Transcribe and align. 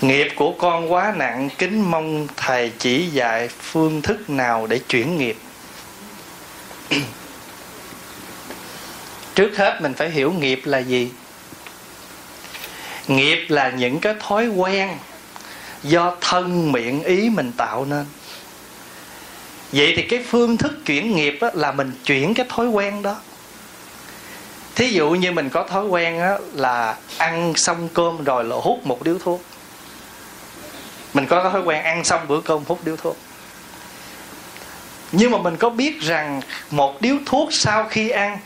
nghiệp 0.00 0.28
của 0.36 0.52
con 0.52 0.92
quá 0.92 1.14
nặng 1.16 1.48
kính 1.58 1.90
mong 1.90 2.26
thầy 2.36 2.72
chỉ 2.78 3.06
dạy 3.06 3.48
phương 3.48 4.02
thức 4.02 4.30
nào 4.30 4.66
để 4.66 4.78
chuyển 4.78 5.18
nghiệp. 5.18 5.36
Trước 9.34 9.56
hết 9.56 9.78
mình 9.82 9.94
phải 9.94 10.10
hiểu 10.10 10.32
nghiệp 10.32 10.60
là 10.64 10.78
gì. 10.78 11.10
Nghiệp 13.08 13.46
là 13.48 13.70
những 13.70 14.00
cái 14.00 14.14
thói 14.20 14.48
quen 14.48 14.88
do 15.82 16.16
thân 16.20 16.72
miệng 16.72 17.02
ý 17.02 17.30
mình 17.30 17.52
tạo 17.56 17.84
nên. 17.84 18.06
Vậy 19.72 19.92
thì 19.96 20.02
cái 20.02 20.24
phương 20.28 20.56
thức 20.56 20.72
chuyển 20.86 21.16
nghiệp 21.16 21.38
á, 21.40 21.50
là 21.54 21.72
mình 21.72 21.92
chuyển 22.04 22.34
cái 22.34 22.46
thói 22.48 22.68
quen 22.68 23.02
đó. 23.02 23.16
Thí 24.74 24.90
dụ 24.90 25.10
như 25.10 25.32
mình 25.32 25.50
có 25.50 25.68
thói 25.68 25.86
quen 25.86 26.18
á, 26.20 26.38
là 26.54 26.96
ăn 27.18 27.52
xong 27.56 27.88
cơm 27.94 28.24
rồi 28.24 28.44
là 28.44 28.56
hút 28.56 28.86
một 28.86 29.02
điếu 29.02 29.18
thuốc 29.18 29.42
mình 31.14 31.26
có 31.26 31.50
thói 31.50 31.62
quen 31.62 31.84
ăn 31.84 32.04
xong 32.04 32.20
bữa 32.28 32.40
cơm 32.40 32.64
hút 32.68 32.80
điếu 32.84 32.96
thuốc. 32.96 33.16
Nhưng 35.12 35.30
mà 35.30 35.38
mình 35.38 35.56
có 35.56 35.70
biết 35.70 36.00
rằng 36.00 36.40
một 36.70 37.00
điếu 37.00 37.16
thuốc 37.26 37.48
sau 37.52 37.86
khi 37.90 38.08
ăn 38.08 38.38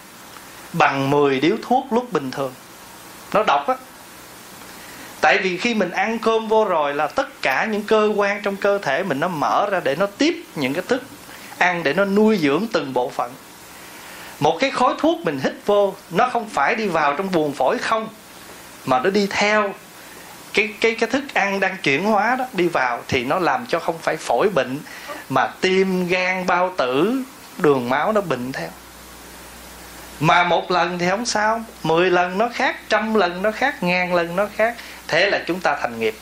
bằng 0.73 1.11
10 1.11 1.41
điếu 1.41 1.56
thuốc 1.62 1.93
lúc 1.93 2.12
bình 2.12 2.30
thường. 2.30 2.53
Nó 3.33 3.43
độc 3.43 3.67
á. 3.69 3.75
Tại 5.20 5.39
vì 5.39 5.56
khi 5.56 5.75
mình 5.75 5.91
ăn 5.91 6.19
cơm 6.19 6.48
vô 6.48 6.65
rồi 6.65 6.95
là 6.95 7.06
tất 7.06 7.43
cả 7.43 7.65
những 7.65 7.83
cơ 7.83 8.12
quan 8.17 8.43
trong 8.43 8.56
cơ 8.56 8.79
thể 8.79 9.03
mình 9.03 9.20
nó 9.20 9.29
mở 9.29 9.69
ra 9.70 9.81
để 9.84 9.97
nó 9.97 10.06
tiếp 10.06 10.45
những 10.55 10.75
cái 10.75 10.84
thức 10.89 11.03
ăn 11.59 11.83
để 11.83 11.92
nó 11.92 12.05
nuôi 12.05 12.39
dưỡng 12.42 12.67
từng 12.73 12.92
bộ 12.92 13.09
phận. 13.09 13.33
Một 14.41 14.56
cái 14.61 14.70
khói 14.70 14.95
thuốc 14.98 15.20
mình 15.25 15.41
hít 15.45 15.53
vô, 15.67 15.95
nó 16.11 16.29
không 16.33 16.48
phải 16.48 16.75
đi 16.75 16.87
vào 16.87 17.15
trong 17.15 17.33
buồng 17.33 17.53
phổi 17.53 17.79
không, 17.79 18.09
mà 18.84 19.01
nó 19.01 19.11
đi 19.11 19.27
theo 19.31 19.75
cái 20.55 20.74
cái 20.80 20.95
cái 20.95 21.11
thức 21.11 21.24
ăn 21.34 21.61
đang 21.61 21.77
chuyển 21.83 22.05
hóa 22.05 22.37
đó 22.38 22.45
đi 22.52 22.69
vào 22.69 23.02
thì 23.09 23.24
nó 23.24 23.38
làm 23.38 23.66
cho 23.66 23.79
không 23.79 23.98
phải 23.98 24.17
phổi 24.17 24.48
bệnh, 24.48 24.78
mà 25.28 25.47
tim 25.61 26.08
gan 26.08 26.47
bao 26.47 26.75
tử, 26.77 27.22
đường 27.58 27.89
máu 27.89 28.12
nó 28.12 28.20
bệnh 28.20 28.53
theo. 28.53 28.69
Mà 30.20 30.45
một 30.45 30.70
lần 30.70 30.98
thì 30.98 31.08
không 31.08 31.27
sao, 31.27 31.64
mười 31.83 32.11
lần 32.11 32.39
nó 32.39 32.48
khác, 32.55 32.77
trăm 32.89 33.14
lần 33.14 33.42
nó 33.42 33.50
khác, 33.50 33.83
ngàn 33.83 34.14
lần 34.14 34.36
nó 34.36 34.47
khác. 34.56 34.77
Thế 35.08 35.30
là 35.30 35.45
chúng 35.47 35.61
ta 35.61 35.77
thành 35.80 36.00
nghiệp, 36.00 36.14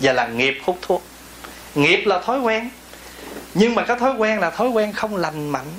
và 0.00 0.12
là 0.12 0.26
nghiệp 0.26 0.58
hút 0.64 0.78
thuốc. 0.82 1.02
Nghiệp 1.74 2.02
là 2.06 2.18
thói 2.18 2.40
quen, 2.40 2.70
nhưng 3.54 3.74
mà 3.74 3.84
cái 3.84 3.98
thói 3.98 4.12
quen 4.12 4.40
là 4.40 4.50
thói 4.50 4.68
quen 4.68 4.92
không 4.92 5.16
lành 5.16 5.48
mạnh. 5.48 5.70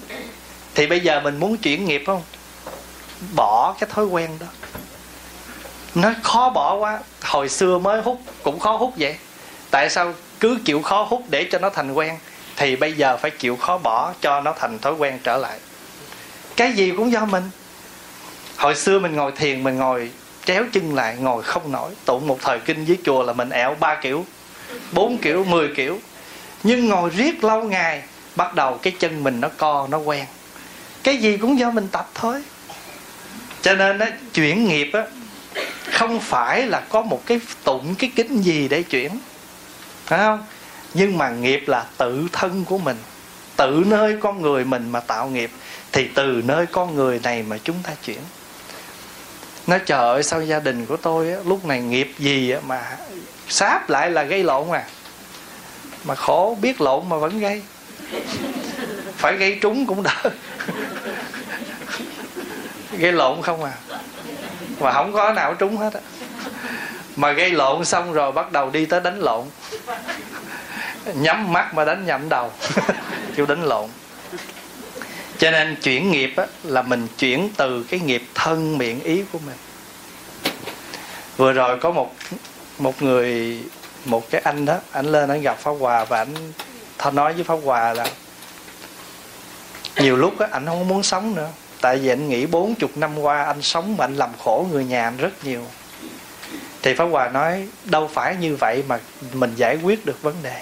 Thì 0.75 0.87
bây 0.87 0.99
giờ 0.99 1.21
mình 1.21 1.39
muốn 1.39 1.57
chuyển 1.57 1.85
nghiệp 1.85 2.03
không? 2.05 2.21
Bỏ 3.35 3.75
cái 3.79 3.89
thói 3.93 4.05
quen 4.05 4.29
đó 4.39 4.47
nó 5.95 6.11
khó 6.23 6.49
bỏ 6.49 6.75
quá. 6.75 6.99
Hồi 7.21 7.49
xưa 7.49 7.77
mới 7.77 8.01
hút, 8.01 8.21
cũng 8.43 8.59
khó 8.59 8.77
hút 8.77 8.93
vậy. 8.97 9.15
Tại 9.71 9.89
sao 9.89 10.13
cứ 10.39 10.57
chịu 10.65 10.81
khó 10.81 11.03
hút 11.03 11.23
để 11.29 11.47
cho 11.51 11.59
nó 11.59 11.69
thành 11.69 11.93
quen, 11.93 12.17
thì 12.57 12.75
bây 12.75 12.93
giờ 12.93 13.17
phải 13.17 13.31
chịu 13.31 13.55
khó 13.55 13.77
bỏ 13.77 14.13
cho 14.21 14.41
nó 14.41 14.53
thành 14.59 14.79
thói 14.79 14.93
quen 14.93 15.19
trở 15.23 15.37
lại. 15.37 15.59
Cái 16.55 16.73
gì 16.73 16.91
cũng 16.97 17.11
do 17.11 17.25
mình. 17.25 17.43
Hồi 18.57 18.75
xưa 18.75 18.99
mình 18.99 19.15
ngồi 19.15 19.31
thiền, 19.31 19.63
mình 19.63 19.77
ngồi 19.77 20.11
kéo 20.45 20.63
chân 20.71 20.95
lại, 20.95 21.15
ngồi 21.19 21.43
không 21.43 21.71
nổi. 21.71 21.91
Tụng 22.05 22.27
một 22.27 22.39
thời 22.41 22.59
kinh 22.59 22.85
dưới 22.85 22.97
chùa 23.03 23.23
là 23.23 23.33
mình 23.33 23.49
ẹo 23.49 23.75
ba 23.79 23.95
kiểu, 23.95 24.25
bốn 24.91 25.17
kiểu, 25.17 25.43
mười 25.43 25.67
kiểu. 25.75 25.99
Nhưng 26.63 26.89
ngồi 26.89 27.09
riết 27.09 27.43
lâu 27.43 27.63
ngày, 27.63 28.01
bắt 28.35 28.55
đầu 28.55 28.77
cái 28.77 28.93
chân 28.99 29.23
mình 29.23 29.41
nó 29.41 29.47
co, 29.57 29.87
nó 29.91 29.97
quen. 29.97 30.25
Cái 31.03 31.17
gì 31.17 31.37
cũng 31.37 31.59
do 31.59 31.71
mình 31.71 31.87
tập 31.87 32.09
thôi. 32.13 32.43
Cho 33.61 33.73
nên 33.73 33.99
á, 33.99 34.07
chuyển 34.33 34.67
nghiệp 34.67 34.89
á 34.93 35.03
không 35.91 36.19
phải 36.19 36.67
là 36.67 36.79
có 36.89 37.01
một 37.01 37.25
cái 37.25 37.39
tụng 37.63 37.95
cái 37.95 38.11
kính 38.15 38.41
gì 38.41 38.67
để 38.67 38.83
chuyển 38.83 39.11
phải 40.05 40.19
không? 40.19 40.43
Nhưng 40.93 41.17
mà 41.17 41.29
nghiệp 41.29 41.63
là 41.67 41.85
tự 41.97 42.27
thân 42.31 42.65
của 42.65 42.77
mình. 42.77 42.97
Tự 43.55 43.83
nơi 43.87 44.17
con 44.19 44.41
người 44.41 44.65
mình 44.65 44.89
mà 44.89 44.99
tạo 44.99 45.27
nghiệp 45.27 45.51
thì 45.91 46.07
từ 46.15 46.41
nơi 46.45 46.65
con 46.65 46.95
người 46.95 47.19
này 47.23 47.43
mà 47.43 47.57
chúng 47.63 47.77
ta 47.83 47.91
chuyển. 48.05 48.19
Nó 49.67 49.77
trời 49.77 49.99
ơi 49.99 50.23
sao 50.23 50.41
gia 50.41 50.59
đình 50.59 50.85
của 50.85 50.97
tôi 50.97 51.31
á, 51.31 51.37
lúc 51.45 51.65
này 51.65 51.81
nghiệp 51.81 52.13
gì 52.17 52.51
á, 52.51 52.59
mà 52.67 52.97
sáp 53.47 53.89
lại 53.89 54.09
là 54.11 54.23
gây 54.23 54.43
lộn 54.43 54.71
à. 54.71 54.83
Mà 56.03 56.15
khổ 56.15 56.57
biết 56.61 56.81
lộn 56.81 57.09
mà 57.09 57.17
vẫn 57.17 57.39
gây. 57.39 57.61
Phải 59.17 59.37
gây 59.37 59.57
trúng 59.61 59.85
cũng 59.85 60.03
đỡ 60.03 60.23
gây 62.97 63.11
lộn 63.11 63.41
không 63.41 63.63
à 63.63 63.73
mà 64.81 64.91
không 64.91 65.13
có 65.13 65.33
nào 65.33 65.53
trúng 65.53 65.77
hết 65.77 65.93
á. 65.93 65.99
Mà 67.15 67.31
gây 67.31 67.51
lộn 67.51 67.85
xong 67.85 68.13
rồi 68.13 68.31
bắt 68.31 68.51
đầu 68.51 68.69
đi 68.69 68.85
tới 68.85 68.99
đánh 68.99 69.19
lộn. 69.19 69.45
Nhắm 71.13 71.53
mắt 71.53 71.73
mà 71.73 71.85
đánh 71.85 72.05
nhầm 72.05 72.29
đầu. 72.29 72.51
Kêu 73.35 73.45
đánh 73.45 73.63
lộn. 73.63 73.89
Cho 75.37 75.51
nên 75.51 75.75
chuyển 75.75 76.11
nghiệp 76.11 76.33
á, 76.37 76.45
là 76.63 76.81
mình 76.81 77.07
chuyển 77.17 77.49
từ 77.57 77.83
cái 77.83 77.99
nghiệp 77.99 78.23
thân 78.35 78.77
miệng 78.77 79.03
ý 79.03 79.23
của 79.31 79.39
mình. 79.39 79.57
Vừa 81.37 81.53
rồi 81.53 81.77
có 81.77 81.91
một 81.91 82.15
một 82.77 83.01
người 83.01 83.59
một 84.05 84.29
cái 84.29 84.41
anh 84.41 84.65
đó 84.65 84.77
anh 84.91 85.05
lên 85.05 85.29
anh 85.29 85.41
gặp 85.41 85.57
pháp 85.59 85.71
hòa 85.71 86.05
và 86.05 86.17
anh 86.17 86.53
thọ 86.97 87.11
nói 87.11 87.33
với 87.33 87.43
pháp 87.43 87.57
hòa 87.63 87.93
là 87.93 88.07
nhiều 89.95 90.17
lúc 90.17 90.39
á 90.39 90.47
anh 90.51 90.65
không 90.65 90.87
muốn 90.87 91.03
sống 91.03 91.35
nữa 91.35 91.49
tại 91.81 91.97
vì 91.97 92.09
anh 92.09 92.29
nghĩ 92.29 92.45
bốn 92.45 92.75
chục 92.75 92.97
năm 92.97 93.19
qua 93.19 93.43
anh 93.43 93.61
sống 93.61 93.97
mà 93.97 94.05
anh 94.05 94.15
làm 94.15 94.29
khổ 94.43 94.67
người 94.71 94.85
nhà 94.85 95.03
anh 95.03 95.17
rất 95.17 95.45
nhiều. 95.45 95.65
Thì 96.81 96.93
pháp 96.93 97.05
hòa 97.05 97.29
nói, 97.29 97.67
đâu 97.85 98.09
phải 98.13 98.35
như 98.35 98.55
vậy 98.55 98.83
mà 98.87 98.99
mình 99.33 99.53
giải 99.55 99.77
quyết 99.83 100.05
được 100.05 100.21
vấn 100.21 100.35
đề. 100.43 100.61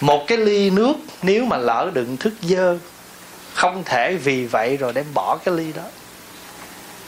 Một 0.00 0.24
cái 0.26 0.38
ly 0.38 0.70
nước 0.70 0.94
nếu 1.22 1.44
mà 1.44 1.56
lỡ 1.56 1.90
đựng 1.94 2.16
thức 2.16 2.34
dơ, 2.42 2.78
không 3.54 3.82
thể 3.84 4.16
vì 4.16 4.46
vậy 4.46 4.76
rồi 4.76 4.92
đem 4.92 5.06
bỏ 5.14 5.38
cái 5.44 5.54
ly 5.54 5.72
đó. 5.72 5.82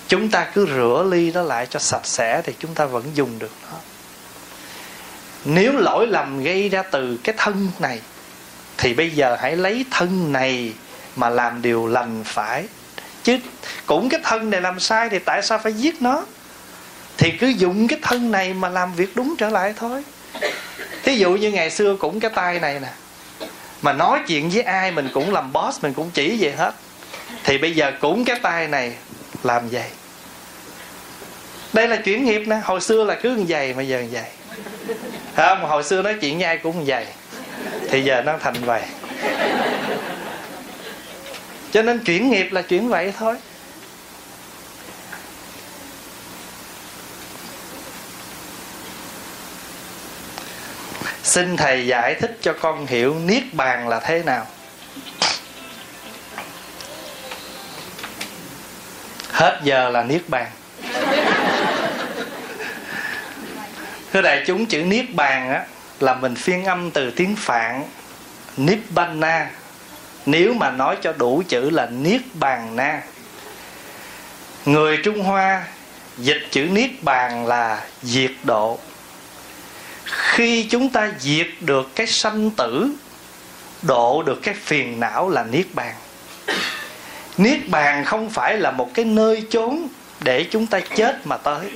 Chúng 0.09 0.29
ta 0.29 0.51
cứ 0.55 0.67
rửa 0.67 1.07
ly 1.11 1.31
đó 1.31 1.43
lại 1.43 1.67
cho 1.71 1.79
sạch 1.79 2.07
sẽ 2.07 2.43
thì 2.45 2.53
chúng 2.59 2.75
ta 2.75 2.85
vẫn 2.85 3.05
dùng 3.15 3.39
được 3.39 3.53
nó. 3.63 3.79
Nếu 5.45 5.73
lỗi 5.73 6.07
lầm 6.07 6.43
gây 6.43 6.69
ra 6.69 6.83
từ 6.83 7.19
cái 7.25 7.35
thân 7.39 7.69
này, 7.79 8.01
thì 8.79 8.95
bây 8.95 9.11
giờ 9.11 9.37
hãy 9.41 9.57
lấy 9.57 9.85
thân 9.91 10.33
này 10.33 10.73
mà 11.17 11.29
làm 11.29 11.63
điều 11.63 11.87
lành 11.87 12.25
phải. 12.25 12.65
Chứ 13.23 13.39
cũng 13.87 14.09
cái 14.09 14.21
thân 14.25 14.51
này 14.51 14.61
làm 14.61 14.81
sai 14.81 15.09
thì 15.09 15.19
tại 15.19 15.43
sao 15.43 15.59
phải 15.59 15.73
giết 15.73 16.03
nó? 16.03 16.25
Thì 17.19 17.31
cứ 17.31 17.47
dùng 17.47 17.89
cái 17.89 17.99
thân 18.03 18.31
này 18.31 18.55
mà 18.55 18.69
làm 18.69 18.95
việc 18.95 19.17
đúng 19.17 19.35
trở 19.39 19.49
lại 19.49 19.75
thôi. 19.77 20.03
Thí 21.03 21.17
dụ 21.17 21.31
như 21.31 21.51
ngày 21.51 21.71
xưa 21.71 21.97
cũng 21.97 22.21
cái 22.21 22.31
tay 22.35 22.59
này 22.59 22.81
nè, 22.81 22.89
mà 23.83 23.93
nói 23.93 24.21
chuyện 24.27 24.51
với 24.51 24.63
ai 24.63 24.91
mình 24.91 25.09
cũng 25.15 25.33
làm 25.33 25.53
boss, 25.53 25.83
mình 25.83 25.95
cũng 25.95 26.11
chỉ 26.15 26.37
vậy 26.41 26.53
hết. 26.53 26.75
Thì 27.45 27.59
bây 27.59 27.75
giờ 27.75 27.93
cũng 28.01 28.25
cái 28.25 28.39
tay 28.43 28.69
này 28.69 28.93
làm 29.43 29.69
vậy. 29.69 29.91
Đây 31.73 31.89
là 31.89 31.97
chuyển 31.97 32.25
nghiệp 32.25 32.43
nè, 32.47 32.57
hồi 32.65 32.81
xưa 32.81 33.05
là 33.05 33.15
cứ 33.23 33.31
như 33.31 33.45
vậy 33.49 33.75
mà 33.75 33.83
giờ 33.83 34.01
như 34.01 34.09
vậy. 34.13 34.25
Không 35.37 35.65
hồi 35.65 35.85
xưa 35.85 36.03
nói 36.03 36.15
chuyện 36.21 36.39
với 36.39 36.47
ai 36.47 36.59
cũng 36.59 36.79
như 36.79 36.85
vậy. 36.87 37.07
Thì 37.91 38.03
giờ 38.03 38.23
nó 38.23 38.39
thành 38.41 38.55
vậy 38.65 38.83
cho 41.77 41.83
nên 41.83 42.05
chuyển 42.05 42.31
nghiệp 42.31 42.49
là 42.53 42.63
chuyển 42.63 42.89
vậy 42.89 43.13
thôi. 43.19 43.37
Xin 51.23 51.57
thầy 51.57 51.87
giải 51.87 52.15
thích 52.15 52.39
cho 52.43 52.55
con 52.61 52.87
hiểu 52.87 53.19
niết 53.19 53.43
bàn 53.53 53.89
là 53.89 54.01
thế 54.01 54.23
nào. 54.23 54.47
Hết 59.31 59.61
giờ 59.65 59.89
là 59.89 60.03
niết 60.03 60.29
bàn. 60.29 60.51
Thưa 64.13 64.23
đại 64.23 64.45
chúng, 64.47 64.67
chữ 64.67 64.83
niết 64.83 65.15
bàn 65.15 65.51
á, 65.51 65.65
là 66.01 66.15
mình 66.15 66.35
phiên 66.35 66.65
âm 66.65 66.91
từ 66.91 67.11
tiếng 67.11 67.37
phạn 67.37 67.85
nibbana 68.57 69.51
nếu 70.27 70.55
mà 70.55 70.71
nói 70.71 70.97
cho 71.03 71.13
đủ 71.13 71.43
chữ 71.49 71.71
là 71.71 71.87
niết 71.87 72.21
bàn 72.35 72.77
na. 72.77 73.03
Người 74.65 74.97
trung 74.97 75.23
hoa 75.23 75.65
dịch 76.19 76.43
chữ 76.51 76.63
niết 76.63 76.91
bàn 77.03 77.47
là 77.47 77.81
diệt 78.03 78.33
độ. 78.45 78.79
Khi 80.05 80.67
chúng 80.71 80.89
ta 80.89 81.11
diệt 81.19 81.47
được 81.61 81.91
cái 81.95 82.07
sanh 82.07 82.51
tử, 82.51 82.91
độ 83.83 84.23
được 84.23 84.43
cái 84.43 84.55
phiền 84.55 85.01
não 85.01 85.29
là 85.29 85.45
niết 85.45 85.67
bàn. 85.75 85.95
Niết 87.37 87.69
bàn 87.69 88.05
không 88.05 88.31
phải 88.31 88.59
là 88.59 88.71
một 88.71 88.91
cái 88.95 89.05
nơi 89.05 89.45
chốn 89.51 89.89
để 90.21 90.45
chúng 90.51 90.67
ta 90.67 90.81
chết 90.97 91.27
mà 91.27 91.37
tới. 91.37 91.71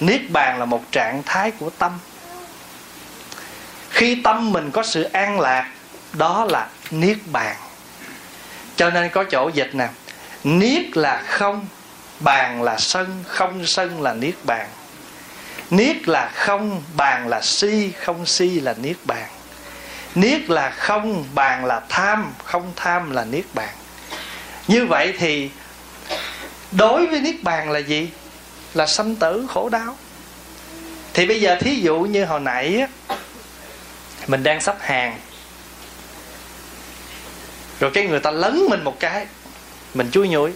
Niết 0.00 0.20
bàn 0.30 0.58
là 0.58 0.64
một 0.64 0.82
trạng 0.92 1.22
thái 1.26 1.50
của 1.50 1.70
tâm. 1.70 1.98
Khi 3.90 4.22
tâm 4.24 4.52
mình 4.52 4.70
có 4.70 4.82
sự 4.82 5.02
an 5.02 5.40
lạc, 5.40 5.70
đó 6.12 6.46
là 6.48 6.68
niết 6.90 7.16
bàn. 7.26 7.56
Cho 8.76 8.90
nên 8.90 9.10
có 9.10 9.24
chỗ 9.24 9.50
dịch 9.54 9.70
nè. 9.74 9.88
Niết 10.44 10.96
là 10.96 11.22
không, 11.26 11.66
bàn 12.20 12.62
là 12.62 12.78
sân, 12.78 13.24
không 13.26 13.66
sân 13.66 14.02
là 14.02 14.14
niết 14.14 14.34
bàn. 14.44 14.68
Niết 15.70 16.08
là 16.08 16.30
không, 16.34 16.82
bàn 16.96 17.28
là 17.28 17.40
si, 17.42 17.92
không 18.04 18.26
si 18.26 18.60
là 18.60 18.74
niết 18.82 18.96
bàn. 19.04 19.28
Niết 20.14 20.50
là 20.50 20.70
không, 20.70 21.24
bàn 21.34 21.64
là 21.64 21.80
tham, 21.88 22.32
không 22.44 22.72
tham 22.76 23.10
là 23.10 23.24
niết 23.24 23.44
bàn. 23.54 23.74
Như 24.68 24.86
vậy 24.86 25.14
thì 25.18 25.50
đối 26.72 27.06
với 27.06 27.20
niết 27.20 27.42
bàn 27.42 27.70
là 27.70 27.78
gì? 27.78 28.10
Là 28.74 28.86
sanh 28.86 29.16
tử 29.16 29.46
khổ 29.48 29.68
đau. 29.68 29.96
Thì 31.14 31.26
bây 31.26 31.40
giờ 31.40 31.56
thí 31.60 31.74
dụ 31.74 31.98
như 31.98 32.24
hồi 32.24 32.40
nãy 32.40 32.86
mình 34.26 34.42
đang 34.42 34.60
sắp 34.60 34.76
hàng 34.80 35.18
rồi 37.80 37.90
cái 37.94 38.06
người 38.06 38.20
ta 38.20 38.30
lấn 38.30 38.66
mình 38.70 38.84
một 38.84 39.00
cái, 39.00 39.26
mình 39.94 40.10
chui 40.10 40.28
nhủi 40.28 40.52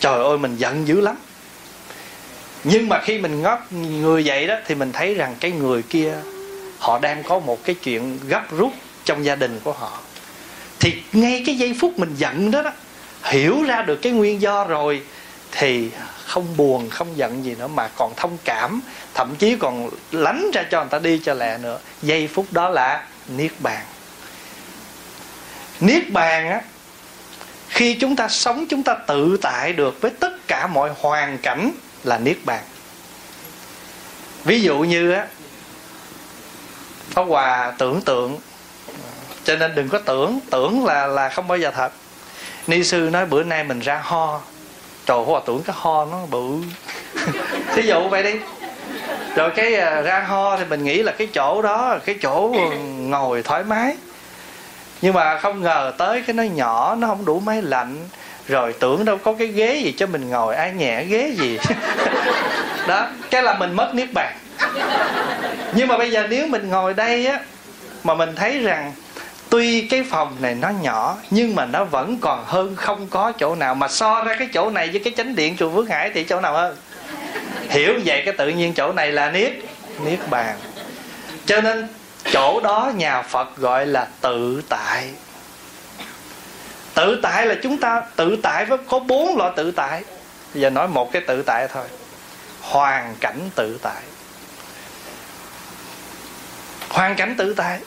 trời 0.00 0.24
ơi, 0.24 0.38
mình 0.38 0.56
giận 0.56 0.88
dữ 0.88 1.00
lắm. 1.00 1.16
Nhưng 2.64 2.88
mà 2.88 3.00
khi 3.00 3.18
mình 3.18 3.42
ngót 3.42 3.58
người 3.70 4.22
vậy 4.26 4.46
đó, 4.46 4.56
thì 4.66 4.74
mình 4.74 4.92
thấy 4.92 5.14
rằng 5.14 5.34
cái 5.40 5.50
người 5.50 5.82
kia, 5.82 6.14
họ 6.78 6.98
đang 6.98 7.22
có 7.22 7.38
một 7.38 7.64
cái 7.64 7.74
chuyện 7.74 8.18
gấp 8.28 8.50
rút 8.50 8.72
trong 9.04 9.24
gia 9.24 9.36
đình 9.36 9.60
của 9.64 9.72
họ. 9.72 9.98
Thì 10.80 11.02
ngay 11.12 11.42
cái 11.46 11.54
giây 11.54 11.76
phút 11.80 11.98
mình 11.98 12.14
giận 12.16 12.50
đó 12.50 12.62
đó, 12.62 12.72
hiểu 13.22 13.62
ra 13.62 13.82
được 13.82 13.96
cái 13.96 14.12
nguyên 14.12 14.40
do 14.40 14.64
rồi, 14.64 15.02
thì 15.52 15.90
không 16.24 16.56
buồn, 16.56 16.90
không 16.90 17.16
giận 17.16 17.44
gì 17.44 17.54
nữa, 17.58 17.68
mà 17.68 17.88
còn 17.96 18.12
thông 18.16 18.38
cảm, 18.44 18.80
thậm 19.14 19.34
chí 19.38 19.56
còn 19.56 19.90
lánh 20.12 20.50
ra 20.54 20.62
cho 20.70 20.80
người 20.80 20.90
ta 20.90 20.98
đi 20.98 21.20
cho 21.24 21.34
lẹ 21.34 21.58
nữa. 21.58 21.78
Giây 22.02 22.28
phút 22.28 22.46
đó 22.50 22.68
là 22.68 23.06
niết 23.28 23.52
bàn 23.58 23.82
niết 25.80 26.10
bàn 26.10 26.48
á, 26.50 26.60
khi 27.68 27.94
chúng 27.94 28.16
ta 28.16 28.28
sống, 28.28 28.66
chúng 28.68 28.82
ta 28.82 28.94
tự 28.94 29.36
tại 29.42 29.72
được 29.72 30.00
với 30.00 30.10
tất 30.10 30.48
cả 30.48 30.66
mọi 30.66 30.90
hoàn 31.00 31.38
cảnh 31.38 31.70
là 32.04 32.18
niết 32.18 32.36
bàn. 32.44 32.62
Ví 34.44 34.60
dụ 34.60 34.78
như 34.78 35.12
á, 35.12 35.26
Pháp 37.10 37.22
Hòa 37.22 37.72
tưởng 37.78 38.00
tượng, 38.00 38.38
cho 39.44 39.56
nên 39.56 39.74
đừng 39.74 39.88
có 39.88 39.98
tưởng 39.98 40.40
tưởng 40.50 40.84
là 40.84 41.06
là 41.06 41.28
không 41.28 41.48
bao 41.48 41.58
giờ 41.58 41.70
thật. 41.70 41.92
Ni 42.66 42.84
sư 42.84 43.08
nói 43.12 43.26
bữa 43.26 43.42
nay 43.42 43.64
mình 43.64 43.80
ra 43.80 44.00
ho. 44.04 44.40
Trời 45.06 45.18
Pháp 45.18 45.24
Hòa 45.26 45.40
tưởng 45.46 45.62
cái 45.62 45.76
ho 45.78 46.04
nó 46.04 46.26
bự. 46.26 46.58
Thí 47.74 47.82
dụ 47.82 48.08
vậy 48.08 48.22
đi. 48.22 48.34
Rồi 49.36 49.50
cái 49.56 49.74
à, 49.74 50.00
ra 50.00 50.20
ho 50.20 50.56
thì 50.56 50.64
mình 50.64 50.84
nghĩ 50.84 51.02
là 51.02 51.12
cái 51.12 51.28
chỗ 51.34 51.62
đó, 51.62 51.98
cái 52.04 52.16
chỗ 52.22 52.54
ngồi 52.98 53.42
thoải 53.42 53.64
mái 53.64 53.96
nhưng 55.04 55.14
mà 55.14 55.38
không 55.38 55.62
ngờ 55.62 55.92
tới 55.98 56.22
cái 56.26 56.34
nó 56.34 56.42
nhỏ, 56.42 56.96
nó 56.98 57.06
không 57.06 57.24
đủ 57.24 57.40
máy 57.40 57.62
lạnh. 57.62 57.96
Rồi 58.48 58.74
tưởng 58.80 59.04
đâu 59.04 59.18
có 59.18 59.32
cái 59.38 59.48
ghế 59.48 59.76
gì 59.76 59.94
cho 59.96 60.06
mình 60.06 60.30
ngồi, 60.30 60.56
ai 60.56 60.72
nhẹ 60.72 61.04
ghế 61.04 61.32
gì. 61.36 61.58
Đó, 62.88 63.08
cái 63.30 63.42
là 63.42 63.54
mình 63.54 63.76
mất 63.76 63.94
niết 63.94 64.08
bàn. 64.12 64.36
Nhưng 65.74 65.88
mà 65.88 65.98
bây 65.98 66.10
giờ 66.10 66.26
nếu 66.30 66.46
mình 66.46 66.68
ngồi 66.68 66.94
đây 66.94 67.26
á, 67.26 67.38
mà 68.04 68.14
mình 68.14 68.34
thấy 68.36 68.58
rằng 68.58 68.92
tuy 69.50 69.80
cái 69.80 70.04
phòng 70.10 70.36
này 70.40 70.54
nó 70.54 70.68
nhỏ, 70.68 71.16
nhưng 71.30 71.54
mà 71.54 71.66
nó 71.66 71.84
vẫn 71.84 72.18
còn 72.20 72.44
hơn 72.46 72.76
không 72.76 73.06
có 73.10 73.32
chỗ 73.32 73.54
nào. 73.54 73.74
Mà 73.74 73.88
so 73.88 74.24
ra 74.24 74.36
cái 74.38 74.48
chỗ 74.52 74.70
này 74.70 74.88
với 74.88 75.00
cái 75.04 75.12
chánh 75.16 75.34
điện 75.34 75.56
chùa 75.58 75.70
Phước 75.70 75.88
Hải 75.88 76.10
thì 76.14 76.24
chỗ 76.24 76.40
nào 76.40 76.52
hơn? 76.52 76.76
Hiểu 77.68 78.00
vậy 78.04 78.22
cái 78.24 78.34
tự 78.38 78.48
nhiên 78.48 78.74
chỗ 78.74 78.92
này 78.92 79.12
là 79.12 79.30
niết 79.30 79.52
niết 80.04 80.18
bàn. 80.30 80.56
Cho 81.46 81.60
nên 81.60 81.88
chỗ 82.32 82.60
đó 82.60 82.92
nhà 82.96 83.22
phật 83.22 83.56
gọi 83.56 83.86
là 83.86 84.08
tự 84.20 84.62
tại. 84.68 85.10
Tự 86.94 87.20
tại 87.22 87.46
là 87.46 87.54
chúng 87.62 87.78
ta, 87.78 88.02
tự 88.16 88.36
tại 88.42 88.64
với, 88.64 88.78
có 88.88 88.98
bốn 88.98 89.36
loại 89.36 89.52
tự 89.56 89.70
tại. 89.70 90.02
Bây 90.54 90.62
giờ 90.62 90.70
nói 90.70 90.88
một 90.88 91.12
cái 91.12 91.22
tự 91.26 91.42
tại 91.42 91.68
thôi. 91.68 91.84
Hoàn 92.60 93.14
cảnh 93.20 93.38
tự 93.54 93.78
tại. 93.82 94.02
Hoàn 96.88 97.14
cảnh 97.14 97.34
tự 97.38 97.54
tại. 97.54 97.78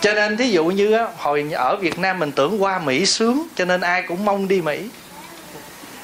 Cho 0.00 0.14
nên 0.14 0.36
thí 0.36 0.50
dụ 0.50 0.64
như 0.64 1.06
hồi 1.18 1.50
ở 1.52 1.76
Việt 1.76 1.98
Nam 1.98 2.18
mình 2.18 2.32
tưởng 2.32 2.62
qua 2.62 2.78
Mỹ 2.78 3.06
sướng, 3.06 3.46
cho 3.54 3.64
nên 3.64 3.80
ai 3.80 4.02
cũng 4.02 4.24
mong 4.24 4.48
đi 4.48 4.60
Mỹ. 4.60 4.88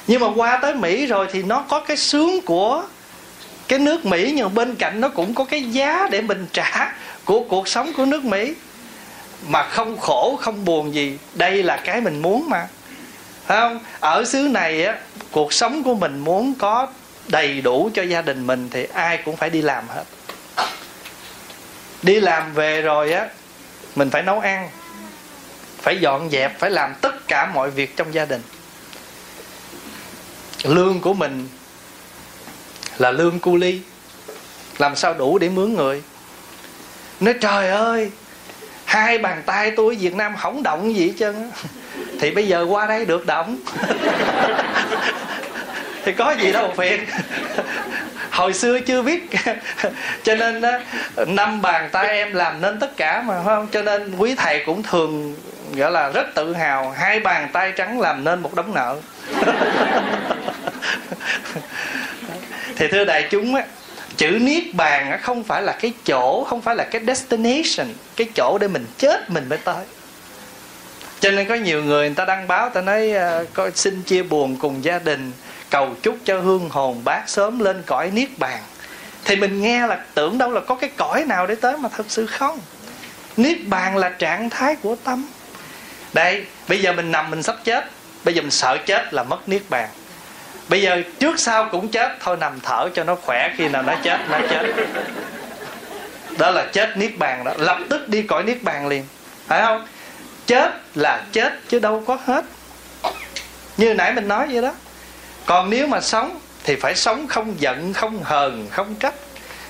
Nhưng 0.07 0.21
mà 0.21 0.27
qua 0.35 0.59
tới 0.61 0.73
Mỹ 0.73 1.05
rồi 1.05 1.27
thì 1.31 1.43
nó 1.43 1.63
có 1.69 1.79
cái 1.79 1.97
sướng 1.97 2.41
của 2.41 2.83
cái 3.69 3.79
nước 3.79 4.05
Mỹ 4.05 4.33
nhưng 4.35 4.53
bên 4.55 4.75
cạnh 4.75 5.01
nó 5.01 5.09
cũng 5.09 5.33
có 5.33 5.43
cái 5.45 5.63
giá 5.63 6.07
để 6.11 6.21
mình 6.21 6.47
trả 6.53 6.93
của 7.25 7.39
cuộc 7.49 7.67
sống 7.67 7.93
của 7.97 8.05
nước 8.05 8.23
Mỹ. 8.23 8.53
Mà 9.47 9.63
không 9.63 9.97
khổ, 9.97 10.39
không 10.41 10.65
buồn 10.65 10.93
gì. 10.93 11.17
Đây 11.33 11.63
là 11.63 11.77
cái 11.77 12.01
mình 12.01 12.21
muốn 12.21 12.49
mà. 12.49 12.67
Phải 13.45 13.57
không? 13.57 13.79
Ở 13.99 14.25
xứ 14.25 14.39
này 14.39 14.85
á, 14.85 14.95
cuộc 15.31 15.53
sống 15.53 15.83
của 15.83 15.95
mình 15.95 16.19
muốn 16.19 16.53
có 16.53 16.87
đầy 17.27 17.61
đủ 17.61 17.89
cho 17.93 18.03
gia 18.03 18.21
đình 18.21 18.47
mình 18.47 18.69
thì 18.71 18.87
ai 18.93 19.17
cũng 19.17 19.35
phải 19.35 19.49
đi 19.49 19.61
làm 19.61 19.83
hết. 19.87 20.03
Đi 22.01 22.19
làm 22.19 22.53
về 22.53 22.81
rồi 22.81 23.13
á, 23.13 23.27
mình 23.95 24.09
phải 24.09 24.23
nấu 24.23 24.39
ăn, 24.39 24.69
phải 25.77 25.97
dọn 25.99 26.29
dẹp, 26.29 26.59
phải 26.59 26.69
làm 26.69 26.93
tất 27.01 27.27
cả 27.27 27.51
mọi 27.53 27.71
việc 27.71 27.97
trong 27.97 28.13
gia 28.13 28.25
đình. 28.25 28.41
Lương 30.63 31.01
của 31.01 31.13
mình 31.13 31.47
là 32.99 33.11
lương 33.11 33.39
cu 33.39 33.55
ly. 33.55 33.81
Làm 34.77 34.95
sao 34.95 35.13
đủ 35.13 35.37
để 35.37 35.49
mướn 35.49 35.73
người? 35.73 36.03
Nói, 37.19 37.33
trời 37.41 37.69
ơi, 37.69 38.11
hai 38.85 39.17
bàn 39.17 39.43
tay 39.45 39.71
tôi 39.71 39.95
việt 39.95 40.15
nam 40.15 40.35
không 40.37 40.63
động 40.63 40.95
gì 40.95 41.07
hết 41.07 41.13
trơn 41.19 41.51
thì 42.19 42.31
bây 42.31 42.47
giờ 42.47 42.65
qua 42.69 42.87
đây 42.87 43.05
được 43.05 43.25
động. 43.25 43.57
Thì 46.05 46.11
có 46.13 46.31
gì 46.31 46.51
đâu 46.51 46.73
phiền. 46.77 47.05
Hồi 48.31 48.53
xưa 48.53 48.79
chưa 48.79 49.01
biết. 49.01 49.29
Cho 50.23 50.35
nên 50.35 50.63
năm 51.27 51.61
bàn 51.61 51.89
tay 51.91 52.07
em 52.07 52.33
làm 52.33 52.61
nên 52.61 52.79
tất 52.79 52.97
cả 52.97 53.21
mà, 53.21 53.35
phải 53.35 53.55
không? 53.55 53.67
Cho 53.71 53.81
nên 53.81 54.15
quý 54.17 54.35
thầy 54.35 54.63
cũng 54.65 54.83
thường, 54.83 55.35
gọi 55.75 55.91
là, 55.91 56.09
rất 56.09 56.27
tự 56.35 56.53
hào, 56.53 56.91
hai 56.91 57.19
bàn 57.19 57.49
tay 57.53 57.71
trắng 57.71 57.99
làm 57.99 58.23
nên 58.23 58.39
một 58.39 58.55
đống 58.55 58.73
nợ. 58.73 58.95
thì 62.79 62.87
thưa 62.87 63.05
đại 63.05 63.27
chúng 63.31 63.55
á, 63.55 63.63
chữ 64.17 64.27
niết 64.41 64.63
bàn 64.73 65.11
á 65.11 65.17
không 65.17 65.43
phải 65.43 65.61
là 65.61 65.77
cái 65.81 65.93
chỗ, 66.05 66.43
không 66.43 66.61
phải 66.61 66.75
là 66.75 66.83
cái 66.83 67.01
destination, 67.07 67.93
cái 68.15 68.27
chỗ 68.35 68.57
để 68.61 68.67
mình 68.67 68.85
chết 68.97 69.29
mình 69.29 69.49
mới 69.49 69.57
tới. 69.57 69.85
Cho 71.19 71.31
nên 71.31 71.47
có 71.47 71.55
nhiều 71.55 71.83
người 71.83 72.07
người 72.07 72.15
ta 72.15 72.25
đăng 72.25 72.47
báo 72.47 72.69
ta 72.69 72.81
nói 72.81 73.11
ờ, 73.11 73.45
có, 73.53 73.69
xin 73.75 74.03
chia 74.03 74.23
buồn 74.23 74.55
cùng 74.55 74.83
gia 74.83 74.99
đình, 74.99 75.31
cầu 75.69 75.95
chúc 76.01 76.17
cho 76.25 76.39
hương 76.39 76.69
hồn 76.69 77.01
bác 77.03 77.23
sớm 77.27 77.59
lên 77.59 77.83
cõi 77.85 78.11
niết 78.13 78.29
bàn. 78.37 78.59
Thì 79.25 79.35
mình 79.35 79.61
nghe 79.61 79.87
là 79.87 80.03
tưởng 80.13 80.37
đâu 80.37 80.51
là 80.51 80.61
có 80.61 80.75
cái 80.75 80.89
cõi 80.97 81.25
nào 81.25 81.47
để 81.47 81.55
tới 81.55 81.77
mà 81.77 81.89
thật 81.89 82.05
sự 82.07 82.25
không. 82.25 82.59
Niết 83.37 83.57
bàn 83.65 83.97
là 83.97 84.09
trạng 84.09 84.49
thái 84.49 84.75
của 84.75 84.95
tâm. 85.03 85.25
Đây, 86.13 86.45
bây 86.67 86.81
giờ 86.81 86.93
mình 86.93 87.11
nằm 87.11 87.31
mình 87.31 87.43
sắp 87.43 87.55
chết, 87.63 87.85
bây 88.23 88.33
giờ 88.33 88.41
mình 88.41 88.51
sợ 88.51 88.77
chết 88.85 89.13
là 89.13 89.23
mất 89.23 89.49
niết 89.49 89.61
bàn 89.69 89.89
bây 90.69 90.81
giờ 90.81 91.01
trước 91.19 91.39
sau 91.39 91.69
cũng 91.71 91.87
chết. 91.87 92.11
Thôi 92.19 92.37
nằm 92.39 92.59
thở 92.63 92.89
cho 92.93 93.03
nó 93.03 93.15
khỏe 93.15 93.49
khi 93.57 93.67
nào 93.67 93.81
nó 93.81 93.93
chết 94.03 94.19
nó 94.29 94.39
chết. 94.49 94.73
Đó 96.37 96.51
là 96.51 96.65
chết 96.73 96.97
niết 96.97 97.17
bàn 97.17 97.43
đó. 97.43 97.53
Lập 97.57 97.77
tức 97.89 98.09
đi 98.09 98.21
cõi 98.21 98.43
niết 98.43 98.63
bàn 98.63 98.87
liền. 98.87 99.05
Phải 99.47 99.61
không? 99.61 99.87
Chết 100.45 100.71
là 100.95 101.23
chết 101.31 101.53
chứ 101.69 101.79
đâu 101.79 102.03
có 102.07 102.17
hết. 102.25 102.45
Như 103.77 103.93
nãy 103.93 104.13
mình 104.13 104.27
nói 104.27 104.47
vậy 104.51 104.61
đó. 104.61 104.73
Còn 105.45 105.69
nếu 105.69 105.87
mà 105.87 106.01
sống 106.01 106.39
thì 106.63 106.75
phải 106.75 106.95
sống 106.95 107.27
không 107.27 107.55
giận, 107.61 107.93
không 107.93 108.23
hờn, 108.23 108.67
không 108.71 108.95
trách. 108.95 109.13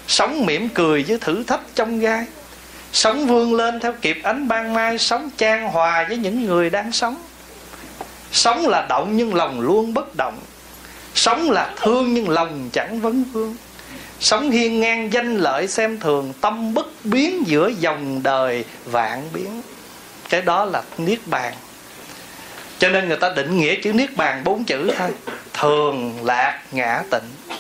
Sống 0.08 0.46
mỉm 0.46 0.70
cười 0.70 1.06
với 1.08 1.18
thử 1.22 1.44
thách 1.44 1.60
trong 1.76 2.00
gai. 2.00 2.26
Sống 2.94 3.28
vươn 3.28 3.54
lên 3.54 3.80
theo 3.80 3.94
kịp 4.02 4.18
ánh 4.24 4.48
ban 4.48 4.74
mai. 4.74 4.98
Sống 4.98 5.30
trang 5.38 5.68
hòa 5.68 6.06
với 6.08 6.18
những 6.18 6.46
người 6.46 6.70
đang 6.70 6.92
sống. 6.92 7.18
Sống 8.32 8.68
là 8.68 8.86
động 8.90 9.18
nhưng 9.18 9.36
lòng 9.36 9.62
luôn 9.62 9.94
bất 9.94 10.16
động 10.16 10.40
sống 11.20 11.52
là 11.52 11.74
thương 11.82 12.14
nhưng 12.14 12.30
lòng 12.30 12.70
chẳng 12.74 13.00
vấn 13.00 13.24
vương. 13.24 13.56
Sống 14.20 14.52
hiên 14.52 14.80
ngang 14.80 15.14
danh 15.14 15.36
lợi 15.36 15.68
xem 15.68 16.00
thường 16.00 16.34
tâm 16.42 16.74
bất 16.74 16.88
biến 17.04 17.44
giữa 17.48 17.68
dòng 17.80 18.24
đời 18.24 18.66
vạn 18.86 19.30
biến. 19.34 19.62
Cái 20.30 20.42
đó 20.42 20.66
là 20.66 20.82
niết 20.98 21.20
bàn. 21.26 21.54
Cho 22.80 22.90
nên 22.90 23.08
người 23.08 23.18
ta 23.18 23.30
định 23.30 23.58
nghĩa 23.58 23.76
chữ 23.76 23.94
niết 23.94 24.18
bàn 24.18 24.44
bốn 24.44 24.64
chữ 24.64 24.92
thôi 24.98 25.10
thường 25.54 26.26
lạc 26.26 26.60
ngã 26.72 27.04
tịnh. 27.12 27.58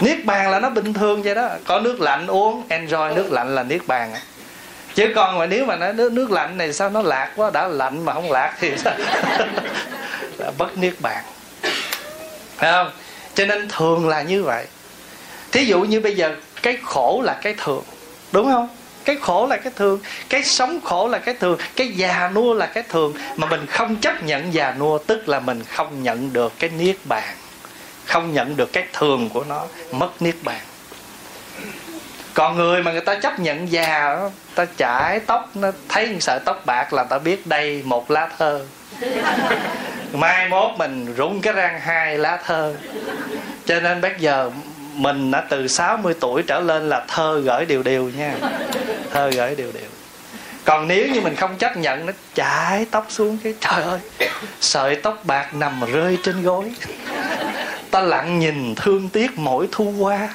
Niết 0.00 0.24
bàn 0.24 0.50
là 0.50 0.60
nó 0.60 0.70
bình 0.70 0.94
thường 0.94 1.22
vậy 1.22 1.34
đó. 1.34 1.48
Có 1.64 1.80
nước 1.80 2.00
lạnh 2.00 2.26
uống 2.26 2.62
enjoy 2.68 3.14
nước 3.14 3.32
lạnh 3.32 3.54
là 3.54 3.62
niết 3.62 3.86
bàn. 3.86 4.14
Chứ 4.94 5.12
còn 5.14 5.38
mà 5.38 5.46
nếu 5.46 5.64
mà 5.64 5.76
nó 5.76 5.92
nước, 5.92 6.12
nước 6.12 6.30
lạnh 6.30 6.58
này 6.58 6.72
sao 6.72 6.90
nó 6.90 7.02
lạc 7.02 7.32
quá 7.36 7.50
đã 7.50 7.68
lạnh 7.68 8.04
mà 8.04 8.12
không 8.12 8.32
lạc 8.32 8.56
thì 8.60 8.72
sao? 8.76 8.94
Bất 10.58 10.78
niết 10.78 10.94
bàn 11.00 11.24
phải 12.56 12.72
không? 12.72 12.90
Cho 13.34 13.46
nên 13.46 13.68
thường 13.68 14.08
là 14.08 14.22
như 14.22 14.42
vậy. 14.42 14.66
Thí 15.52 15.64
dụ 15.64 15.80
như 15.80 16.00
bây 16.00 16.16
giờ, 16.16 16.36
cái 16.62 16.78
khổ 16.82 17.22
là 17.24 17.38
cái 17.42 17.54
thường, 17.64 17.82
đúng 18.32 18.52
không? 18.52 18.68
Cái 19.04 19.16
khổ 19.20 19.46
là 19.46 19.56
cái 19.56 19.72
thường, 19.76 20.00
cái 20.28 20.44
sống 20.44 20.80
khổ 20.84 21.08
là 21.08 21.18
cái 21.18 21.34
thường, 21.34 21.58
cái 21.76 21.88
già 21.88 22.30
nua 22.34 22.54
là 22.54 22.66
cái 22.66 22.84
thường. 22.88 23.14
Mà 23.36 23.46
mình 23.46 23.66
không 23.66 23.96
chấp 23.96 24.22
nhận 24.22 24.54
già 24.54 24.74
nua, 24.78 24.98
tức 24.98 25.28
là 25.28 25.40
mình 25.40 25.62
không 25.64 26.02
nhận 26.02 26.32
được 26.32 26.52
cái 26.58 26.70
niết 26.70 26.96
bàn, 27.04 27.34
không 28.04 28.32
nhận 28.32 28.56
được 28.56 28.72
cái 28.72 28.84
thường 28.92 29.28
của 29.28 29.44
nó, 29.44 29.66
mất 29.92 30.22
niết 30.22 30.34
bàn. 30.42 30.60
Còn 32.34 32.56
người 32.56 32.82
mà 32.82 32.92
người 32.92 33.00
ta 33.00 33.14
chấp 33.14 33.40
nhận 33.40 33.72
già, 33.72 34.18
ta 34.54 34.66
chải 34.76 35.20
tóc, 35.20 35.50
nó 35.54 35.70
thấy 35.88 36.16
sợi 36.20 36.38
tóc 36.44 36.62
bạc 36.66 36.92
là 36.92 37.04
ta 37.04 37.18
biết 37.18 37.46
đây 37.46 37.82
một 37.84 38.10
lá 38.10 38.28
thơ 38.38 38.66
mai 40.14 40.48
mốt 40.48 40.70
mình 40.78 41.14
rung 41.16 41.40
cái 41.40 41.52
răng 41.52 41.80
hai 41.80 42.18
lá 42.18 42.38
thơ. 42.44 42.74
Cho 43.66 43.80
nên 43.80 44.00
bây 44.00 44.12
giờ 44.18 44.50
mình 44.94 45.30
đã 45.30 45.40
từ 45.40 45.68
60 45.68 46.14
tuổi 46.20 46.42
trở 46.42 46.60
lên 46.60 46.88
là 46.88 47.04
thơ 47.08 47.40
gửi 47.44 47.64
điều 47.64 47.82
điều 47.82 48.10
nha. 48.16 48.34
Thơ 49.12 49.30
gửi 49.30 49.54
điều 49.54 49.72
điều. 49.72 49.90
còn 50.64 50.88
nếu 50.88 51.08
như 51.08 51.20
mình 51.20 51.36
không 51.36 51.56
chấp 51.56 51.76
nhận 51.76 52.06
nó, 52.06 52.12
chải 52.34 52.86
tóc 52.90 53.06
xuống 53.08 53.38
cái, 53.44 53.54
trời 53.60 53.82
ơi, 53.82 54.00
sợi 54.60 54.96
tóc 54.96 55.20
bạc 55.24 55.54
nằm 55.54 55.80
rơi 55.92 56.18
trên 56.22 56.42
gối. 56.42 56.72
Ta 57.90 58.00
lặng 58.00 58.38
nhìn 58.38 58.74
thương 58.74 59.08
tiếc 59.08 59.38
mỗi 59.38 59.68
thu 59.72 59.94
qua. 59.98 60.28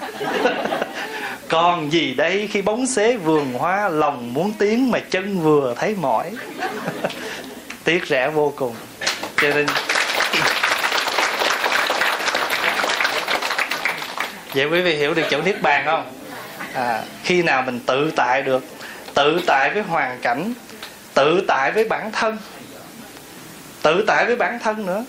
còn 1.50 1.92
gì 1.92 2.14
đây, 2.14 2.50
khi 2.52 2.62
bóng 2.62 2.88
xế 2.88 3.18
vườn 3.18 3.54
hoa, 3.54 3.90
lòng 3.90 4.34
muốn 4.34 4.54
tiếng 4.60 4.92
mà 4.92 5.00
chân 5.00 5.40
vừa 5.40 5.76
thấy 5.78 5.96
mỏi. 6.02 6.32
Tiếc 7.84 8.08
rẻ 8.08 8.30
vô 8.30 8.54
cùng 8.56 8.76
cho 9.41 9.50
nên 9.50 9.65
vậy 14.53 14.65
quý 14.65 14.81
vị 14.81 14.96
hiểu 14.96 15.13
được 15.13 15.24
chỗ 15.29 15.41
niết 15.41 15.62
bàn 15.62 15.86
không? 15.86 16.12
À, 16.74 17.01
khi 17.24 17.41
nào 17.41 17.62
mình 17.62 17.79
tự 17.86 18.12
tại 18.15 18.41
được 18.41 18.63
tự 19.13 19.41
tại 19.48 19.69
với 19.74 19.84
hoàn 19.84 20.19
cảnh 20.22 20.53
tự 21.13 21.43
tại 21.48 21.72
với 21.72 21.84
bản 21.84 22.12
thân 22.12 22.38
tự 23.81 24.03
tại 24.08 24.25
với 24.25 24.36
bản 24.36 24.60
thân 24.60 24.86
nữa. 24.86 25.05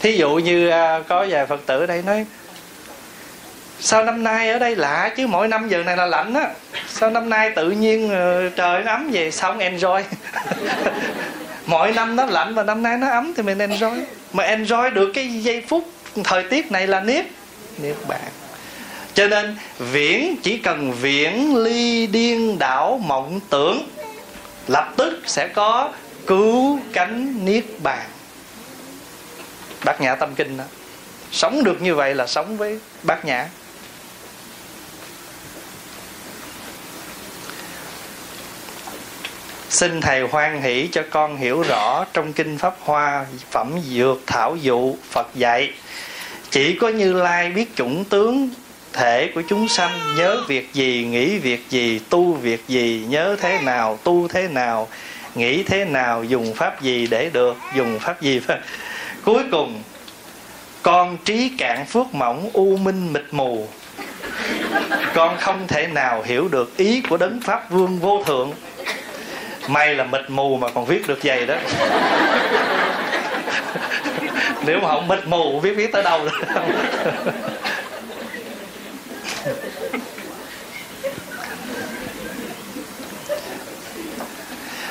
Thí 0.00 0.16
dụ 0.16 0.30
như 0.34 0.68
à, 0.68 1.00
có 1.08 1.26
vài 1.28 1.46
phật 1.46 1.60
tử 1.66 1.80
ở 1.80 1.86
đây 1.86 2.02
nói 2.02 2.26
sao 3.80 4.04
năm 4.04 4.24
nay 4.24 4.48
ở 4.48 4.58
đây 4.58 4.76
lạ 4.76 5.10
chứ? 5.16 5.26
Mỗi 5.26 5.48
năm 5.48 5.68
giờ 5.68 5.82
này 5.82 5.96
là 5.96 6.06
lạnh 6.06 6.34
á. 6.34 6.48
Sao 6.88 7.10
năm 7.10 7.30
nay 7.30 7.50
tự 7.50 7.70
nhiên 7.70 8.10
ờ, 8.10 8.48
trời 8.48 8.82
nó 8.84 8.92
ấm 8.92 9.10
về 9.12 9.30
xong 9.30 9.58
enjoy? 9.58 10.02
mỗi 11.72 11.92
năm 11.92 12.16
nó 12.16 12.24
lạnh 12.24 12.54
và 12.54 12.62
năm 12.62 12.82
nay 12.82 12.98
nó 12.98 13.10
ấm 13.10 13.32
thì 13.36 13.42
mình 13.42 13.58
enjoy. 13.58 14.02
Mà 14.32 14.44
enjoy 14.44 14.90
được 14.90 15.10
cái 15.14 15.28
giây 15.28 15.62
phút 15.68 15.90
thời 16.24 16.42
tiết 16.42 16.72
này 16.72 16.86
là 16.86 17.00
niết. 17.00 17.26
Niết 17.78 17.96
bàn. 18.08 18.20
Cho 19.14 19.28
nên, 19.28 19.56
viễn, 19.78 20.36
chỉ 20.42 20.58
cần 20.58 20.92
viễn 20.92 21.56
ly 21.56 22.06
điên 22.06 22.58
đảo 22.58 23.00
mộng 23.04 23.40
tưởng, 23.50 23.88
lập 24.68 24.92
tức 24.96 25.22
sẽ 25.26 25.48
có 25.48 25.90
cứu 26.26 26.78
cánh 26.92 27.44
niết 27.44 27.64
bàn. 27.82 28.06
Bát 29.84 30.00
nhã 30.00 30.14
tâm 30.14 30.34
kinh 30.34 30.56
đó. 30.56 30.64
Sống 31.30 31.64
được 31.64 31.82
như 31.82 31.94
vậy 31.94 32.14
là 32.14 32.26
sống 32.26 32.56
với 32.56 32.78
bát 33.02 33.24
nhã. 33.24 33.48
Xin 39.72 40.00
thầy 40.00 40.20
hoan 40.20 40.62
hỷ 40.62 40.88
cho 40.92 41.02
con 41.10 41.36
hiểu 41.36 41.62
rõ 41.62 42.04
trong 42.12 42.32
kinh 42.32 42.58
pháp 42.58 42.74
hoa, 42.80 43.26
phẩm 43.50 43.72
dược, 43.90 44.20
thảo 44.26 44.56
dụ, 44.56 44.96
phật 45.10 45.26
dạy. 45.34 45.70
Chỉ 46.50 46.76
có 46.80 46.88
như 46.88 47.12
lai 47.12 47.50
biết 47.50 47.76
chủng 47.76 48.04
tướng 48.04 48.50
thể 48.92 49.30
của 49.34 49.42
chúng 49.48 49.68
sanh, 49.68 49.90
nhớ 50.16 50.44
việc 50.48 50.70
gì, 50.72 51.06
nghĩ 51.10 51.38
việc 51.38 51.64
gì, 51.70 52.00
tu 52.10 52.32
việc 52.32 52.64
gì, 52.68 53.04
nhớ 53.08 53.36
thế 53.40 53.58
nào, 53.62 53.98
tu 54.04 54.28
thế 54.28 54.48
nào, 54.48 54.88
nghĩ 55.34 55.62
thế 55.62 55.84
nào, 55.84 56.24
dùng 56.24 56.54
pháp 56.54 56.82
gì 56.82 57.06
để 57.06 57.30
được, 57.32 57.56
dùng 57.76 57.98
pháp 57.98 58.22
gì. 58.22 58.40
Cuối 59.24 59.42
cùng, 59.50 59.82
con 60.82 61.18
trí 61.24 61.48
cạn 61.58 61.86
phước 61.86 62.14
mỏng, 62.14 62.50
u 62.52 62.76
minh 62.76 63.12
mịt 63.12 63.24
mù. 63.30 63.68
Con 65.14 65.36
không 65.38 65.66
thể 65.68 65.86
nào 65.86 66.22
hiểu 66.22 66.48
được 66.48 66.76
ý 66.76 67.02
của 67.08 67.16
đấng 67.16 67.40
pháp 67.40 67.70
vương 67.70 67.98
vô 67.98 68.22
thượng 68.26 68.52
may 69.68 69.94
là 69.94 70.04
mịt 70.04 70.20
mù 70.28 70.56
mà 70.56 70.68
còn 70.68 70.84
viết 70.84 71.08
được 71.08 71.18
vậy 71.22 71.46
đó. 71.46 71.54
Nếu 74.66 74.80
mà 74.80 74.88
không 74.88 75.08
mịt 75.08 75.26
mù 75.26 75.60
viết 75.60 75.72
viết 75.72 75.92
tới 75.92 76.02
đâu 76.02 76.24
được. 76.24 76.30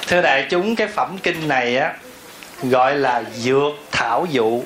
thưa 0.07 0.21
đại 0.21 0.47
chúng, 0.49 0.75
cái 0.75 0.87
phẩm 0.87 1.17
kinh 1.23 1.47
này 1.47 1.77
á, 1.77 1.93
gọi 2.63 2.95
là 2.95 3.23
dược 3.33 3.73
thảo 3.91 4.25
dụ. 4.29 4.63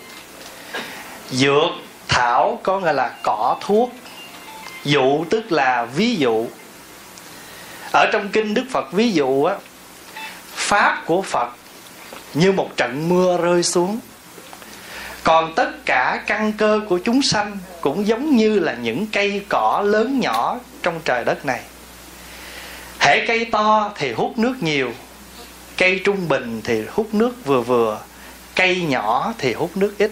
Dược 1.29 1.71
thảo 2.07 2.59
có 2.63 2.79
nghĩa 2.79 2.93
là 2.93 3.11
cỏ 3.23 3.57
thuốc. 3.61 3.91
Dụ 4.83 5.25
tức 5.29 5.51
là 5.51 5.85
ví 5.85 6.15
dụ. 6.15 6.47
Ở 7.91 8.09
trong 8.11 8.29
kinh 8.29 8.53
đức 8.53 8.63
phật 8.71 8.91
ví 8.91 9.11
dụ 9.11 9.43
á 9.43 9.55
pháp 10.65 11.03
của 11.05 11.21
phật 11.21 11.49
như 12.33 12.51
một 12.51 12.77
trận 12.77 13.09
mưa 13.09 13.37
rơi 13.37 13.63
xuống. 13.63 13.99
Còn 15.23 15.53
tất 15.55 15.85
cả 15.85 16.23
căn 16.27 16.53
cơ 16.53 16.81
của 16.89 16.99
chúng 17.05 17.21
sanh 17.21 17.57
cũng 17.81 18.07
giống 18.07 18.35
như 18.35 18.59
là 18.59 18.75
những 18.81 19.07
cây 19.11 19.41
cỏ 19.49 19.83
lớn 19.85 20.19
nhỏ 20.19 20.59
trong 20.83 20.99
trời 21.05 21.25
đất 21.25 21.45
này. 21.45 21.61
Hệ 22.99 23.25
cây 23.27 23.45
to 23.45 23.91
thì 23.95 24.13
hút 24.13 24.37
nước 24.37 24.55
nhiều, 24.61 24.91
cây 25.77 26.01
trung 26.03 26.27
bình 26.27 26.61
thì 26.63 26.83
hút 26.91 27.13
nước 27.13 27.45
vừa 27.45 27.61
vừa, 27.61 27.99
cây 28.55 28.81
nhỏ 28.81 29.33
thì 29.37 29.53
hút 29.53 29.77
nước 29.77 29.93
ít. 29.97 30.11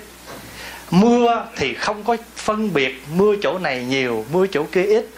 Mưa 0.92 1.46
thì 1.56 1.74
không 1.74 2.04
có 2.04 2.18
phân 2.36 2.74
biệt 2.74 3.04
mưa 3.16 3.36
chỗ 3.42 3.60
này 3.60 3.84
nhiều, 3.84 4.26
mưa 4.32 4.48
chỗ 4.52 4.64
kia 4.72 4.84
ít. 4.84 5.10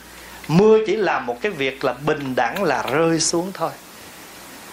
Mưa 0.47 0.77
chỉ 0.87 0.95
là 0.95 1.19
một 1.19 1.41
cái 1.41 1.51
việc 1.51 1.85
là 1.85 1.93
bình 1.93 2.35
đẳng 2.35 2.63
là 2.63 2.83
rơi 2.91 3.19
xuống 3.19 3.51
thôi 3.53 3.71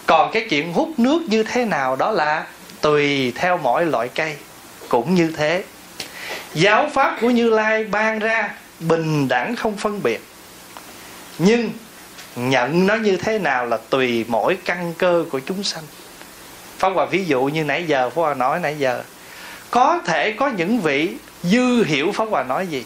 còn 0.05 0.31
cái 0.31 0.45
chuyện 0.49 0.73
hút 0.73 0.89
nước 0.97 1.21
như 1.27 1.43
thế 1.43 1.65
nào 1.65 1.95
đó 1.95 2.11
là 2.11 2.45
tùy 2.81 3.31
theo 3.35 3.57
mỗi 3.57 3.85
loại 3.85 4.09
cây, 4.15 4.35
cũng 4.89 5.15
như 5.15 5.33
thế. 5.37 5.63
Giáo 6.53 6.89
pháp 6.93 7.17
của 7.21 7.29
như 7.29 7.49
lai 7.49 7.83
ban 7.83 8.19
ra 8.19 8.53
bình 8.79 9.27
đẳng 9.27 9.55
không 9.55 9.77
phân 9.77 10.03
biệt. 10.03 10.21
Nhưng 11.37 11.69
nhận 12.35 12.87
nó 12.87 12.95
như 12.95 13.17
thế 13.17 13.39
nào 13.39 13.65
là 13.65 13.77
tùy 13.89 14.25
mỗi 14.27 14.57
căn 14.65 14.93
cơ 14.97 15.25
của 15.31 15.39
chúng 15.39 15.63
sanh. 15.63 15.83
Pháp 16.77 16.89
Hòa 16.89 17.05
ví 17.05 17.25
dụ 17.25 17.43
như 17.43 17.63
nãy 17.63 17.83
giờ, 17.87 18.09
Pháp 18.09 18.21
Hòa 18.21 18.33
nói 18.33 18.59
nãy 18.59 18.75
giờ, 18.79 19.03
Có 19.71 19.99
thể 20.05 20.31
có 20.31 20.47
những 20.47 20.79
vị 20.81 21.09
dư 21.43 21.83
hiểu 21.83 22.11
Pháp 22.11 22.25
Hòa 22.29 22.43
nói 22.43 22.67
gì. 22.67 22.85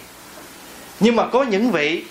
Nhưng 0.99 1.15
mà 1.15 1.27
có 1.31 1.43
những 1.43 1.71
vị 1.71 2.03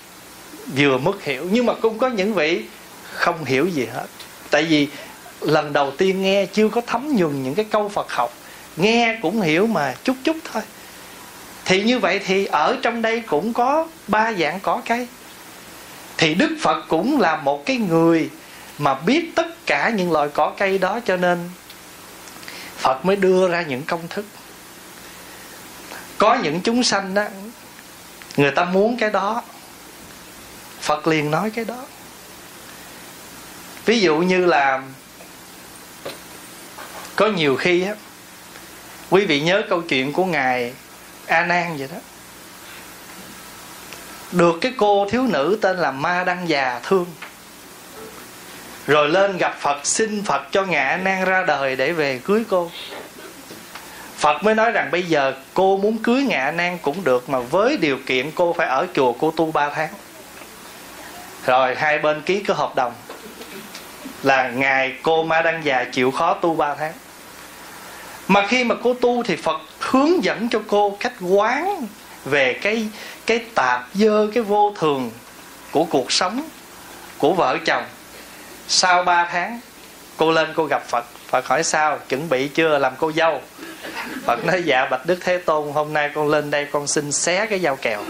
vừa 0.77 0.99
mất 0.99 1.25
hiểu, 1.25 1.49
Nhưng 1.51 1.67
mà 1.67 1.75
cũng 1.75 1.99
có 1.99 2.09
những 2.09 2.35
vị 2.35 2.65
không 3.13 3.45
hiểu 3.45 3.67
gì 3.67 3.87
hết. 3.95 4.07
Tại 4.51 4.65
vì 4.65 4.89
lần 5.41 5.73
đầu 5.73 5.91
tiên 5.99 6.23
nghe 6.23 6.47
chưa 6.47 6.69
có 6.69 6.81
thấm 6.87 7.17
nhuần 7.17 7.43
những 7.43 7.55
cái 7.55 7.67
câu 7.71 7.89
Phật 7.89 8.13
học. 8.13 8.33
Nghe 8.77 9.19
cũng 9.23 9.41
hiểu 9.41 9.67
mà 9.67 9.95
chút 10.05 10.17
chút 10.25 10.37
thôi. 10.53 10.63
Thì 11.65 11.83
như 11.83 11.99
vậy 11.99 12.21
thì 12.27 12.47
ở 12.47 12.77
trong 12.83 13.03
đây 13.03 13.21
cũng 13.21 13.53
có 13.53 13.87
ba 14.09 14.33
dạng 14.33 14.61
cỏ 14.61 14.83
cây. 14.87 15.07
Thì 16.17 16.35
đức 16.35 16.57
phật 16.61 16.85
cũng 16.89 17.21
là 17.21 17.37
một 17.37 17.67
cái 17.67 17.77
người 17.77 18.31
mà 18.79 18.95
biết 18.95 19.31
tất 19.35 19.67
cả 19.67 19.91
những 19.91 20.13
loại 20.13 20.29
cỏ 20.35 20.53
cây 20.59 20.79
đó 20.79 21.01
cho 21.05 21.17
nên 21.17 21.39
phật 22.77 23.05
mới 23.05 23.17
đưa 23.17 23.49
ra 23.49 23.63
những 23.63 23.83
công 23.83 24.09
thức. 24.09 24.25
Có 26.19 26.35
những 26.43 26.61
chúng 26.61 26.83
sanh 26.83 27.15
đó 27.15 27.25
người 28.37 28.51
ta 28.51 28.65
muốn 28.65 28.97
cái 28.97 29.11
đó, 29.11 29.43
phật 30.81 31.07
liền 31.07 31.31
nói 31.31 31.51
cái 31.51 31.65
đó 31.65 31.85
ví 33.87 34.01
dụ 34.01 34.17
như 34.17 34.47
là 34.47 34.83
có 37.17 37.27
nhiều 37.27 37.57
khi 37.57 37.83
á, 37.83 37.95
quý 39.11 39.25
vị 39.25 39.41
nhớ 39.41 39.63
câu 39.69 39.83
chuyện 39.83 40.13
của 40.13 40.25
ngài 40.25 40.73
a 41.27 41.45
nan 41.45 41.77
vậy 41.79 41.89
đó. 41.93 41.99
Được 44.33 44.59
cái 44.61 44.73
cô 44.77 45.09
thiếu 45.11 45.23
nữ 45.23 45.59
tên 45.63 45.77
là 45.77 45.91
ma 45.91 46.25
đăng 46.25 46.49
già 46.49 46.81
thương, 46.83 47.07
rồi 48.87 49.09
lên 49.09 49.37
gặp 49.37 49.57
phật, 49.61 49.87
xin 49.87 50.25
phật 50.25 50.43
cho 50.51 50.65
ngài 50.65 50.85
a 50.85 50.97
nan 50.97 51.25
ra 51.25 51.45
đời 51.47 51.77
để 51.77 51.93
về 51.93 52.21
cưới 52.25 52.45
cô. 52.51 52.71
Phật 54.17 54.45
mới 54.45 54.55
nói 54.55 54.71
rằng 54.71 54.89
bây 54.91 55.03
giờ 55.03 55.35
cô 55.55 55.77
muốn 55.77 55.99
cưới 55.99 56.23
ngài 56.23 56.41
a 56.41 56.51
nan 56.51 56.79
cũng 56.83 57.05
được, 57.05 57.29
mà 57.29 57.39
với 57.39 57.77
điều 57.77 57.99
kiện 58.07 58.31
cô 58.31 58.53
phải 58.53 58.69
ở 58.69 58.87
chùa 58.95 59.13
cô 59.13 59.31
tu 59.37 59.53
ba 59.53 59.71
tháng. 59.71 59.91
Rồi 61.47 61.75
hai 61.75 61.99
bên 61.99 62.23
ký 62.23 62.43
cái 62.47 62.57
hợp 62.57 62.77
đồng 62.77 62.93
là 64.27 64.49
ngài 64.49 64.93
cô 65.03 65.23
ma 65.23 65.43
đăng 65.43 65.65
già 65.65 65.85
chịu 65.85 66.11
khó 66.11 66.35
tu 66.35 66.55
ba 66.55 66.75
tháng. 66.75 66.93
Mà 68.29 68.47
khi 68.47 68.65
mà 68.65 68.75
cô 68.83 68.95
tu 68.95 69.23
thì 69.23 69.37
phật 69.37 69.61
hướng 69.81 70.25
dẫn 70.25 70.49
cho 70.49 70.61
cô 70.67 70.97
cách 71.01 71.13
quán 71.21 71.87
về 72.25 72.59
cái 72.63 72.89
cái 73.27 73.39
tạp 73.55 73.87
dơ, 73.95 74.27
cái 74.35 74.43
vô 74.43 74.75
thường 74.79 75.11
của 75.71 75.85
cuộc 75.85 76.13
sống 76.13 76.49
của 77.19 77.33
vợ 77.33 77.59
chồng. 77.67 77.85
Sau 78.69 79.03
3 79.03 79.29
tháng, 79.33 79.61
cô 80.17 80.33
lên 80.33 80.49
cô 80.57 80.65
gặp 80.65 80.83
Phật. 80.89 81.05
Phật 81.29 81.47
hỏi 81.47 81.65
sao? 81.65 81.99
Chuẩn 82.09 82.29
bị 82.29 82.49
chưa? 82.49 82.79
Làm 82.79 82.93
cô 82.99 83.13
dâu. 83.13 83.41
Phật 84.25 84.45
nói 84.45 84.63
dạ 84.65 84.87
bạch 84.91 85.07
đức 85.07 85.19
thế 85.21 85.39
tôn, 85.39 85.73
hôm 85.73 85.93
nay 85.93 86.11
con 86.15 86.29
lên 86.29 86.51
đây 86.51 86.67
con 86.73 86.87
xin 86.87 87.13
xé 87.13 87.47
cái 87.47 87.59
dao 87.59 87.77
kèo. 87.77 88.03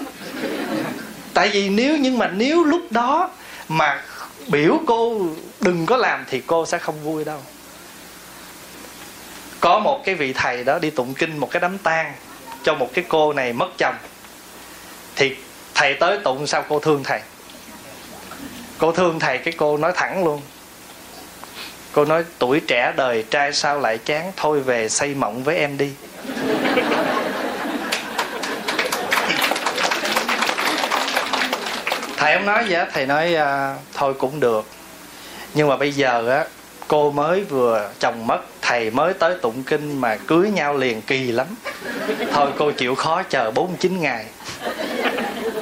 Tại 1.35 1.49
vì 1.49 1.69
nếu, 1.69 1.97
nhưng 1.97 2.19
mà 2.19 2.29
nếu 2.29 2.65
lúc 2.65 2.83
đó 2.91 3.31
mà 3.69 4.03
biểu 4.49 4.81
cô 4.87 5.21
đừng 5.61 5.87
có 5.87 5.97
làm 5.97 6.25
thì 6.31 6.43
cô 6.47 6.67
sẽ 6.67 6.79
không 6.79 7.05
vui 7.05 7.25
đâu. 7.25 7.39
Có 9.61 9.79
một 9.79 10.03
cái 10.05 10.15
vị 10.15 10.33
thầy 10.33 10.65
đó 10.65 10.79
đi 10.79 10.91
tụng 10.91 11.15
kinh 11.15 11.39
một 11.39 11.51
cái 11.51 11.61
đám 11.61 11.79
tang 11.79 12.13
cho 12.63 12.75
một 12.75 12.91
cái 12.95 13.05
cô 13.09 13.33
này 13.33 13.53
mất 13.53 13.69
chồng. 13.79 13.95
Thì 15.17 15.37
thầy 15.75 15.95
tới 15.95 16.19
tụng 16.25 16.47
sao 16.47 16.65
cô 16.69 16.79
thương 16.79 17.03
thầy? 17.05 17.21
Cô 18.79 18.93
thương 18.93 19.19
thầy 19.19 19.39
cái 19.39 19.55
cô 19.57 19.77
nói 19.77 19.93
thẳng 19.95 20.25
luôn. 20.25 20.41
Cô 21.93 22.05
nói, 22.05 22.25
tuổi 22.39 22.61
trẻ 22.61 22.93
đời 22.97 23.25
trai 23.31 23.53
sao 23.53 23.81
lại 23.81 23.99
chán? 23.99 24.33
Thôi 24.37 24.61
về 24.61 24.89
xây 24.89 25.15
mộng 25.15 25.45
với 25.45 25.57
em 25.57 25.77
đi. 25.77 25.91
Thầy 32.27 32.35
ông 32.35 32.47
nói 32.47 32.65
vậy 32.69 32.87
thầy 32.93 33.07
nói 33.07 33.35
uh, 33.35 33.81
thôi 33.95 34.15
cũng 34.19 34.41
được. 34.41 34.67
Nhưng 35.55 35.69
mà 35.69 35.77
bây 35.77 35.93
giờ 35.93 36.29
á 36.29 36.45
cô 36.89 37.11
mới 37.11 37.45
vừa 37.45 37.91
chồng 37.99 38.27
mất 38.27 38.39
thầy 38.63 38.91
mới 38.91 39.13
tới 39.13 39.35
tụng 39.43 39.63
kinh 39.63 40.01
mà 40.01 40.17
cưới 40.27 40.51
nhau 40.51 40.77
liền 40.77 41.03
kỳ 41.03 41.33
lắm. 41.33 41.47
Thôi 42.33 42.51
cô 42.59 42.71
chịu 42.71 42.95
khó 42.95 43.23
chờ 43.23 43.51
49 43.51 44.01
ngày. 44.01 44.25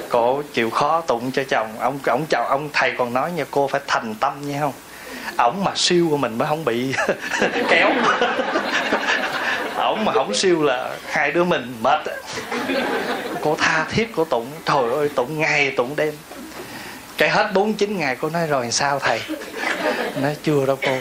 Cô 0.08 0.42
chịu 0.52 0.70
khó 0.70 1.00
tụng 1.00 1.32
cho 1.32 1.42
chồng. 1.48 1.68
Ông 1.78 1.98
ông 2.06 2.24
chồng 2.30 2.46
ông 2.48 2.68
thầy 2.72 2.92
còn 2.98 3.12
nói 3.12 3.32
nha 3.32 3.44
cô 3.50 3.68
phải 3.68 3.80
thành 3.86 4.14
tâm 4.14 4.32
nha 4.48 4.60
không? 4.60 4.72
Ổng 5.36 5.64
mà 5.64 5.72
siêu 5.74 6.06
của 6.10 6.16
mình 6.16 6.38
mới 6.38 6.48
không 6.48 6.64
bị 6.64 6.94
kéo. 7.68 7.90
Ổng 9.76 10.04
mà 10.04 10.12
không 10.12 10.34
siêu 10.34 10.62
là 10.62 10.96
hai 11.06 11.32
đứa 11.32 11.44
mình 11.44 11.76
mệt. 11.82 12.00
Cô 13.42 13.56
tha 13.58 13.86
thiết 13.90 14.16
của 14.16 14.24
tụng. 14.24 14.46
Trời 14.66 14.92
ơi 14.92 15.08
tụng 15.14 15.38
ngày 15.38 15.70
tụng 15.70 15.96
đêm 15.96 16.14
cái 17.18 17.30
hết 17.30 17.50
49 17.52 17.98
ngày 17.98 18.16
cô 18.20 18.28
nói 18.28 18.46
rồi 18.46 18.70
sao 18.70 18.98
thầy? 18.98 19.20
Nói, 20.22 20.36
chưa 20.42 20.66
đâu 20.66 20.78
cô, 20.82 20.96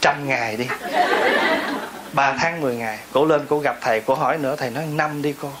trăm 0.00 0.28
ngày 0.28 0.56
đi. 0.56 0.66
Ba 2.12 2.32
tháng 2.38 2.60
10 2.60 2.76
ngày 2.76 2.98
cô 3.12 3.24
lên 3.24 3.46
cô 3.48 3.58
gặp 3.58 3.78
thầy 3.80 4.00
cô 4.00 4.14
hỏi 4.14 4.38
nữa, 4.38 4.56
thầy 4.58 4.70
nói, 4.70 4.86
năm 4.86 5.22
đi 5.22 5.34
cô. 5.42 5.52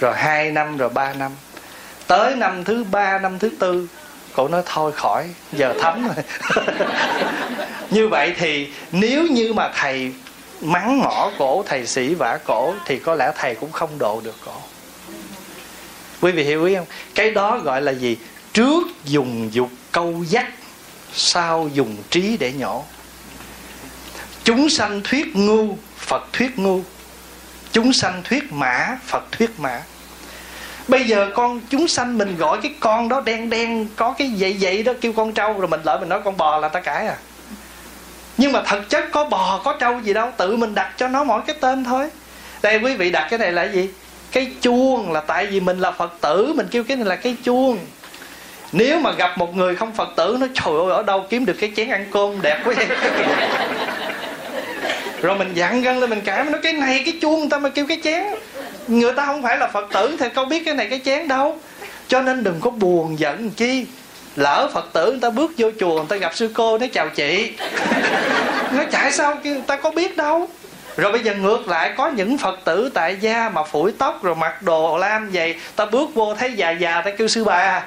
Rồi 0.00 0.14
hai 0.16 0.50
năm, 0.50 0.76
rồi 0.76 0.88
ba 0.88 1.12
năm. 1.12 1.32
Tới 2.06 2.36
năm 2.36 2.64
thứ 2.64 2.84
ba, 2.84 3.18
năm 3.18 3.38
thứ 3.38 3.50
tư, 3.58 3.88
cổ 4.32 4.48
nói, 4.48 4.62
thôi 4.66 4.92
khỏi, 4.92 5.28
giờ 5.52 5.74
thấm 5.80 6.08
rồi. 6.08 6.24
Như 7.90 8.08
vậy 8.08 8.34
thì 8.38 8.68
nếu 8.92 9.22
như 9.22 9.52
mà 9.52 9.72
thầy 9.76 10.12
mắng 10.60 11.00
mỏ 11.00 11.30
cổ, 11.38 11.64
thầy 11.66 11.86
sĩ 11.86 12.14
vả 12.14 12.38
cổ, 12.44 12.74
thì 12.86 12.98
có 12.98 13.14
lẽ 13.14 13.32
thầy 13.36 13.54
cũng 13.54 13.72
không 13.72 13.98
độ 13.98 14.20
được 14.24 14.36
cổ. 14.46 14.52
Quý 16.20 16.32
vị 16.32 16.44
hiểu 16.44 16.64
ý 16.64 16.74
không? 16.74 16.86
Cái 17.14 17.30
đó 17.30 17.58
gọi 17.58 17.82
là 17.82 17.92
gì? 17.92 18.16
Trước 18.58 18.88
dùng 19.04 19.48
dục 19.52 19.70
câu 19.92 20.24
dắt 20.28 20.46
sau 21.12 21.68
dùng 21.72 21.96
trí 22.10 22.36
để 22.36 22.52
nhổ. 22.52 22.84
Chúng 24.44 24.70
sanh 24.70 25.00
thuyết 25.04 25.36
ngu, 25.36 25.76
phật 25.96 26.32
thuyết 26.32 26.58
ngu. 26.58 26.80
Chúng 27.72 27.92
sanh 27.92 28.22
thuyết 28.24 28.52
mã, 28.52 28.98
phật 29.06 29.32
thuyết 29.32 29.50
mã. 29.58 29.82
Bây 30.88 31.04
giờ 31.04 31.30
con, 31.34 31.60
chúng 31.70 31.88
sanh 31.88 32.18
mình 32.18 32.36
gọi 32.36 32.58
cái 32.62 32.72
con 32.80 33.08
đó 33.08 33.20
đen 33.20 33.50
đen, 33.50 33.86
có 33.96 34.14
cái 34.18 34.32
vậy 34.38 34.56
vậy 34.60 34.82
đó, 34.82 34.92
kêu 35.00 35.12
con 35.12 35.32
trâu, 35.32 35.52
rồi 35.52 35.68
mình 35.68 35.80
lỡ 35.84 35.98
mình 36.00 36.08
nói 36.08 36.20
con 36.24 36.36
bò 36.36 36.58
là 36.58 36.68
ta 36.68 36.80
cãi 36.80 37.06
à. 37.06 37.16
Nhưng 38.36 38.52
mà 38.52 38.62
thật 38.66 38.82
chất 38.88 39.04
có 39.12 39.24
bò, 39.24 39.60
có 39.64 39.76
trâu 39.80 40.00
gì 40.00 40.12
đâu, 40.14 40.30
tự 40.36 40.56
mình 40.56 40.74
đặt 40.74 40.92
cho 40.96 41.08
nó 41.08 41.24
mỗi 41.24 41.42
cái 41.46 41.56
tên 41.60 41.84
thôi. 41.84 42.10
Đây, 42.62 42.78
quý 42.78 42.94
vị 42.94 43.10
đặt 43.10 43.26
cái 43.30 43.38
này 43.38 43.52
là 43.52 43.64
gì? 43.64 43.88
Cái 44.32 44.52
chuông 44.60 45.12
là 45.12 45.20
tại 45.20 45.46
vì 45.46 45.60
mình 45.60 45.78
là 45.78 45.90
phật 45.90 46.12
tử, 46.20 46.52
mình 46.56 46.66
kêu 46.70 46.84
cái 46.84 46.96
này 46.96 47.06
là 47.06 47.16
cái 47.16 47.36
chuông 47.44 47.78
nếu 48.72 49.00
mà 49.00 49.12
gặp 49.12 49.38
một 49.38 49.56
người 49.56 49.76
không 49.76 49.92
phật 49.92 50.08
tử, 50.16 50.36
nó 50.40 50.46
trời 50.54 50.74
ơi, 50.74 50.92
ở 50.92 51.02
đâu 51.02 51.26
kiếm 51.30 51.44
được 51.44 51.56
cái 51.60 51.72
chén 51.76 51.90
ăn 51.90 52.06
cơm 52.12 52.42
đẹp 52.42 52.60
quá 52.64 52.74
rồi 55.22 55.38
mình 55.38 55.50
dặn 55.54 55.82
gân 55.82 56.00
lên, 56.00 56.10
mình 56.10 56.20
cảm 56.24 56.52
nó 56.52 56.58
cái 56.62 56.72
này, 56.72 57.02
cái 57.04 57.14
chuông 57.20 57.40
người 57.40 57.48
ta 57.50 57.58
mà 57.58 57.68
kêu 57.68 57.86
cái 57.88 58.00
chén. 58.04 58.24
Người 58.88 59.12
ta 59.12 59.26
không 59.26 59.42
phải 59.42 59.58
là 59.58 59.68
phật 59.68 59.88
tử, 59.92 60.16
thì 60.20 60.26
có 60.34 60.44
biết 60.44 60.62
cái 60.64 60.74
này 60.74 60.86
cái 60.90 61.00
chén 61.04 61.28
đâu. 61.28 61.58
Cho 62.08 62.20
nên 62.20 62.44
đừng 62.44 62.60
có 62.60 62.70
buồn 62.70 63.18
giận 63.18 63.50
chi. 63.50 63.86
Lỡ 64.36 64.70
phật 64.74 64.92
tử 64.92 65.10
người 65.10 65.20
ta 65.20 65.30
bước 65.30 65.52
vô 65.58 65.70
chùa, 65.80 65.94
người 65.94 66.06
ta 66.08 66.16
gặp 66.16 66.36
sư 66.36 66.50
cô, 66.54 66.78
nó 66.78 66.86
chào 66.92 67.08
chị. 67.08 67.52
Nó 68.72 68.84
chạy 68.90 69.12
sao 69.12 69.36
người 69.44 69.60
ta 69.66 69.76
có 69.76 69.90
biết 69.90 70.16
đâu 70.16 70.48
rồi 70.98 71.12
bây 71.12 71.20
giờ 71.22 71.34
ngược 71.34 71.68
lại, 71.68 71.92
có 71.96 72.08
những 72.08 72.38
phật 72.38 72.58
tử 72.64 72.90
tại 72.94 73.16
gia 73.20 73.48
mà 73.48 73.62
phủi 73.62 73.92
tóc 73.98 74.22
rồi 74.22 74.34
mặc 74.34 74.62
đồ 74.62 74.98
lam 74.98 75.30
vậy, 75.32 75.54
ta 75.76 75.86
bước 75.86 76.14
vô 76.14 76.34
thấy 76.34 76.52
già 76.52 76.70
già, 76.70 77.02
ta 77.04 77.10
kêu 77.10 77.28
sư 77.28 77.44
bà. 77.44 77.84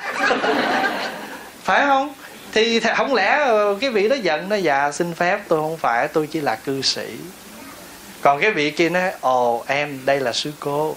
Phải 1.64 1.86
không? 1.86 2.14
Thì 2.54 2.80
không 2.80 3.14
lẽ 3.14 3.38
ờ, 3.40 3.78
cái 3.82 3.90
vị 3.90 4.10
đó 4.10 4.16
giận 4.16 4.50
nó 4.50 4.56
dạ 4.56 4.92
xin 4.92 5.14
phép, 5.14 5.40
tôi 5.48 5.60
không 5.60 5.78
phải, 5.78 6.08
tôi 6.08 6.28
chỉ 6.28 6.42
là 6.42 6.56
cư 6.56 6.82
sĩ. 6.82 7.16
Còn 8.22 8.42
cái 8.42 8.52
vị 8.52 8.72
kia 8.72 8.90
nói, 8.90 9.12
ồ, 9.22 9.64
em, 9.68 10.00
đây 10.06 10.20
là 10.20 10.32
sư 10.32 10.52
cô. 10.60 10.96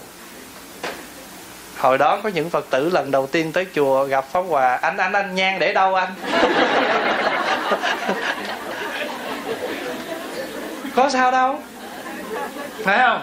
Hồi 1.79 1.99
đó 1.99 2.21
có 2.23 2.29
những 2.29 2.51
phật 2.51 2.67
tử 2.71 2.91
lần 2.91 3.11
đầu 3.11 3.27
tiên 3.27 3.53
tới 3.53 3.67
chùa 3.75 4.05
gặp 4.05 4.25
pháp 4.33 4.41
hòa, 4.41 4.79
anh 4.83 4.97
anh 4.97 5.13
anh 5.13 5.35
nhang 5.35 5.59
để 5.59 5.73
đâu 5.73 5.95
anh? 5.95 6.15
Có 10.95 11.11
sao 11.11 11.31
đâu 11.31 11.59
phải 12.85 12.99
không? 12.99 13.23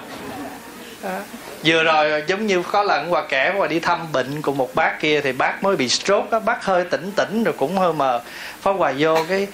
À. 1.04 1.20
vừa 1.64 1.84
rồi 1.84 2.24
giống 2.28 2.48
như 2.48 2.64
có 2.72 2.84
lần 2.84 3.10
hòa 3.10 3.24
kể 3.30 3.52
hòa 3.58 3.68
đi 3.68 3.80
thăm 3.80 4.12
bệnh 4.12 4.42
của 4.42 4.54
một 4.54 4.76
bác 4.76 5.00
kia 5.00 5.22
thì 5.22 5.32
bác 5.32 5.64
mới 5.64 5.76
bị 5.76 5.90
stroke 5.90 6.28
á 6.32 6.40
bác 6.40 6.66
hơi 6.66 6.84
tỉnh 6.84 7.12
tỉnh 7.16 7.44
rồi 7.44 7.54
cũng 7.58 7.78
hơi 7.78 7.94
mờ. 7.94 8.22
Pháp 8.62 8.72
hòa 8.72 8.94
vô 8.98 9.18
cái 9.30 9.48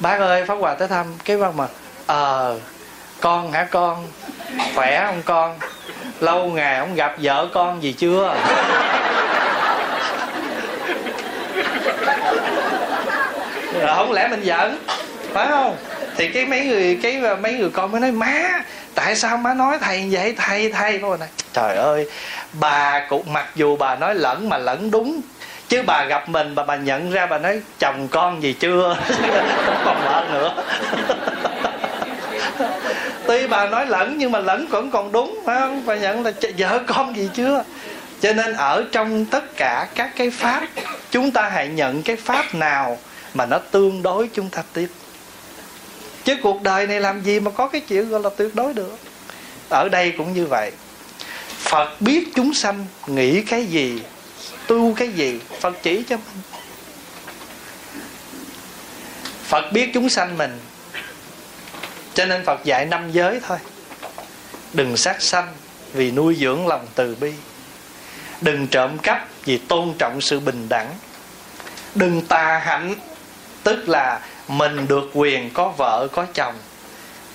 bác 0.00 0.20
ơi 0.20 0.44
pháp 0.44 0.54
hòa 0.54 0.74
tới 0.74 0.88
thăm. 0.88 1.06
Cái 1.24 1.36
bác 1.36 1.54
mà 1.54 1.66
ờ 2.06 2.58
à, 2.58 2.60
con 3.20 3.52
hả 3.52 3.66
con? 3.70 4.06
Khỏe 4.74 5.04
không 5.06 5.22
con? 5.24 5.58
Lâu 6.20 6.46
ngày 6.46 6.80
không 6.80 6.94
gặp 6.94 7.14
vợ 7.18 7.48
con 7.54 7.82
gì 7.82 7.92
chưa? 7.92 8.34
Rồi 13.80 13.96
không 13.96 14.12
lẽ 14.12 14.28
mình 14.28 14.42
giận? 14.42 14.84
Phải 15.32 15.48
không 15.48 15.76
thì 16.16 16.28
cái 16.28 16.46
mấy 16.46 16.66
người, 16.66 16.98
cái 17.02 17.20
ờ, 17.22 17.36
mấy 17.36 17.54
người 17.54 17.70
con 17.70 17.92
mới 17.92 18.00
nói, 18.00 18.12
má, 18.12 18.62
tại 18.94 19.16
sao 19.16 19.36
má 19.36 19.54
nói 19.54 19.78
thầy 19.80 20.08
vậy? 20.10 20.34
Thầy 20.36 20.72
thầy. 20.72 20.98
Cô 21.02 21.16
này 21.16 21.28
trời 21.52 21.76
ơi, 21.76 22.08
bà 22.52 23.06
cũng 23.08 23.32
mặc 23.32 23.48
dù 23.54 23.76
bà 23.76 23.96
nói 23.96 24.14
lẫn 24.14 24.48
mà 24.48 24.58
lẫn 24.58 24.90
đúng, 24.90 25.20
chứ 25.68 25.82
bà 25.86 26.04
gặp 26.04 26.28
mình 26.28 26.54
bà 26.54 26.62
bà 26.62 26.76
nhận 26.76 27.10
ra 27.10 27.26
bà 27.26 27.38
nói, 27.38 27.60
chồng 27.78 28.08
con 28.10 28.42
gì 28.42 28.52
chưa? 28.52 28.96
Không 29.66 29.82
còn 29.84 29.96
vợ 30.04 30.26
nữa. 30.32 30.64
Tuy 33.26 33.46
bà 33.46 33.66
nói 33.66 33.86
lẫn 33.86 34.18
nhưng 34.18 34.32
mà 34.32 34.38
lẫn 34.38 34.66
vẫn 34.66 34.90
còn 34.90 35.12
đúng, 35.12 35.38
phải 35.46 35.58
không? 35.60 35.82
Bà 35.86 35.96
nhận 35.96 36.24
là 36.24 36.32
vợ 36.58 36.80
con 36.86 37.16
gì 37.16 37.30
chưa? 37.34 37.64
Cho 38.20 38.32
nên 38.32 38.52
ở 38.52 38.84
trong 38.92 39.24
tất 39.24 39.56
cả 39.56 39.86
các 39.94 40.10
cái 40.16 40.30
pháp, 40.30 40.62
chúng 41.10 41.30
ta 41.30 41.48
hãy 41.48 41.68
nhận 41.68 42.02
cái 42.02 42.16
pháp 42.16 42.54
nào 42.54 42.98
mà 43.34 43.46
nó 43.46 43.58
tương 43.58 44.02
đối 44.02 44.28
chúng 44.34 44.48
ta 44.48 44.62
tiếp 44.72 44.88
chứ 46.24 46.36
cuộc 46.42 46.62
đời 46.62 46.86
này 46.86 47.00
làm 47.00 47.22
gì 47.22 47.40
mà 47.40 47.50
có 47.50 47.68
cái 47.68 47.80
chuyện 47.80 48.08
gọi 48.08 48.20
là 48.20 48.30
tuyệt 48.36 48.54
đối 48.54 48.74
được? 48.74 48.98
Ở 49.68 49.88
đây 49.88 50.12
cũng 50.18 50.32
như 50.32 50.46
vậy. 50.46 50.72
Phật 51.58 52.00
biết 52.00 52.28
chúng 52.34 52.54
sanh 52.54 52.86
nghĩ 53.06 53.42
cái 53.42 53.64
gì, 53.66 54.02
tu 54.66 54.94
cái 54.94 55.08
gì, 55.08 55.40
phật 55.60 55.76
chỉ 55.82 56.04
cho 56.08 56.16
mình. 56.16 56.42
Phật 59.44 59.72
biết 59.72 59.90
chúng 59.94 60.08
sanh 60.08 60.38
mình, 60.38 60.58
cho 62.14 62.24
nên 62.24 62.44
phật 62.44 62.64
dạy 62.64 62.86
năm 62.86 63.12
giới 63.12 63.40
thôi. 63.48 63.58
Đừng 64.72 64.96
sát 64.96 65.22
sanh 65.22 65.48
vì 65.92 66.10
nuôi 66.10 66.36
dưỡng 66.40 66.66
lòng 66.66 66.86
từ 66.94 67.16
bi. 67.20 67.32
Đừng 68.40 68.66
trộm 68.66 68.98
cắp 68.98 69.28
vì 69.44 69.58
tôn 69.58 69.94
trọng 69.98 70.20
sự 70.20 70.40
bình 70.40 70.68
đẳng. 70.68 70.90
Đừng 71.94 72.22
tà 72.22 72.58
hạnh, 72.58 72.94
tức 73.62 73.88
là 73.88 74.20
mình 74.48 74.88
được 74.88 75.10
quyền 75.14 75.50
có 75.50 75.68
vợ, 75.76 76.08
có 76.12 76.26
chồng. 76.34 76.54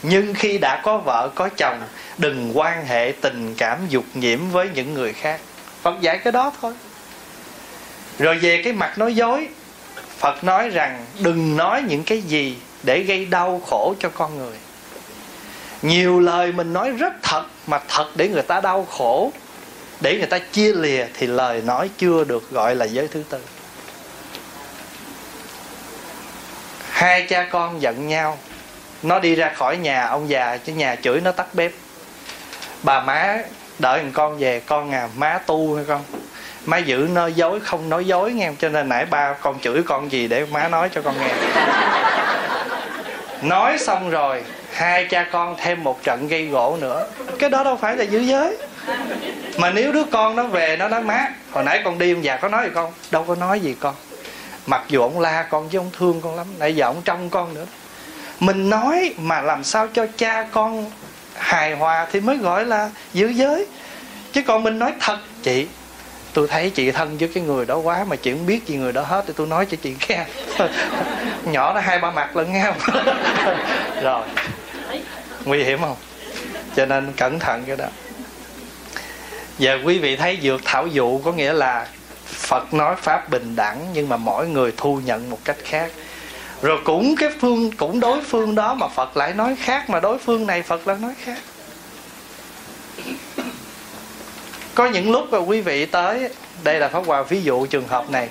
Nhưng 0.04 0.34
khi 0.34 0.58
đã 0.58 0.82
có 0.84 0.98
vợ, 0.98 1.30
có 1.36 1.50
chồng, 1.58 1.82
đừng 2.17 2.52
quan 2.58 2.86
hệ 2.86 3.13
tình 3.22 3.56
cảm 3.58 3.78
dục 3.89 4.04
nhiễm 4.13 4.39
với 4.52 4.69
những 4.74 4.93
người 4.93 5.13
khác. 5.13 5.41
Phật 5.82 6.02
dạy 6.02 6.17
cái 6.17 6.32
đó 6.32 6.52
thôi. 6.62 6.74
Rồi 8.19 8.38
về 8.38 8.62
cái 8.63 8.74
mặt 8.74 8.98
nói 8.98 9.15
dối, 9.15 9.48
phật 10.17 10.43
nói 10.43 10.69
rằng 10.69 11.06
đừng 11.19 11.58
nói 11.58 11.84
những 11.88 12.04
cái 12.04 12.22
gì 12.22 12.58
để 12.84 13.04
gây 13.04 13.26
đau 13.26 13.62
khổ 13.67 13.95
cho 14.00 14.10
con 14.10 14.38
người. 14.38 14.58
Nhiều 15.82 16.19
lời 16.19 16.52
mình 16.52 16.74
nói 16.74 16.91
rất 16.91 17.13
thật 17.22 17.43
mà 17.67 17.80
thật 17.88 18.06
để 18.15 18.28
người 18.28 18.41
ta 18.41 18.62
đau 18.62 18.86
khổ, 18.86 19.32
để 20.02 20.17
người 20.17 20.28
ta 20.28 20.39
chia 20.39 20.74
lìa 20.74 21.06
thì 21.13 21.28
lời 21.28 21.62
nói 21.62 21.89
chưa 21.98 22.24
được 22.24 22.52
gọi 22.52 22.76
là 22.76 22.86
giới 22.86 23.08
thứ 23.08 23.24
tư. 23.30 23.39
Hai 26.99 27.21
cha 27.21 27.47
con 27.51 27.81
giận 27.81 28.07
nhau. 28.07 28.38
Nó 29.03 29.19
đi 29.19 29.35
ra 29.35 29.51
khỏi 29.55 29.77
nhà, 29.77 30.05
ông 30.05 30.29
già 30.29 30.57
chứ 30.57 30.73
nhà 30.73 30.95
chửi 30.95 31.21
nó 31.21 31.31
tắt 31.31 31.45
bếp. 31.53 31.71
Bà 32.83 33.01
má 33.01 33.38
đợi 33.79 33.99
thằng 33.99 34.12
con 34.13 34.38
về, 34.38 34.59
con 34.59 34.91
à 34.91 35.07
má 35.17 35.39
tu 35.45 35.75
hay 35.75 35.85
con? 35.88 36.01
Má 36.65 36.77
giữ 36.77 37.07
nói 37.13 37.33
dối, 37.33 37.59
không 37.59 37.89
nói 37.89 38.05
dối 38.05 38.31
nghe, 38.31 38.51
cho 38.59 38.69
nên 38.69 38.89
nãy 38.89 39.05
ba 39.05 39.33
con 39.33 39.59
chửi 39.59 39.83
con 39.83 40.12
gì 40.12 40.27
để 40.27 40.45
má 40.45 40.67
nói 40.67 40.89
cho 40.95 41.01
con 41.01 41.15
nghe. 41.19 41.33
Nói 43.41 43.77
xong 43.77 44.09
rồi, 44.09 44.43
hai 44.73 45.05
cha 45.05 45.25
con 45.31 45.55
thêm 45.57 45.83
một 45.83 46.03
trận 46.03 46.27
gây 46.27 46.45
gỗ 46.45 46.77
nữa. 46.81 47.07
Cái 47.39 47.49
đó 47.49 47.63
đâu 47.63 47.75
phải 47.75 47.97
là 47.97 48.03
giữ 48.03 48.19
giới. 48.19 48.57
Mà 49.57 49.69
nếu 49.69 49.91
đứa 49.91 50.03
con 50.03 50.35
nó 50.35 50.43
về, 50.43 50.77
nó 50.77 50.88
nói, 50.88 51.01
má, 51.01 51.27
hồi 51.51 51.63
nãy 51.63 51.81
con 51.83 51.97
đi 51.97 52.13
ông 52.13 52.23
già 52.23 52.38
có 52.38 52.49
nói 52.49 52.65
gì 52.65 52.71
con 52.75 52.93
đâu 53.12 53.23
có 53.23 53.35
nói 53.35 53.59
gì 53.59 53.75
con 53.79 53.95
mặc 54.65 54.84
dù 54.88 55.02
ông 55.02 55.19
la 55.19 55.43
con 55.43 55.69
chứ 55.69 55.78
ông 55.78 55.89
thương 55.98 56.22
con 56.22 56.36
lắm, 56.36 56.48
nãy 56.60 56.76
giờ 56.76 56.86
ông 56.86 57.02
trông 57.06 57.30
con 57.30 57.54
nữa. 57.54 57.65
Mình 58.39 58.69
nói 58.69 59.13
mà 59.17 59.41
làm 59.41 59.63
sao 59.63 59.88
cho 59.88 60.06
cha 60.17 60.48
con 60.52 60.91
hài 61.36 61.76
hòa 61.76 62.08
thì 62.12 62.19
mới 62.19 62.38
gọi 62.38 62.65
là 62.65 62.89
giữ 63.13 63.28
giới. 63.28 63.65
Chứ 64.32 64.41
còn 64.48 64.63
mình 64.63 64.80
nói 64.80 64.93
thật, 65.00 65.17
chị, 65.43 65.67
tôi 66.34 66.48
thấy 66.48 66.69
chị 66.69 66.91
thân 66.91 67.17
với 67.17 67.30
cái 67.34 67.43
người 67.43 67.65
đó 67.65 67.78
quá 67.78 68.04
mà 68.04 68.15
chị 68.15 68.32
không 68.32 68.45
biết 68.45 68.67
gì 68.67 68.76
người 68.76 68.91
đó 68.91 69.02
hết, 69.02 69.24
thì 69.28 69.34
tôi 69.36 69.48
nói 69.48 69.65
cho 69.72 69.78
chị 69.82 69.95
nghe. 70.08 70.26
Nhỏ 71.45 71.74
nó 71.74 71.80
hai 71.80 72.00
ba 72.00 72.12
mặt 72.12 72.38
lẫn 72.38 72.54
nhau. 72.54 72.76
Rồi. 74.02 74.26
Nguy 75.45 75.63
hiểm 75.63 75.80
không? 75.82 75.95
Cho 76.76 76.86
nên 76.86 77.13
cẩn 77.17 77.39
thận 77.39 77.63
cái 77.67 77.76
đó. 77.76 77.86
Giờ 79.60 79.80
quý 79.86 80.00
vị 80.00 80.15
thấy 80.15 80.39
dược 80.43 80.62
thảo 80.65 80.88
dụ 80.88 81.22
có 81.26 81.32
nghĩa 81.32 81.54
là 81.54 81.88
phật 82.39 82.73
nói 82.73 82.95
pháp 82.95 83.30
bình 83.30 83.56
đẳng, 83.56 83.88
nhưng 83.93 84.10
mà 84.10 84.17
mỗi 84.17 84.47
người 84.47 84.73
thu 84.78 85.02
nhận 85.06 85.30
một 85.30 85.39
cách 85.45 85.58
khác. 85.63 85.91
Rồi 86.62 86.80
cũng 86.84 87.15
cái 87.15 87.30
phương, 87.39 87.71
cũng 87.71 87.99
đối 87.99 88.23
phương 88.23 88.56
đó 88.56 88.73
mà 88.73 88.88
phật 88.88 89.17
lại 89.17 89.34
nói 89.34 89.56
khác, 89.60 89.89
mà 89.89 89.99
đối 89.99 90.17
phương 90.17 90.47
này 90.47 90.62
phật 90.62 90.88
lại 90.88 90.97
nói 91.02 91.13
khác. 91.23 91.38
Có 94.75 94.86
những 94.86 95.12
lúc 95.12 95.25
mà 95.32 95.38
quý 95.38 95.62
vị 95.62 95.86
tới, 95.86 96.30
đây 96.63 96.80
là 96.80 96.88
pháp 96.88 97.06
hòa, 97.06 97.23
ví 97.23 97.41
dụ 97.41 97.65
trường 97.65 97.88
hợp 97.88 98.10
này. 98.10 98.30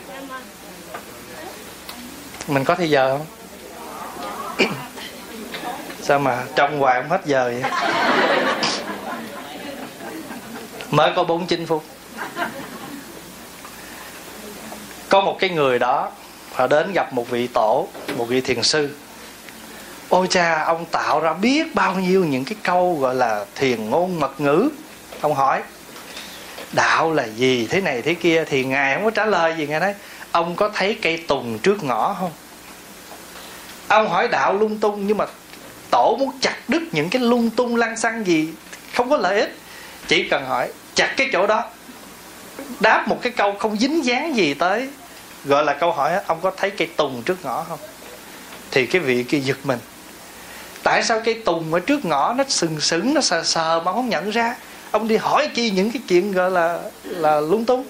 Mình 2.48 2.64
có 2.64 2.74
thời 2.74 2.90
giờ 2.90 3.18
không? 3.18 3.26
Sao 6.02 6.18
mà 6.18 6.44
trong 6.56 6.78
hoài 6.78 7.02
không 7.02 7.10
hết 7.10 7.20
giờ 7.24 7.44
vậy? 7.44 7.70
Mới 10.90 11.12
có 11.16 11.24
bốn 11.24 11.46
chín 11.46 11.66
phút 11.66 11.84
có 15.08 15.20
một 15.20 15.36
cái 15.38 15.50
người 15.50 15.78
đó 15.78 16.10
và 16.56 16.66
đến 16.66 16.92
gặp 16.92 17.12
một 17.12 17.30
vị 17.30 17.46
tổ, 17.46 17.88
một 18.16 18.24
vị 18.24 18.40
thiền 18.40 18.62
sư. 18.62 18.96
Ôi 20.08 20.26
cha, 20.30 20.62
ông 20.64 20.84
tạo 20.84 21.20
ra 21.20 21.32
biết 21.32 21.74
bao 21.74 21.94
nhiêu 21.94 22.24
những 22.24 22.44
cái 22.44 22.56
câu 22.62 22.98
gọi 23.00 23.14
là 23.14 23.44
thiền 23.54 23.90
ngôn 23.90 24.20
mật 24.20 24.40
ngữ? 24.40 24.68
Ông 25.20 25.34
hỏi. 25.34 25.62
Đạo 26.72 27.12
là 27.12 27.24
gì 27.24 27.66
thế 27.70 27.80
này 27.80 28.02
thế 28.02 28.14
kia 28.14 28.44
thì 28.44 28.64
ngài 28.64 28.94
không 28.94 29.04
có 29.04 29.10
trả 29.10 29.24
lời 29.24 29.54
gì. 29.58 29.66
Ngài 29.66 29.80
nói, 29.80 29.94
ông 30.32 30.56
có 30.56 30.70
thấy 30.74 30.98
cây 31.02 31.16
tùng 31.16 31.58
trước 31.58 31.84
ngõ 31.84 32.16
không? 32.20 32.30
Ông 33.88 34.08
hỏi, 34.08 34.28
đạo 34.28 34.52
lung 34.52 34.78
tung, 34.78 35.06
nhưng 35.06 35.16
mà 35.16 35.26
tổ 35.90 36.16
muốn 36.18 36.30
chặt 36.40 36.56
đứt 36.68 36.82
những 36.92 37.08
cái 37.08 37.22
lung 37.22 37.50
tung 37.50 37.76
lăng 37.76 37.96
xăng 37.96 38.26
gì 38.26 38.48
không 38.94 39.10
có 39.10 39.16
lợi 39.16 39.40
ích? 39.40 39.56
Chỉ 40.08 40.28
cần 40.28 40.46
hỏi, 40.46 40.68
chặt 40.94 41.14
cái 41.16 41.28
chỗ 41.32 41.46
đó. 41.46 41.64
Đáp 42.80 43.08
một 43.08 43.18
cái 43.22 43.32
câu 43.32 43.54
không 43.58 43.76
dính 43.76 44.04
dáng 44.04 44.36
gì 44.36 44.54
tới 44.54 44.88
gọi 45.44 45.64
là 45.64 45.72
câu 45.74 45.92
hỏi 45.92 46.12
ông 46.26 46.38
có 46.42 46.52
thấy 46.56 46.70
cây 46.70 46.88
tùng 46.96 47.22
trước 47.22 47.44
ngõ 47.44 47.64
không? 47.68 47.78
Thì 48.70 48.86
cái 48.86 49.00
vị 49.00 49.22
kia 49.22 49.38
giật 49.38 49.58
mình. 49.64 49.78
Tại 50.82 51.02
sao 51.02 51.20
cây 51.24 51.42
tùng 51.44 51.74
ở 51.74 51.80
trước 51.80 52.04
ngõ 52.04 52.34
nó 52.38 52.44
sừng 52.48 52.80
sững, 52.80 53.14
nó 53.14 53.20
sờ 53.20 53.44
sờ 53.44 53.80
mà 53.80 53.92
không 53.92 54.08
nhận 54.08 54.30
ra? 54.30 54.56
Ông 54.90 55.08
đi 55.08 55.16
hỏi 55.16 55.48
chi 55.54 55.70
những 55.70 55.90
cái 55.90 56.02
chuyện 56.08 56.32
gọi 56.32 56.50
là 56.50 56.78
là 57.04 57.40
lung 57.40 57.64
tung 57.64 57.84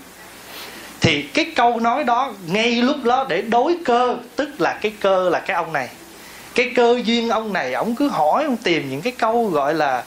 thì 1.01 1.23
cái 1.23 1.53
câu 1.57 1.81
nói 1.81 2.05
đó 2.05 2.33
ngay 2.47 2.75
lúc 2.83 2.97
đó 3.05 3.27
để 3.29 3.43
đối 3.43 3.77
cơ, 3.85 4.17
tức 4.37 4.61
là 4.61 4.79
cái 4.83 4.93
cơ 5.01 5.29
là 5.31 5.41
cái 5.41 5.55
ông 5.55 5.73
này. 5.73 5.89
Cái 6.55 6.73
cơ 6.77 7.01
duyên 7.05 7.29
ông 7.29 7.53
này, 7.53 7.73
ông 7.73 7.95
cứ 7.95 8.09
hỏi, 8.09 8.45
ông 8.45 8.57
tìm 8.57 8.91
những 8.91 9.03
cái 9.03 9.13
câu 9.19 9.47
gọi 9.47 9.75
là 9.75 10.05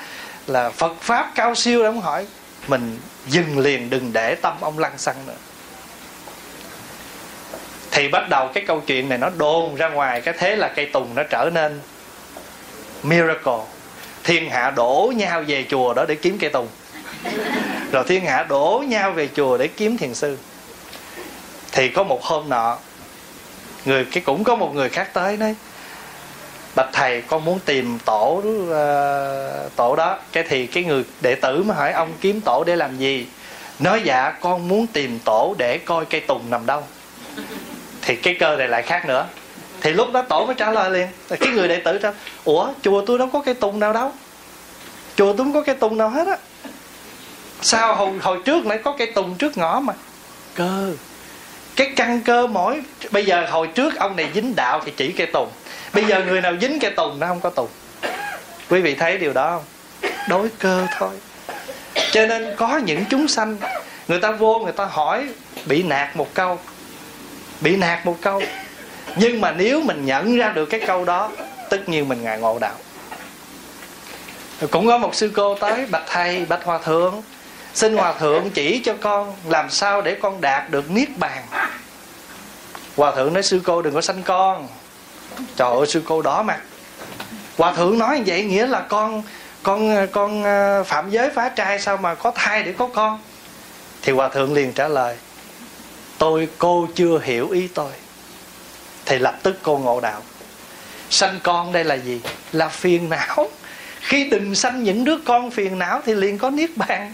là 0.48 0.70
phật 0.70 0.94
pháp 1.02 1.32
cao 1.36 1.56
siêu 1.56 1.80
để 1.80 1.86
ông 1.86 2.02
hỏi. 2.02 2.26
Mình 2.68 3.00
dừng 3.28 3.60
liền, 3.60 3.90
đừng 3.90 4.14
để 4.14 4.36
tâm 4.36 4.54
ông 4.62 4.80
lăng 4.80 4.98
xăng 4.98 5.16
nữa 5.28 5.34
thì 7.92 8.08
bắt 8.08 8.30
đầu 8.30 8.48
cái 8.54 8.64
câu 8.68 8.82
chuyện 8.88 9.10
này 9.10 9.18
nó 9.18 9.30
đồn 9.38 9.76
ra 9.76 9.90
ngoài 9.90 10.22
cái 10.22 10.34
thế 10.38 10.56
là 10.56 10.68
cây 10.68 10.86
tùng 10.86 11.16
nó 11.16 11.24
trở 11.24 11.50
nên 11.54 11.80
miracle. 13.04 13.60
Thiên 14.24 14.50
hạ 14.50 14.72
đổ 14.76 15.14
nhau 15.16 15.44
về 15.48 15.66
chùa 15.70 15.94
đó 15.94 16.06
để 16.08 16.16
kiếm 16.16 16.38
cây 16.40 16.50
tùng. 16.50 16.68
Rồi 17.92 18.04
thiên 18.08 18.26
hạ 18.26 18.44
đổ 18.50 18.84
nhau 18.88 19.12
về 19.12 19.30
chùa 19.36 19.58
để 19.58 19.68
kiếm 19.68 19.98
thiền 19.98 20.14
sư. 20.14 20.38
Thì 21.72 21.90
có 21.90 22.04
một 22.04 22.24
hôm 22.24 22.50
nọ 22.50 22.78
người 23.86 24.06
cái 24.06 24.24
cũng 24.26 24.44
có 24.44 24.56
một 24.56 24.76
người 24.76 24.90
khác 24.90 25.10
tới 25.14 25.38
nói 25.38 25.56
bạch 26.76 26.90
thầy 26.94 27.22
con 27.22 27.46
muốn 27.46 27.60
tìm 27.60 28.00
tổ 28.06 28.44
uh, 28.44 29.76
tổ 29.76 29.96
đó. 29.96 30.20
Cái 30.32 30.44
thì 30.50 30.68
cái 30.68 30.84
người 30.84 31.04
đệ 31.22 31.36
tử 31.36 31.64
mới 31.64 31.78
hỏi 31.78 31.92
ông 31.92 32.14
kiếm 32.22 32.42
tổ 32.42 32.64
để 32.64 32.76
làm 32.76 32.98
gì? 32.98 33.28
Nói 33.80 34.02
dạ 34.04 34.32
con 34.42 34.68
muốn 34.68 34.88
tìm 34.88 35.20
tổ 35.20 35.56
để 35.58 35.78
coi 35.78 36.06
cây 36.06 36.22
tùng 36.22 36.50
nằm 36.50 36.66
đâu 36.66 36.84
thì 38.02 38.16
cái 38.16 38.36
cơ 38.40 38.56
này 38.56 38.68
lại 38.68 38.82
khác 38.82 39.06
nữa. 39.06 39.28
Thì 39.82 39.92
lúc 39.92 40.12
đó 40.12 40.22
tổ 40.22 40.46
mới 40.46 40.56
trả 40.56 40.72
lời 40.72 40.90
liền. 40.90 41.08
Cái 41.40 41.50
người 41.50 41.68
đệ 41.68 41.80
tử 41.80 41.98
trả 41.98 42.12
ủa 42.44 42.74
chùa 42.82 43.04
tôi 43.06 43.18
đâu 43.18 43.30
có 43.34 43.42
cây 43.46 43.54
tùng 43.54 43.80
nào 43.80 43.94
đâu. 43.94 44.12
Chùa 45.16 45.34
tôi 45.34 45.38
không 45.38 45.54
có 45.54 45.62
cây 45.62 45.76
tùng 45.76 45.98
nào 45.98 46.10
hết 46.10 46.28
á. 46.28 46.38
Sao 47.62 47.96
hồi, 47.96 48.10
hồi 48.22 48.40
trước 48.46 48.66
nãy 48.66 48.80
có 48.84 48.96
cây 48.98 49.12
tùng 49.16 49.36
trước 49.36 49.58
ngõ 49.58 49.80
mà? 49.80 49.94
Cơ. 50.56 50.94
Cái 51.76 51.92
căn 51.96 52.22
cơ 52.22 52.48
mỗi 52.48 52.82
bây 53.12 53.26
giờ 53.26 53.48
hồi 53.50 53.68
trước 53.68 53.96
ông 53.96 54.16
này 54.16 54.30
dính 54.34 54.56
đạo 54.56 54.82
thì 54.86 54.92
chỉ 54.98 55.12
cây 55.12 55.28
tùng. 55.28 55.50
Bây 55.94 56.06
giờ 56.06 56.24
người 56.28 56.42
nào 56.42 56.54
dính 56.62 56.80
cây 56.80 56.92
tùng 56.92 57.20
nó 57.20 57.28
không 57.28 57.40
có 57.40 57.50
tùng. 57.50 57.70
Quý 58.70 58.82
vị 58.82 58.96
thấy 58.96 59.18
điều 59.18 59.34
đó 59.34 59.50
không? 59.50 59.64
Đối 60.30 60.50
cơ 60.60 60.86
thôi. 60.98 61.10
Cho 62.12 62.26
nên 62.26 62.56
có 62.58 62.78
những 62.78 63.06
chúng 63.10 63.28
sanh 63.28 63.58
người 64.08 64.20
ta 64.20 64.32
vô 64.32 64.60
người 64.60 64.74
ta 64.74 64.86
hỏi 64.86 65.30
bị 65.66 65.84
nạt 65.84 66.16
một 66.16 66.34
câu 66.34 66.60
bị 67.62 67.76
nạt 67.76 68.06
một 68.06 68.18
câu. 68.22 68.42
Nhưng 69.16 69.42
mà 69.42 69.52
nếu 69.52 69.82
mình 69.82 70.06
nhận 70.06 70.38
ra 70.38 70.50
được 70.50 70.66
cái 70.66 70.80
câu 70.88 71.06
đó, 71.06 71.32
tất 71.70 71.90
nhiên 71.90 72.10
mình 72.10 72.24
ngài 72.24 72.40
ngộ 72.40 72.60
đạo. 72.60 72.76
Cũng 74.72 74.88
có 74.88 74.98
một 74.98 75.16
sư 75.16 75.32
cô 75.36 75.56
tới, 75.56 75.86
bạch 75.86 76.04
thầy 76.08 76.46
bạch 76.46 76.64
hòa 76.64 76.78
thượng, 76.78 77.22
xin 77.74 77.98
hòa 77.98 78.14
thượng 78.14 78.50
chỉ 78.50 78.80
cho 78.80 78.94
con 79.02 79.36
làm 79.48 79.70
sao 79.70 80.02
để 80.02 80.16
con 80.22 80.42
đạt 80.42 80.70
được 80.70 80.92
niết 80.92 81.18
bàn. 81.18 81.44
Hòa 82.98 83.16
thượng 83.16 83.34
nói, 83.34 83.44
sư 83.44 83.62
cô 83.64 83.82
đừng 83.82 83.94
có 83.94 84.02
sanh 84.02 84.24
con. 84.24 84.68
Trời 85.56 85.72
ơi, 85.78 85.88
sư 85.88 86.02
cô 86.06 86.22
đỏ 86.22 86.44
mặt. 86.44 86.60
Hòa 87.58 87.74
thượng 87.74 88.00
nói 88.00 88.18
như 88.18 88.24
vậy 88.26 88.44
nghĩa 88.44 88.68
là 88.68 88.80
con 88.80 89.24
con 89.64 90.08
con 90.08 90.44
à, 90.44 90.84
phạm 90.84 91.10
giới 91.10 91.30
phá 91.30 91.50
trai 91.50 91.80
sao 91.80 91.98
mà 91.98 92.16
có 92.16 92.32
thai 92.36 92.64
để 92.64 92.74
có 92.78 92.88
con? 92.94 93.20
Thì 94.02 94.12
hòa 94.12 94.30
thượng 94.30 94.54
liền 94.54 94.74
trả 94.74 94.88
lời 94.88 95.16
tôi, 96.22 96.48
cô 96.58 96.88
chưa 96.96 97.20
hiểu 97.24 97.50
ý 97.50 97.68
tôi. 97.68 97.92
Thì 99.06 99.20
lập 99.20 99.36
tức 99.44 99.60
cô 99.64 99.78
ngộ 99.78 100.00
đạo. 100.02 100.22
Sanh 101.10 101.40
con 101.44 101.72
đây 101.72 101.84
là 101.84 101.96
gì? 101.96 102.22
Là 102.52 102.70
phiền 102.70 103.10
não. 103.10 103.50
Khi 104.00 104.30
đừng 104.30 104.56
sanh 104.56 104.84
những 104.84 105.04
đứa 105.06 105.18
con 105.26 105.52
phiền 105.52 105.80
não 105.80 106.02
thì 106.06 106.14
liền 106.14 106.38
có 106.38 106.50
niết 106.50 106.78
bàn. 106.78 107.14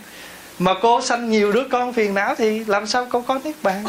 Mà 0.59 0.73
cô 0.81 1.01
sanh 1.01 1.29
nhiều 1.29 1.51
đứa 1.51 1.63
con 1.71 1.93
phiền 1.93 2.13
não 2.13 2.35
thì 2.35 2.65
làm 2.65 2.87
sao 2.87 3.07
cô 3.09 3.21
có 3.21 3.39
niết 3.43 3.55
bàn? 3.63 3.83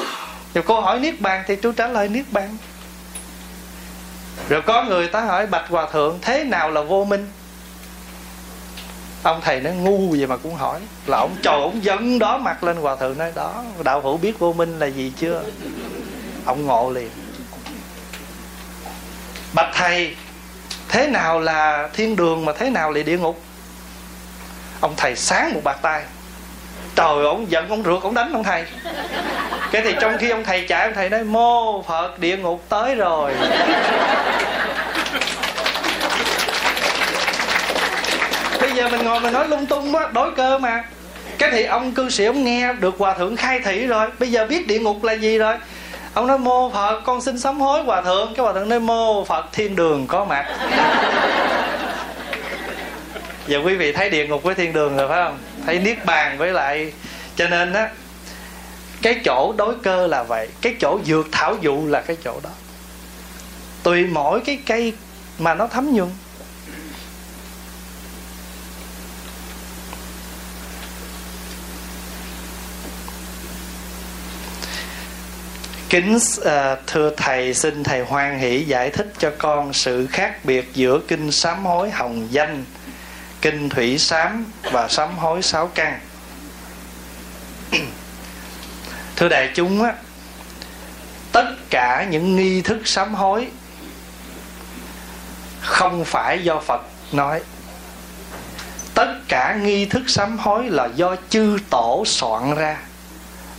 Rồi 0.55 0.65
cô 0.67 0.81
hỏi 0.81 1.01
niết 1.01 1.21
bàn 1.21 1.45
thì 1.47 1.57
tôi 1.57 1.73
trả 1.77 1.87
lời 1.87 2.09
niết 2.09 2.25
bàn. 2.33 2.57
Rồi 4.49 4.63
có 4.63 4.85
người 4.85 5.09
ta 5.09 5.21
hỏi, 5.21 5.47
bạch 5.47 5.69
hòa 5.69 5.87
thượng, 5.93 6.19
thế 6.23 6.45
nào 6.45 6.71
là 6.71 6.83
vô 6.83 7.05
minh? 7.05 7.29
Ông 9.23 9.41
thầy 9.45 9.61
nó 9.61 9.71
ngu 9.71 10.11
vậy 10.11 10.27
mà 10.27 10.37
cũng 10.37 10.55
hỏi 10.55 10.81
là 11.09 11.19
ông 11.19 11.37
trời, 11.43 11.61
ông 11.61 11.85
giận 11.85 12.19
đó 12.19 12.39
mặt 12.39 12.65
lên 12.65 12.77
hòa 12.77 12.97
thượng 12.97 13.19
nói, 13.19 13.33
đó, 13.35 13.65
đạo 13.83 14.01
hữu 14.01 14.17
biết 14.17 14.39
vô 14.39 14.53
minh 14.53 14.79
là 14.79 14.87
gì 14.87 15.13
chưa? 15.17 15.43
Ông 16.45 16.67
ngộ 16.67 16.91
liền. 16.91 17.11
Bạch 19.53 19.71
thầy, 19.75 20.17
thế 20.89 21.07
nào 21.07 21.41
là 21.41 21.89
thiên 21.93 22.17
đường 22.17 22.45
mà 22.45 22.53
thế 22.53 22.71
nào 22.71 22.91
là 22.91 23.03
địa 23.03 23.19
ngục? 23.19 23.41
Ông 24.81 24.95
thầy 24.97 25.17
sáng 25.17 25.55
một 25.55 25.61
bạc 25.65 25.79
tay. 25.83 26.03
Trời, 26.95 27.25
ông 27.25 27.51
giận, 27.51 27.69
ông 27.69 27.83
rượt, 27.83 28.03
ông 28.03 28.15
đánh 28.15 28.33
ông 28.33 28.45
thầy. 28.45 28.65
Cái 29.73 29.83
thì 29.83 29.95
trong 30.01 30.19
khi 30.19 30.31
ông 30.31 30.45
thầy 30.45 30.67
chạy, 30.69 30.85
ông 30.85 30.95
thầy 30.95 31.09
nói, 31.09 31.25
mô 31.25 31.83
phật, 31.83 32.19
địa 32.19 32.37
ngục 32.37 32.65
tới 32.69 32.95
rồi. 32.95 33.33
Bây 38.61 38.73
giờ 38.73 38.89
mình 38.89 39.05
ngồi 39.05 39.21
mình 39.21 39.33
nói 39.33 39.49
lung 39.49 39.67
tung 39.67 39.95
á 39.97 40.09
đối 40.13 40.31
cơ 40.33 40.59
mà 40.59 40.85
cái 41.39 41.51
thì 41.53 41.65
ông 41.65 41.93
cư 41.93 42.11
sĩ 42.11 42.25
ông 42.25 42.45
nghe 42.45 42.73
được 42.73 42.95
hòa 42.99 43.15
thượng 43.15 43.37
khai 43.37 43.61
thị 43.61 43.87
rồi, 43.87 44.07
bây 44.19 44.31
giờ 44.31 44.47
biết 44.47 44.67
địa 44.67 44.79
ngục 44.79 45.05
là 45.05 45.13
gì 45.13 45.39
rồi? 45.39 45.55
Ông 46.15 46.27
nói, 46.27 46.39
mô 46.39 46.71
phật, 46.71 47.01
con 47.05 47.21
xin 47.21 47.39
sám 47.39 47.61
hối 47.61 47.83
hòa 47.83 48.03
thượng. 48.03 48.35
Cái 48.37 48.45
hòa 48.45 48.53
thượng 48.53 48.69
nói, 48.69 48.81
mô 48.81 49.25
phật, 49.25 49.47
thiên 49.53 49.77
đường 49.77 50.07
có 50.07 50.25
mặt. 50.25 50.47
Giờ 53.47 53.59
quý 53.65 53.77
vị 53.77 53.93
thấy 53.93 54.11
địa 54.11 54.27
ngục 54.27 54.43
với 54.43 54.55
thiên 54.55 54.73
đường 54.73 54.97
rồi, 54.97 55.09
phải 55.09 55.25
không? 55.25 55.39
Thấy 55.67 55.79
niết 55.79 56.05
bàn 56.05 56.39
với 56.39 56.53
lại, 56.53 56.93
cho 57.37 57.49
nên 57.49 57.73
á, 57.73 57.89
cái 59.03 59.21
chỗ 59.25 59.55
đối 59.57 59.75
cơ 59.83 60.07
là 60.07 60.23
vậy, 60.23 60.49
cái 60.61 60.75
chỗ 60.81 60.99
dược 61.05 61.27
thảo 61.33 61.57
dụ 61.61 61.87
là 61.87 62.01
cái 62.01 62.17
chỗ 62.25 62.41
đó. 62.43 62.51
Tùy 63.83 64.05
mỗi 64.05 64.41
cái 64.41 64.59
cây 64.67 64.93
mà 65.39 65.55
nó 65.55 65.67
thấm 65.67 65.95
nhuận 65.95 66.09
Kính 75.91 76.17
uh, 76.17 76.47
thưa 76.87 77.11
thầy 77.17 77.55
xin 77.55 77.85
thầy 77.85 78.01
hoan 78.01 78.39
hỷ 78.39 78.65
giải 78.65 78.91
thích 78.91 79.13
cho 79.19 79.33
con 79.39 79.73
sự 79.73 80.07
khác 80.07 80.45
biệt 80.45 80.71
giữa 80.75 81.01
kinh 81.09 81.33
sám 81.33 81.65
hối 81.65 81.91
hồng 81.91 82.29
danh, 82.31 82.65
kinh 83.41 83.69
thủy 83.69 83.99
sám 83.99 84.45
và 84.63 84.89
sám 84.89 85.19
hối 85.19 85.43
sáu 85.43 85.67
căn. 85.67 86.01
thưa 89.17 89.29
đại 89.29 89.51
chúng 89.55 89.83
á, 89.83 89.95
tất 91.33 91.55
cả 91.71 92.07
những 92.11 92.37
nghi 92.37 92.63
thức 92.63 92.79
sám 92.85 93.15
hối 93.15 93.49
không 95.61 96.05
phải 96.05 96.45
do 96.45 96.61
Phật 96.61 96.83
nói. 97.13 97.41
Tất 98.95 99.15
cả 99.29 99.59
nghi 99.63 99.85
thức 99.85 100.03
sám 100.07 100.39
hối 100.39 100.71
là 100.71 100.89
do 100.95 101.17
chư 101.29 101.59
tổ 101.71 102.05
soạn 102.07 102.55
ra. 102.55 102.79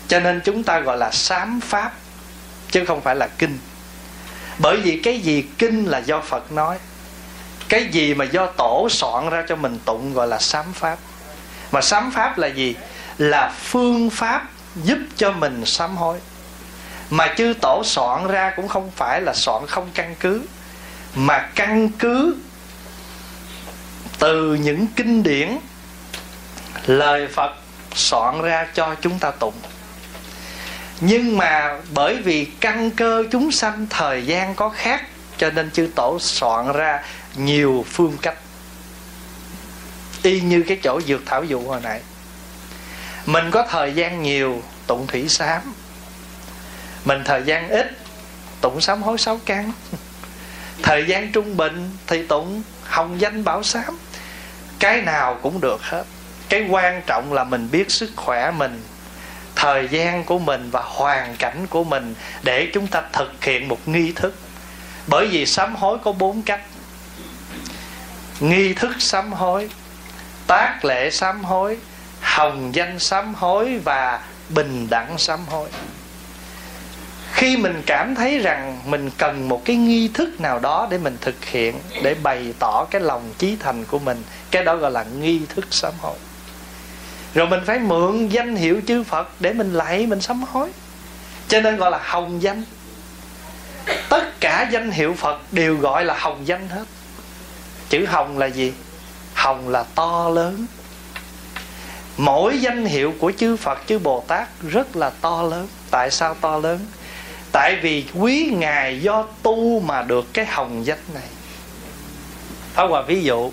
Cho 0.07 0.19
nên 0.19 0.41
chúng 0.43 0.63
ta 0.63 0.79
gọi 0.79 0.97
là 0.97 1.11
sám 1.11 1.59
pháp 1.61 1.93
chứ 2.71 2.85
không 2.85 3.01
phải 3.01 3.15
là 3.15 3.27
kinh. 3.27 3.57
Bởi 4.57 4.77
vì 4.77 4.99
cái 5.03 5.19
gì 5.19 5.45
kinh 5.57 5.85
là 5.85 5.97
do 5.97 6.21
phật 6.21 6.51
nói, 6.51 6.77
cái 7.69 7.85
gì 7.85 8.13
mà 8.13 8.25
do 8.25 8.45
tổ 8.45 8.87
soạn 8.91 9.29
ra 9.29 9.43
cho 9.47 9.55
mình 9.55 9.79
tụng 9.85 10.13
gọi 10.13 10.27
là 10.27 10.39
sám 10.39 10.65
pháp. 10.73 10.97
Mà 11.71 11.81
sám 11.81 12.11
pháp 12.11 12.37
là 12.37 12.47
gì? 12.47 12.75
Là 13.17 13.53
phương 13.63 14.09
pháp 14.09 14.49
giúp 14.83 14.97
cho 15.17 15.31
mình 15.31 15.65
sám 15.65 15.97
hối. 15.97 16.17
Mà 17.09 17.33
chư 17.37 17.53
tổ 17.61 17.81
soạn 17.85 18.27
ra 18.27 18.53
cũng 18.55 18.67
không 18.67 18.91
phải 18.95 19.21
là 19.21 19.33
soạn 19.33 19.67
không 19.67 19.89
căn 19.93 20.15
cứ, 20.19 20.41
mà 21.15 21.49
căn 21.55 21.89
cứ 21.89 22.35
từ 24.19 24.55
những 24.55 24.87
kinh 24.95 25.23
điển 25.23 25.57
lời 26.85 27.27
phật 27.27 27.51
soạn 27.95 28.41
ra 28.41 28.67
cho 28.73 28.95
chúng 29.01 29.19
ta 29.19 29.31
tụng 29.31 29.53
nhưng 31.01 31.37
mà 31.37 31.77
bởi 31.93 32.21
vì 32.21 32.45
căn 32.59 32.91
cơ 32.91 33.23
chúng 33.31 33.51
sanh 33.51 33.87
thời 33.89 34.25
gian 34.25 34.55
có 34.55 34.69
khác, 34.69 35.05
cho 35.37 35.49
nên 35.49 35.71
chư 35.71 35.89
tổ 35.95 36.17
soạn 36.19 36.73
ra 36.73 37.03
nhiều 37.35 37.85
phương 37.89 38.17
cách. 38.21 38.37
Y 40.23 40.41
như 40.41 40.63
cái 40.67 40.79
chỗ 40.83 41.01
dược 41.07 41.21
thảo 41.25 41.43
dụ 41.43 41.61
hồi 41.61 41.79
nãy. 41.83 42.01
Mình 43.25 43.51
có 43.51 43.67
thời 43.69 43.93
gian 43.93 44.23
nhiều, 44.23 44.63
tụng 44.87 45.07
thủy 45.07 45.29
sám. 45.29 45.61
Mình 47.05 47.21
thời 47.25 47.43
gian 47.43 47.69
ít, 47.69 47.97
tụng 48.61 48.81
sám 48.81 49.03
hối 49.03 49.17
sáu 49.17 49.39
căn 49.45 49.71
thời 50.83 51.05
gian 51.07 51.31
trung 51.31 51.57
bình 51.57 51.91
thì 52.07 52.25
tụng 52.25 52.63
hồng 52.83 53.21
danh 53.21 53.43
bảo 53.43 53.63
sám. 53.63 53.97
Cái 54.79 55.01
nào 55.01 55.39
cũng 55.41 55.61
được 55.61 55.81
hết. 55.81 56.03
Cái 56.49 56.67
quan 56.69 57.01
trọng 57.07 57.33
là 57.33 57.43
mình 57.43 57.67
biết 57.71 57.91
sức 57.91 58.11
khỏe 58.15 58.51
mình 58.51 58.81
thời 59.61 59.87
gian 59.87 60.23
của 60.23 60.39
mình 60.39 60.69
và 60.71 60.81
hoàn 60.85 61.35
cảnh 61.35 61.67
của 61.69 61.83
mình 61.83 62.15
để 62.43 62.67
chúng 62.73 62.87
ta 62.87 63.01
thực 63.13 63.43
hiện 63.43 63.67
một 63.67 63.87
nghi 63.87 64.11
thức. 64.15 64.35
Bởi 65.07 65.27
vì 65.27 65.45
sám 65.45 65.75
hối 65.75 65.97
có 66.03 66.11
bốn 66.11 66.41
cách. 66.41 66.61
Nghi 68.39 68.73
thức 68.73 68.95
sám 68.99 69.33
hối, 69.33 69.69
tác 70.47 70.85
lệ 70.85 71.09
sám 71.11 71.43
hối, 71.43 71.77
hồng 72.21 72.75
danh 72.75 72.99
sám 72.99 73.33
hối 73.33 73.79
và 73.83 74.21
bình 74.49 74.87
đẳng 74.89 75.17
sám 75.17 75.39
hối. 75.49 75.69
Khi 77.33 77.57
mình 77.57 77.83
cảm 77.85 78.15
thấy 78.15 78.39
rằng 78.39 78.79
mình 78.85 79.09
cần 79.17 79.49
một 79.49 79.65
cái 79.65 79.75
nghi 79.75 80.09
thức 80.13 80.41
nào 80.41 80.59
đó 80.59 80.87
để 80.91 80.97
mình 80.97 81.17
thực 81.21 81.45
hiện, 81.45 81.75
để 82.03 82.15
bày 82.23 82.53
tỏ 82.59 82.85
cái 82.91 83.01
lòng 83.01 83.33
chí 83.37 83.57
thành 83.59 83.85
của 83.85 83.99
mình, 83.99 84.23
cái 84.51 84.63
đó 84.63 84.75
gọi 84.75 84.91
là 84.91 85.03
nghi 85.03 85.41
thức 85.55 85.65
sám 85.71 85.93
hối 86.01 86.17
rồi 87.33 87.47
mình 87.47 87.59
phải 87.65 87.79
mượn 87.79 88.27
danh 88.27 88.55
hiệu 88.55 88.81
chư 88.87 89.03
phật 89.03 89.29
để 89.39 89.53
mình 89.53 89.73
lạy, 89.73 90.05
mình 90.05 90.21
sám 90.21 90.43
hối. 90.43 90.69
Cho 91.47 91.61
nên 91.61 91.77
gọi 91.77 91.91
là 91.91 91.99
hồng 92.03 92.41
danh. 92.41 92.63
Tất 94.09 94.39
cả 94.39 94.69
danh 94.71 94.91
hiệu 94.91 95.13
phật 95.13 95.53
đều 95.53 95.77
gọi 95.77 96.05
là 96.05 96.17
hồng 96.19 96.47
danh 96.47 96.69
hết. 96.69 96.85
Chữ 97.89 98.05
hồng 98.05 98.37
là 98.37 98.45
gì? 98.45 98.73
Hồng 99.33 99.69
là 99.69 99.83
to 99.95 100.29
lớn. 100.29 100.65
Mỗi 102.17 102.57
danh 102.57 102.85
hiệu 102.85 103.13
của 103.19 103.31
chư 103.37 103.55
phật, 103.55 103.79
chư 103.87 103.99
bồ 103.99 104.23
tát 104.27 104.47
rất 104.61 104.95
là 104.95 105.09
to 105.21 105.41
lớn. 105.41 105.67
Tại 105.91 106.11
sao 106.11 106.35
to 106.41 106.57
lớn? 106.57 106.79
Tại 107.51 107.75
vì 107.81 108.05
quý 108.13 108.51
ngài 108.53 109.01
do 109.01 109.25
tu 109.43 109.79
mà 109.79 110.01
được 110.01 110.33
cái 110.33 110.45
hồng 110.45 110.85
danh 110.85 110.99
này. 111.13 111.27
Thảo 112.75 112.87
Hòa 112.87 113.01
ví 113.01 113.23
dụ, 113.23 113.51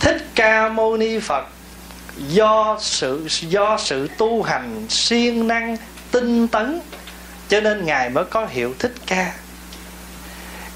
Thích 0.00 0.26
Ca 0.34 0.68
Mâu 0.68 0.96
Ni 0.96 1.18
Phật 1.18 1.46
do 2.28 2.76
sự 2.80 3.26
do 3.40 3.78
sự 3.78 4.08
tu 4.18 4.42
hành 4.42 4.86
siêng 4.88 5.48
năng, 5.48 5.76
tinh 6.10 6.48
tấn, 6.48 6.80
cho 7.48 7.60
nên 7.60 7.86
ngài 7.86 8.10
mới 8.10 8.24
có 8.24 8.46
hiệu 8.46 8.74
thích 8.78 8.94
ca. 9.06 9.32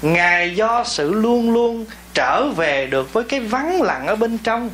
Ngài 0.01 0.55
do 0.55 0.83
sự 0.83 1.13
luôn 1.13 1.53
luôn 1.53 1.85
trở 2.13 2.47
về 2.47 2.85
được 2.85 3.13
với 3.13 3.23
cái 3.23 3.39
vắng 3.39 3.81
lặng 3.81 4.07
ở 4.07 4.15
bên 4.15 4.37
trong, 4.37 4.69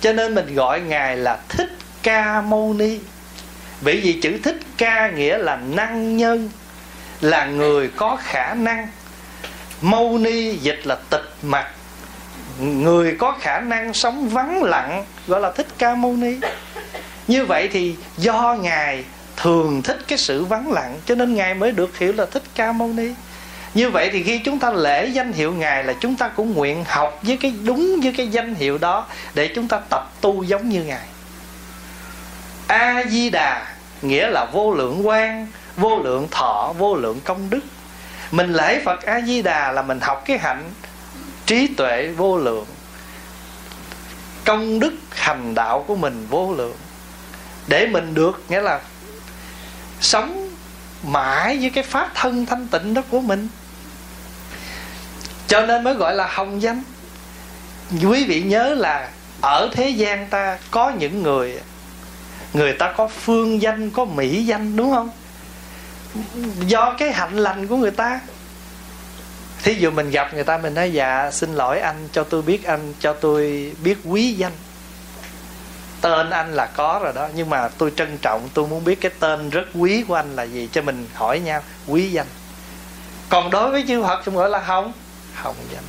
cho 0.00 0.12
nên 0.12 0.34
mình 0.34 0.54
gọi 0.54 0.80
ngài 0.80 1.16
là 1.16 1.38
thích 1.48 1.76
ca 2.02 2.40
mâu 2.40 2.74
ni. 2.74 2.98
Bởi 3.80 4.00
vì 4.00 4.20
chữ 4.22 4.38
thích 4.42 4.60
ca 4.76 5.10
nghĩa 5.10 5.38
là 5.38 5.56
năng 5.56 6.16
nhân, 6.16 6.50
là 7.20 7.46
người 7.46 7.88
có 7.96 8.18
khả 8.20 8.54
năng. 8.54 8.88
Mâu 9.80 10.18
ni 10.18 10.56
dịch 10.56 10.80
là 10.84 10.96
tịch 11.10 11.30
mặt 11.42 11.66
người 12.60 13.16
có 13.18 13.36
khả 13.40 13.60
năng 13.60 13.94
sống 13.94 14.28
vắng 14.28 14.62
lặng, 14.62 15.04
gọi 15.26 15.40
là 15.40 15.52
thích 15.52 15.66
ca 15.78 15.94
mâu 15.94 16.12
ni. 16.16 16.36
Như 17.28 17.44
vậy 17.44 17.68
thì 17.72 17.96
do 18.16 18.56
ngài 18.60 19.04
thường 19.36 19.82
thích 19.82 19.98
cái 20.08 20.18
sự 20.18 20.44
vắng 20.44 20.72
lặng, 20.72 21.00
cho 21.06 21.14
nên 21.14 21.34
ngài 21.34 21.54
mới 21.54 21.72
được 21.72 21.98
hiểu 21.98 22.12
là 22.12 22.26
thích 22.26 22.42
ca 22.54 22.72
mâu 22.72 22.88
ni. 22.88 23.08
Như 23.74 23.90
vậy 23.90 24.10
thì 24.12 24.22
khi 24.22 24.38
chúng 24.38 24.58
ta 24.58 24.70
lễ 24.70 25.06
danh 25.06 25.32
hiệu 25.32 25.52
ngài 25.52 25.84
là 25.84 25.92
chúng 26.00 26.16
ta 26.16 26.28
cũng 26.28 26.54
nguyện 26.54 26.84
học 26.88 27.18
với 27.22 27.36
cái, 27.36 27.54
đúng 27.64 28.00
với 28.02 28.14
cái 28.16 28.28
danh 28.28 28.54
hiệu 28.54 28.78
đó 28.78 29.06
để 29.34 29.48
chúng 29.54 29.68
ta 29.68 29.80
tập 29.88 30.10
tu 30.20 30.42
giống 30.42 30.68
như 30.68 30.82
ngài. 30.84 31.06
A 32.66 33.02
di 33.08 33.30
đà 33.30 33.66
nghĩa 34.02 34.28
là 34.28 34.44
vô 34.52 34.74
lượng 34.74 35.08
quan, 35.08 35.46
vô 35.76 35.98
lượng 35.98 36.28
thọ, 36.30 36.74
vô 36.78 36.94
lượng 36.94 37.20
công 37.24 37.50
đức. 37.50 37.60
Mình 38.30 38.52
lễ 38.52 38.80
phật 38.84 39.02
a 39.02 39.20
di 39.20 39.42
đà 39.42 39.72
là 39.72 39.82
mình 39.82 40.00
học 40.00 40.22
cái 40.26 40.38
hạnh 40.38 40.62
trí 41.50 41.66
tuệ 41.66 42.08
vô 42.16 42.38
lượng. 42.38 42.66
Công 44.44 44.80
đức 44.80 44.92
hành 45.10 45.54
đạo 45.54 45.84
của 45.86 45.96
mình 45.96 46.26
vô 46.30 46.54
lượng. 46.54 46.76
Để 47.66 47.86
mình 47.86 48.14
được, 48.14 48.42
nghĩa 48.48 48.60
là 48.60 48.80
sống 50.00 50.50
mãi 51.02 51.58
với 51.60 51.70
cái 51.70 51.84
pháp 51.84 52.10
thân 52.14 52.46
thanh 52.46 52.66
tịnh 52.66 52.94
đó 52.94 53.02
của 53.10 53.20
mình. 53.20 53.48
Cho 55.46 55.66
nên 55.66 55.84
mới 55.84 55.94
gọi 55.94 56.14
là 56.14 56.26
hồng 56.30 56.62
danh. 56.62 56.82
Quý 57.90 58.24
vị 58.24 58.42
nhớ 58.42 58.74
là 58.74 59.10
ở 59.40 59.70
thế 59.72 59.88
gian 59.88 60.28
ta 60.28 60.58
có 60.70 60.92
những 60.98 61.22
người 61.22 61.60
người 62.52 62.72
ta 62.72 62.92
có 62.96 63.08
phương 63.08 63.62
danh, 63.62 63.90
có 63.90 64.04
mỹ 64.04 64.44
danh, 64.44 64.76
đúng 64.76 64.90
không? 64.90 65.10
Do 66.66 66.94
cái 66.98 67.12
hạnh 67.12 67.36
lành 67.36 67.66
của 67.66 67.76
người 67.76 67.90
ta 67.90 68.20
thí 69.62 69.74
dụ 69.74 69.90
mình 69.90 70.10
gặp 70.10 70.34
người 70.34 70.44
ta, 70.44 70.58
mình 70.58 70.74
nói 70.74 70.92
dạ 70.92 71.30
xin 71.32 71.54
lỗi 71.54 71.78
anh, 71.78 72.08
cho 72.12 72.24
tôi 72.24 72.42
biết 72.42 72.64
anh, 72.64 72.94
cho 73.00 73.12
tôi 73.12 73.72
biết 73.82 73.98
quý 74.04 74.32
danh. 74.32 74.52
Tên 76.00 76.30
anh 76.30 76.54
là 76.54 76.66
có 76.66 77.00
rồi 77.02 77.12
đó, 77.12 77.28
nhưng 77.34 77.50
mà 77.50 77.68
tôi 77.68 77.92
trân 77.96 78.18
trọng, 78.22 78.48
tôi 78.54 78.66
muốn 78.68 78.84
biết 78.84 79.00
cái 79.00 79.12
tên 79.18 79.50
rất 79.50 79.64
quý 79.74 80.04
của 80.08 80.14
anh 80.14 80.36
là 80.36 80.42
gì 80.42 80.68
cho 80.72 80.82
mình 80.82 81.06
hỏi 81.14 81.40
nhau, 81.40 81.62
quý 81.86 82.10
danh. 82.10 82.26
Còn 83.28 83.50
đối 83.50 83.70
với 83.70 83.84
chư 83.88 84.02
Phật 84.02 84.22
chúng 84.24 84.36
gọi 84.36 84.50
là 84.50 84.58
hồng 84.58 84.92
hồng 85.34 85.56
danh. 85.72 85.84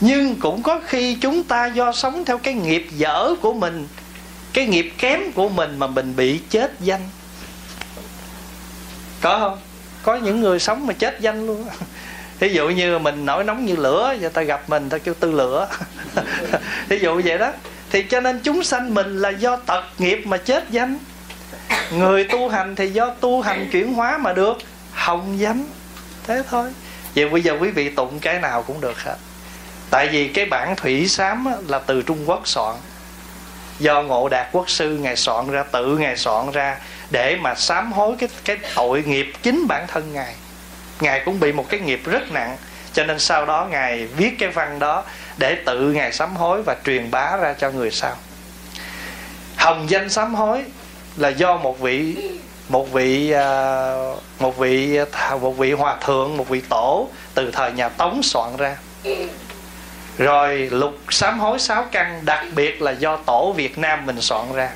Nhưng 0.00 0.40
cũng 0.40 0.62
có 0.62 0.80
khi 0.86 1.14
chúng 1.14 1.44
ta 1.44 1.66
do 1.66 1.92
sống 1.92 2.24
theo 2.24 2.38
cái 2.38 2.54
nghiệp 2.54 2.88
dở 2.90 3.34
của 3.42 3.52
mình, 3.52 3.88
cái 4.52 4.66
nghiệp 4.66 4.92
kém 4.98 5.32
của 5.32 5.48
mình 5.48 5.78
mà 5.78 5.86
mình 5.86 6.16
bị 6.16 6.40
chết 6.50 6.72
danh. 6.80 7.00
Có 9.20 9.38
không? 9.38 9.58
Có 10.02 10.16
những 10.16 10.40
người 10.40 10.58
sống 10.58 10.86
mà 10.86 10.92
chết 10.92 11.20
danh 11.20 11.46
luôn 11.46 11.66
thí 12.40 12.48
dụ 12.48 12.68
như 12.68 12.98
mình 12.98 13.26
nổi 13.26 13.44
nóng 13.44 13.66
như 13.66 13.76
lửa, 13.76 14.16
người 14.20 14.30
ta 14.30 14.42
gặp 14.42 14.62
mình, 14.68 14.88
ta 14.88 14.98
kêu 14.98 15.14
tư 15.20 15.32
lửa. 15.32 15.68
Thí 16.88 16.98
dụ 16.98 17.20
vậy 17.24 17.38
đó. 17.38 17.52
Thì 17.90 18.02
cho 18.02 18.20
nên 18.20 18.40
chúng 18.42 18.64
sanh 18.64 18.94
mình 18.94 19.18
là 19.18 19.28
do 19.28 19.56
tật 19.56 19.84
nghiệp 19.98 20.22
mà 20.24 20.36
chết 20.36 20.64
danh. 20.70 20.98
Người 21.92 22.24
tu 22.24 22.48
hành 22.48 22.76
thì 22.76 22.88
do 22.90 23.10
tu 23.20 23.40
hành 23.40 23.68
chuyển 23.72 23.94
hóa 23.94 24.18
mà 24.18 24.32
được, 24.32 24.58
hồng 24.92 25.38
danh. 25.38 25.64
Thế 26.26 26.42
thôi. 26.50 26.70
Vậy 27.14 27.28
bây 27.28 27.42
giờ 27.42 27.56
quý 27.60 27.70
vị 27.70 27.88
tụng 27.88 28.18
cái 28.20 28.40
nào 28.40 28.62
cũng 28.62 28.80
được 28.80 29.02
hết. 29.02 29.16
Tại 29.90 30.08
vì 30.08 30.28
cái 30.28 30.46
bản 30.46 30.76
thủy 30.76 31.08
sám 31.08 31.46
là 31.68 31.78
từ 31.78 32.02
trung 32.02 32.18
quốc 32.26 32.48
soạn. 32.48 32.74
Do 33.78 34.02
ngộ 34.02 34.28
đạt 34.28 34.46
quốc 34.52 34.70
sư 34.70 34.98
ngài 34.98 35.16
soạn 35.16 35.50
ra, 35.50 35.62
tự 35.62 35.98
ngài 35.98 36.16
soạn 36.16 36.50
ra, 36.52 36.76
để 37.10 37.36
mà 37.40 37.54
sám 37.54 37.92
hối 37.92 38.16
cái 38.18 38.28
cái 38.44 38.58
tội 38.74 39.02
nghiệp 39.06 39.32
chính 39.42 39.66
bản 39.68 39.86
thân 39.86 40.12
ngài 40.12 40.34
ngài 41.00 41.22
cũng 41.24 41.40
bị 41.40 41.52
một 41.52 41.68
cái 41.68 41.80
nghiệp 41.80 42.00
rất 42.04 42.32
nặng. 42.32 42.56
Cho 42.92 43.04
nên 43.04 43.18
sau 43.18 43.46
đó 43.46 43.68
ngài 43.70 44.06
viết 44.06 44.30
cái 44.38 44.48
văn 44.48 44.78
đó 44.78 45.04
để 45.38 45.54
tự 45.54 45.92
ngài 45.92 46.12
sám 46.12 46.36
hối 46.36 46.62
và 46.62 46.76
truyền 46.84 47.10
bá 47.10 47.36
ra 47.36 47.54
cho 47.58 47.70
người 47.70 47.90
sau. 47.90 48.14
Hồng 49.56 49.90
danh 49.90 50.10
sám 50.10 50.34
hối 50.34 50.64
là 51.16 51.28
do 51.28 51.56
một 51.56 51.80
vị 51.80 52.16
một 52.68 52.92
vị 52.92 53.30
à, 53.30 53.92
một 54.38 54.58
vị 54.58 54.98
một 55.40 55.58
vị 55.58 55.72
hòa 55.72 55.96
thượng, 56.06 56.36
một 56.36 56.48
vị 56.48 56.60
tổ 56.68 57.08
từ 57.34 57.50
thời 57.50 57.72
nhà 57.72 57.88
tống 57.88 58.22
soạn 58.22 58.56
ra. 58.56 58.76
Rồi 60.18 60.68
lục 60.72 60.98
sám 61.10 61.38
hối 61.38 61.58
sáu 61.58 61.84
căn, 61.92 62.24
đặc 62.24 62.46
biệt 62.54 62.82
là 62.82 62.90
do 62.90 63.16
tổ 63.16 63.52
việt 63.52 63.78
nam 63.78 64.06
mình 64.06 64.20
soạn 64.20 64.52
ra. 64.54 64.70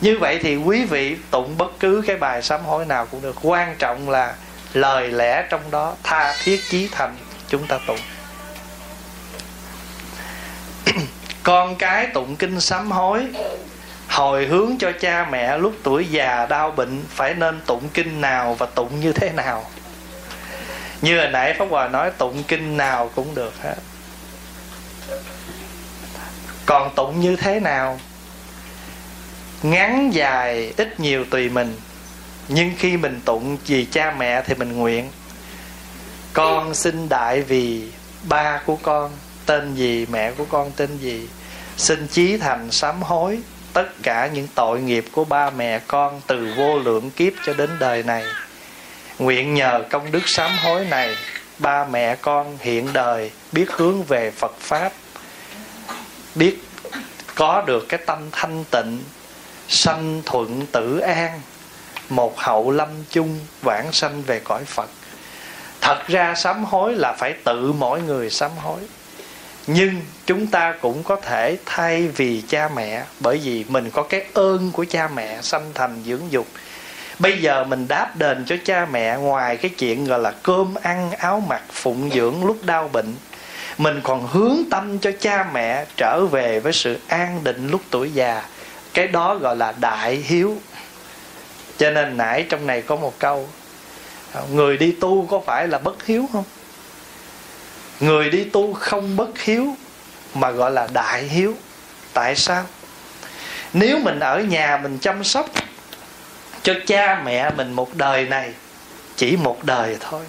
Như 0.00 0.18
vậy 0.18 0.38
thì 0.42 0.56
quý 0.56 0.84
vị 0.84 1.16
tụng 1.30 1.54
bất 1.58 1.80
cứ 1.80 2.02
cái 2.06 2.16
bài 2.16 2.42
sám 2.42 2.64
hối 2.64 2.84
nào 2.86 3.06
cũng 3.06 3.22
được. 3.22 3.36
Quan 3.42 3.74
trọng 3.78 4.10
là 4.10 4.34
lời 4.74 5.10
lẽ 5.10 5.46
trong 5.50 5.70
đó, 5.70 5.96
tha 6.02 6.34
thiết 6.44 6.60
chí 6.68 6.88
thành, 6.92 7.16
chúng 7.48 7.66
ta 7.66 7.78
tụng. 7.86 7.98
Con 11.42 11.76
cái 11.76 12.06
tụng 12.06 12.36
kinh 12.36 12.60
sám 12.60 12.90
hối, 12.90 13.26
hồi 14.08 14.46
hướng 14.46 14.76
cho 14.78 14.92
cha 15.00 15.26
mẹ 15.30 15.58
lúc 15.58 15.74
tuổi 15.82 16.06
già 16.10 16.46
đau 16.46 16.70
bệnh, 16.70 17.02
phải 17.08 17.34
nên 17.34 17.60
tụng 17.66 17.88
kinh 17.94 18.20
nào 18.20 18.54
và 18.54 18.66
tụng 18.66 19.00
như 19.00 19.12
thế 19.12 19.32
nào? 19.32 19.64
Như 21.02 21.18
hồi 21.18 21.28
nãy 21.28 21.54
pháp 21.58 21.66
hòa 21.70 21.88
nói, 21.88 22.10
tụng 22.10 22.42
kinh 22.48 22.76
nào 22.76 23.10
cũng 23.14 23.34
được 23.34 23.54
hết. 23.62 23.74
Còn 26.66 26.94
tụng 26.94 27.20
như 27.20 27.36
thế 27.36 27.60
nào? 27.60 28.00
Ngắn 29.62 30.14
dài, 30.14 30.74
ít 30.76 31.00
nhiều 31.00 31.24
tùy 31.30 31.48
mình 31.48 31.76
nhưng 32.48 32.72
khi 32.78 32.96
mình 32.96 33.20
tụng 33.24 33.56
vì 33.66 33.84
cha 33.84 34.14
mẹ 34.18 34.42
thì 34.46 34.54
mình 34.54 34.76
nguyện. 34.76 35.10
Con 36.32 36.74
xin 36.74 37.08
đại 37.08 37.42
vì 37.42 37.88
ba 38.28 38.60
của 38.66 38.76
con, 38.76 39.10
tên 39.46 39.74
gì, 39.74 40.06
mẹ 40.10 40.30
của 40.30 40.44
con, 40.44 40.70
tên 40.76 40.96
gì. 40.96 41.28
Xin 41.76 42.06
chí 42.06 42.36
thành 42.36 42.70
sám 42.70 43.02
hối 43.02 43.38
tất 43.72 44.02
cả 44.02 44.26
những 44.26 44.48
tội 44.54 44.80
nghiệp 44.80 45.04
của 45.12 45.24
ba 45.24 45.50
mẹ 45.50 45.78
con 45.78 46.20
từ 46.26 46.54
vô 46.56 46.78
lượng 46.78 47.10
kiếp 47.10 47.32
cho 47.46 47.52
đến 47.54 47.70
đời 47.78 48.02
này. 48.02 48.24
Nguyện 49.18 49.54
nhờ 49.54 49.82
công 49.90 50.12
đức 50.12 50.22
sám 50.26 50.50
hối 50.64 50.84
này, 50.84 51.16
ba 51.58 51.84
mẹ 51.84 52.16
con 52.16 52.58
hiện 52.60 52.92
đời 52.92 53.30
biết 53.52 53.72
hướng 53.72 54.02
về 54.02 54.30
phật 54.30 54.56
pháp, 54.58 54.92
biết 56.34 56.64
có 57.34 57.62
được 57.66 57.88
cái 57.88 58.00
tâm 58.06 58.28
thanh 58.32 58.64
tịnh, 58.70 59.02
sanh 59.68 60.22
thuận 60.26 60.66
tử 60.66 60.98
an 60.98 61.40
một 62.08 62.38
hậu 62.38 62.70
lâm 62.70 62.88
chung 63.10 63.38
vãng 63.62 63.92
sanh 63.92 64.22
về 64.22 64.40
cõi 64.44 64.64
phật. 64.64 64.90
Thật 65.80 66.06
ra 66.06 66.34
sám 66.34 66.64
hối 66.64 66.94
là 66.94 67.12
phải 67.18 67.32
tự 67.44 67.72
mỗi 67.72 68.02
người 68.02 68.30
sám 68.30 68.50
hối. 68.56 68.80
Nhưng 69.66 70.00
chúng 70.26 70.46
ta 70.46 70.74
cũng 70.80 71.02
có 71.02 71.16
thể 71.16 71.56
thay 71.66 72.08
vì 72.08 72.42
cha 72.48 72.68
mẹ, 72.76 73.04
bởi 73.20 73.38
vì 73.38 73.64
mình 73.68 73.90
có 73.90 74.02
cái 74.02 74.24
ơn 74.34 74.70
của 74.72 74.84
cha 74.90 75.08
mẹ 75.08 75.38
sanh 75.42 75.70
thành 75.74 76.02
dưỡng 76.06 76.22
dục. 76.30 76.46
Bây 77.18 77.38
giờ 77.38 77.64
mình 77.64 77.88
đáp 77.88 78.16
đền 78.16 78.44
cho 78.46 78.56
cha 78.64 78.86
mẹ 78.90 79.16
ngoài 79.16 79.56
cái 79.56 79.70
chuyện 79.78 80.04
gọi 80.04 80.18
là 80.18 80.30
cơm 80.42 80.74
ăn, 80.82 81.10
áo 81.10 81.42
mặc, 81.48 81.62
phụng 81.72 82.10
dưỡng 82.14 82.44
lúc 82.44 82.58
đau 82.64 82.88
bệnh. 82.92 83.14
Mình 83.78 84.00
còn 84.02 84.26
hướng 84.26 84.56
tâm 84.70 84.98
cho 84.98 85.10
cha 85.20 85.46
mẹ 85.52 85.84
trở 85.96 86.26
về 86.26 86.60
với 86.60 86.72
sự 86.72 86.98
an 87.08 87.40
định 87.44 87.68
lúc 87.68 87.80
tuổi 87.90 88.10
già. 88.12 88.42
Cái 88.94 89.08
đó 89.08 89.34
gọi 89.34 89.56
là 89.56 89.74
đại 89.80 90.16
hiếu 90.16 90.58
cho 91.78 91.90
nên 91.90 92.16
nãy 92.16 92.46
trong 92.48 92.66
này 92.66 92.82
có 92.82 92.96
một 92.96 93.18
câu, 93.18 93.48
người 94.52 94.76
đi 94.76 94.92
tu 94.92 95.26
có 95.26 95.40
phải 95.46 95.68
là 95.68 95.78
bất 95.78 96.06
hiếu 96.06 96.28
không? 96.32 96.44
Người 98.00 98.30
đi 98.30 98.44
tu 98.44 98.74
không 98.74 99.16
bất 99.16 99.38
hiếu, 99.38 99.76
mà 100.34 100.50
gọi 100.50 100.70
là 100.70 100.88
đại 100.92 101.22
hiếu. 101.22 101.54
Tại 102.12 102.36
sao? 102.36 102.64
Nếu 103.72 103.98
mình 103.98 104.20
ở 104.20 104.40
nhà 104.40 104.80
mình 104.82 104.98
chăm 104.98 105.24
sóc 105.24 105.50
cho 106.62 106.74
cha 106.86 107.22
mẹ 107.24 107.50
mình 107.50 107.72
một 107.72 107.94
đời 107.94 108.24
này, 108.24 108.52
chỉ 109.16 109.36
một 109.36 109.64
đời 109.64 109.96
thôi. 110.00 110.24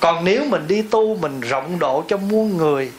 Còn 0.00 0.24
nếu 0.24 0.44
mình 0.44 0.66
đi 0.68 0.82
tu, 0.82 1.16
mình 1.16 1.40
rộng 1.40 1.78
độ 1.78 2.04
cho 2.08 2.16
muôn 2.16 2.56
người, 2.56 2.92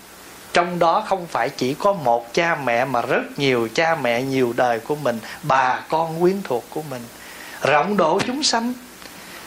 trong 0.53 0.79
đó 0.79 1.03
không 1.07 1.27
phải 1.27 1.49
chỉ 1.49 1.73
có 1.73 1.93
một 1.93 2.33
cha 2.33 2.55
mẹ, 2.55 2.85
mà 2.85 3.01
rất 3.01 3.23
nhiều 3.37 3.69
cha 3.73 3.95
mẹ 3.95 4.21
nhiều 4.21 4.53
đời 4.57 4.79
của 4.79 4.95
mình, 4.95 5.19
bà 5.43 5.79
con 5.89 6.21
quyến 6.21 6.41
thuộc 6.43 6.63
của 6.69 6.81
mình 6.89 7.01
rộng 7.63 7.97
độ 7.97 8.19
chúng 8.27 8.43
sanh. 8.43 8.73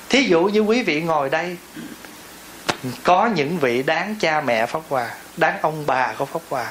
Thí 0.08 0.22
dụ 0.22 0.44
như 0.44 0.60
quý 0.60 0.82
vị 0.82 1.02
ngồi 1.02 1.30
đây, 1.30 1.56
có 3.04 3.26
những 3.26 3.58
vị 3.58 3.82
đáng 3.82 4.16
cha 4.20 4.40
mẹ 4.40 4.66
pháp 4.66 4.80
hòa, 4.88 5.10
đáng 5.36 5.58
ông 5.62 5.84
bà 5.86 6.12
của 6.18 6.24
pháp 6.24 6.40
hòa, 6.48 6.66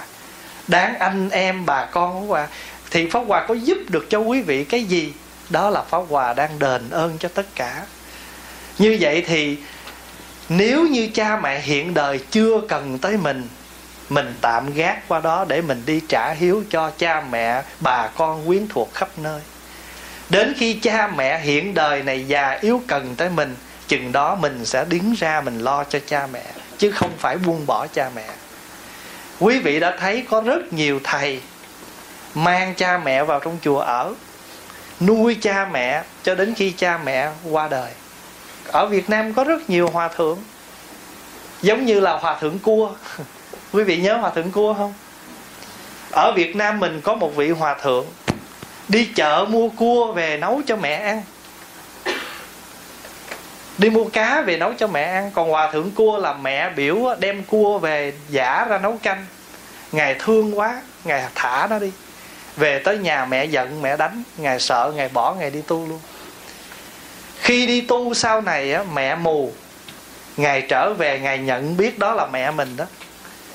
đáng 0.68 1.00
anh 1.00 1.30
em 1.30 1.66
bà 1.66 1.86
con 1.86 2.22
pháp 2.22 2.28
hòa, 2.28 2.48
thì 2.92 3.10
pháp 3.10 3.20
hòa 3.28 3.46
có 3.48 3.54
giúp 3.54 3.78
được 3.90 4.10
cho 4.10 4.20
quý 4.20 4.42
vị 4.42 4.64
cái 4.64 4.84
gì? 4.84 5.14
Đó 5.50 5.70
là 5.70 5.82
pháp 5.82 6.02
hòa 6.10 6.34
đang 6.34 6.60
đền 6.60 6.90
ơn 6.90 7.18
cho 7.20 7.30
tất 7.30 7.46
cả. 7.56 7.86
Như 8.78 8.98
vậy 9.00 9.24
thì 9.28 9.58
nếu 10.50 10.88
như 10.88 11.10
cha 11.14 11.40
mẹ 11.44 11.60
hiện 11.60 11.94
đời 11.94 12.20
chưa 12.32 12.62
cần 12.70 12.98
tới 12.98 13.18
mình 13.18 13.48
mình 14.10 14.36
tạm 14.42 14.74
gác 14.74 15.08
qua 15.08 15.20
đó 15.20 15.46
để 15.48 15.62
mình 15.62 15.84
đi 15.86 16.02
trả 16.10 16.34
hiếu 16.34 16.64
cho 16.70 16.92
cha 16.98 17.24
mẹ, 17.32 17.64
bà 17.80 18.08
con 18.08 18.48
quyến 18.48 18.68
thuộc 18.68 18.94
khắp 18.94 19.10
nơi 19.18 19.42
đến 20.34 20.54
khi 20.58 20.74
cha 20.74 21.08
mẹ 21.16 21.40
hiện 21.40 21.74
đời 21.74 22.04
này 22.04 22.28
già 22.28 22.58
yếu 22.62 22.82
cần 22.88 23.16
tới 23.16 23.30
mình, 23.30 23.56
chừng 23.88 24.12
đó 24.12 24.36
mình 24.36 24.66
sẽ 24.66 24.86
đứng 24.90 25.14
ra 25.18 25.42
mình 25.42 25.60
lo 25.60 25.84
cho 25.84 26.00
cha 26.08 26.28
mẹ, 26.34 26.46
chứ 26.78 26.92
không 26.92 27.12
phải 27.18 27.38
buông 27.38 27.66
bỏ 27.66 27.88
cha 27.88 28.10
mẹ. 28.16 28.28
Quý 29.40 29.60
vị 29.60 29.80
đã 29.80 29.98
thấy 30.00 30.26
có 30.30 30.42
rất 30.42 30.74
nhiều 30.74 31.00
thầy 31.04 31.42
mang 32.36 32.74
cha 32.76 32.98
mẹ 32.98 33.24
vào 33.24 33.40
trong 33.40 33.58
chùa 33.62 33.80
ở, 33.80 34.14
nuôi 35.00 35.38
cha 35.42 35.70
mẹ 35.72 36.04
cho 36.24 36.36
đến 36.36 36.54
khi 36.54 36.72
cha 36.72 37.00
mẹ 37.04 37.30
qua 37.52 37.68
đời. 37.68 37.92
Ở 38.68 38.86
việt 38.86 39.10
nam 39.10 39.34
có 39.34 39.44
rất 39.44 39.70
nhiều 39.70 39.90
hòa 39.90 40.08
thượng, 40.08 40.40
giống 41.62 41.86
như 41.86 42.00
là 42.00 42.18
hòa 42.18 42.38
thượng 42.40 42.60
cua. 42.60 42.92
Quý 43.74 43.84
vị 43.84 43.98
nhớ 43.98 44.18
hòa 44.18 44.30
thượng 44.30 44.52
cua 44.52 44.74
không? 44.74 44.94
Ở 46.12 46.32
việt 46.36 46.56
nam 46.56 46.80
mình 46.80 47.02
có 47.02 47.16
một 47.16 47.36
vị 47.36 47.50
hòa 47.50 47.74
thượng 47.82 48.06
đi 48.88 49.06
chợ 49.16 49.46
mua 49.50 49.70
cua 49.70 50.12
về 50.12 50.38
nấu 50.38 50.62
cho 50.68 50.76
mẹ 50.76 50.94
ăn. 50.94 51.22
Đi 53.78 53.90
mua 53.90 54.06
cá 54.06 54.42
về 54.42 54.58
nấu 54.58 54.74
cho 54.74 54.88
mẹ 54.88 55.04
ăn. 55.04 55.32
Còn 55.34 55.50
hòa 55.50 55.72
thượng 55.72 55.92
cua 55.92 56.18
là 56.18 56.34
mẹ 56.34 56.70
biểu 56.70 56.98
đem 57.20 57.44
cua 57.44 57.80
về 57.80 58.14
giả 58.30 58.66
ra 58.70 58.78
nấu 58.78 58.98
canh. 59.04 59.26
Ngài 59.92 60.16
thương 60.20 60.60
quá 60.60 60.82
ngài 61.04 61.26
thả 61.36 61.68
nó 61.70 61.80
đi. 61.80 61.92
Về 62.58 62.80
tới 62.80 62.98
nhà 62.98 63.26
mẹ 63.26 63.46
giận 63.46 63.82
mẹ 63.82 63.98
đánh. 63.98 64.24
Ngài 64.38 64.60
sợ 64.60 64.94
ngài 64.96 65.10
bỏ 65.10 65.34
ngài 65.34 65.50
đi 65.50 65.62
tu 65.68 65.88
luôn. 65.88 66.00
Khi 67.42 67.68
đi 67.68 67.82
tu 67.82 68.14
sau 68.14 68.42
này 68.42 68.74
á, 68.74 68.84
mẹ 68.94 69.16
mù. 69.16 69.52
Ngài 70.38 70.62
trở 70.62 70.94
về 70.94 71.20
ngài 71.20 71.38
nhận 71.38 71.78
biết 71.78 72.00
đó 72.00 72.14
là 72.14 72.26
mẹ 72.26 72.52
mình 72.52 72.78
đó. 72.78 72.86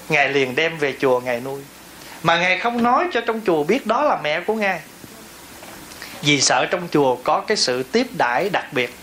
Ngài 0.08 0.28
liền 0.28 0.54
đem 0.54 0.78
về 0.78 0.94
chùa 1.00 1.20
ngài 1.20 1.40
nuôi. 1.40 1.62
Mà 2.22 2.38
ngài 2.38 2.58
không 2.58 2.82
nói 2.82 3.04
cho 3.12 3.20
trong 3.20 3.40
chùa 3.46 3.64
biết 3.64 3.86
đó 3.86 4.02
là 4.02 4.18
mẹ 4.22 4.40
của 4.40 4.54
ngài 4.54 4.80
vì 6.22 6.40
sợ 6.40 6.66
trong 6.66 6.88
chùa 6.92 7.16
có 7.16 7.40
cái 7.40 7.56
sự 7.56 7.82
tiếp 7.82 8.06
đãi 8.16 8.50
đặc 8.50 8.72
biệt. 8.72 8.94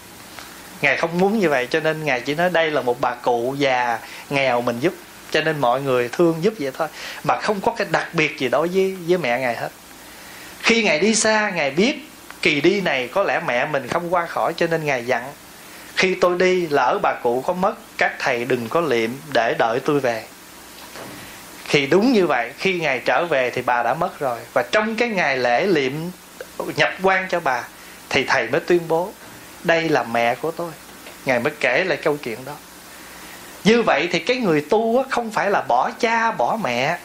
Ngài 0.81 0.97
không 0.97 1.19
muốn 1.19 1.39
như 1.39 1.49
vậy, 1.49 1.67
cho 1.69 1.79
nên 1.79 2.03
ngài 2.03 2.21
chỉ 2.21 2.35
nói 2.35 2.49
đây 2.49 2.71
là 2.71 2.81
một 2.81 3.01
bà 3.01 3.15
cụ 3.15 3.55
già, 3.57 3.99
nghèo 4.29 4.61
mình 4.61 4.79
giúp, 4.79 4.93
cho 5.31 5.41
nên 5.41 5.61
mọi 5.61 5.81
người 5.81 6.09
thương 6.11 6.43
giúp 6.43 6.53
vậy 6.59 6.71
thôi, 6.77 6.87
mà 7.23 7.41
không 7.41 7.61
có 7.61 7.75
cái 7.77 7.87
đặc 7.91 8.07
biệt 8.13 8.39
gì 8.39 8.49
đối 8.49 8.67
với 8.67 8.95
với 9.07 9.17
mẹ 9.17 9.39
ngài 9.39 9.55
hết. 9.55 9.69
Khi 10.61 10.83
ngài 10.83 10.99
đi 10.99 11.15
xa, 11.15 11.49
ngài 11.49 11.71
biết 11.71 12.09
kỳ 12.41 12.61
đi 12.61 12.81
này 12.81 13.07
có 13.07 13.23
lẽ 13.23 13.41
mẹ 13.47 13.65
mình 13.65 13.87
không 13.87 14.13
qua 14.13 14.25
khỏi, 14.25 14.53
cho 14.57 14.67
nên 14.67 14.85
ngài 14.85 15.05
dặn, 15.05 15.23
khi 15.95 16.15
tôi 16.15 16.37
đi, 16.37 16.67
lỡ 16.67 16.99
bà 17.03 17.13
cụ 17.23 17.41
có 17.41 17.53
mất, 17.53 17.73
các 17.97 18.15
thầy 18.19 18.45
đừng 18.45 18.69
có 18.69 18.81
liệm 18.81 19.11
để 19.33 19.53
đợi 19.59 19.79
tôi 19.79 19.99
về. 19.99 20.23
Thì 21.69 21.87
đúng 21.87 22.13
như 22.13 22.27
vậy, 22.27 22.51
khi 22.57 22.79
ngài 22.79 22.99
trở 22.99 23.25
về 23.25 23.49
thì 23.49 23.61
bà 23.61 23.83
đã 23.83 23.93
mất 23.93 24.19
rồi, 24.19 24.39
và 24.53 24.63
trong 24.71 24.95
cái 24.95 25.09
ngày 25.09 25.37
lễ 25.37 25.65
liệm 25.65 25.91
nhập 26.75 26.93
quan 27.03 27.27
cho 27.29 27.39
bà, 27.39 27.63
thì 28.09 28.23
thầy 28.23 28.47
mới 28.47 28.61
tuyên 28.61 28.81
bố, 28.87 29.11
đây 29.63 29.89
là 29.89 30.03
mẹ 30.03 30.35
của 30.35 30.51
tôi. 30.51 30.71
Ngài 31.25 31.39
mới 31.39 31.53
kể 31.59 31.83
lại 31.83 31.97
câu 31.97 32.17
chuyện 32.17 32.45
đó. 32.45 32.53
Như 33.63 33.81
vậy 33.81 34.09
thì 34.11 34.19
cái 34.19 34.37
người 34.37 34.61
tu 34.69 35.03
không 35.09 35.31
phải 35.31 35.51
là 35.51 35.61
bỏ 35.61 35.91
cha, 35.99 36.31
bỏ 36.31 36.57
mẹ. 36.63 36.97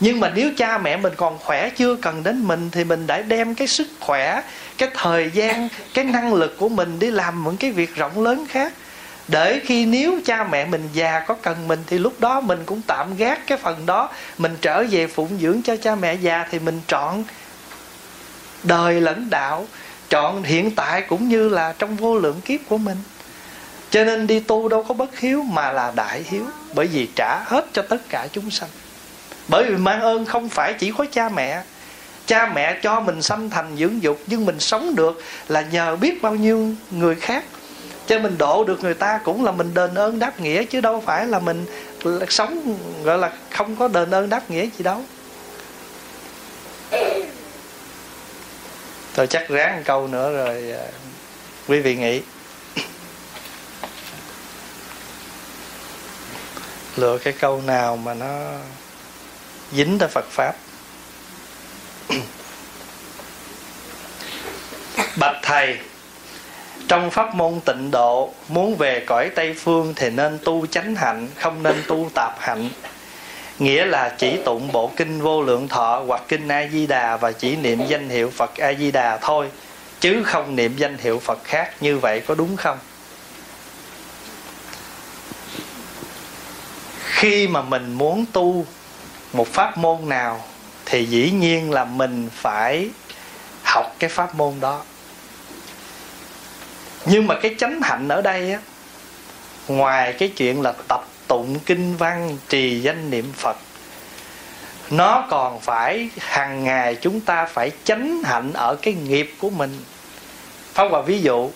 Nhưng 0.00 0.20
mà 0.20 0.32
nếu 0.34 0.50
cha 0.56 0.78
mẹ 0.78 0.96
mình 0.96 1.12
còn 1.16 1.38
khỏe 1.38 1.70
chưa 1.70 1.96
cần 1.96 2.22
đến 2.22 2.44
mình, 2.44 2.70
thì 2.70 2.84
mình 2.84 3.06
đã 3.06 3.22
đem 3.22 3.54
cái 3.54 3.68
sức 3.68 3.88
khỏe, 4.00 4.42
cái 4.78 4.88
thời 4.94 5.30
gian, 5.30 5.68
cái 5.94 6.04
năng 6.04 6.34
lực 6.34 6.58
của 6.58 6.68
mình 6.68 6.98
đi 6.98 7.10
làm 7.10 7.44
những 7.44 7.56
cái 7.56 7.70
việc 7.70 7.96
rộng 7.96 8.24
lớn 8.24 8.46
khác. 8.48 8.72
Để 9.28 9.60
khi 9.64 9.86
nếu 9.86 10.20
cha 10.24 10.44
mẹ 10.44 10.64
mình 10.64 10.88
già 10.92 11.20
có 11.20 11.34
cần 11.34 11.68
mình, 11.68 11.84
thì 11.86 11.98
lúc 11.98 12.20
đó 12.20 12.40
mình 12.40 12.62
cũng 12.66 12.82
tạm 12.86 13.16
gác 13.16 13.46
cái 13.46 13.58
phần 13.58 13.86
đó. 13.86 14.10
Mình 14.38 14.56
trở 14.60 14.84
về 14.90 15.06
phụng 15.06 15.38
dưỡng 15.40 15.62
cho 15.62 15.76
cha 15.76 15.94
mẹ 15.94 16.14
già, 16.14 16.46
thì 16.50 16.58
mình 16.58 16.80
chọn 16.88 17.24
đời 18.62 19.00
lẫn 19.00 19.30
đạo, 19.30 19.66
chọn 20.10 20.42
hiện 20.42 20.70
tại 20.70 21.02
cũng 21.02 21.28
như 21.28 21.48
là 21.48 21.74
trong 21.78 21.96
vô 21.96 22.18
lượng 22.18 22.40
kiếp 22.40 22.60
của 22.68 22.78
mình. 22.78 22.96
Cho 23.90 24.04
nên 24.04 24.26
đi 24.26 24.40
tu 24.40 24.68
đâu 24.68 24.82
có 24.82 24.94
bất 24.94 25.18
hiếu 25.18 25.42
mà 25.42 25.72
là 25.72 25.92
đại 25.96 26.22
hiếu, 26.26 26.44
bởi 26.74 26.86
vì 26.86 27.08
trả 27.16 27.40
hết 27.44 27.66
cho 27.72 27.82
tất 27.82 28.08
cả 28.08 28.26
chúng 28.32 28.50
sanh. 28.50 28.68
Bởi 29.48 29.64
vì 29.64 29.76
mang 29.76 30.00
ơn 30.00 30.24
không 30.24 30.48
phải 30.48 30.72
chỉ 30.72 30.92
có 30.98 31.04
cha 31.12 31.28
mẹ. 31.28 31.62
Cha 32.26 32.52
mẹ 32.54 32.78
cho 32.82 33.00
mình 33.00 33.22
sanh 33.22 33.50
thành 33.50 33.76
dưỡng 33.76 34.02
dục, 34.02 34.18
nhưng 34.26 34.46
mình 34.46 34.60
sống 34.60 34.94
được 34.94 35.22
là 35.48 35.60
nhờ 35.60 35.96
biết 35.96 36.22
bao 36.22 36.34
nhiêu 36.34 36.74
người 36.90 37.14
khác. 37.14 37.44
Cho 38.06 38.18
mình 38.18 38.38
độ 38.38 38.64
được 38.64 38.82
người 38.82 38.94
ta 38.94 39.20
cũng 39.24 39.44
là 39.44 39.52
mình 39.52 39.74
đền 39.74 39.94
ơn 39.94 40.18
đáp 40.18 40.40
nghĩa, 40.40 40.64
chứ 40.64 40.80
đâu 40.80 41.02
phải 41.06 41.26
là 41.26 41.38
mình 41.38 41.66
sống, 42.28 42.78
gọi 43.04 43.18
là 43.18 43.32
không 43.50 43.76
có 43.76 43.88
đền 43.88 44.10
ơn 44.10 44.28
đáp 44.28 44.50
nghĩa 44.50 44.62
gì 44.62 44.84
đâu. 44.84 45.02
Tôi 49.18 49.26
chắc 49.26 49.48
ráng 49.48 49.76
một 49.76 49.82
câu 49.84 50.08
nữa 50.08 50.32
rồi 50.32 50.72
à, 50.72 50.86
quý 51.68 51.80
vị 51.80 51.96
nghĩ. 51.96 52.22
Lựa 56.96 57.18
cái 57.18 57.34
câu 57.40 57.62
nào 57.62 57.96
mà 57.96 58.14
nó 58.14 58.26
dính 59.72 59.98
tới 59.98 60.08
Phật 60.08 60.24
pháp? 60.30 60.54
Bạch 65.16 65.36
thầy, 65.42 65.78
trong 66.88 67.10
pháp 67.10 67.34
môn 67.34 67.60
tịnh 67.60 67.90
độ, 67.90 68.32
muốn 68.48 68.76
về 68.76 69.04
cõi 69.06 69.30
tây 69.34 69.54
phương 69.58 69.92
thì 69.96 70.10
nên 70.10 70.38
tu 70.44 70.66
chánh 70.66 70.94
hạnh, 70.94 71.28
không 71.36 71.62
nên 71.62 71.82
tu 71.86 72.10
tạp 72.14 72.40
hạnh 72.40 72.70
nghĩa 73.58 73.84
là 73.84 74.08
chỉ 74.18 74.36
tụng 74.44 74.72
bộ 74.72 74.90
kinh 74.96 75.22
vô 75.22 75.42
lượng 75.42 75.68
thọ 75.68 76.02
hoặc 76.06 76.22
kinh 76.28 76.48
a 76.48 76.68
di 76.72 76.86
đà 76.86 77.16
và 77.16 77.32
chỉ 77.32 77.56
niệm 77.56 77.86
danh 77.88 78.08
hiệu 78.08 78.30
phật 78.30 78.56
a 78.56 78.74
di 78.74 78.90
đà 78.90 79.16
thôi, 79.16 79.50
chứ 80.00 80.22
không 80.24 80.56
niệm 80.56 80.76
danh 80.76 80.98
hiệu 80.98 81.18
phật 81.18 81.44
khác 81.44 81.72
như 81.80 81.98
vậy 81.98 82.20
có 82.20 82.34
đúng 82.34 82.56
không? 82.56 82.78
Khi 87.04 87.48
mà 87.48 87.62
mình 87.62 87.92
muốn 87.92 88.24
tu 88.32 88.66
một 89.32 89.48
pháp 89.48 89.78
môn 89.78 90.08
nào, 90.08 90.44
thì 90.86 91.04
dĩ 91.04 91.30
nhiên 91.30 91.70
là 91.70 91.84
mình 91.84 92.28
phải 92.32 92.88
học 93.62 93.96
cái 93.98 94.10
pháp 94.10 94.34
môn 94.34 94.54
đó. 94.60 94.82
Nhưng 97.04 97.26
mà 97.26 97.34
cái 97.42 97.54
chánh 97.58 97.80
hạnh 97.82 98.08
ở 98.08 98.22
đây 98.22 98.52
á, 98.52 98.60
ngoài 99.68 100.12
cái 100.12 100.28
chuyện 100.36 100.62
là 100.62 100.72
tập 100.88 101.04
tụng 101.28 101.58
kinh 101.66 101.96
văn, 101.96 102.38
trì 102.48 102.80
danh 102.80 103.10
niệm 103.10 103.32
phật. 103.36 103.56
Nó 104.90 105.26
còn 105.30 105.60
phải, 105.60 106.08
hàng 106.18 106.64
ngày 106.64 106.94
chúng 106.94 107.20
ta 107.20 107.44
phải 107.44 107.70
chánh 107.84 108.22
hạnh 108.22 108.52
ở 108.52 108.76
cái 108.82 108.94
nghiệp 108.94 109.34
của 109.38 109.50
mình. 109.50 109.78
Pháp 110.74 110.84
hòa 110.90 111.02
ví 111.02 111.20
dụ, 111.20 111.50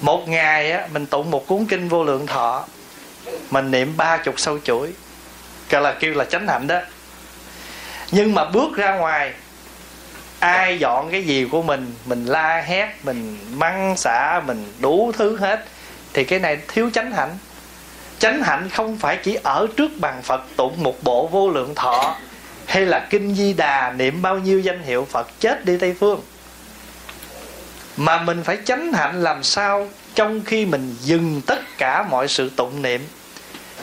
một 0.00 0.28
ngày 0.28 0.72
á, 0.72 0.88
mình 0.92 1.06
tụng 1.06 1.30
một 1.30 1.46
cuốn 1.46 1.66
kinh 1.66 1.88
vô 1.88 2.04
lượng 2.04 2.26
thọ, 2.26 2.64
mình 3.50 3.70
niệm 3.70 3.96
ba 3.96 4.16
chục 4.16 4.40
sâu 4.40 4.58
chuỗi 4.64 4.92
gọi 5.70 5.82
là, 5.82 5.92
kêu 6.00 6.14
là 6.14 6.24
chánh 6.24 6.48
hạnh 6.48 6.66
đó. 6.66 6.80
Nhưng 8.10 8.34
mà 8.34 8.44
bước 8.44 8.76
ra 8.76 8.96
ngoài, 8.96 9.32
ai 10.38 10.78
dọn 10.78 11.10
cái 11.10 11.22
gì 11.22 11.46
của 11.50 11.62
mình 11.62 11.94
mình 12.06 12.24
la 12.26 12.60
hét, 12.66 12.88
mình 13.02 13.38
măng 13.52 13.96
xả, 13.96 14.40
mình 14.46 14.72
đủ 14.78 15.12
thứ 15.18 15.36
hết, 15.36 15.64
thì 16.12 16.24
cái 16.24 16.38
này 16.38 16.58
thiếu 16.68 16.90
chánh 16.90 17.12
hạnh 17.12 17.38
chánh 18.20 18.42
hạnh 18.42 18.68
không 18.68 18.98
phải 18.98 19.18
chỉ 19.22 19.38
ở 19.42 19.66
trước 19.76 19.90
bàn 20.00 20.22
phật 20.22 20.40
tụng 20.56 20.82
một 20.82 21.02
bộ 21.02 21.26
vô 21.26 21.50
lượng 21.50 21.74
thọ, 21.74 22.16
hay 22.66 22.86
là 22.86 23.06
kinh 23.10 23.34
di 23.34 23.52
đà 23.52 23.92
niệm 23.92 24.22
bao 24.22 24.38
nhiêu 24.38 24.60
danh 24.60 24.82
hiệu 24.82 25.06
phật 25.10 25.28
chết 25.40 25.64
đi 25.64 25.76
tây 25.78 25.94
phương. 26.00 26.20
Mà 27.96 28.22
mình 28.22 28.42
phải 28.44 28.58
chánh 28.64 28.92
hạnh 28.92 29.22
làm 29.22 29.42
sao 29.42 29.88
trong 30.14 30.40
khi 30.44 30.66
mình 30.66 30.96
dừng 31.00 31.40
tất 31.46 31.60
cả 31.78 32.02
mọi 32.10 32.28
sự 32.28 32.50
tụng 32.56 32.82
niệm, 32.82 33.00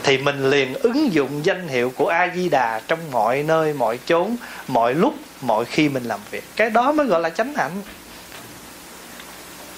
thì 0.03 0.17
mình 0.17 0.49
liền 0.49 0.73
ứng 0.73 1.13
dụng 1.13 1.45
danh 1.45 1.67
hiệu 1.67 1.93
của 1.95 2.07
a 2.07 2.29
di 2.35 2.49
đà 2.49 2.81
trong 2.87 2.99
mọi 3.11 3.43
nơi, 3.43 3.73
mọi 3.73 3.99
chốn, 4.05 4.35
mọi 4.67 4.93
lúc, 4.93 5.13
mọi 5.41 5.65
khi 5.65 5.89
mình 5.89 6.03
làm 6.03 6.19
việc. 6.31 6.43
Cái 6.55 6.69
đó 6.69 6.91
mới 6.91 7.05
gọi 7.05 7.21
là 7.21 7.29
chánh 7.29 7.53
hạnh. 7.53 7.71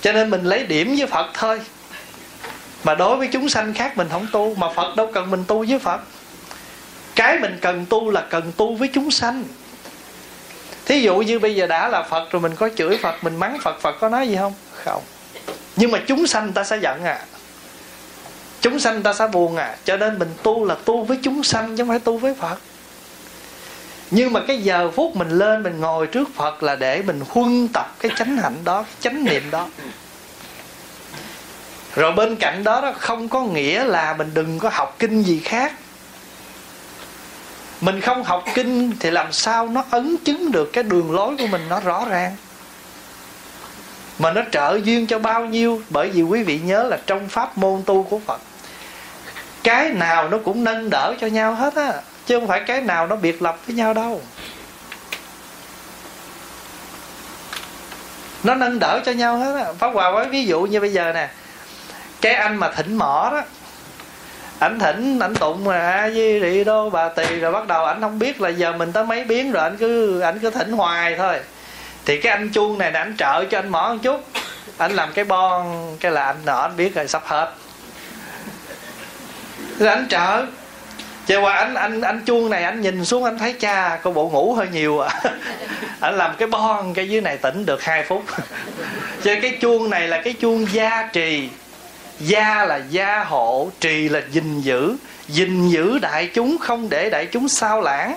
Cho 0.01 0.11
nên 0.11 0.29
mình 0.29 0.43
lấy 0.43 0.63
điểm 0.63 0.95
với 0.97 1.07
phật 1.07 1.27
thôi 1.33 1.61
mà 2.83 2.95
đối 2.95 3.17
với 3.17 3.27
chúng 3.27 3.49
sanh 3.49 3.73
khác 3.73 3.97
mình 3.97 4.07
không 4.11 4.27
tu, 4.31 4.55
mà 4.55 4.67
phật 4.75 4.95
đâu 4.95 5.09
cần 5.13 5.31
mình 5.31 5.43
tu 5.47 5.65
với 5.69 5.79
phật. 5.79 6.01
Cái 7.15 7.39
mình 7.39 7.57
cần 7.61 7.85
tu 7.89 8.11
là 8.11 8.25
cần 8.29 8.51
tu 8.57 8.75
với 8.75 8.89
chúng 8.93 9.11
sanh. 9.11 9.43
Thí 10.85 11.01
dụ 11.01 11.15
như 11.17 11.39
bây 11.39 11.55
giờ 11.55 11.67
đã 11.67 11.89
là 11.89 12.03
phật 12.03 12.31
rồi, 12.31 12.41
mình 12.41 12.55
có 12.55 12.69
chửi 12.77 12.97
phật, 12.97 13.23
mình 13.23 13.35
mắng 13.35 13.57
phật 13.63 13.81
phật 13.81 13.95
có 13.99 14.09
nói 14.09 14.27
gì 14.27 14.35
không? 14.35 14.53
Không. 14.83 15.03
Nhưng 15.75 15.91
mà 15.91 15.99
chúng 16.07 16.27
sanh 16.27 16.53
ta 16.53 16.63
sẽ 16.63 16.77
giận 16.77 17.03
à. 17.03 17.25
Chúng 18.61 18.79
sanh 18.79 19.03
ta 19.03 19.13
sẽ 19.13 19.27
buồn 19.27 19.55
à. 19.55 19.77
Cho 19.85 19.97
nên 19.97 20.19
mình 20.19 20.33
tu 20.43 20.65
là 20.65 20.75
tu 20.85 21.03
với 21.03 21.19
chúng 21.23 21.43
sanh, 21.43 21.77
chứ 21.77 21.83
không 21.83 21.89
phải 21.89 21.99
tu 21.99 22.17
với 22.17 22.33
phật. 22.33 22.57
Nhưng 24.11 24.33
mà 24.33 24.39
cái 24.47 24.57
giờ 24.57 24.91
phút 24.91 25.15
mình 25.15 25.29
lên, 25.29 25.63
mình 25.63 25.79
ngồi 25.79 26.07
trước 26.07 26.29
phật 26.35 26.63
là 26.63 26.75
để 26.75 27.01
mình 27.01 27.21
huân 27.29 27.67
tập 27.67 27.95
cái 27.99 28.11
chánh 28.17 28.37
hạnh 28.37 28.57
đó, 28.63 28.83
cái 28.83 28.95
chánh 28.99 29.23
niệm 29.25 29.43
đó 29.51 29.67
rồi 31.95 32.11
bên 32.11 32.35
cạnh 32.35 32.63
đó 32.63 32.81
đó, 32.81 32.93
không 32.99 33.29
có 33.29 33.43
nghĩa 33.43 33.83
là 33.83 34.15
mình 34.17 34.31
đừng 34.33 34.59
có 34.59 34.69
học 34.73 34.95
kinh 34.99 35.23
gì 35.23 35.39
khác. 35.39 35.73
Mình 37.81 38.01
không 38.01 38.23
học 38.23 38.43
kinh 38.53 38.91
thì 38.99 39.11
làm 39.11 39.31
sao 39.31 39.67
nó 39.67 39.83
ấn 39.89 40.17
chứng 40.25 40.51
được 40.51 40.69
cái 40.73 40.83
đường 40.83 41.11
lối 41.11 41.35
của 41.37 41.47
mình 41.47 41.61
nó 41.69 41.79
rõ 41.79 42.05
ràng? 42.09 42.35
Mà 44.19 44.31
nó 44.31 44.41
trợ 44.51 44.79
duyên 44.83 45.07
cho 45.07 45.19
bao 45.19 45.45
nhiêu? 45.45 45.81
Bởi 45.89 46.09
vì 46.09 46.21
quý 46.21 46.43
vị 46.43 46.59
nhớ 46.59 46.83
là 46.83 46.97
trong 47.07 47.29
pháp 47.29 47.57
môn 47.57 47.83
tu 47.85 48.03
của 48.03 48.19
phật, 48.19 48.41
cái 49.63 49.89
nào 49.89 50.29
nó 50.29 50.37
cũng 50.45 50.63
nâng 50.63 50.89
đỡ 50.89 51.13
cho 51.21 51.27
nhau 51.27 51.55
hết 51.55 51.75
á, 51.75 51.93
chứ 52.25 52.39
không 52.39 52.47
phải 52.47 52.63
cái 52.67 52.81
nào 52.81 53.07
nó 53.07 53.15
biệt 53.15 53.41
lập 53.41 53.57
với 53.67 53.75
nhau 53.75 53.93
đâu. 53.93 54.21
Nó 58.43 58.55
nâng 58.55 58.79
đỡ 58.79 59.01
cho 59.05 59.11
nhau 59.11 59.37
hết 59.37 59.63
á. 59.63 59.73
Pháp 59.79 59.89
hòa 59.93 60.11
với 60.11 60.25
ví 60.25 60.45
dụ 60.45 60.61
như 60.61 60.79
bây 60.79 60.93
giờ 60.93 61.11
nè 61.13 61.29
cái 62.21 62.33
anh 62.33 62.57
mà 62.57 62.69
thỉnh 62.71 62.97
mỏ 62.97 63.29
đó, 63.33 63.41
ảnh 64.59 64.79
thỉnh, 64.79 65.19
ảnh 65.19 65.35
tụng 65.35 65.63
mà, 65.63 65.91
a 65.91 66.09
di 66.09 66.39
rị 66.39 66.63
đô 66.63 66.89
bà 66.89 67.09
tỳ, 67.09 67.39
rồi 67.39 67.51
bắt 67.51 67.67
đầu 67.67 67.85
ảnh 67.85 68.01
không 68.01 68.19
biết 68.19 68.41
là 68.41 68.49
giờ 68.49 68.73
mình 68.73 68.91
tới 68.91 69.03
mấy 69.05 69.23
biến 69.23 69.51
rồi 69.51 69.63
ảnh 69.63 69.77
cứ 69.77 70.19
ảnh 70.19 70.39
cứ 70.39 70.49
thỉnh 70.49 70.71
hoài 70.71 71.15
thôi. 71.17 71.39
Thì 72.05 72.21
cái 72.21 72.31
anh 72.31 72.49
chuông 72.49 72.77
này 72.77 72.91
là 72.91 72.99
ảnh 72.99 73.15
trợ 73.17 73.45
cho 73.45 73.59
anh 73.59 73.69
mỏ 73.69 73.89
một 73.93 73.99
chút. 74.03 74.25
Anh 74.77 74.91
làm 74.91 75.13
cái 75.13 75.25
bon, 75.25 75.97
cái 75.99 76.11
là 76.11 76.25
anh 76.25 76.35
nọ 76.45 76.59
anh 76.59 76.77
biết 76.77 76.95
rồi 76.95 77.07
sắp 77.07 77.23
hết. 77.25 77.53
Rồi 79.79 79.89
anh 79.89 80.07
trợ. 80.09 80.45
Chứ 81.25 81.39
qua 81.39 81.53
anh 81.53 81.73
anh 81.73 82.01
anh 82.01 82.21
chuông 82.25 82.49
này 82.49 82.63
anh 82.63 82.81
nhìn 82.81 83.05
xuống 83.05 83.23
anh 83.23 83.37
thấy, 83.37 83.53
cha 83.53 83.99
có 84.03 84.11
bộ 84.11 84.29
ngủ 84.29 84.53
hơi 84.53 84.67
nhiều 84.71 84.99
à. 84.99 85.21
Anh 85.99 86.17
làm 86.17 86.35
cái 86.37 86.47
bon, 86.47 86.93
cái 86.93 87.09
dưới 87.09 87.21
này 87.21 87.37
tỉnh 87.37 87.65
được 87.65 87.83
2 87.83 88.03
phút. 88.03 88.23
Cho 89.23 89.35
cái 89.41 89.57
chuông 89.61 89.89
này 89.89 90.07
là 90.07 90.21
cái 90.21 90.33
chuông 90.33 90.67
gia 90.71 91.09
trì 91.13 91.49
gia 92.19 92.65
là 92.65 92.81
gia 92.89 93.23
hộ, 93.23 93.71
trì 93.79 94.09
là 94.09 94.21
gìn 94.31 94.61
giữ. 94.61 94.95
Gìn 95.27 95.69
giữ 95.69 95.99
đại 95.99 96.29
chúng, 96.33 96.57
không 96.57 96.89
để 96.89 97.09
đại 97.09 97.25
chúng 97.25 97.49
sao 97.49 97.81
lãng. 97.81 98.15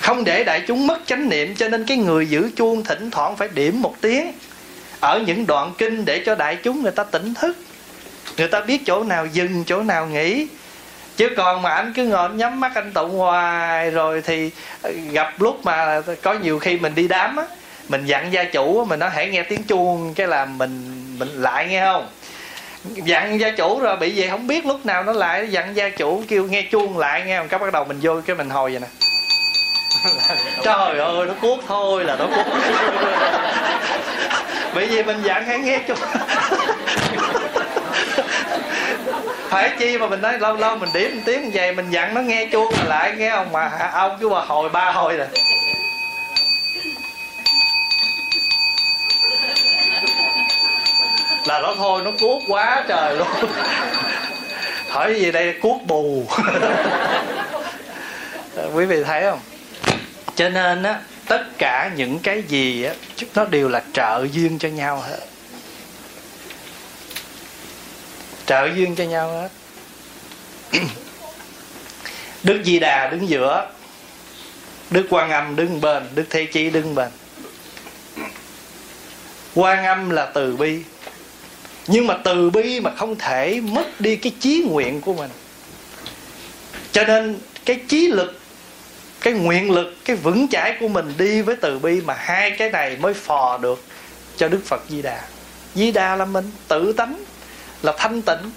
Không 0.00 0.24
để 0.24 0.44
đại 0.44 0.62
chúng 0.66 0.86
mất 0.86 0.98
chánh 1.06 1.28
niệm, 1.28 1.54
cho 1.54 1.68
nên 1.68 1.84
cái 1.84 1.96
người 1.96 2.26
giữ 2.26 2.50
chuông 2.56 2.84
thỉnh 2.84 3.10
thoảng 3.10 3.36
phải 3.36 3.48
điểm 3.54 3.82
một 3.82 3.94
tiếng. 4.00 4.32
Ở 5.00 5.20
những 5.26 5.46
đoạn 5.46 5.72
kinh 5.78 6.04
để 6.04 6.22
cho 6.26 6.34
đại 6.34 6.56
chúng 6.56 6.82
người 6.82 6.92
ta 6.92 7.04
tỉnh 7.04 7.34
thức. 7.34 7.56
Người 8.36 8.48
ta 8.48 8.60
biết 8.60 8.82
chỗ 8.86 9.04
nào 9.04 9.26
dừng, 9.26 9.64
chỗ 9.64 9.82
nào 9.82 10.06
nghỉ. 10.06 10.46
Chứ 11.16 11.28
còn 11.36 11.62
mà 11.62 11.70
anh 11.70 11.92
cứ 11.96 12.04
ngồi 12.04 12.30
nhắm 12.30 12.60
mắt, 12.60 12.72
anh 12.74 12.92
tụng 12.92 13.18
hoài, 13.18 13.90
rồi 13.90 14.22
thì 14.24 14.50
ờ, 14.82 14.90
gặp 15.10 15.40
lúc 15.40 15.64
mà 15.64 16.00
có 16.22 16.32
nhiều 16.32 16.58
khi 16.58 16.78
mình 16.78 16.94
đi 16.94 17.08
đám 17.08 17.36
á, 17.36 17.44
mình 17.88 18.06
dặn 18.06 18.32
gia 18.32 18.44
chủ 18.44 18.84
mình 18.84 18.98
nói, 18.98 19.10
hãy 19.10 19.28
nghe 19.28 19.42
tiếng 19.42 19.62
chuông, 19.62 20.14
cái 20.14 20.26
là 20.26 20.44
mình 20.44 20.97
mình 21.18 21.28
lại 21.42 21.66
nghe 21.66 21.80
không? 21.80 22.06
Dặn 22.84 23.40
gia 23.40 23.50
chủ 23.50 23.80
rồi 23.80 23.96
bị 23.96 24.10
gì 24.10 24.26
không 24.30 24.46
biết 24.46 24.66
lúc 24.66 24.86
nào 24.86 25.04
nó 25.04 25.12
lại 25.12 25.46
dặn 25.50 25.76
gia 25.76 25.88
chủ 25.88 26.22
kêu 26.28 26.44
nghe 26.44 26.62
chuông 26.62 26.98
lại 26.98 27.22
nghe 27.26 27.40
một 27.40 27.46
cái 27.50 27.58
bắt 27.58 27.72
đầu 27.72 27.84
mình 27.84 27.98
vô 28.02 28.20
cái 28.26 28.36
mình 28.36 28.50
hồi 28.50 28.70
vậy 28.70 28.80
nè. 28.80 28.88
Trời 30.62 30.98
ơi 30.98 31.26
nó 31.26 31.34
cuốc 31.40 31.58
thôi 31.68 32.04
là 32.04 32.16
nó 32.16 32.26
cuốc. 32.26 32.46
Bởi 34.74 34.86
vì 34.86 35.02
mình 35.02 35.22
dặn 35.22 35.44
hãy 35.44 35.58
nghe 35.58 35.78
chuông. 35.88 35.98
Phải 39.48 39.70
chi 39.78 39.98
mà 39.98 40.06
mình 40.06 40.22
nói 40.22 40.38
lâu 40.38 40.56
lâu 40.56 40.76
mình 40.76 40.88
điểm 40.94 41.16
một 41.16 41.22
tiếng 41.24 41.50
vậy 41.54 41.72
mình 41.72 41.90
dặn 41.90 42.14
nó 42.14 42.20
nghe 42.20 42.46
chuông 42.52 42.72
lại 42.86 43.12
nghe 43.16 43.28
ông 43.28 43.52
mà 43.52 43.90
ông 43.92 44.16
cứ 44.20 44.28
bà 44.28 44.40
hồi 44.40 44.68
ba 44.68 44.92
hồi 44.92 45.16
rồi 45.16 45.26
thôi, 51.78 52.02
nó 52.04 52.10
cuốc 52.20 52.42
quá 52.48 52.84
trời 52.88 53.16
luôn. 53.16 53.28
Hỏi 54.88 55.20
gì 55.20 55.32
đây, 55.32 55.54
cuốc 55.62 55.82
bù. 55.86 56.26
Quý 58.74 58.84
vị 58.84 59.04
thấy 59.04 59.22
không? 59.22 59.40
Cho 60.36 60.48
nên 60.48 60.82
á, 60.82 61.00
tất 61.26 61.44
cả 61.58 61.90
những 61.96 62.18
cái 62.18 62.42
gì 62.42 62.84
á, 62.84 62.94
nó 63.34 63.44
đều 63.44 63.68
là 63.68 63.82
trợ 63.92 64.26
duyên 64.32 64.58
cho 64.58 64.68
nhau 64.68 65.00
hết. 65.08 65.18
Trợ 68.46 68.68
duyên 68.74 68.96
cho 68.96 69.04
nhau 69.04 69.32
hết. 69.32 69.48
Đức 72.42 72.62
di 72.64 72.78
đà 72.78 73.08
đứng 73.10 73.28
giữa, 73.28 73.66
đức 74.90 75.06
quan 75.10 75.30
âm 75.30 75.56
đứng 75.56 75.80
bên, 75.80 76.08
đức 76.14 76.24
thế 76.30 76.44
chí 76.44 76.70
đứng 76.70 76.94
bên. 76.94 77.08
Quan 79.54 79.84
âm 79.84 80.10
là 80.10 80.26
từ 80.26 80.56
bi 80.56 80.82
nhưng 81.88 82.06
mà 82.06 82.18
từ 82.24 82.50
bi 82.50 82.80
mà 82.80 82.90
không 82.96 83.16
thể 83.16 83.60
mất 83.60 84.00
đi 84.00 84.16
cái 84.16 84.32
chí 84.40 84.64
nguyện 84.68 85.00
của 85.00 85.14
mình. 85.14 85.30
Cho 86.92 87.04
nên 87.04 87.38
cái 87.64 87.80
chí 87.88 88.06
lực, 88.06 88.40
cái 89.20 89.32
nguyện 89.32 89.70
lực, 89.70 89.96
cái 90.04 90.16
vững 90.16 90.48
chãi 90.48 90.76
của 90.80 90.88
mình 90.88 91.12
đi 91.18 91.42
với 91.42 91.56
từ 91.56 91.78
bi 91.78 92.00
mà 92.00 92.14
hai 92.14 92.50
cái 92.50 92.70
này 92.70 92.96
mới 93.00 93.14
phò 93.14 93.58
được 93.58 93.84
cho 94.36 94.48
đức 94.48 94.60
phật 94.64 94.82
di 94.88 95.02
đà. 95.02 95.22
Di 95.74 95.90
đà 95.90 96.16
là 96.16 96.24
mình 96.24 96.50
tự 96.68 96.92
tánh, 96.92 97.24
là 97.82 97.92
thanh 97.98 98.22
tịnh. 98.22 98.50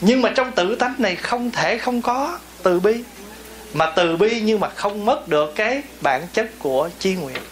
Nhưng 0.00 0.22
mà 0.22 0.30
trong 0.34 0.52
tự 0.52 0.76
tánh 0.76 0.94
này 0.98 1.16
không 1.16 1.50
thể 1.50 1.78
không 1.78 2.02
có 2.02 2.38
từ 2.62 2.80
bi. 2.80 3.02
Mà 3.72 3.92
từ 3.96 4.16
bi 4.16 4.40
nhưng 4.40 4.60
mà 4.60 4.68
không 4.68 5.04
mất 5.04 5.28
được 5.28 5.52
cái 5.54 5.82
bản 6.00 6.26
chất 6.32 6.50
của 6.58 6.90
chi 6.98 7.14
nguyện. 7.14 7.42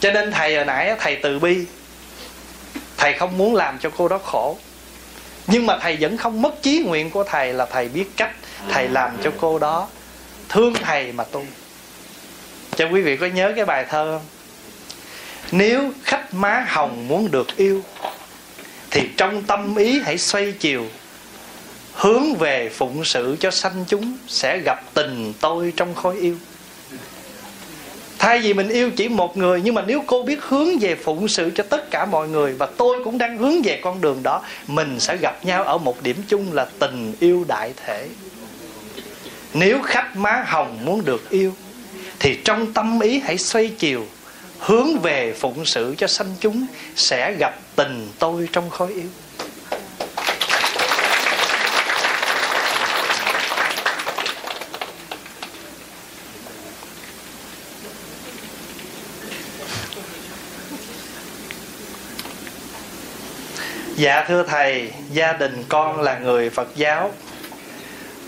Cho 0.00 0.12
nên 0.12 0.32
thầy 0.32 0.56
hồi 0.56 0.64
nãy 0.64 0.94
thầy 0.98 1.16
từ 1.22 1.38
bi 1.38 1.64
thầy 3.00 3.12
không 3.12 3.38
muốn 3.38 3.54
làm 3.54 3.78
cho 3.78 3.90
cô 3.96 4.08
đó 4.08 4.18
khổ. 4.18 4.58
Nhưng 5.46 5.66
mà 5.66 5.78
thầy 5.78 5.96
vẫn 6.00 6.16
không 6.16 6.42
mất 6.42 6.62
chí 6.62 6.78
nguyện 6.78 7.10
của 7.10 7.24
thầy 7.24 7.52
là 7.52 7.66
thầy 7.66 7.88
biết 7.88 8.04
cách 8.16 8.32
thầy 8.68 8.88
làm 8.88 9.10
cho 9.24 9.30
cô 9.40 9.58
đó 9.58 9.88
thương 10.48 10.74
thầy 10.74 11.12
mà 11.12 11.24
tu. 11.24 11.44
Cho 12.76 12.88
quý 12.88 13.00
vị 13.02 13.16
có 13.16 13.26
nhớ 13.26 13.52
cái 13.56 13.64
bài 13.64 13.86
thơ 13.88 14.18
không? 14.18 14.26
Nếu 15.52 15.92
khách 16.02 16.34
má 16.34 16.66
hồng 16.68 17.08
muốn 17.08 17.30
được 17.30 17.56
yêu 17.56 17.82
thì 18.90 19.08
trong 19.16 19.42
tâm 19.42 19.76
ý 19.76 20.00
hãy 20.04 20.18
xoay 20.18 20.52
chiều 20.52 20.86
hướng 21.94 22.34
về 22.34 22.68
phụng 22.68 23.04
sự 23.04 23.36
cho 23.40 23.50
sanh 23.50 23.84
chúng 23.88 24.16
sẽ 24.28 24.58
gặp 24.58 24.80
tình 24.94 25.32
tôi 25.40 25.72
trong 25.76 25.94
khối 25.94 26.16
yêu 26.18 26.36
thay 28.20 28.40
vì 28.40 28.54
mình 28.54 28.68
yêu 28.68 28.90
chỉ 28.90 29.08
một 29.08 29.36
người, 29.36 29.60
nhưng 29.64 29.74
mà 29.74 29.82
nếu 29.86 30.04
cô 30.06 30.22
biết 30.22 30.42
hướng 30.42 30.78
về 30.78 30.94
phụng 30.94 31.28
sự 31.28 31.50
cho 31.54 31.64
tất 31.70 31.90
cả 31.90 32.04
mọi 32.04 32.28
người 32.28 32.52
và 32.52 32.66
tôi 32.66 33.04
cũng 33.04 33.18
đang 33.18 33.38
hướng 33.38 33.62
về 33.62 33.80
con 33.82 34.00
đường 34.00 34.22
đó, 34.22 34.42
mình 34.66 35.00
sẽ 35.00 35.16
gặp 35.16 35.44
nhau 35.44 35.64
ở 35.64 35.78
một 35.78 36.02
điểm 36.02 36.16
chung 36.28 36.52
là 36.52 36.66
tình 36.78 37.14
yêu 37.20 37.44
đại 37.48 37.72
thể. 37.76 38.08
Nếu 39.54 39.82
khách 39.82 40.16
má 40.16 40.44
hồng 40.46 40.78
muốn 40.84 41.04
được 41.04 41.30
yêu, 41.30 41.52
thì 42.18 42.38
trong 42.44 42.72
tâm 42.72 43.00
ý 43.00 43.18
hãy 43.18 43.38
xoay 43.38 43.68
chiều, 43.78 44.06
hướng 44.58 44.98
về 44.98 45.34
phụng 45.38 45.64
sự 45.64 45.94
cho 45.98 46.06
sanh 46.06 46.34
chúng, 46.40 46.66
sẽ 46.96 47.34
gặp 47.38 47.60
tình 47.76 48.08
tôi 48.18 48.48
trong 48.52 48.70
khối 48.70 48.92
yêu 48.92 49.08
Dạ 64.00 64.24
thưa 64.28 64.42
thầy, 64.42 64.92
gia 65.12 65.32
đình 65.32 65.64
con 65.68 66.00
là 66.00 66.18
người 66.18 66.50
Phật 66.50 66.68
giáo. 66.76 67.10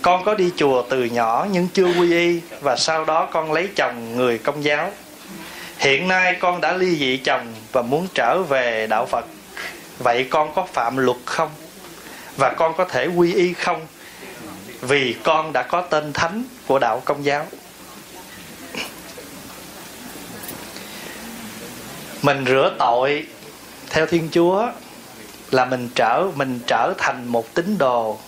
Con 0.02 0.24
có 0.24 0.34
đi 0.34 0.50
chùa 0.56 0.82
từ 0.90 1.04
nhỏ 1.04 1.46
nhưng 1.52 1.68
chưa 1.74 1.86
quy 1.86 2.12
y 2.12 2.40
và 2.60 2.76
sau 2.76 3.04
đó 3.04 3.28
con 3.32 3.52
lấy 3.52 3.68
chồng 3.76 4.16
người 4.16 4.38
công 4.38 4.64
giáo. 4.64 4.90
Hiện 5.78 6.08
nay 6.08 6.36
con 6.40 6.60
đã 6.60 6.72
ly 6.72 6.96
dị 6.96 7.16
chồng 7.16 7.54
và 7.72 7.82
muốn 7.82 8.08
trở 8.14 8.42
về 8.42 8.86
đạo 8.86 9.06
Phật. 9.06 9.24
Vậy 9.98 10.26
con 10.30 10.54
có 10.54 10.66
phạm 10.72 10.96
luật 10.96 11.16
không? 11.24 11.50
Và 12.36 12.50
con 12.50 12.74
có 12.76 12.84
thể 12.84 13.06
quy 13.06 13.34
y 13.34 13.52
không? 13.52 13.86
Vì 14.80 15.14
con 15.22 15.52
đã 15.52 15.62
có 15.62 15.80
tên 15.80 16.12
thánh 16.12 16.44
của 16.66 16.78
đạo 16.78 17.02
công 17.04 17.24
giáo. 17.24 17.46
Mình 22.22 22.44
rửa 22.46 22.74
tội 22.78 23.26
theo 23.90 24.06
Thiên 24.06 24.28
Chúa 24.32 24.68
là 25.52 25.64
mình 25.64 25.88
trở 25.94 26.26
mình 26.36 26.60
trở 26.66 26.94
thành 26.98 27.26
một 27.26 27.54
tín 27.54 27.78
đồ, 27.78 28.18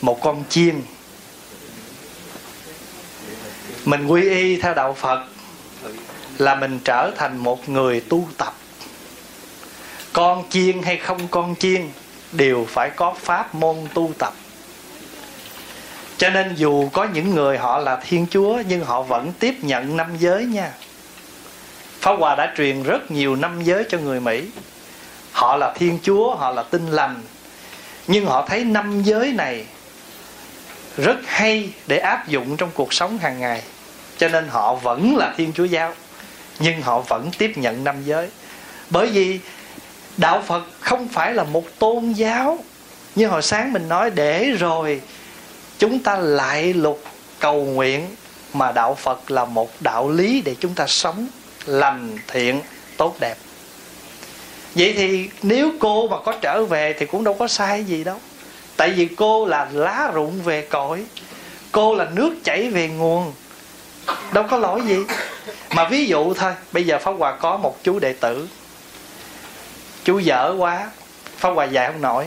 một 0.00 0.20
con 0.22 0.44
chiên. 0.48 0.82
Mình 3.84 4.06
quy 4.06 4.30
y 4.30 4.56
theo 4.56 4.74
đạo 4.74 4.92
phật 4.92 5.24
là 6.38 6.54
mình 6.54 6.78
trở 6.84 7.10
thành 7.16 7.36
một 7.36 7.68
người 7.68 8.00
tu 8.00 8.28
tập. 8.36 8.54
Con 10.12 10.44
chiên 10.50 10.82
hay 10.82 10.96
không 10.96 11.28
con 11.30 11.54
chiên 11.56 11.90
đều 12.32 12.66
phải 12.68 12.90
có 12.90 13.14
pháp 13.20 13.54
môn 13.54 13.76
tu 13.94 14.12
tập. 14.18 14.34
Cho 16.16 16.30
nên 16.30 16.54
dù 16.54 16.88
có 16.88 17.06
những 17.14 17.34
người 17.34 17.58
họ 17.58 17.78
là 17.78 18.00
thiên 18.08 18.26
chúa, 18.30 18.58
nhưng 18.68 18.84
họ 18.84 19.02
vẫn 19.02 19.32
tiếp 19.38 19.54
nhận 19.62 19.96
năm 19.96 20.16
giới 20.18 20.44
nha. 20.44 20.72
Pháp 22.00 22.12
hòa 22.18 22.34
đã 22.34 22.54
truyền 22.56 22.82
rất 22.82 23.10
nhiều 23.10 23.36
năm 23.36 23.64
giới 23.64 23.84
cho 23.88 23.98
người 23.98 24.20
mỹ 24.20 24.42
họ 25.34 25.56
là 25.56 25.72
thiên 25.76 25.98
chúa, 26.02 26.34
họ 26.34 26.50
là 26.50 26.62
tinh 26.62 26.86
lành. 26.86 27.22
Nhưng 28.06 28.26
họ 28.26 28.46
thấy 28.48 28.64
năm 28.64 29.02
giới 29.02 29.32
này 29.32 29.64
rất 30.96 31.16
hay 31.26 31.70
để 31.86 31.98
áp 31.98 32.28
dụng 32.28 32.56
trong 32.56 32.70
cuộc 32.74 32.94
sống 32.94 33.18
hàng 33.18 33.40
ngày. 33.40 33.62
Cho 34.18 34.28
nên 34.28 34.48
họ 34.48 34.74
vẫn 34.74 35.16
là 35.16 35.34
thiên 35.36 35.52
chúa 35.52 35.64
giáo, 35.64 35.94
nhưng 36.58 36.82
họ 36.82 37.00
vẫn 37.00 37.30
tiếp 37.38 37.52
nhận 37.56 37.84
năm 37.84 37.96
giới. 38.04 38.28
Bởi 38.90 39.06
vì 39.06 39.40
đạo 40.16 40.42
phật 40.46 40.62
không 40.80 41.08
phải 41.08 41.34
là 41.34 41.44
một 41.44 41.64
tôn 41.78 42.12
giáo 42.12 42.58
như 43.14 43.26
hồi 43.26 43.42
sáng 43.42 43.72
mình 43.72 43.88
nói, 43.88 44.10
để 44.10 44.50
rồi 44.50 45.00
chúng 45.78 45.98
ta 45.98 46.16
lại 46.16 46.72
lục 46.72 47.02
cầu 47.38 47.64
nguyện 47.64 48.16
mà 48.52 48.72
đạo 48.72 48.94
phật 48.94 49.30
là 49.30 49.44
một 49.44 49.70
đạo 49.80 50.10
lý 50.10 50.42
để 50.42 50.54
chúng 50.60 50.74
ta 50.74 50.86
sống 50.86 51.26
lành, 51.66 52.18
thiện, 52.28 52.60
tốt 52.96 53.16
đẹp 53.20 53.36
vậy 54.74 54.94
thì 54.96 55.30
nếu 55.42 55.72
cô 55.80 56.08
mà 56.08 56.16
có 56.24 56.34
trở 56.40 56.64
về 56.64 56.92
thì 56.98 57.06
cũng 57.06 57.24
đâu 57.24 57.34
có 57.34 57.48
sai 57.48 57.84
gì 57.84 58.04
đâu. 58.04 58.18
Tại 58.76 58.90
vì 58.90 59.08
cô 59.16 59.46
là 59.46 59.68
lá 59.72 60.10
rụng 60.14 60.42
về 60.42 60.62
cội. 60.62 61.04
Cô 61.72 61.94
là 61.94 62.06
nước 62.14 62.34
chảy 62.44 62.68
về 62.68 62.88
nguồn. 62.88 63.32
Đâu 64.32 64.44
có 64.50 64.56
lỗi 64.56 64.80
gì. 64.86 64.96
Mà 65.74 65.88
ví 65.88 66.06
dụ 66.06 66.34
thôi, 66.34 66.52
bây 66.72 66.86
giờ 66.86 66.98
pháp 66.98 67.12
hòa 67.18 67.36
có 67.36 67.56
một 67.56 67.78
chú 67.82 67.98
đệ 67.98 68.12
tử. 68.12 68.48
Chú 70.04 70.18
dở 70.18 70.54
quá. 70.58 70.90
Pháp 71.36 71.50
hòa 71.50 71.64
dạy 71.64 71.92
không 71.92 72.02
nổi. 72.02 72.26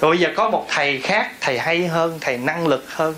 Rồi 0.00 0.10
bây 0.10 0.18
giờ 0.18 0.28
có 0.36 0.50
một 0.50 0.66
thầy 0.68 1.00
khác, 1.00 1.30
thầy 1.40 1.58
hay 1.58 1.86
hơn, 1.86 2.18
thầy 2.20 2.38
năng 2.38 2.66
lực 2.66 2.84
hơn. 2.88 3.14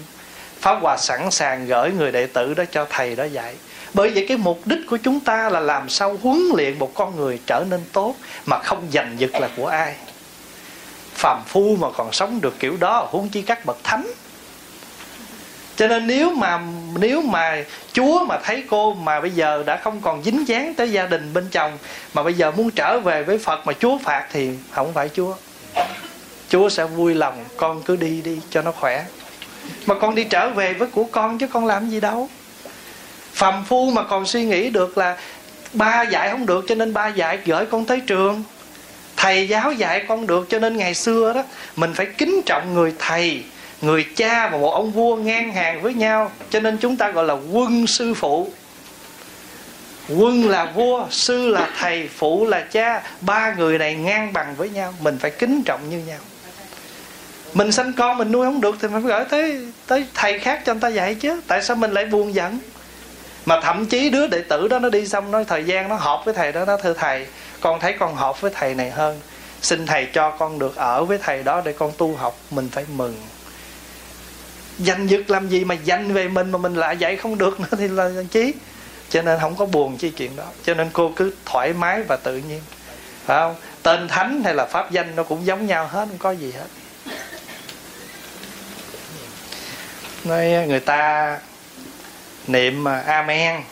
Pháp 0.61 0.79
hòa 0.81 0.97
sẵn 0.97 1.31
sàng 1.31 1.67
gửi 1.67 1.91
người 1.91 2.13
đệ 2.13 2.27
tử 2.27 2.55
đó 2.55 2.65
cho 2.71 2.87
thầy 2.91 3.17
đó 3.17 3.25
dạy 3.25 3.55
bởi 3.97 4.11
vậy 4.11 4.25
cái 4.29 4.37
mục 4.37 4.61
đích 4.65 4.79
của 4.89 4.97
chúng 4.97 5.21
ta 5.21 5.49
là 5.51 5.61
làm 5.61 5.89
sao 5.89 6.17
huấn 6.23 6.43
luyện 6.55 6.79
một 6.79 6.95
con 6.95 7.17
người 7.17 7.41
trở 7.47 7.65
nên 7.71 7.81
tốt 7.93 8.15
mà 8.47 8.59
không 8.59 8.89
giành 8.93 9.15
giật 9.19 9.35
là 9.35 9.49
của 9.57 9.67
ai. 9.67 9.95
Phàm 11.15 11.43
phu 11.47 11.77
mà 11.77 11.89
còn 11.97 12.13
sống 12.13 12.41
được 12.41 12.59
kiểu 12.59 12.77
đó, 12.81 13.09
huống 13.11 13.29
chi 13.29 13.43
các 13.43 13.67
bậc 13.67 13.77
thánh. 13.85 14.07
Cho 15.77 15.89
nên 15.89 16.07
nếu 16.07 16.31
mà 16.31 16.61
nếu 16.99 17.23
mà 17.23 17.65
chúa 17.93 18.25
mà 18.25 18.39
thấy 18.45 18.65
cô 18.71 18.95
mà 18.95 19.21
bây 19.21 19.31
giờ 19.31 19.63
đã 19.67 19.77
không 19.77 20.01
còn 20.01 20.23
dính 20.23 20.49
dáng 20.49 20.75
tới 20.75 20.93
gia 20.93 21.07
đình 21.07 21.33
bên 21.33 21.49
chồng, 21.51 21.79
mà 22.15 22.23
bây 22.23 22.35
giờ 22.35 22.51
muốn 22.51 22.71
trở 22.71 23.01
về 23.01 23.23
với 23.23 23.39
phật 23.39 23.67
mà 23.67 23.73
chúa 23.73 23.99
phạt 23.99 24.27
thì 24.33 24.51
không 24.71 24.93
phải 24.93 25.11
chúa. 25.15 25.35
Chúa 26.49 26.69
sẽ 26.69 26.85
vui 26.85 27.15
lòng, 27.15 27.45
con 27.57 27.83
cứ 27.83 27.97
đi 27.97 28.23
đi 28.23 28.41
cho 28.51 28.63
nó 28.63 28.73
khỏe. 28.73 29.05
Mà 29.87 29.95
con 29.95 30.15
đi 30.15 30.25
trở 30.25 30.51
về 30.51 30.73
với 30.73 30.89
của 30.89 31.05
con 31.05 31.39
chứ 31.39 31.47
con 31.47 31.67
làm 31.67 31.89
gì 31.89 32.01
đâu 32.01 32.29
phàm 33.37 33.65
phu 33.65 33.91
mà 33.91 34.03
còn 34.03 34.27
suy 34.27 34.45
nghĩ 34.45 34.71
được 34.71 34.99
là 34.99 35.17
ba 35.73 36.03
dạy 36.03 36.31
không 36.31 36.47
được 36.47 36.65
cho 36.69 36.75
nên 36.75 36.93
ba 36.93 37.09
dạy 37.09 37.39
gửi 37.45 37.67
con 37.67 37.85
tới 37.85 38.01
trường. 38.01 38.43
Thầy 39.17 39.49
giáo 39.49 39.73
dạy 39.73 40.05
con 40.09 40.27
được 40.27 40.47
cho 40.49 40.59
nên 40.59 40.77
ngày 40.77 40.95
xưa 40.95 41.33
đó, 41.33 41.43
mình 41.77 41.95
phải 41.95 42.07
kính 42.07 42.41
trọng 42.47 42.75
người 42.75 42.95
thầy, 42.99 43.43
người 43.83 44.07
cha 44.17 44.49
và 44.49 44.59
một 44.59 44.71
ông 44.71 44.91
vua 44.91 45.17
ngang 45.17 45.53
hàng 45.53 45.83
với 45.83 45.95
nhau. 45.95 46.31
Cho 46.51 46.61
nên 46.61 46.79
chúng 46.79 46.97
ta 46.97 47.11
gọi 47.11 47.25
là 47.25 47.35
quân 47.53 47.87
sư 47.87 48.15
phụ. 48.15 48.51
Quân 50.09 50.49
là 50.49 50.73
vua, 50.75 51.07
sư 51.11 51.49
là 51.49 51.69
thầy, 51.79 52.09
phụ 52.17 52.47
là 52.47 52.61
cha. 52.61 53.03
Ba 53.21 53.55
người 53.59 53.79
này 53.79 53.95
ngang 53.95 54.33
bằng 54.33 54.55
với 54.57 54.69
nhau. 54.69 54.95
Mình 55.01 55.19
phải 55.19 55.31
kính 55.31 55.63
trọng 55.63 55.91
như 55.91 55.99
nhau. 55.99 56.19
Mình 57.55 57.73
sanh 57.73 57.93
con 57.93 58.19
mình 58.19 58.33
nuôi 58.33 58.47
không 58.47 58.61
được 58.61 58.77
thì 58.81 58.89
mình 58.89 59.03
phải 59.03 59.11
gửi 59.11 59.25
tới 59.25 59.67
tới 59.87 60.07
thầy 60.15 60.39
khác 60.39 60.63
cho 60.67 60.75
người 60.75 60.81
ta 60.81 60.89
dạy 60.89 61.15
chứ. 61.15 61.41
Tại 61.47 61.63
sao 61.63 61.77
mình 61.77 61.91
lại 61.91 62.05
buồn 62.05 62.35
giận? 62.35 62.59
Mà 63.47 63.61
thậm 63.61 63.87
chí 63.87 64.11
đứa 64.11 64.27
đệ 64.27 64.43
tử 64.43 64.69
đó 64.69 64.79
nó 64.79 64.89
đi 64.89 65.07
xong, 65.07 65.31
nói 65.31 65.45
thời 65.45 65.65
gian 65.65 65.89
nó 65.89 65.97
hợp 65.97 66.23
với 66.25 66.35
thầy 66.35 66.53
đó, 66.53 66.65
nó 66.65 66.77
thưa 66.77 66.95
thầy, 66.95 67.27
con 67.61 67.81
thấy 67.81 67.95
con 67.99 68.15
hợp 68.15 68.41
với 68.41 68.51
thầy 68.55 68.75
này 68.75 68.91
hơn. 68.91 69.21
Xin 69.63 69.87
thầy 69.87 70.07
cho 70.13 70.31
con 70.31 70.59
được 70.59 70.77
ở 70.77 71.05
với 71.05 71.19
thầy 71.19 71.43
đó 71.43 71.63
để 71.65 71.73
con 71.73 71.93
tu 71.99 72.17
học, 72.17 72.39
mình 72.51 72.69
phải 72.73 72.85
mừng. 72.93 73.15
Danh 74.79 75.09
dực 75.09 75.31
làm 75.31 75.49
gì 75.49 75.65
mà 75.65 75.75
danh 75.75 76.13
về 76.13 76.29
mình 76.29 76.51
mà 76.51 76.59
mình 76.59 76.75
lại 76.75 76.97
dạy 76.97 77.17
không 77.17 77.39
được 77.39 77.61
nữa 77.61 77.77
thì 77.79 77.89
là 77.89 78.11
chí 78.31 78.53
cho 79.09 79.23
nên 79.23 79.41
không 79.41 79.57
có 79.57 79.67
buồn 79.67 79.97
chi 79.97 80.11
chuyện 80.11 80.37
đó. 80.37 80.45
Cho 80.65 80.75
nên 80.75 80.89
cô 80.93 81.13
cứ 81.17 81.33
thoải 81.45 81.73
mái 81.73 82.03
và 82.03 82.17
tự 82.17 82.37
nhiên. 82.37 82.61
Phải 83.25 83.37
không? 83.37 83.55
Tên 83.83 84.09
thánh 84.09 84.43
hay 84.45 84.55
là 84.55 84.67
pháp 84.67 84.91
danh 84.91 85.17
nó 85.17 85.23
cũng 85.23 85.47
giống 85.47 85.67
nhau 85.67 85.87
hết, 85.87 86.07
không 86.09 86.19
có 86.19 86.31
gì 86.31 86.53
hết. 86.53 86.67
Nói, 90.25 90.67
người 90.69 90.81
ta 90.81 91.39
niệm 92.47 92.89
à, 92.89 93.03
amen. 93.07 93.63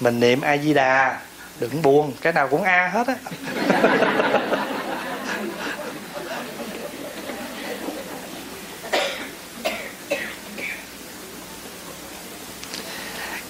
Mình 0.00 0.20
niệm 0.20 0.40
a 0.40 0.56
di 0.56 0.74
đà 0.74 1.20
đừng 1.60 1.82
buồn, 1.82 2.12
cái 2.20 2.32
nào 2.32 2.48
cũng 2.48 2.62
a 2.62 2.88
hết 2.88 3.06
á. 3.06 3.14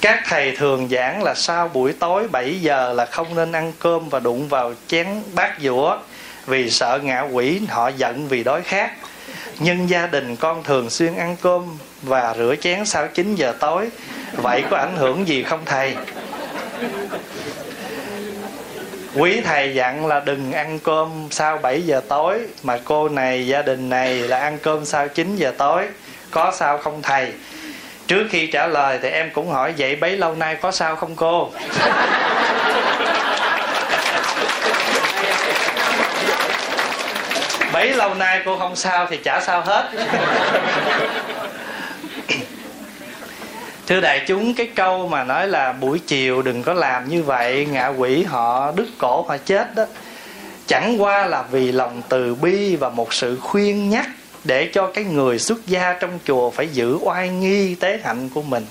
Các 0.00 0.22
thầy 0.26 0.56
thường 0.56 0.88
giảng 0.88 1.22
là 1.22 1.34
sau 1.34 1.68
buổi 1.68 1.92
tối 1.92 2.28
7 2.28 2.60
giờ 2.60 2.92
là 2.92 3.06
không 3.06 3.34
nên 3.34 3.52
ăn 3.52 3.72
cơm 3.78 4.08
và 4.08 4.20
đụng 4.20 4.48
vào 4.48 4.74
chén 4.86 5.06
bát 5.34 5.52
dũa 5.60 5.98
vì 6.46 6.70
sợ 6.70 7.00
ngạ 7.02 7.20
quỷ, 7.20 7.60
họ 7.68 7.88
giận 7.88 8.28
vì 8.28 8.44
đói 8.44 8.62
khát. 8.62 8.90
Nhưng 9.58 9.90
gia 9.90 10.06
đình 10.06 10.36
con 10.36 10.64
thường 10.64 10.90
xuyên 10.90 11.16
ăn 11.16 11.36
cơm 11.40 11.78
và 12.02 12.34
rửa 12.38 12.54
chén 12.60 12.84
sau 12.84 13.08
9 13.14 13.34
giờ 13.34 13.54
tối 13.60 13.88
vậy 14.36 14.64
có 14.70 14.76
ảnh 14.76 14.96
hưởng 14.96 15.28
gì 15.28 15.42
không, 15.42 15.60
thầy? 15.64 15.94
Quý 19.16 19.40
thầy 19.40 19.74
dặn 19.74 20.06
là 20.06 20.20
đừng 20.20 20.52
ăn 20.52 20.78
cơm 20.78 21.28
sau 21.30 21.58
7 21.58 21.82
giờ 21.82 22.00
tối, 22.08 22.38
mà 22.62 22.78
cô 22.84 23.08
này, 23.08 23.46
gia 23.46 23.62
đình 23.62 23.88
này 23.90 24.14
là 24.14 24.38
ăn 24.38 24.58
cơm 24.62 24.84
sau 24.84 25.08
9 25.08 25.36
giờ 25.36 25.52
tối. 25.58 25.86
Có 26.30 26.52
sao 26.54 26.78
không, 26.78 27.02
thầy? 27.02 27.32
Trước 28.06 28.26
khi 28.30 28.46
trả 28.46 28.66
lời 28.66 28.98
thì 29.02 29.08
em 29.08 29.30
cũng 29.30 29.50
hỏi, 29.50 29.74
vậy 29.78 29.96
bấy 29.96 30.16
lâu 30.16 30.34
nay 30.34 30.56
có 30.60 30.70
sao 30.70 30.96
không, 30.96 31.16
cô? 31.16 31.50
Bấy 37.72 37.94
lâu 37.94 38.14
nay 38.14 38.40
cô 38.44 38.58
không 38.58 38.76
sao 38.76 39.06
thì 39.10 39.16
chả 39.16 39.40
sao 39.40 39.60
hết 39.60 39.90
thưa 43.86 44.00
đại 44.00 44.24
chúng, 44.26 44.54
cái 44.54 44.66
câu 44.74 45.08
mà 45.08 45.24
nói 45.24 45.48
là 45.48 45.72
buổi 45.72 45.98
chiều 45.98 46.42
đừng 46.42 46.62
có 46.62 46.72
làm 46.72 47.08
như 47.08 47.22
vậy, 47.22 47.66
ngạ 47.70 47.88
quỷ 47.88 48.22
họ, 48.22 48.72
đứt 48.76 48.86
cổ 48.98 49.22
họ 49.28 49.36
chết 49.36 49.74
đó, 49.74 49.84
chẳng 50.66 51.02
qua 51.02 51.26
là 51.26 51.42
vì 51.42 51.72
lòng 51.72 52.02
từ 52.08 52.34
bi 52.34 52.76
và 52.76 52.88
một 52.88 53.14
sự 53.14 53.38
khuyên 53.40 53.90
nhắc 53.90 54.06
để 54.44 54.70
cho 54.72 54.86
cái 54.86 55.04
người 55.04 55.38
xuất 55.38 55.66
gia 55.66 55.92
trong 55.92 56.18
chùa 56.24 56.50
phải 56.50 56.68
giữ 56.68 56.98
oai 57.00 57.28
nghi 57.28 57.74
tế 57.74 58.00
hạnh 58.04 58.28
của 58.28 58.42
mình. 58.42 58.66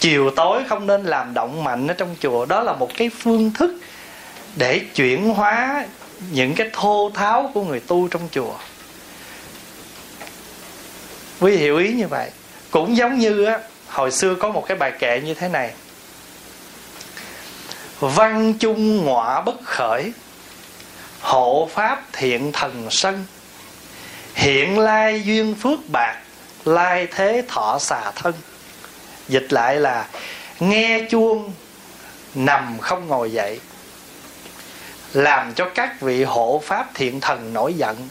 Chiều 0.00 0.30
tối 0.30 0.62
không 0.68 0.86
nên 0.86 1.04
làm 1.04 1.34
động 1.34 1.64
mạnh 1.64 1.86
ở 1.86 1.94
trong 1.94 2.16
chùa, 2.20 2.46
đó 2.46 2.62
là 2.62 2.72
một 2.72 2.90
cái 2.96 3.10
phương 3.18 3.50
thức 3.58 3.74
để 4.56 4.80
chuyển 4.94 5.28
hóa 5.28 5.86
những 6.32 6.54
cái 6.54 6.70
thô 6.72 7.10
tháo 7.14 7.50
của 7.54 7.64
người 7.64 7.80
tu 7.80 8.08
trong 8.08 8.28
chùa. 8.32 8.54
Quý 11.40 11.56
hiểu 11.56 11.78
ý 11.78 11.92
như 11.92 12.08
vậy. 12.08 12.30
Cũng 12.70 12.96
giống 12.96 13.18
như 13.18 13.44
á 13.44 13.58
hồi 13.94 14.10
xưa 14.10 14.34
có 14.34 14.50
một 14.50 14.64
cái 14.68 14.76
bài 14.76 14.92
kệ 14.98 15.20
như 15.24 15.34
thế 15.34 15.48
này. 15.48 15.70
Văn 18.00 18.54
chung 18.54 19.04
ngọa 19.04 19.40
bất 19.40 19.64
khởi, 19.64 20.12
hộ 21.20 21.68
pháp 21.72 22.02
thiện 22.12 22.52
thần 22.52 22.86
sân. 22.90 23.24
Hiện 24.34 24.78
lai 24.78 25.22
duyên 25.24 25.54
phước 25.54 25.78
bạc, 25.92 26.20
lai 26.64 27.06
thế 27.14 27.42
thọ 27.48 27.78
xà 27.80 28.10
thân. 28.10 28.34
Dịch 29.28 29.52
lại 29.52 29.76
là, 29.76 30.06
nghe 30.60 31.06
chuông, 31.10 31.52
nằm 32.34 32.78
không 32.78 33.08
ngồi 33.08 33.32
dậy. 33.32 33.60
Làm 35.12 35.54
cho 35.54 35.68
các 35.74 36.00
vị 36.00 36.24
hộ 36.24 36.62
pháp 36.64 36.94
thiện 36.94 37.20
thần 37.20 37.52
nổi 37.52 37.74
giận. 37.74 38.08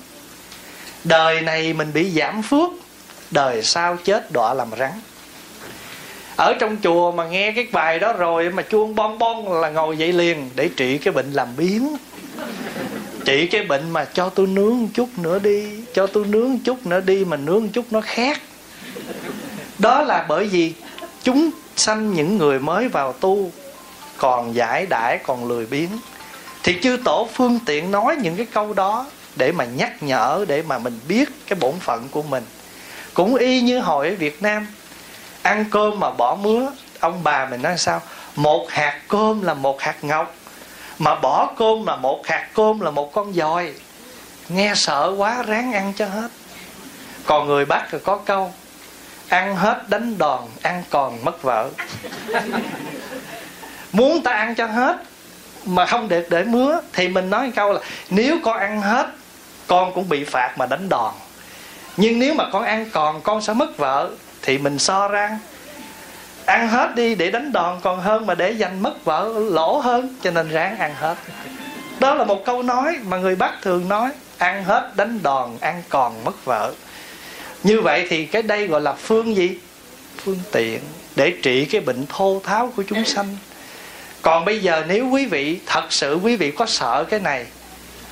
Đời 1.04 1.42
này 1.42 1.74
mình 1.74 1.94
bị 1.94 2.12
giảm 2.12 2.42
phước, 2.44 2.70
đời 3.32 3.64
sau 3.64 3.98
chết 4.04 4.32
đọa 4.32 4.54
làm 4.54 4.70
rắn 4.80 4.92
ở 6.36 6.54
trong 6.60 6.78
chùa 6.84 7.12
mà 7.12 7.26
nghe 7.26 7.52
cái 7.52 7.68
bài 7.72 8.00
đó 8.00 8.14
rồi 8.14 8.50
mà 8.50 8.62
chuông 8.62 8.96
bon 8.96 9.18
bon 9.18 9.62
là 9.62 9.70
ngồi 9.70 9.98
dậy 9.98 10.14
liền 10.14 10.50
để 10.56 10.70
trị 10.78 10.98
cái 10.98 11.14
bệnh 11.14 11.32
làm 11.32 11.48
biến 11.58 11.98
trị 13.26 13.48
cái 13.48 13.64
bệnh 13.64 13.92
mà 13.92 14.06
cho 14.06 14.30
tôi 14.30 14.48
nướng 14.48 14.88
chút 14.94 15.10
nữa 15.18 15.40
đi, 15.40 15.68
cho 15.94 16.08
tôi 16.08 16.26
nướng 16.26 16.60
chút 16.60 16.86
nữa 16.86 17.00
đi 17.00 17.26
mà 17.26 17.38
nướng 17.38 17.70
chút 17.70 17.86
nó 17.92 18.02
khác 18.02 18.42
đó 19.80 20.02
là 20.02 20.26
bởi 20.30 20.46
vì 20.46 20.74
chúng 21.24 21.50
sanh 21.76 22.14
những 22.14 22.38
người 22.38 22.60
mới 22.60 22.88
vào 22.88 23.14
tu, 23.14 23.52
còn 24.18 24.56
giải 24.56 24.86
đãi, 24.86 25.20
còn 25.24 25.48
lười 25.48 25.66
biếng. 25.66 25.90
Thì 26.64 26.76
chư 26.82 26.98
tổ 27.06 27.28
phương 27.34 27.60
tiện 27.66 27.92
nói 27.92 28.16
những 28.22 28.36
cái 28.36 28.46
câu 28.46 28.74
đó 28.74 29.06
để 29.36 29.52
mà 29.52 29.66
nhắc 29.66 30.04
nhở, 30.04 30.46
để 30.48 30.64
mà 30.68 30.78
mình 30.78 31.00
biết 31.08 31.30
cái 31.48 31.60
bổn 31.62 31.74
phận 31.80 32.08
của 32.12 32.22
mình. 32.22 32.44
Cũng 33.14 33.36
y 33.36 33.62
như 33.62 33.80
hồi 33.80 34.10
ở 34.10 34.16
việt 34.16 34.42
nam 34.42 34.68
ăn 35.44 35.66
cơm 35.72 36.00
mà 36.00 36.12
bỏ 36.12 36.38
mứa. 36.42 36.72
Ông 37.00 37.24
bà 37.24 37.46
mình 37.46 37.62
nói 37.62 37.78
sao? 37.78 38.02
Một 38.36 38.68
hạt 38.70 39.00
cơm 39.08 39.42
là 39.42 39.54
một 39.54 39.82
hạt 39.82 40.04
ngọc, 40.04 40.36
mà 41.00 41.16
bỏ 41.16 41.54
cơm 41.58 41.86
là 41.86 41.96
một 41.96 42.28
hạt 42.28 42.48
cơm 42.54 42.80
là 42.80 42.92
một 42.92 43.14
con 43.14 43.34
dòi. 43.34 43.74
Nghe 44.50 44.74
sợ 44.76 45.14
quá, 45.18 45.44
ráng 45.44 45.74
ăn 45.74 45.94
cho 45.96 46.06
hết. 46.06 46.28
Còn 47.26 47.48
người 47.48 47.66
bắc 47.66 47.88
thì 47.92 47.98
có 48.04 48.18
câu, 48.18 48.54
ăn 49.28 49.56
hết 49.56 49.90
đánh 49.90 50.18
đòn, 50.18 50.42
ăn 50.62 50.84
còn 50.90 51.26
mất 51.26 51.42
vợ. 51.42 51.70
Muốn 53.92 54.24
ta 54.24 54.32
ăn 54.32 54.56
cho 54.56 54.66
hết, 54.66 54.98
mà 55.66 55.86
không 55.86 56.08
được 56.08 56.28
để 56.30 56.44
mứa, 56.44 56.82
thì 56.94 57.08
mình 57.08 57.30
nói 57.30 57.52
câu 57.56 57.74
là, 57.74 57.80
nếu 58.10 58.38
con 58.44 58.58
ăn 58.58 58.82
hết, 58.82 59.08
con 59.68 59.94
cũng 59.94 60.10
bị 60.10 60.24
phạt 60.24 60.54
mà 60.58 60.66
đánh 60.66 60.90
đòn. 60.90 61.14
Nhưng 61.98 62.20
nếu 62.20 62.34
mà 62.34 62.50
con 62.52 62.64
ăn 62.64 62.90
còn, 62.92 63.22
con 63.22 63.42
sẽ 63.42 63.54
mất 63.54 63.78
vợ 63.78 64.10
thì 64.44 64.58
mình 64.58 64.80
so 64.80 65.08
ra. 65.08 65.40
Ăn 66.46 66.68
hết 66.68 66.96
đi 66.96 67.16
để 67.16 67.32
đánh 67.32 67.52
đòn, 67.52 67.80
còn 67.82 68.02
hơn 68.02 68.26
mà 68.26 68.36
để 68.36 68.52
dành 68.52 68.84
mất 68.84 69.06
vợ 69.06 69.34
lỗ 69.52 69.78
hơn, 69.80 70.16
cho 70.24 70.32
nên 70.32 70.50
ráng 70.50 70.78
ăn 70.78 70.94
hết. 70.96 71.16
Đó 72.00 72.16
là 72.16 72.24
một 72.24 72.46
câu 72.46 72.64
nói 72.64 72.98
mà 73.04 73.18
người 73.18 73.36
bắc 73.36 73.54
thường 73.62 73.90
nói, 73.90 74.10
ăn 74.38 74.64
hết 74.64 74.92
đánh 74.96 75.20
đòn, 75.24 75.58
ăn 75.60 75.84
còn 75.90 76.24
mất 76.24 76.46
vợ. 76.46 76.74
Như 77.64 77.82
vậy 77.82 78.08
thì 78.10 78.26
cái 78.26 78.42
đây 78.42 78.68
gọi 78.68 78.82
là 78.82 78.94
phương 78.94 79.36
gì? 79.36 79.58
Phương 80.24 80.40
tiện 80.52 80.80
để 81.16 81.34
trị 81.44 81.66
cái 81.66 81.82
bệnh 81.82 82.06
thô 82.10 82.42
tháo 82.44 82.72
của 82.76 82.84
chúng 82.88 83.06
sanh. 83.06 83.38
Còn 84.22 84.46
bây 84.46 84.60
giờ 84.60 84.84
nếu 84.88 85.10
quý 85.10 85.26
vị, 85.26 85.60
thật 85.66 85.84
sự 85.90 86.20
quý 86.24 86.36
vị 86.36 86.52
có 86.52 86.66
sợ 86.66 87.06
cái 87.10 87.20
này, 87.20 87.46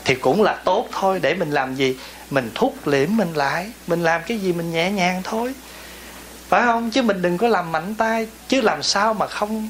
thì 0.06 0.16
cũng 0.16 0.44
là 0.44 0.54
tốt 0.54 0.88
thôi, 0.92 1.20
để 1.22 1.34
mình 1.34 1.52
làm 1.52 1.76
gì? 1.76 1.98
Mình 2.30 2.52
thúc 2.56 2.88
liễm 2.88 3.18
mình 3.18 3.34
lại, 3.34 3.72
mình 3.88 4.04
làm 4.04 4.22
cái 4.28 4.38
gì 4.38 4.54
mình 4.54 4.72
nhẹ 4.72 4.92
nhàng 4.92 5.22
thôi 5.24 5.54
phải 6.52 6.62
không? 6.66 6.92
Chứ 6.92 7.02
mình 7.02 7.22
đừng 7.22 7.38
có 7.38 7.48
làm 7.48 7.72
mạnh 7.72 7.96
tay. 7.96 8.28
Chứ 8.48 8.62
làm 8.62 8.84
sao 8.84 9.14
mà 9.14 9.28
không 9.28 9.70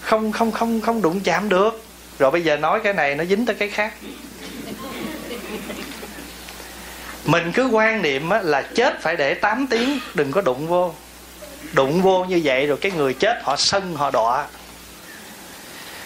không 0.00 0.32
không 0.32 0.52
không 0.52 0.80
không 0.80 1.02
đụng 1.02 1.20
chạm 1.20 1.48
được. 1.48 1.84
Rồi 2.18 2.30
bây 2.30 2.44
giờ 2.44 2.56
nói 2.56 2.80
cái 2.84 2.92
này, 2.92 3.14
nó 3.14 3.24
dính 3.24 3.46
tới 3.46 3.54
cái 3.54 3.70
khác. 3.70 3.94
Mình 7.24 7.52
cứ 7.52 7.66
quan 7.66 8.02
niệm 8.02 8.30
là 8.42 8.62
chết 8.62 9.02
phải 9.02 9.16
để 9.16 9.34
8 9.34 9.66
tiếng, 9.66 9.98
đừng 10.14 10.32
có 10.32 10.40
đụng 10.40 10.66
vô. 10.68 10.94
Đụng 11.72 12.02
vô 12.02 12.24
như 12.24 12.40
vậy 12.44 12.66
rồi 12.66 12.78
cái 12.80 12.92
người 12.92 13.14
chết 13.14 13.40
họ 13.42 13.56
sân, 13.56 13.94
họ 13.94 14.10
đọa. 14.10 14.46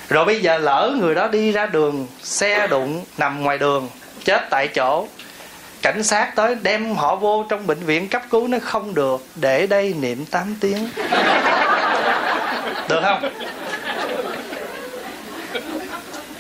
Rồi 0.09 0.25
bây 0.25 0.41
giờ 0.41 0.59
lỡ 0.59 0.95
người 1.01 1.15
đó 1.15 1.29
đi 1.29 1.53
ra 1.53 1.67
đường, 1.67 2.07
xe 2.23 2.67
đụng 2.67 3.05
nằm 3.19 3.43
ngoài 3.43 3.59
đường, 3.59 3.89
chết 4.25 4.47
tại 4.51 4.69
chỗ 4.69 5.09
cảnh 5.83 6.03
sát 6.03 6.33
tới 6.37 6.57
đem 6.63 6.95
họ 6.95 7.17
vô 7.17 7.47
trong 7.49 7.67
bệnh 7.67 7.79
viện 7.79 8.09
cấp 8.09 8.23
cứu 8.31 8.49
nó 8.49 8.59
không 8.63 8.95
được. 8.95 9.27
Để 9.35 9.67
đây 9.67 9.95
niệm 10.01 10.25
8 10.27 10.55
tiếng. 10.61 10.89
Được 12.89 13.01
không? 13.03 13.31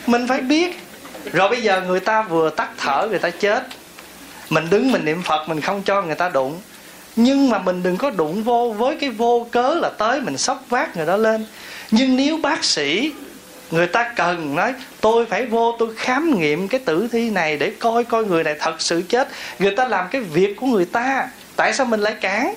Mình 0.06 0.26
phải 0.28 0.40
biết. 0.40 0.78
Rồi 1.32 1.48
bây 1.48 1.62
giờ 1.62 1.80
người 1.80 2.00
ta 2.00 2.22
vừa 2.22 2.50
tắt 2.50 2.68
thở, 2.78 3.06
người 3.10 3.18
ta 3.18 3.30
chết. 3.30 3.66
Mình 4.50 4.70
đứng 4.70 4.92
mình 4.92 5.04
niệm 5.04 5.22
phật, 5.22 5.48
mình 5.48 5.60
không 5.60 5.82
cho 5.82 6.02
người 6.02 6.14
ta 6.14 6.28
đụng. 6.28 6.60
Nhưng 7.16 7.50
mà 7.50 7.58
mình 7.58 7.82
đừng 7.82 7.96
có 7.96 8.10
đụng 8.10 8.42
vô, 8.42 8.74
với 8.78 8.96
cái 9.00 9.10
vô 9.10 9.46
cớ 9.50 9.74
là 9.74 9.90
tới 9.98 10.20
mình 10.20 10.38
sốc 10.38 10.64
vác 10.68 10.96
người 10.96 11.06
đó 11.06 11.16
lên. 11.16 11.46
Nhưng 11.90 12.16
nếu 12.16 12.36
bác 12.36 12.64
sĩ 12.64 13.12
người 13.70 13.86
ta 13.86 14.12
cần 14.16 14.54
nói, 14.54 14.74
tôi 15.00 15.26
phải 15.26 15.46
vô, 15.46 15.76
tôi 15.78 15.94
khám 15.96 16.38
nghiệm 16.38 16.68
cái 16.68 16.80
tử 16.84 17.08
thi 17.12 17.30
này 17.30 17.56
để 17.56 17.72
coi 17.78 18.04
coi 18.04 18.24
người 18.24 18.44
này 18.44 18.56
thật 18.58 18.74
sự 18.78 19.02
chết. 19.08 19.28
Người 19.58 19.76
ta 19.76 19.88
làm 19.88 20.08
cái 20.10 20.20
việc 20.20 20.56
của 20.56 20.66
người 20.66 20.84
ta. 20.84 21.28
Tại 21.56 21.74
sao 21.74 21.86
mình 21.86 22.00
lại 22.00 22.14
cản? 22.20 22.54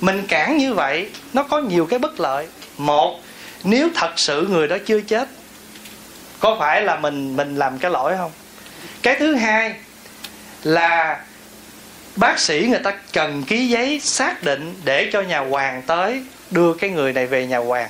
Mình 0.00 0.26
cản 0.28 0.56
như 0.56 0.74
vậy, 0.74 1.10
nó 1.32 1.42
có 1.42 1.58
nhiều 1.58 1.86
cái 1.86 1.98
bất 1.98 2.20
lợi. 2.20 2.46
Một, 2.78 3.20
nếu 3.64 3.88
thật 3.94 4.12
sự 4.16 4.46
người 4.50 4.68
đó 4.68 4.76
chưa 4.86 5.00
chết, 5.00 5.28
có 6.40 6.56
phải 6.58 6.82
là 6.82 6.96
mình 6.96 7.36
mình 7.36 7.56
làm 7.56 7.78
cái 7.78 7.90
lỗi 7.90 8.14
không? 8.16 8.30
Cái 9.02 9.16
thứ 9.18 9.34
hai 9.34 9.74
là 10.62 11.20
bác 12.16 12.38
sĩ 12.38 12.66
người 12.70 12.78
ta 12.78 12.92
cần 13.12 13.42
ký 13.42 13.68
giấy 13.68 14.00
xác 14.00 14.42
định 14.42 14.74
để 14.84 15.10
cho 15.12 15.20
nhà 15.20 15.38
hoàng 15.38 15.82
tới 15.86 16.22
đưa 16.50 16.74
cái 16.74 16.90
người 16.90 17.12
này 17.12 17.26
về 17.26 17.46
nhà 17.46 17.58
hoàng 17.58 17.88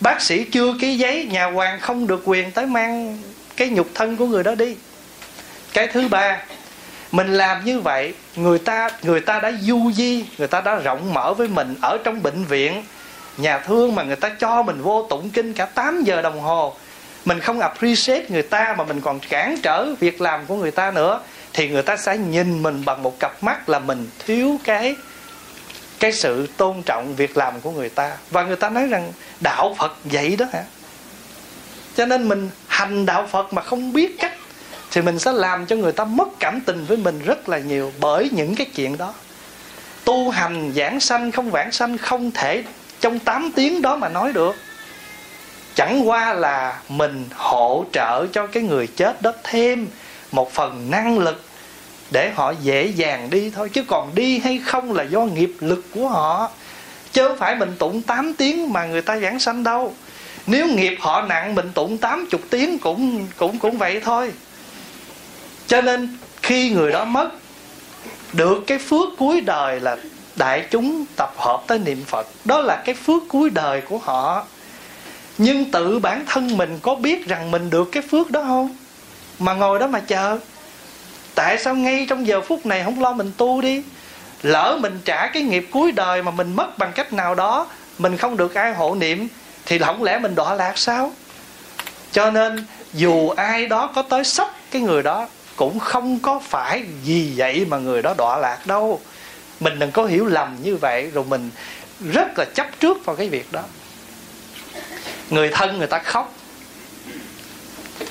bác 0.00 0.22
sĩ 0.22 0.44
chưa 0.44 0.74
ký 0.80 0.96
giấy, 0.96 1.28
nhà 1.30 1.44
hoàng 1.44 1.80
không 1.80 2.06
được 2.06 2.22
quyền 2.24 2.50
tới 2.50 2.66
mang 2.66 3.18
cái 3.56 3.68
nhục 3.68 3.86
thân 3.94 4.16
của 4.16 4.26
người 4.26 4.42
đó 4.42 4.54
đi. 4.54 4.76
Cái 5.72 5.86
thứ 5.86 6.08
ba, 6.08 6.42
mình 7.12 7.34
làm 7.34 7.64
như 7.64 7.80
vậy, 7.80 8.14
người 8.36 8.58
ta 8.58 8.90
người 9.02 9.20
ta 9.20 9.40
đã 9.40 9.52
du 9.60 9.92
di, 9.92 10.24
người 10.38 10.48
ta 10.48 10.60
đã 10.60 10.74
rộng 10.74 11.14
mở 11.14 11.34
với 11.34 11.48
mình 11.48 11.74
ở 11.82 11.98
trong 12.04 12.22
bệnh 12.22 12.44
viện. 12.44 12.84
Nhà 13.36 13.58
thương 13.58 13.94
mà 13.94 14.02
người 14.02 14.16
ta 14.16 14.28
cho 14.38 14.62
mình 14.62 14.82
vô 14.82 15.06
tụng 15.10 15.30
kinh 15.30 15.52
cả 15.52 15.66
8 15.66 16.02
giờ 16.04 16.22
đồng 16.22 16.40
hồ. 16.40 16.74
Mình 17.24 17.40
không 17.40 17.60
appreciate 17.60 18.24
người 18.28 18.42
ta 18.42 18.74
mà 18.78 18.84
mình 18.84 19.00
còn 19.00 19.20
cản 19.28 19.56
trở 19.62 19.94
việc 20.00 20.20
làm 20.20 20.46
của 20.46 20.56
người 20.56 20.70
ta 20.70 20.90
nữa. 20.90 21.20
Thì 21.52 21.68
người 21.68 21.82
ta 21.82 21.96
sẽ 21.96 22.16
nhìn 22.16 22.62
mình 22.62 22.84
bằng 22.84 23.02
một 23.02 23.20
cặp 23.20 23.42
mắt 23.42 23.68
là 23.68 23.78
mình 23.78 24.06
thiếu 24.26 24.60
cái 24.64 24.96
cái 26.00 26.12
sự 26.12 26.46
tôn 26.56 26.82
trọng 26.82 27.14
việc 27.14 27.36
làm 27.36 27.60
của 27.60 27.70
người 27.70 27.88
ta. 27.88 28.16
Và 28.30 28.42
người 28.42 28.56
ta 28.56 28.68
nói 28.68 28.86
rằng 28.86 29.12
đạo 29.40 29.74
phật 29.78 29.96
vậy 30.04 30.36
đó 30.36 30.46
hả? 30.52 30.62
Cho 31.96 32.06
nên 32.06 32.28
mình 32.28 32.50
hành 32.66 33.06
đạo 33.06 33.26
phật 33.26 33.52
mà 33.52 33.62
không 33.62 33.92
biết 33.92 34.18
cách 34.18 34.32
thì 34.90 35.02
mình 35.02 35.18
sẽ 35.18 35.32
làm 35.32 35.66
cho 35.66 35.76
người 35.76 35.92
ta 35.92 36.04
mất 36.04 36.28
cảm 36.40 36.60
tình 36.60 36.84
với 36.84 36.96
mình 36.96 37.20
rất 37.24 37.48
là 37.48 37.58
nhiều 37.58 37.92
bởi 38.00 38.30
những 38.32 38.54
cái 38.54 38.66
chuyện 38.74 38.96
đó. 38.98 39.14
Tu 40.04 40.30
hành, 40.30 40.72
giảng 40.76 41.00
sanh, 41.00 41.32
không 41.32 41.50
vãng 41.50 41.72
sanh, 41.72 41.98
không 41.98 42.30
thể 42.30 42.64
trong 43.00 43.18
8 43.18 43.52
tiếng 43.54 43.82
đó 43.82 43.96
mà 43.96 44.08
nói 44.08 44.32
được. 44.32 44.56
Chẳng 45.74 46.08
qua 46.08 46.34
là 46.34 46.80
mình 46.88 47.24
hỗ 47.34 47.84
trợ 47.92 48.26
cho 48.26 48.46
cái 48.46 48.62
người 48.62 48.86
chết 48.86 49.22
đó 49.22 49.32
thêm 49.44 49.88
một 50.32 50.52
phần 50.52 50.90
năng 50.90 51.18
lực 51.18 51.44
để 52.10 52.32
họ 52.34 52.54
dễ 52.62 52.86
dàng 52.86 53.30
đi 53.30 53.50
thôi, 53.50 53.68
chứ 53.68 53.82
còn 53.88 54.14
đi 54.14 54.38
hay 54.38 54.60
không 54.66 54.92
là 54.92 55.02
do 55.02 55.20
nghiệp 55.20 55.52
lực 55.60 55.84
của 55.94 56.08
họ. 56.08 56.50
Chứ 57.12 57.28
không 57.28 57.38
phải 57.38 57.56
mình 57.56 57.72
tụng 57.78 58.02
8 58.02 58.34
tiếng 58.34 58.72
mà 58.72 58.86
người 58.86 59.02
ta 59.02 59.18
giảng 59.18 59.40
sanh 59.40 59.64
đâu. 59.64 59.94
Nếu 60.46 60.66
nghiệp 60.66 60.96
họ 61.00 61.22
nặng, 61.22 61.54
mình 61.54 61.72
tụng 61.74 61.98
80 61.98 62.40
tiếng 62.50 62.78
cũng 62.78 63.26
cũng 63.36 63.58
cũng 63.58 63.78
vậy 63.78 64.00
thôi. 64.04 64.32
Cho 65.66 65.80
nên 65.80 66.16
khi 66.42 66.70
người 66.70 66.92
đó 66.92 67.04
mất, 67.04 67.28
được 68.32 68.64
cái 68.66 68.78
phước 68.78 69.08
cuối 69.18 69.40
đời 69.40 69.80
là 69.80 69.96
đại 70.36 70.66
chúng 70.70 71.04
tập 71.16 71.34
hợp 71.36 71.62
tới 71.66 71.78
niệm 71.78 72.04
phật. 72.06 72.26
Đó 72.44 72.60
là 72.60 72.82
cái 72.84 72.94
phước 72.94 73.22
cuối 73.28 73.50
đời 73.50 73.80
của 73.80 73.98
họ. 73.98 74.46
Nhưng 75.38 75.70
tự 75.70 75.98
bản 75.98 76.24
thân 76.26 76.56
mình 76.56 76.78
có 76.82 76.94
biết 76.94 77.26
rằng 77.26 77.50
mình 77.50 77.70
được 77.70 77.88
cái 77.92 78.02
phước 78.10 78.30
đó 78.30 78.42
không? 78.42 78.76
Mà 79.38 79.54
ngồi 79.54 79.78
đó 79.78 79.86
mà 79.86 80.00
chờ 80.00 80.38
tại 81.36 81.58
sao 81.58 81.74
ngay 81.74 82.06
trong 82.08 82.26
giờ 82.26 82.40
phút 82.40 82.66
này 82.66 82.82
không 82.84 83.02
lo 83.02 83.12
mình 83.12 83.32
tu 83.36 83.60
đi? 83.60 83.82
Lỡ 84.42 84.78
mình 84.80 85.00
trả 85.04 85.26
cái 85.26 85.42
nghiệp 85.42 85.68
cuối 85.72 85.92
đời 85.92 86.22
mà 86.22 86.30
mình 86.30 86.56
mất 86.56 86.78
bằng 86.78 86.92
cách 86.92 87.12
nào 87.12 87.34
đó, 87.34 87.66
mình 87.98 88.16
không 88.16 88.36
được 88.36 88.54
ai 88.54 88.74
hộ 88.74 88.94
niệm, 88.94 89.28
thì 89.66 89.78
không 89.78 90.02
lẽ 90.02 90.18
mình 90.18 90.34
đọa 90.34 90.54
lạc 90.54 90.78
sao? 90.78 91.12
Cho 92.12 92.30
nên, 92.30 92.66
dù 92.92 93.28
ai 93.28 93.66
đó 93.66 93.90
có 93.94 94.02
tới 94.02 94.24
sốc 94.24 94.54
cái 94.70 94.82
người 94.82 95.02
đó, 95.02 95.28
cũng 95.56 95.78
không 95.78 96.18
có 96.18 96.40
phải 96.48 96.84
vì 97.04 97.32
vậy 97.36 97.64
mà 97.68 97.78
người 97.78 98.02
đó 98.02 98.14
đọa 98.18 98.38
lạc 98.38 98.66
đâu. 98.66 99.00
Mình 99.60 99.78
đừng 99.78 99.90
có 99.90 100.04
hiểu 100.04 100.26
lầm 100.26 100.56
như 100.62 100.76
vậy, 100.76 101.10
rồi 101.14 101.24
mình 101.28 101.50
rất 102.12 102.38
là 102.38 102.44
chấp 102.44 102.66
trước 102.80 103.04
vào 103.04 103.16
cái 103.16 103.28
việc 103.28 103.52
đó. 103.52 103.62
Người 105.30 105.48
thân 105.48 105.78
người 105.78 105.86
ta 105.86 105.98
khóc. 105.98 106.34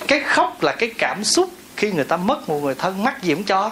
Cái 0.08 0.20
khóc 0.20 0.64
là 0.64 0.72
cái 0.72 0.92
cảm 0.98 1.24
xúc 1.24 1.50
khi 1.78 1.92
người 1.92 2.04
ta 2.04 2.18
mất 2.18 2.50
một 2.50 2.60
người 2.64 2.76
thân, 2.76 3.04
mắc 3.04 3.24
gì 3.24 3.34
cũng 3.34 3.44
cho. 3.44 3.72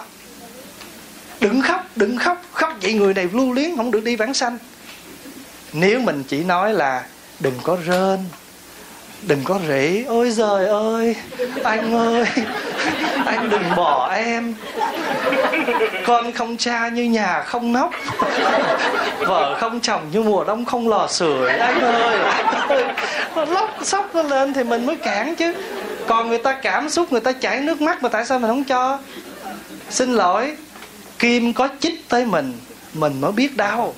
Đừng 1.40 1.62
khóc 1.62 1.86
đừng 1.96 2.16
khóc 2.18 2.42
khóc 2.52 2.72
vậy 2.82 2.92
người 2.92 3.14
này 3.14 3.28
lưu 3.32 3.52
luyến, 3.52 3.76
không 3.76 3.90
được 3.90 4.04
đi 4.04 4.16
vãng 4.16 4.34
sanh. 4.34 4.58
Nếu 5.72 6.00
mình 6.00 6.24
chỉ 6.28 6.44
nói 6.44 6.74
là 6.74 7.04
đừng 7.40 7.54
có 7.62 7.76
rên, 7.86 8.18
đừng 9.22 9.40
có 9.44 9.58
rỉ 9.68 10.04
ôi 10.04 10.30
giời 10.30 10.66
ơi, 10.66 11.16
anh 11.64 11.94
ơi, 11.94 12.24
anh 13.26 13.50
đừng 13.50 13.76
bỏ 13.76 14.12
em, 14.14 14.54
con 16.06 16.32
không 16.32 16.56
cha 16.56 16.88
như 16.88 17.04
nhà 17.04 17.42
không 17.42 17.72
nóc, 17.72 17.90
vợ 19.18 19.56
không 19.60 19.80
chồng 19.80 20.02
như 20.12 20.22
mùa 20.22 20.44
đông 20.44 20.64
không 20.64 20.88
lò 20.88 21.06
sưởi. 21.10 21.50
Anh 21.50 21.80
ơi 21.80 22.18
anh 22.18 22.68
ơi, 23.34 23.46
lóc 23.46 23.70
sóc 23.82 24.14
nó 24.14 24.22
lên 24.22 24.54
thì 24.54 24.64
mình 24.64 24.86
mới 24.86 24.96
cản 24.96 25.36
chứ 25.36 25.54
còn 26.06 26.28
người 26.28 26.38
ta 26.38 26.52
cảm 26.62 26.90
xúc, 26.90 27.12
người 27.12 27.20
ta 27.20 27.32
chảy 27.32 27.60
nước 27.60 27.80
mắt 27.80 28.02
mà 28.02 28.08
tại 28.08 28.26
sao 28.26 28.38
mình 28.38 28.50
không 28.50 28.64
cho? 28.64 28.98
Xin 29.90 30.12
lỗi, 30.12 30.56
kim 31.18 31.52
có 31.52 31.68
chích 31.80 32.08
tới 32.08 32.26
mình 32.26 32.52
mình 32.94 33.20
mới 33.20 33.32
biết 33.32 33.56
đau. 33.56 33.94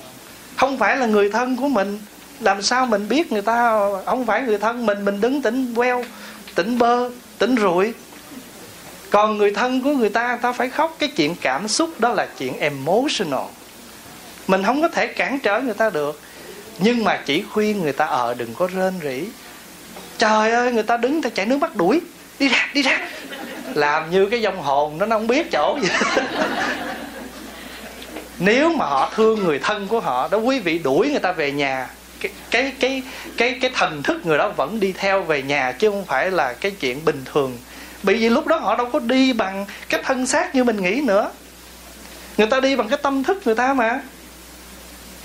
Không 0.55 0.77
phải 0.77 0.97
là 0.97 1.05
người 1.05 1.29
thân 1.29 1.55
của 1.55 1.67
mình. 1.67 1.99
Làm 2.39 2.61
sao 2.61 2.85
mình 2.85 3.07
biết 3.07 3.31
người 3.31 3.41
ta? 3.41 3.79
Không 4.05 4.25
phải 4.25 4.41
người 4.41 4.57
thân 4.57 4.85
mình 4.85 5.05
mình 5.05 5.21
đứng 5.21 5.41
tỉnh 5.41 5.73
queo, 5.75 6.05
tỉnh 6.55 6.77
bơ, 6.77 7.09
tỉnh 7.37 7.55
rụi. 7.61 7.93
Còn 9.09 9.37
người 9.37 9.51
thân 9.51 9.81
của 9.81 9.91
người 9.91 10.09
ta 10.09 10.37
ta 10.41 10.51
phải 10.51 10.69
khóc. 10.69 10.95
Cái 10.99 11.09
chuyện 11.15 11.35
cảm 11.41 11.67
xúc 11.67 11.99
đó 11.99 12.09
là 12.09 12.27
chuyện 12.37 12.59
emotional. 12.59 13.45
Mình 14.47 14.63
không 14.63 14.81
có 14.81 14.87
thể 14.87 15.07
cản 15.07 15.39
trở 15.39 15.61
người 15.61 15.73
ta 15.73 15.89
được. 15.89 16.21
Nhưng 16.79 17.03
mà 17.03 17.19
chỉ 17.25 17.43
khuyên 17.53 17.81
người 17.81 17.93
ta 17.93 18.05
ở 18.05 18.33
đừng 18.33 18.53
có 18.53 18.67
rên 18.75 18.93
rỉ 19.03 19.23
trời 20.17 20.51
ơi, 20.51 20.71
người 20.71 20.83
ta 20.83 20.97
đứng 20.97 21.21
ta 21.21 21.29
chảy 21.29 21.45
nước 21.45 21.57
mắt 21.57 21.75
đuổi. 21.75 22.01
Đi 22.39 22.47
ra 22.47 22.69
đi 22.73 22.81
ra. 22.81 22.99
Làm 23.73 24.11
như 24.11 24.25
cái 24.25 24.41
dông 24.41 24.61
hồn 24.61 24.97
nó 24.97 25.05
nó 25.05 25.15
không 25.15 25.27
biết 25.27 25.51
chỗ 25.51 25.79
gì. 25.81 25.89
Nếu 28.39 28.73
mà 28.73 28.85
họ 28.85 29.11
thương 29.15 29.43
người 29.43 29.59
thân 29.59 29.87
của 29.87 29.99
họ, 29.99 30.27
đó, 30.31 30.37
quý 30.37 30.59
vị 30.59 30.79
đuổi 30.79 31.09
người 31.09 31.19
ta 31.19 31.31
về 31.31 31.51
nhà. 31.51 31.89
Cái 32.19 32.31
cái 32.51 32.73
cái 32.79 33.03
cái 33.37 33.57
cái 33.61 33.71
thần 33.73 34.03
thức 34.03 34.25
người 34.25 34.37
đó 34.37 34.49
vẫn 34.49 34.79
đi 34.79 34.93
theo 34.97 35.23
về 35.23 35.41
nhà, 35.41 35.71
chứ 35.71 35.89
không 35.91 36.05
phải 36.05 36.31
là 36.31 36.53
cái 36.53 36.71
chuyện 36.71 37.05
bình 37.05 37.21
thường. 37.33 37.57
Bởi 38.03 38.15
vì 38.15 38.29
lúc 38.29 38.47
đó 38.47 38.57
họ 38.57 38.75
đâu 38.75 38.89
có 38.93 38.99
đi 38.99 39.33
bằng 39.33 39.65
cái 39.89 40.01
thân 40.03 40.27
xác 40.27 40.55
như 40.55 40.63
mình 40.63 40.81
nghĩ 40.81 41.01
nữa. 41.01 41.31
Người 42.37 42.47
ta 42.47 42.59
đi 42.59 42.75
bằng 42.75 42.89
cái 42.89 42.99
tâm 43.03 43.23
thức 43.23 43.41
người 43.45 43.55
ta 43.55 43.73
mà. 43.73 43.99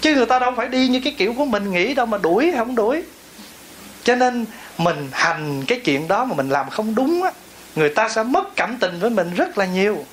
Chứ 0.01 0.15
người 0.15 0.27
ta 0.27 0.39
đâu 0.39 0.53
phải 0.57 0.69
đi 0.69 0.89
như 0.89 1.01
cái 1.05 1.15
kiểu 1.19 1.35
của 1.39 1.45
mình 1.45 1.71
nghĩ 1.73 1.95
đâu 1.95 2.07
mà 2.07 2.19
đuổi 2.19 2.47
hay 2.47 2.57
không 2.57 2.75
đuổi 2.75 3.03
cho 4.05 4.15
nên 4.15 4.47
mình 4.79 5.09
hành 5.13 5.65
cái 5.69 5.81
chuyện 5.85 6.09
đó 6.09 6.25
mà 6.25 6.35
mình 6.35 6.49
làm 6.49 6.71
không 6.71 6.95
đúng 6.95 7.23
á, 7.23 7.31
người 7.75 7.89
ta 7.89 8.09
sẽ 8.09 8.23
mất 8.23 8.57
cảm 8.57 8.77
tình 8.81 9.01
với 9.01 9.11
mình 9.11 9.35
rất 9.35 9.59
là 9.59 9.65
nhiều. 9.65 10.05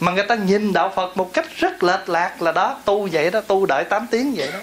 Mà 0.00 0.12
người 0.12 0.24
ta 0.24 0.34
nhìn 0.34 0.72
đạo 0.72 0.92
phật 0.96 1.16
một 1.16 1.32
cách 1.32 1.46
rất 1.56 1.82
lệch 1.82 2.08
lạc 2.08 2.42
là 2.42 2.52
đó, 2.52 2.80
tu 2.84 3.08
vậy 3.12 3.30
đó, 3.30 3.40
tu 3.40 3.66
đợi 3.66 3.84
8 3.84 4.06
tiếng 4.10 4.34
vậy 4.36 4.48
đó. 4.52 4.58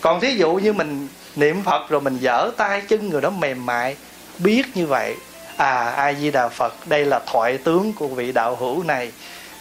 Còn 0.00 0.20
thí 0.20 0.34
dụ 0.34 0.54
như 0.54 0.72
mình 0.72 1.08
niệm 1.36 1.62
phật 1.62 1.88
rồi 1.88 2.00
mình 2.00 2.18
dở 2.18 2.50
tay 2.56 2.80
chân 2.80 3.08
người 3.08 3.20
đó 3.20 3.30
mềm 3.30 3.66
mại, 3.66 3.96
biết 4.38 4.62
như 4.74 4.86
vậy 4.86 5.16
à 5.56 5.92
a 5.96 6.12
di 6.12 6.30
đà 6.30 6.48
phật, 6.48 6.88
đây 6.88 7.04
là 7.04 7.20
thoại 7.26 7.58
tướng 7.58 7.92
của 7.92 8.08
vị 8.08 8.32
đạo 8.32 8.56
hữu 8.56 8.82
này 8.82 9.12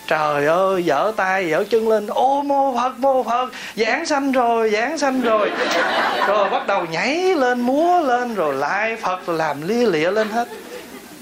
trời 0.09 0.45
ơi 0.45 0.85
dở 0.85 1.11
tay 1.17 1.49
dở 1.49 1.63
chân 1.69 1.89
lên. 1.89 2.07
Ô, 2.07 2.41
mô 2.41 2.75
phật 2.75 2.99
mô 2.99 3.23
phật. 3.23 3.51
Giảng 3.75 4.05
sanh 4.05 4.31
rồi, 4.31 4.69
giảng 4.69 4.97
sanh 4.97 5.21
rồi. 5.21 5.51
Rồi 6.27 6.49
bắt 6.49 6.67
đầu 6.67 6.85
nhảy 6.85 7.15
lên, 7.15 7.61
múa 7.61 7.99
lên, 7.99 8.35
rồi 8.35 8.55
lại 8.55 8.95
phật, 8.95 9.25
rồi 9.25 9.37
làm 9.37 9.67
lia 9.67 9.85
lịa 9.85 10.11
lên 10.11 10.29
hết. 10.29 10.47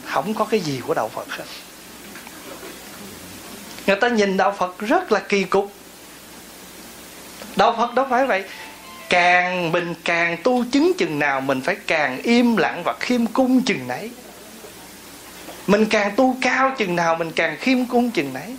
Không 0.06 0.34
có 0.34 0.46
cái 0.46 0.60
gì 0.60 0.82
của 0.88 0.94
đạo 0.94 1.10
phật 1.14 1.30
hết. 1.30 1.44
Người 3.88 3.96
ta 3.96 4.08
nhìn 4.08 4.38
đạo 4.38 4.52
phật 4.58 4.80
rất 4.80 5.12
là 5.12 5.20
kỳ 5.20 5.44
cục. 5.44 5.72
Đạo 7.56 7.76
phật 7.78 7.94
đâu 7.94 8.06
phải 8.10 8.26
vậy. 8.26 8.44
Càng 9.10 9.72
mình 9.72 9.94
càng 10.04 10.38
tu 10.44 10.64
chứng 10.72 10.92
chừng 10.98 11.20
nào, 11.20 11.42
mình 11.42 11.62
phải 11.62 11.76
càng 11.88 12.22
im 12.24 12.58
lặng 12.58 12.82
và 12.84 12.94
khiêm 13.00 13.26
cung 13.26 13.62
chừng 13.62 13.88
nấy. 13.88 14.12
Mình 15.68 15.86
càng 15.86 16.12
tu 16.16 16.38
cao 16.42 16.72
chừng 16.78 16.96
nào, 16.96 17.16
mình 17.16 17.32
càng 17.32 17.58
khiêm 17.60 17.86
cung 17.86 18.12
chừng 18.12 18.34
nấy 18.34 18.56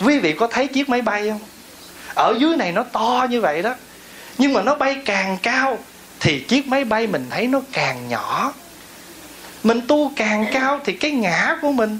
quý 0.00 0.18
vị 0.18 0.32
có 0.32 0.46
thấy 0.46 0.66
chiếc 0.66 0.88
máy 0.88 1.02
bay 1.02 1.28
không? 1.28 1.40
Ở 2.14 2.34
dưới 2.38 2.56
này 2.56 2.72
nó 2.72 2.82
to 2.82 3.26
như 3.30 3.40
vậy 3.40 3.62
đó. 3.62 3.74
Nhưng 4.38 4.52
mà 4.52 4.62
nó 4.62 4.74
bay 4.74 4.96
càng 5.04 5.38
cao 5.42 5.78
thì 6.20 6.40
chiếc 6.40 6.68
máy 6.68 6.84
bay 6.84 7.06
mình 7.06 7.26
thấy 7.30 7.46
nó 7.46 7.60
càng 7.72 8.08
nhỏ. 8.08 8.52
Mình 9.62 9.80
tu 9.88 10.12
càng 10.16 10.46
cao 10.52 10.80
thì 10.84 10.92
cái 10.92 11.10
ngã 11.10 11.56
của 11.62 11.72
mình 11.72 11.98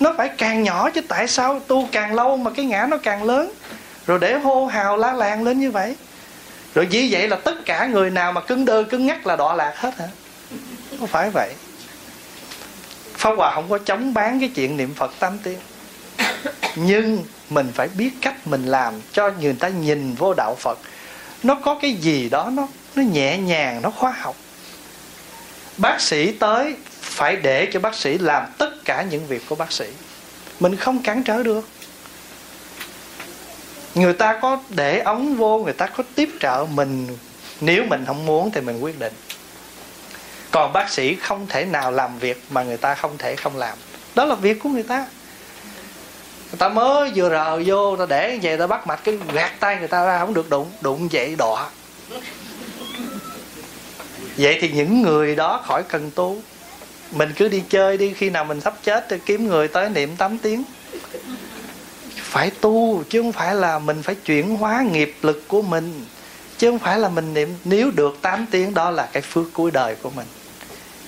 nó 0.00 0.14
phải 0.16 0.28
càng 0.28 0.62
nhỏ 0.62 0.90
chứ 0.90 1.00
tại 1.00 1.28
sao 1.28 1.60
tu 1.60 1.88
càng 1.92 2.14
lâu 2.14 2.36
mà 2.36 2.50
cái 2.50 2.64
ngã 2.64 2.86
nó 2.90 2.96
càng 2.96 3.22
lớn? 3.22 3.52
Rồi 4.06 4.18
để 4.18 4.38
hô 4.38 4.66
hào 4.66 4.96
la 4.96 5.12
làng 5.12 5.42
lên 5.42 5.60
như 5.60 5.70
vậy. 5.70 5.96
Rồi 6.74 6.86
vì 6.90 7.08
vậy 7.10 7.28
là 7.28 7.36
tất 7.36 7.64
cả 7.64 7.86
người 7.86 8.10
nào 8.10 8.32
mà 8.32 8.40
cứng 8.40 8.64
đơ 8.64 8.82
cứng 8.82 9.06
ngắc 9.06 9.26
là 9.26 9.36
đọa 9.36 9.54
lạc 9.54 9.72
hết 9.76 9.98
hả? 9.98 10.08
Không 10.98 11.08
phải 11.08 11.30
vậy. 11.30 11.52
Pháp 13.14 13.34
Hòa 13.36 13.52
không 13.54 13.66
có 13.68 13.78
chống 13.78 14.14
bán 14.14 14.40
cái 14.40 14.50
chuyện 14.54 14.76
niệm 14.76 14.94
Phật 14.94 15.12
tam 15.18 15.38
tiên 15.38 15.58
nhưng 16.76 17.24
mình 17.50 17.72
phải 17.74 17.88
biết 17.88 18.10
cách 18.20 18.46
mình 18.46 18.64
làm 18.64 18.94
cho 19.12 19.30
người 19.40 19.52
ta 19.52 19.68
nhìn 19.68 20.14
vô 20.14 20.34
đạo 20.34 20.56
phật. 20.58 20.78
Nó 21.42 21.54
có 21.54 21.78
cái 21.82 21.92
gì 21.92 22.28
đó 22.28 22.50
nó 22.52 22.68
nó 22.94 23.02
nhẹ 23.02 23.38
nhàng, 23.38 23.82
nó 23.82 23.90
khoa 23.90 24.10
học. 24.10 24.36
Bác 25.76 26.00
sĩ 26.00 26.32
tới 26.32 26.74
phải 27.00 27.36
để 27.36 27.68
cho 27.72 27.80
bác 27.80 27.94
sĩ 27.94 28.18
làm 28.18 28.46
tất 28.58 28.84
cả 28.84 29.02
những 29.10 29.26
việc 29.26 29.42
của 29.48 29.54
bác 29.54 29.72
sĩ. 29.72 29.86
Mình 30.60 30.76
không 30.76 31.02
cản 31.02 31.22
trở 31.22 31.42
được. 31.42 31.68
Người 33.94 34.12
ta 34.12 34.38
có 34.42 34.58
để 34.68 35.00
ống 35.00 35.36
vô, 35.36 35.58
người 35.58 35.72
ta 35.72 35.86
có 35.86 36.04
tiếp 36.14 36.30
trợ 36.40 36.66
mình. 36.70 37.18
Nếu 37.60 37.84
mình 37.84 38.04
không 38.06 38.26
muốn 38.26 38.50
thì 38.50 38.60
mình 38.60 38.80
quyết 38.80 38.98
định. 38.98 39.12
Còn 40.50 40.72
bác 40.72 40.90
sĩ 40.90 41.14
không 41.14 41.46
thể 41.48 41.64
nào 41.64 41.92
làm 41.92 42.18
việc 42.18 42.42
mà 42.50 42.62
người 42.62 42.76
ta 42.76 42.94
không 42.94 43.18
thể 43.18 43.36
không 43.36 43.56
làm. 43.56 43.78
Đó 44.14 44.24
là 44.24 44.34
việc 44.34 44.60
của 44.62 44.68
người 44.68 44.82
ta 44.82 45.06
người 46.50 46.58
ta 46.58 46.68
mới 46.68 47.12
vừa 47.14 47.30
rờ 47.30 47.62
vô 47.66 47.96
ta 47.96 48.06
để 48.06 48.38
về 48.42 48.56
ta 48.56 48.66
bắt 48.66 48.86
mạch, 48.86 49.00
cái 49.04 49.18
gạt 49.32 49.52
tay 49.60 49.76
người 49.76 49.88
ta 49.88 50.04
ra, 50.04 50.18
không 50.18 50.34
được 50.34 50.50
đụng 50.50 50.70
đụng 50.80 51.08
vậy 51.12 51.36
đọa. 51.38 51.70
Vậy 54.36 54.58
thì 54.60 54.70
những 54.70 55.02
người 55.02 55.36
đó 55.36 55.62
khỏi 55.66 55.82
cần 55.82 56.10
tu. 56.14 56.36
Mình 57.10 57.32
cứ 57.36 57.48
đi 57.48 57.62
chơi 57.68 57.96
đi, 57.96 58.14
khi 58.16 58.30
nào 58.30 58.44
mình 58.44 58.60
sắp 58.60 58.74
chết 58.82 59.06
thì 59.08 59.16
kiếm 59.26 59.48
người 59.48 59.68
tới 59.68 59.88
niệm 59.88 60.16
8 60.16 60.38
tiếng. 60.38 60.62
Phải 62.16 62.50
tu, 62.50 63.02
chứ 63.08 63.22
không 63.22 63.32
phải 63.32 63.54
là 63.54 63.78
mình 63.78 64.02
phải 64.02 64.14
chuyển 64.14 64.56
hóa 64.56 64.84
nghiệp 64.92 65.14
lực 65.22 65.48
của 65.48 65.62
mình. 65.62 66.04
Chứ 66.58 66.70
không 66.70 66.78
phải 66.78 66.98
là 66.98 67.08
mình 67.08 67.34
niệm, 67.34 67.54
nếu 67.64 67.90
được 67.90 68.18
8 68.22 68.46
tiếng, 68.50 68.74
đó 68.74 68.90
là 68.90 69.08
cái 69.12 69.22
phước 69.22 69.44
cuối 69.52 69.70
đời 69.70 69.96
của 70.02 70.10
mình. 70.10 70.26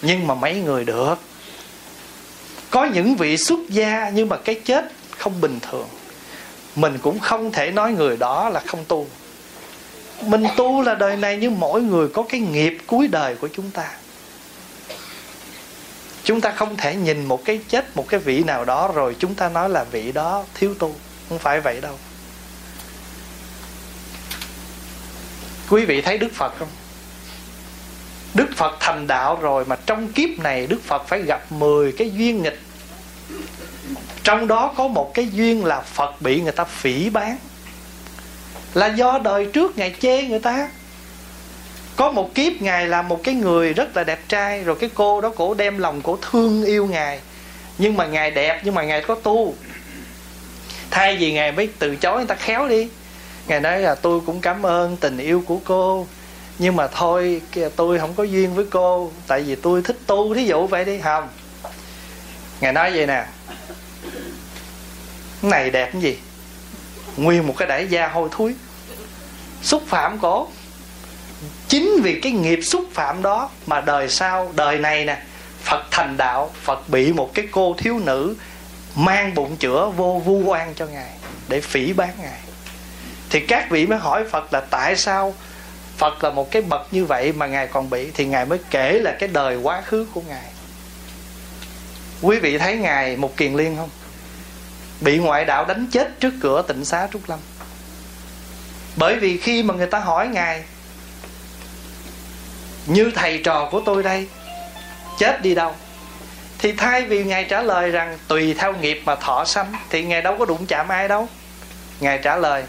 Nhưng 0.03 0.27
mà 0.27 0.35
mấy 0.35 0.55
người 0.55 0.85
được. 0.85 1.15
Có 2.71 2.85
những 2.85 3.17
vị 3.17 3.37
xuất 3.37 3.61
gia, 3.69 4.11
nhưng 4.11 4.29
mà 4.29 4.37
cái 4.37 4.55
chết 4.65 4.93
không 5.19 5.41
bình 5.41 5.59
thường. 5.71 5.89
Mình 6.77 6.99
cũng 7.03 7.19
không 7.19 7.53
thể 7.53 7.71
nói 7.71 7.93
người 7.93 8.17
đó 8.17 8.49
là 8.49 8.61
không 8.61 8.85
tu. 8.89 9.07
Mình 10.23 10.45
tu 10.57 10.83
là 10.83 10.95
đời 10.95 11.17
này 11.17 11.39
nhưng 11.41 11.61
mỗi 11.61 11.83
người 11.83 12.09
có 12.09 12.23
cái 12.29 12.41
nghiệp 12.41 12.79
cuối 12.87 13.09
đời 13.09 13.35
của 13.35 13.49
chúng 13.53 13.71
ta. 13.71 13.91
Chúng 16.25 16.41
ta 16.41 16.51
không 16.51 16.77
thể 16.77 16.95
nhìn 16.95 17.25
một 17.25 17.45
cái 17.45 17.61
chết, 17.69 17.97
một 17.97 18.09
cái 18.09 18.21
vị 18.21 18.43
nào 18.45 18.65
đó 18.65 18.93
rồi 18.95 19.17
chúng 19.19 19.35
ta 19.35 19.49
nói 19.49 19.69
là 19.69 19.85
vị 19.85 20.13
đó 20.13 20.45
thiếu 20.55 20.75
tu. 20.79 20.95
Không 21.29 21.39
phải 21.39 21.61
vậy 21.61 21.81
đâu. 21.81 21.99
Quý 25.71 25.85
vị 25.85 26.01
thấy 26.01 26.19
đức 26.19 26.33
phật 26.35 26.53
không? 26.59 26.69
Đức 28.35 28.47
phật 28.57 28.77
thành 28.81 29.07
đạo 29.07 29.39
rồi 29.41 29.65
mà 29.65 29.77
trong 29.87 30.13
kiếp 30.13 30.39
này 30.39 30.67
đức 30.67 30.83
phật 30.83 31.09
phải 31.09 31.23
gặp 31.23 31.53
10 31.53 31.93
cái 31.93 32.11
duyên 32.11 32.43
nghịch 32.43 32.61
trong 34.27 34.49
đó 34.49 34.73
có 34.77 34.89
một 34.89 35.15
cái 35.15 35.29
duyên 35.33 35.65
là 35.65 35.81
phật 35.81 36.21
bị 36.21 36.41
người 36.41 36.53
ta 36.53 36.65
phỉ 36.65 37.11
bán. 37.11 37.37
Là 38.75 38.87
do 38.87 39.19
đời 39.19 39.47
trước 39.53 39.79
ngài 39.79 39.95
chê 40.01 40.23
người 40.23 40.39
ta. 40.39 40.69
Có 41.97 42.13
một 42.13 42.35
kiếp 42.35 42.63
ngài 42.63 42.87
là 42.87 43.03
một 43.03 43.21
cái 43.25 43.35
người 43.35 43.73
rất 43.73 43.97
là 43.97 44.05
đẹp 44.05 44.21
trai, 44.29 44.65
rồi 44.65 44.77
cái 44.81 44.91
cô 44.95 45.21
đó 45.21 45.33
cổ 45.37 45.55
đem 45.55 45.79
lòng 45.79 46.01
cổ 46.03 46.19
thương 46.31 46.65
yêu 46.65 46.87
ngài. 46.87 47.21
Nhưng 47.79 47.97
mà 47.97 48.07
ngài 48.07 48.31
đẹp, 48.31 48.61
nhưng 48.65 48.75
mà 48.75 48.83
ngài 48.83 49.01
có 49.01 49.15
tu. 49.15 49.55
Thay 50.91 51.17
vì 51.17 51.33
ngài 51.33 51.53
mới 51.53 51.69
từ 51.79 51.97
chối 51.97 52.17
người 52.17 52.27
ta 52.27 52.35
khéo 52.35 52.69
đi. 52.69 52.89
Ngài 53.49 53.61
nói 53.61 53.81
là, 53.81 53.95
tôi 53.95 54.21
cũng 54.27 54.41
cảm 54.41 54.67
ơn 54.67 54.97
tình 54.97 55.19
yêu 55.19 55.43
của 55.47 55.59
cô, 55.65 56.07
nhưng 56.59 56.77
mà 56.77 56.87
thôi 56.87 57.43
tôi 57.77 57.99
không 57.99 58.15
có 58.15 58.23
duyên 58.23 58.55
với 58.55 58.65
cô, 58.71 59.13
tại 59.27 59.41
vì 59.43 59.55
tôi 59.55 59.83
thích 59.83 59.99
tu 60.07 60.35
thí 60.35 60.45
dụ 60.45 60.67
vậy 60.67 60.85
đi. 60.85 60.99
Không. 60.99 61.29
Ngài 62.61 62.73
nói 62.73 62.91
vậy 62.95 63.07
nè 63.07 63.25
này 65.43 65.71
đẹp 65.71 65.91
cái 65.93 66.03
gì? 66.03 66.19
Nguyên 67.17 67.47
một 67.47 67.55
cái 67.57 67.69
đại 67.69 67.87
gia 67.87 68.09
hôi 68.09 68.29
thối, 68.33 68.55
xúc 69.63 69.83
phạm 69.87 70.19
cổ. 70.19 70.49
Chính 71.69 72.01
vì 72.03 72.21
cái 72.21 72.33
nghiệp 72.33 72.61
xúc 72.63 72.85
phạm 72.93 73.23
đó 73.23 73.51
mà 73.67 73.81
đời 73.81 74.09
sau 74.09 74.53
đời 74.55 74.79
này 74.79 75.05
nè 75.05 75.23
phật 75.63 75.85
thành 75.91 76.17
đạo 76.17 76.51
phật 76.63 76.89
bị 76.89 77.13
một 77.13 77.35
cái 77.35 77.49
cô 77.51 77.75
thiếu 77.79 77.99
nữ 77.99 78.35
mang 78.97 79.35
bụng 79.35 79.57
chữa 79.57 79.93
vô 79.97 80.23
vu 80.25 80.43
oan 80.45 80.75
cho 80.75 80.87
ngài 80.87 81.11
để 81.49 81.61
phỉ 81.61 81.93
bán 81.93 82.11
ngài. 82.23 82.41
Thì 83.31 83.41
các 83.41 83.71
vị 83.71 83.87
mới 83.87 83.99
hỏi 83.99 84.25
phật 84.31 84.53
là 84.53 84.61
tại 84.61 84.97
sao 84.97 85.35
phật 85.97 86.25
là 86.25 86.31
một 86.31 86.51
cái 86.51 86.63
bậc 86.63 86.87
như 86.91 87.05
vậy 87.05 87.33
mà 87.33 87.47
ngài 87.47 87.67
còn 87.67 87.91
bị? 87.91 88.11
Thì 88.15 88.27
ngài 88.27 88.47
mới 88.47 88.59
kể 88.71 88.93
là 88.93 89.17
cái 89.19 89.29
đời 89.29 89.57
quá 89.57 89.83
khứ 89.83 90.07
của 90.15 90.23
ngài. 90.29 90.45
Quý 92.23 92.39
vị 92.39 92.59
thấy 92.59 92.77
ngài 92.77 93.17
một 93.17 93.37
kiền 93.37 93.55
liên 93.55 93.77
không? 93.77 93.91
Bị 95.01 95.19
ngoại 95.19 95.45
đạo 95.45 95.65
đánh 95.65 95.87
chết 95.93 96.21
trước 96.21 96.35
cửa 96.41 96.63
tịnh 96.69 96.85
xá 96.85 97.09
trúc 97.13 97.29
lâm. 97.29 97.39
Bởi 98.97 99.17
vì 99.17 99.37
khi 99.37 99.63
mà 99.63 99.75
người 99.75 99.87
ta 99.87 99.99
hỏi 99.99 100.29
ngài 100.29 100.65
như 102.87 103.11
thầy 103.15 103.39
trò 103.45 103.69
của 103.71 103.83
tôi 103.87 104.03
đây 104.03 104.29
chết 105.19 105.43
đi 105.43 105.55
đâu? 105.55 105.75
Thì 106.59 106.73
thay 106.73 107.03
vì 107.03 107.25
ngài 107.25 107.45
trả 107.45 107.63
lời 107.63 107.91
rằng 107.91 108.19
tùy 108.29 108.55
theo 108.55 108.75
nghiệp 108.75 109.03
mà 109.05 109.15
thọ 109.15 109.45
sanh 109.45 109.73
thì 109.91 110.03
ngài 110.03 110.23
đâu 110.23 110.37
có 110.39 110.45
đụng 110.45 110.67
chạm 110.67 110.89
ai 110.89 111.09
đâu. 111.09 111.29
Ngài 112.01 112.19
trả 112.23 112.37
lời 112.37 112.65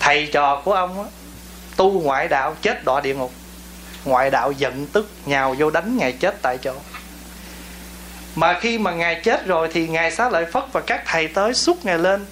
thầy 0.00 0.28
trò 0.32 0.62
của 0.64 0.72
ông 0.72 1.02
á, 1.02 1.08
tu 1.76 2.00
ngoại 2.00 2.28
đạo 2.28 2.56
chết 2.62 2.84
đọa 2.84 3.00
địa 3.00 3.14
ngục. 3.14 3.32
Ngoại 4.04 4.30
đạo 4.30 4.52
giận 4.52 4.86
tức 4.86 5.10
nhào 5.26 5.54
vô 5.58 5.70
đánh 5.70 5.96
ngài 5.96 6.12
chết 6.12 6.42
tại 6.42 6.58
chỗ 6.58 6.74
mà 8.34 8.58
khi 8.60 8.78
mà 8.78 8.92
ngài 8.92 9.20
chết 9.24 9.46
rồi 9.46 9.68
thì 9.72 9.88
ngài 9.88 10.10
xá 10.10 10.30
lợi 10.30 10.44
phất 10.44 10.64
và 10.72 10.80
các 10.80 11.02
thầy 11.06 11.28
tới 11.28 11.54
xúc 11.54 11.78
ngài 11.84 11.98
lên, 11.98 12.26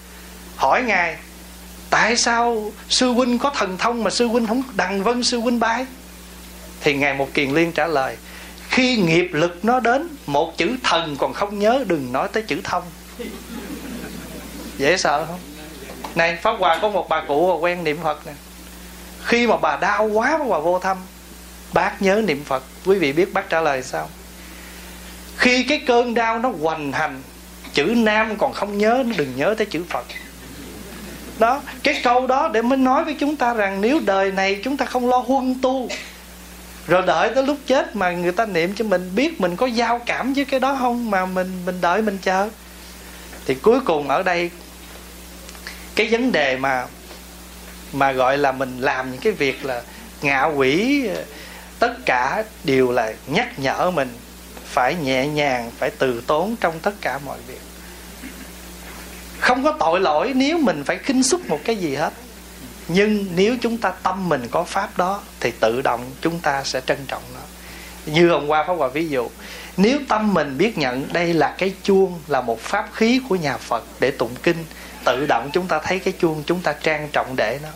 hỏi 0.56 0.82
ngài, 0.82 1.16
tại 1.90 2.16
sao 2.16 2.72
sư 2.88 3.08
huynh 3.08 3.38
có 3.38 3.50
thần 3.50 3.78
thông 3.78 4.04
mà 4.04 4.10
sư 4.10 4.26
huynh 4.26 4.46
không 4.46 4.62
đằng 4.74 5.02
vân 5.02 5.22
sư 5.22 5.38
huynh 5.38 5.60
bái? 5.60 5.86
Thì 6.80 6.94
ngài 6.94 7.14
một 7.14 7.28
kiền 7.34 7.50
liên 7.50 7.72
trả 7.72 7.86
lời, 7.86 8.16
khi 8.68 8.96
nghiệp 8.96 9.28
lực 9.32 9.64
nó 9.64 9.80
đến, 9.80 10.08
một 10.26 10.56
chữ 10.56 10.76
thần 10.82 11.16
còn 11.18 11.32
không 11.32 11.58
nhớ, 11.58 11.84
đừng 11.86 12.12
nói 12.12 12.28
tới 12.32 12.42
chữ 12.42 12.60
thông. 12.64 12.82
Dễ 14.78 14.96
sợ 14.96 15.24
không? 15.26 15.38
Này, 16.14 16.38
pháp 16.42 16.56
hòa 16.58 16.78
có 16.82 16.88
một 16.88 17.08
bà 17.08 17.24
cụ 17.28 17.58
quen 17.60 17.84
niệm 17.84 17.98
phật 18.02 18.26
nè. 18.26 18.32
Khi 19.24 19.46
mà 19.46 19.56
bà 19.56 19.76
đau 19.76 20.04
quá, 20.04 20.38
bà 20.50 20.58
vô 20.58 20.78
thăm, 20.78 20.96
bác 21.72 22.02
nhớ 22.02 22.22
niệm 22.26 22.44
phật. 22.44 22.62
Quý 22.86 22.98
vị 22.98 23.12
biết 23.12 23.32
bác 23.32 23.48
trả 23.48 23.60
lời 23.60 23.82
sao? 23.82 24.08
Khi 25.40 25.62
cái 25.62 25.78
cơn 25.86 26.14
đau 26.14 26.38
nó 26.38 26.52
hoành 26.60 26.92
hành, 26.92 27.22
chữ 27.74 27.84
nam 27.84 28.36
còn 28.38 28.52
không 28.52 28.78
nhớ 28.78 29.04
đừng 29.16 29.36
nhớ 29.36 29.54
tới 29.58 29.66
chữ 29.66 29.84
phật. 29.88 30.04
Đó, 31.38 31.62
cái 31.82 32.00
câu 32.04 32.26
đó 32.26 32.48
để 32.48 32.62
mới 32.62 32.78
nói 32.78 33.04
với 33.04 33.16
chúng 33.20 33.36
ta 33.36 33.54
rằng 33.54 33.80
nếu 33.80 34.00
đời 34.06 34.32
này 34.32 34.60
chúng 34.64 34.76
ta 34.76 34.86
không 34.86 35.08
lo 35.08 35.16
huân 35.16 35.54
tu, 35.62 35.88
rồi 36.86 37.02
đợi 37.06 37.30
tới 37.34 37.46
lúc 37.46 37.56
chết 37.66 37.96
mà 37.96 38.10
người 38.10 38.32
ta 38.32 38.46
niệm 38.46 38.74
cho 38.74 38.84
mình 38.84 39.10
biết 39.14 39.40
mình 39.40 39.56
có 39.56 39.66
giao 39.66 39.98
cảm 39.98 40.32
với 40.32 40.44
cái 40.44 40.60
đó 40.60 40.76
không, 40.80 41.10
mà 41.10 41.26
mình 41.26 41.52
mình 41.66 41.80
đợi 41.80 42.02
mình 42.02 42.18
chờ. 42.22 42.48
Thì 43.46 43.54
cuối 43.54 43.80
cùng 43.80 44.08
ở 44.08 44.22
đây, 44.22 44.50
cái 45.94 46.08
vấn 46.10 46.32
đề 46.32 46.56
mà 46.56 46.86
mà 47.92 48.12
gọi 48.12 48.38
là 48.38 48.52
mình 48.52 48.80
làm 48.80 49.10
những 49.10 49.20
cái 49.20 49.32
việc 49.32 49.64
là 49.64 49.82
ngạ 50.22 50.44
quỷ, 50.44 51.02
tất 51.78 52.06
cả 52.06 52.44
đều 52.64 52.92
là 52.92 53.12
nhắc 53.26 53.58
nhở 53.58 53.90
mình 53.90 54.08
phải 54.70 54.94
nhẹ 54.94 55.26
nhàng, 55.26 55.70
phải 55.78 55.90
từ 55.90 56.22
tốn 56.26 56.56
trong 56.60 56.78
tất 56.78 56.94
cả 57.00 57.18
mọi 57.18 57.38
việc. 57.46 57.60
Không 59.38 59.64
có 59.64 59.76
tội 59.80 60.00
lỗi 60.00 60.32
nếu 60.34 60.58
mình 60.58 60.84
phải 60.84 60.98
khinh 60.98 61.22
xúc 61.22 61.40
một 61.48 61.60
cái 61.64 61.76
gì 61.76 61.94
hết. 61.94 62.12
Nhưng 62.88 63.26
nếu 63.36 63.56
chúng 63.60 63.78
ta 63.78 63.90
tâm 63.90 64.28
mình 64.28 64.48
có 64.50 64.64
pháp 64.64 64.98
đó, 64.98 65.20
thì 65.40 65.52
tự 65.60 65.82
động 65.82 66.00
chúng 66.20 66.38
ta 66.38 66.64
sẽ 66.64 66.80
trân 66.86 66.98
trọng 67.08 67.22
nó. 67.34 67.40
Như 68.06 68.30
hôm 68.30 68.46
qua 68.46 68.64
pháp 68.66 68.72
hòa 68.72 68.88
ví 68.88 69.08
dụ, 69.08 69.28
nếu 69.76 69.98
tâm 70.08 70.34
mình 70.34 70.58
biết 70.58 70.78
nhận 70.78 71.12
đây 71.12 71.34
là 71.34 71.54
cái 71.58 71.74
chuông, 71.82 72.20
là 72.26 72.40
một 72.40 72.60
pháp 72.60 72.88
khí 72.92 73.20
của 73.28 73.36
nhà 73.36 73.56
phật 73.56 73.84
để 74.00 74.10
tụng 74.10 74.34
kinh, 74.42 74.64
tự 75.04 75.26
động 75.26 75.50
chúng 75.52 75.66
ta 75.66 75.78
thấy 75.78 75.98
cái 75.98 76.14
chuông 76.20 76.42
chúng 76.46 76.60
ta 76.60 76.72
trang 76.72 77.08
trọng 77.12 77.36
để 77.36 77.58
nó. 77.62 77.68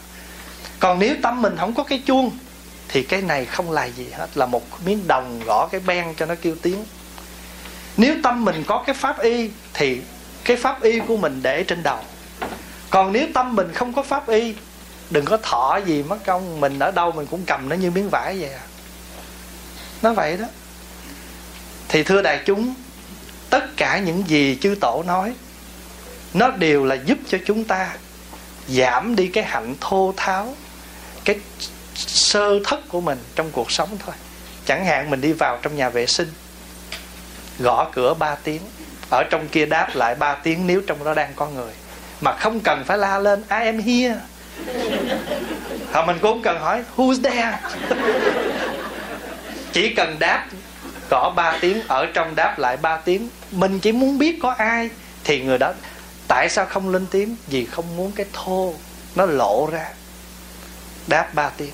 Còn 0.78 0.99
nếu 0.99 1.14
tâm 1.22 1.42
mình 1.42 1.57
không 1.59 1.74
có 1.74 1.82
cái 1.82 2.03
chuông 2.07 2.30
thì 2.89 3.03
cái 3.03 3.22
này 3.22 3.45
không 3.45 3.70
là 3.70 3.85
gì 3.85 4.07
hết, 4.12 4.28
là 4.35 4.47
một 4.47 4.62
miếng 4.87 5.07
đồng 5.07 5.41
gõ 5.45 5.68
cái 5.72 5.80
ben 5.87 6.14
cho 6.16 6.26
nó 6.26 6.35
kêu 6.43 6.57
tiếng. 6.62 6.85
Nếu 7.97 8.14
tâm 8.22 8.45
mình 8.45 8.64
có 8.66 8.82
cái 8.87 8.95
pháp 8.95 9.20
y, 9.20 9.51
thì 9.74 10.01
cái 10.45 10.57
pháp 10.57 10.82
y 10.82 10.99
của 10.99 11.16
mình 11.16 11.41
để 11.43 11.64
trên 11.64 11.82
đầu. 11.82 11.99
Còn 12.91 13.12
nếu 13.12 13.26
tâm 13.35 13.57
mình 13.57 13.72
không 13.72 13.93
có 13.93 14.03
pháp 14.03 14.28
y, 14.28 14.55
đừng 15.11 15.24
có 15.24 15.37
thọ 15.37 15.80
gì 15.87 16.03
mất 16.03 16.24
công, 16.24 16.61
mình 16.61 16.78
ở 16.78 16.91
đâu 16.91 17.12
mình 17.12 17.26
cũng 17.26 17.45
cầm 17.47 17.68
nó 17.68 17.76
như 17.76 17.91
miếng 17.91 18.09
vải 18.09 18.39
vậy 18.39 18.53
à. 18.53 18.62
Nó 20.03 20.12
vậy 20.12 20.37
đó. 20.37 20.47
Thì 21.89 22.03
thưa 22.03 22.22
đại 22.22 22.41
chúng, 22.47 22.74
tất 23.51 23.76
cả 23.76 23.99
những 23.99 24.24
gì 24.26 24.59
chư 24.61 24.74
tổ 24.80 25.03
nói, 25.07 25.35
nó 26.35 26.51
đều 26.51 26.85
là 26.85 26.95
giúp 26.95 27.18
cho 27.28 27.39
chúng 27.47 27.64
ta 27.64 27.97
giảm 28.68 29.16
đi 29.16 29.28
cái 29.28 29.45
hạnh 29.45 29.74
thô 29.80 30.14
tháo, 30.16 30.55
cái 31.24 31.37
sơ 31.95 32.61
thất 32.64 32.88
của 32.88 33.01
mình 33.01 33.18
trong 33.34 33.51
cuộc 33.51 33.70
sống 33.70 33.88
thôi. 34.07 34.14
Chẳng 34.66 34.84
hạn 34.84 35.11
mình 35.11 35.20
đi 35.20 35.32
vào 35.32 35.59
trong 35.62 35.76
nhà 35.76 35.88
vệ 35.88 36.07
sinh, 36.07 36.32
gõ 37.59 37.90
cửa 37.92 38.14
3 38.14 38.34
tiếng, 38.34 38.62
ở 39.11 39.24
trong 39.30 39.49
kia 39.49 39.66
đáp 39.66 39.88
lại 39.95 40.14
ba 40.14 40.34
tiếng 40.34 40.66
nếu 40.66 40.82
trong 40.86 41.05
đó 41.05 41.14
đang 41.14 41.32
có 41.36 41.47
người. 41.47 41.72
Mà 42.20 42.36
không 42.36 42.61
cần 42.61 42.84
phải 42.86 42.99
la 42.99 43.18
lên, 43.18 43.42
I 43.42 43.66
am 43.66 43.78
here. 43.78 44.16
Hoặc 45.92 46.07
mình 46.07 46.18
cũng 46.22 46.32
không 46.32 46.42
cần 46.42 46.61
hỏi, 46.61 46.82
who's 46.97 47.22
there? 47.22 47.59
Chỉ 49.72 49.95
cần 49.95 50.16
đáp 50.18 50.47
gõ 51.11 51.32
ba 51.36 51.59
tiếng, 51.61 51.82
ở 51.88 52.07
trong 52.07 52.34
đáp 52.34 52.59
lại 52.59 52.76
ba 52.76 52.97
tiếng, 52.97 53.28
mình 53.51 53.80
chỉ 53.80 53.92
muốn 53.92 54.18
biết 54.18 54.38
có 54.42 54.51
ai 54.51 54.90
thì 55.24 55.42
người 55.42 55.59
đó, 55.59 55.72
tại 56.28 56.49
sao 56.51 56.66
không 56.66 56.88
lên 56.88 57.07
tiếng? 57.11 57.36
Vì 57.47 57.64
không 57.64 57.97
muốn 57.97 58.12
cái 58.12 58.26
thô 58.32 58.74
nó 59.14 59.26
lộ 59.26 59.68
ra. 59.72 59.88
Đáp 61.07 61.34
ba 61.34 61.51
tiếng 61.57 61.72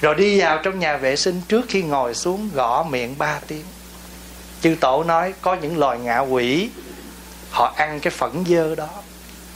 rồi 0.00 0.14
đi 0.14 0.40
vào 0.40 0.58
trong 0.62 0.78
nhà 0.78 0.96
vệ 0.96 1.16
sinh 1.16 1.40
trước 1.48 1.64
khi 1.68 1.82
ngồi 1.82 2.14
xuống 2.14 2.50
gõ 2.54 2.82
miệng 2.90 3.14
ba 3.18 3.40
tiếng. 3.46 3.64
Chư 4.62 4.76
tổ 4.80 5.04
nói, 5.04 5.34
có 5.40 5.54
những 5.54 5.78
loài 5.78 5.98
ngạ 5.98 6.18
quỷ, 6.18 6.70
họ 7.50 7.74
ăn 7.76 8.00
cái 8.00 8.10
phẫn 8.10 8.44
dơ 8.48 8.74
đó. 8.74 8.88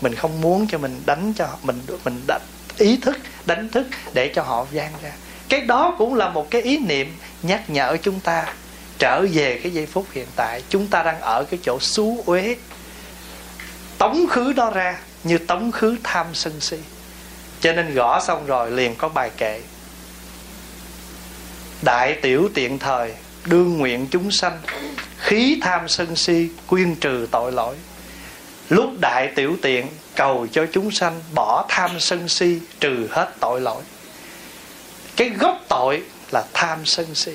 Mình 0.00 0.14
không 0.14 0.40
muốn 0.40 0.66
cho 0.70 0.78
mình 0.78 1.02
đánh 1.06 1.32
cho 1.36 1.46
mình 1.62 1.82
mình 2.04 2.22
đánh 2.26 2.42
ý 2.78 2.96
thức, 2.96 3.18
đánh 3.46 3.68
thức 3.68 3.86
để 4.12 4.32
cho 4.34 4.42
họ 4.42 4.66
gian 4.72 4.92
ra. 5.02 5.10
Cái 5.48 5.60
đó 5.60 5.94
cũng 5.98 6.14
là 6.14 6.28
một 6.28 6.50
cái 6.50 6.62
ý 6.62 6.78
niệm 6.78 7.16
nhắc 7.42 7.70
nhở 7.70 7.96
chúng 8.02 8.20
ta 8.20 8.54
trở 8.98 9.26
về 9.32 9.60
cái 9.62 9.72
giây 9.72 9.86
phút 9.86 10.06
hiện 10.12 10.26
tại. 10.36 10.62
Chúng 10.68 10.86
ta 10.86 11.02
đang 11.02 11.20
ở 11.20 11.44
cái 11.50 11.60
chỗ 11.62 11.78
xú 11.80 12.22
uế. 12.26 12.56
Tống 13.98 14.26
khứ 14.26 14.52
đó 14.52 14.70
ra 14.70 14.98
như 15.24 15.38
tống 15.38 15.72
khứ 15.72 15.96
tham 16.04 16.26
sân 16.32 16.60
si. 16.60 16.76
Cho 17.60 17.72
nên 17.72 17.94
gõ 17.94 18.20
xong 18.20 18.46
rồi 18.46 18.70
liền 18.70 18.94
có 18.94 19.08
bài 19.08 19.30
kệ 19.36 19.60
đại 21.82 22.14
tiểu 22.22 22.50
tiện 22.54 22.78
thời, 22.78 23.12
đương 23.44 23.78
nguyện 23.78 24.06
chúng 24.10 24.30
sanh, 24.30 24.58
khí 25.18 25.58
tham 25.62 25.88
sân 25.88 26.16
si 26.16 26.48
quyên 26.66 26.94
trừ 26.94 27.26
tội 27.30 27.52
lỗi. 27.52 27.76
Lúc 28.68 28.90
đại 29.00 29.28
tiểu 29.34 29.56
tiện, 29.62 29.86
cầu 30.16 30.46
cho 30.52 30.66
chúng 30.72 30.90
sanh 30.90 31.20
bỏ 31.34 31.66
tham 31.68 31.90
sân 32.00 32.28
si 32.28 32.58
trừ 32.80 33.08
hết 33.10 33.32
tội 33.40 33.60
lỗi. 33.60 33.82
Cái 35.16 35.28
gốc 35.28 35.58
tội 35.68 36.02
là 36.30 36.44
tham 36.52 36.78
sân 36.84 37.14
si. 37.14 37.32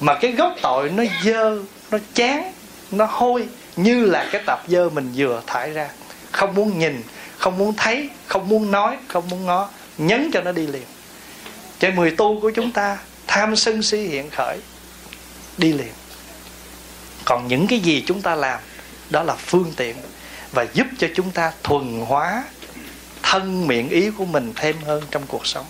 Mà 0.00 0.18
cái 0.20 0.32
gốc 0.32 0.52
tội 0.62 0.90
nó 0.90 1.04
dơ, 1.24 1.58
nó 1.90 1.98
chán, 2.14 2.52
nó 2.90 3.06
hôi, 3.10 3.46
như 3.76 4.04
là 4.04 4.28
cái 4.32 4.42
tập 4.46 4.62
dơ 4.68 4.88
mình 4.88 5.12
vừa 5.16 5.42
thải 5.46 5.70
ra. 5.70 5.88
Không 6.32 6.54
muốn 6.54 6.78
nhìn, 6.78 7.02
không 7.38 7.58
muốn 7.58 7.74
thấy, 7.76 8.10
không 8.26 8.48
muốn 8.48 8.70
nói, 8.70 8.96
không 9.08 9.28
muốn 9.28 9.46
ngó, 9.46 9.68
nhấn 9.98 10.30
cho 10.32 10.40
nó 10.40 10.52
đi 10.52 10.66
liền. 10.66 10.84
Cái 11.80 11.90
mười 11.90 12.10
tu 12.10 12.40
của 12.40 12.50
chúng 12.50 12.72
ta 12.72 12.98
tham 13.26 13.56
sân 13.56 13.82
si 13.82 13.98
hiện 13.98 14.30
khởi, 14.30 14.58
đi 15.58 15.72
liền. 15.72 15.92
Còn 17.24 17.48
những 17.48 17.66
cái 17.66 17.78
gì 17.78 18.04
chúng 18.06 18.22
ta 18.22 18.34
làm, 18.34 18.60
đó 19.10 19.22
là 19.22 19.34
phương 19.34 19.72
tiện 19.76 19.96
và 20.52 20.66
giúp 20.72 20.86
cho 20.98 21.08
chúng 21.14 21.30
ta 21.30 21.52
thuần 21.62 22.00
hóa 22.06 22.44
thân 23.22 23.66
miệng 23.66 23.88
ý 23.88 24.10
của 24.10 24.24
mình 24.24 24.52
thêm 24.56 24.76
hơn 24.86 25.02
trong 25.10 25.22
cuộc 25.28 25.46
sống. 25.46 25.66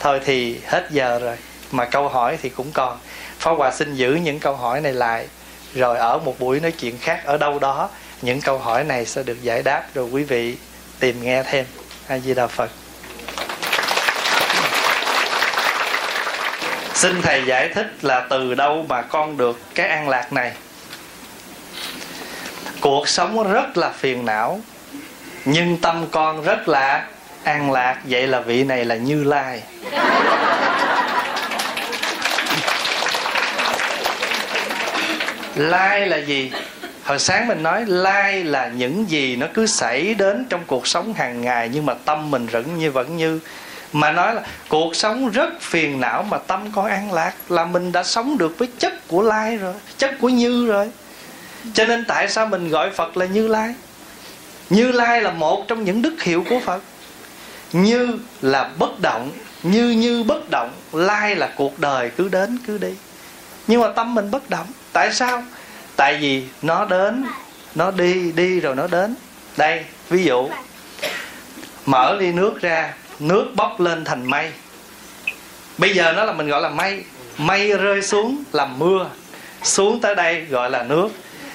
Thôi 0.00 0.20
thì 0.24 0.60
hết 0.66 0.88
giờ 0.90 1.18
rồi, 1.18 1.36
mà 1.70 1.84
câu 1.84 2.08
hỏi 2.08 2.38
thì 2.42 2.48
cũng 2.48 2.72
còn. 2.72 2.98
Phó 3.38 3.54
Hòa 3.54 3.70
xin 3.72 3.94
giữ 3.94 4.14
những 4.14 4.40
câu 4.40 4.56
hỏi 4.56 4.80
này 4.80 4.92
lại, 4.92 5.28
Rồi 5.74 5.98
ở 5.98 6.18
một 6.18 6.38
buổi 6.38 6.60
nói 6.60 6.72
chuyện 6.72 6.98
khác 6.98 7.22
ở 7.24 7.38
đâu 7.38 7.58
đó, 7.58 7.90
Những 8.22 8.40
câu 8.40 8.58
hỏi 8.58 8.84
này 8.84 9.06
sẽ 9.06 9.22
được 9.22 9.42
giải 9.42 9.62
đáp, 9.62 9.94
Rồi 9.94 10.08
quý 10.10 10.24
vị 10.24 10.56
tìm 11.00 11.22
nghe 11.22 11.42
thêm. 11.42 11.64
A 12.06 12.18
Di 12.18 12.34
Đà 12.34 12.46
Phật. 12.46 12.70
Xin 16.98 17.22
Thầy 17.22 17.42
giải 17.46 17.68
thích 17.68 17.86
là 18.02 18.20
từ 18.20 18.54
đâu 18.54 18.86
mà 18.88 19.02
con 19.02 19.36
được 19.36 19.60
cái 19.74 19.88
an 19.88 20.08
lạc 20.08 20.32
này. 20.32 20.52
Cuộc 22.80 23.08
sống 23.08 23.52
rất 23.52 23.76
là 23.76 23.90
phiền 23.90 24.24
não, 24.24 24.60
Nhưng 25.44 25.76
tâm 25.76 26.06
con 26.10 26.44
rất 26.44 26.68
là 26.68 27.06
an 27.44 27.72
lạc. 27.72 28.00
Vậy 28.04 28.26
là 28.26 28.40
vị 28.40 28.64
này 28.64 28.84
là 28.84 28.96
Như 28.96 29.24
Lai. 29.24 29.62
Lai 35.56 36.06
là 36.06 36.16
gì? 36.16 36.52
Hồi 37.04 37.18
sáng 37.18 37.48
mình 37.48 37.62
nói 37.62 37.84
lai 37.86 38.44
là 38.44 38.68
những 38.68 39.10
gì 39.10 39.36
nó 39.36 39.46
cứ 39.54 39.66
xảy 39.66 40.14
đến 40.14 40.46
trong 40.50 40.60
cuộc 40.66 40.86
sống 40.86 41.14
hàng 41.14 41.40
ngày, 41.40 41.70
nhưng 41.72 41.86
mà 41.86 41.94
tâm 42.04 42.30
mình 42.30 42.46
vẫn 42.46 42.78
như 42.78 42.90
vẫn 42.90 43.16
như 43.16 43.40
mà 43.92 44.12
nói 44.12 44.34
là 44.34 44.42
cuộc 44.68 44.96
sống 44.96 45.30
rất 45.30 45.60
phiền 45.60 46.00
não 46.00 46.22
mà 46.22 46.38
tâm 46.38 46.70
con 46.74 46.86
an 46.86 47.12
lạc 47.12 47.32
là 47.48 47.64
mình 47.64 47.92
đã 47.92 48.02
sống 48.02 48.38
được 48.38 48.58
với 48.58 48.68
chất 48.78 49.08
của 49.08 49.22
lai 49.22 49.56
rồi, 49.56 49.74
chất 49.98 50.14
của 50.20 50.28
như 50.28 50.66
rồi. 50.66 50.90
Cho 51.74 51.84
nên 51.84 52.04
tại 52.08 52.28
sao 52.28 52.46
mình 52.46 52.68
gọi 52.68 52.90
phật 52.90 53.16
là 53.16 53.26
như 53.26 53.48
lai? 53.48 53.74
Như 54.70 54.92
lai 54.92 55.22
là 55.22 55.30
một 55.30 55.64
trong 55.68 55.84
những 55.84 56.02
đức 56.02 56.22
hiệu 56.22 56.44
của 56.50 56.60
phật. 56.60 56.82
Như 57.72 58.18
là 58.42 58.70
bất 58.78 59.00
động, 59.00 59.30
như 59.62 59.90
như 59.90 60.22
bất 60.22 60.50
động, 60.50 60.70
lai 60.92 61.36
là 61.36 61.52
cuộc 61.56 61.78
đời 61.78 62.10
cứ 62.16 62.28
đến 62.28 62.58
cứ 62.66 62.78
đi. 62.78 62.94
Nhưng 63.66 63.80
mà 63.80 63.88
tâm 63.88 64.14
mình 64.14 64.30
bất 64.30 64.50
động. 64.50 64.66
Tại 64.92 65.12
sao? 65.12 65.42
Tại 65.96 66.16
vì 66.20 66.44
nó 66.62 66.84
đến, 66.84 67.24
nó 67.74 67.90
đi 67.90 68.32
đi 68.32 68.60
rồi 68.60 68.76
nó 68.76 68.86
đến. 68.86 69.14
Đây, 69.56 69.84
ví 70.08 70.24
dụ, 70.24 70.48
mở 71.86 72.16
ly 72.18 72.32
nước 72.32 72.60
ra 72.60 72.94
nước 73.18 73.46
bốc 73.56 73.80
lên 73.80 74.04
thành 74.04 74.26
mây. 74.26 74.52
Bây 75.78 75.94
giờ 75.94 76.12
nó 76.12 76.24
là 76.24 76.32
mình 76.32 76.48
gọi 76.48 76.60
là 76.62 76.68
mây. 76.68 77.04
Mây 77.38 77.76
rơi 77.76 78.02
xuống 78.02 78.42
làm 78.52 78.78
mưa. 78.78 79.10
Xuống 79.62 80.00
tới 80.00 80.14
đây 80.14 80.40
gọi 80.40 80.70
là 80.70 80.82
nước. 80.82 81.08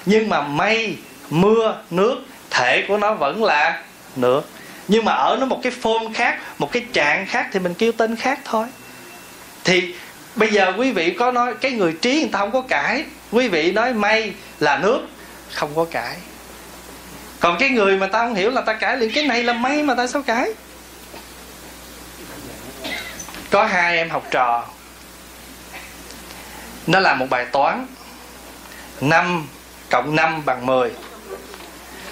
Nhưng 0.05 0.29
mà 0.29 0.41
mây, 0.41 0.97
mưa, 1.29 1.77
nước, 1.89 2.17
thể 2.49 2.85
của 2.87 2.97
nó 2.97 3.13
vẫn 3.13 3.43
là 3.43 3.83
nước. 4.15 4.41
Nhưng 4.87 5.05
mà 5.05 5.13
ở 5.13 5.37
nó 5.39 5.45
một 5.45 5.59
cái 5.63 5.73
form 5.81 6.13
khác, 6.13 6.39
một 6.57 6.71
cái 6.71 6.85
trạng 6.93 7.25
khác 7.25 7.47
thì 7.51 7.59
mình 7.59 7.73
kêu 7.73 7.91
tên 7.91 8.15
khác 8.15 8.39
thôi. 8.45 8.67
Thì 9.63 9.95
bây 10.35 10.49
giờ 10.49 10.73
quý 10.77 10.91
vị 10.91 11.11
có 11.19 11.31
nói, 11.31 11.53
cái 11.61 11.71
người 11.71 11.93
trí 12.01 12.19
người 12.19 12.29
ta 12.31 12.39
không 12.39 12.51
có 12.51 12.61
cãi. 12.61 13.05
Quý 13.31 13.47
vị 13.47 13.71
nói 13.71 13.93
mây 13.93 14.33
là 14.59 14.77
nước, 14.77 14.99
không 15.53 15.69
có 15.75 15.85
cãi. 15.91 16.15
Còn 17.39 17.57
cái 17.59 17.69
người 17.69 17.97
mà 17.97 18.07
ta 18.07 18.19
không 18.19 18.35
hiểu 18.35 18.49
là 18.49 18.61
ta 18.61 18.73
cãi 18.73 18.97
liền, 18.97 19.11
cái 19.13 19.25
này 19.25 19.43
là 19.43 19.53
mây 19.53 19.83
mà 19.83 19.95
ta 19.95 20.07
sao 20.07 20.21
cãi? 20.21 20.53
Có 23.53 23.65
hai 23.65 23.97
em 23.97 24.09
học 24.09 24.23
trò. 24.31 24.65
Nó 26.87 26.99
làm 26.99 27.19
một 27.19 27.25
bài 27.29 27.45
toán. 27.45 27.85
5 29.01 29.47
cộng 29.89 30.15
5 30.15 30.45
bằng 30.45 30.65
10 30.65 30.91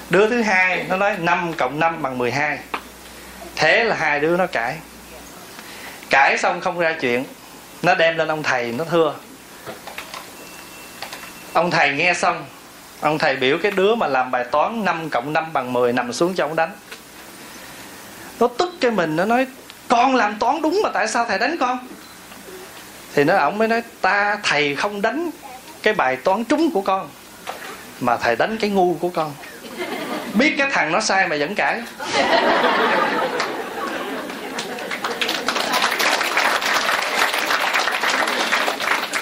Đứa 0.10 0.30
thứ 0.30 0.42
hai, 0.42 0.86
nó 0.90 0.98
nói 0.98 1.18
5 1.18 1.54
cộng 1.54 1.80
5 1.80 2.02
bằng 2.02 2.18
12 2.18 2.60
Thế 3.56 3.84
là 3.84 3.96
hai 3.96 4.20
đứa 4.20 4.38
nó 4.38 4.48
cãi. 4.48 4.78
Cãi 6.10 6.38
xong 6.38 6.62
không 6.62 6.80
ra 6.80 6.96
chuyện. 7.02 7.26
Nó 7.82 7.96
đem 7.96 8.18
lên 8.18 8.28
ông 8.28 8.44
thầy, 8.44 8.72
nó 8.72 8.84
thưa. 8.84 9.16
Ông 11.54 11.72
thầy 11.72 11.94
nghe 11.94 12.14
xong. 12.14 12.46
Ông 13.00 13.18
thầy 13.18 13.36
biểu 13.36 13.58
cái 13.64 13.72
đứa 13.72 13.96
mà 13.96 14.08
làm 14.08 14.32
bài 14.32 14.44
toán 14.44 14.86
5 14.86 15.10
cộng 15.10 15.34
5 15.34 15.54
bằng 15.54 15.74
10 15.74 15.94
nằm 15.94 16.14
xuống 16.14 16.36
cho 16.36 16.46
ông 16.46 16.56
đánh. 16.56 16.72
Nó 18.40 18.48
tức 18.48 18.74
cái 18.82 18.92
mình, 18.92 19.16
nó 19.16 19.26
nói 19.26 19.46
con 19.92 20.16
làm 20.16 20.36
toán 20.40 20.62
đúng 20.62 20.80
mà 20.84 20.90
tại 20.94 21.08
sao 21.08 21.26
thầy 21.26 21.40
đánh 21.40 21.58
con? 21.60 21.80
Thì 23.14 23.24
nó 23.24 23.38
ổng 23.38 23.58
mới 23.58 23.68
nói, 23.68 23.82
ta, 24.02 24.38
thầy 24.44 24.76
không 24.76 25.02
đánh 25.02 25.30
cái 25.84 25.94
bài 25.94 26.16
toán 26.16 26.44
trúng 26.44 26.72
của 26.72 26.82
con, 26.82 27.10
mà 28.00 28.18
thầy 28.18 28.36
đánh 28.36 28.58
cái 28.58 28.70
ngu 28.70 28.94
của 28.94 29.10
con. 29.10 29.34
Biết 30.34 30.56
cái 30.58 30.68
thằng 30.72 30.92
nó 30.92 31.00
sai 31.00 31.28
mà 31.28 31.36
vẫn 31.40 31.56
cãi. 31.56 31.82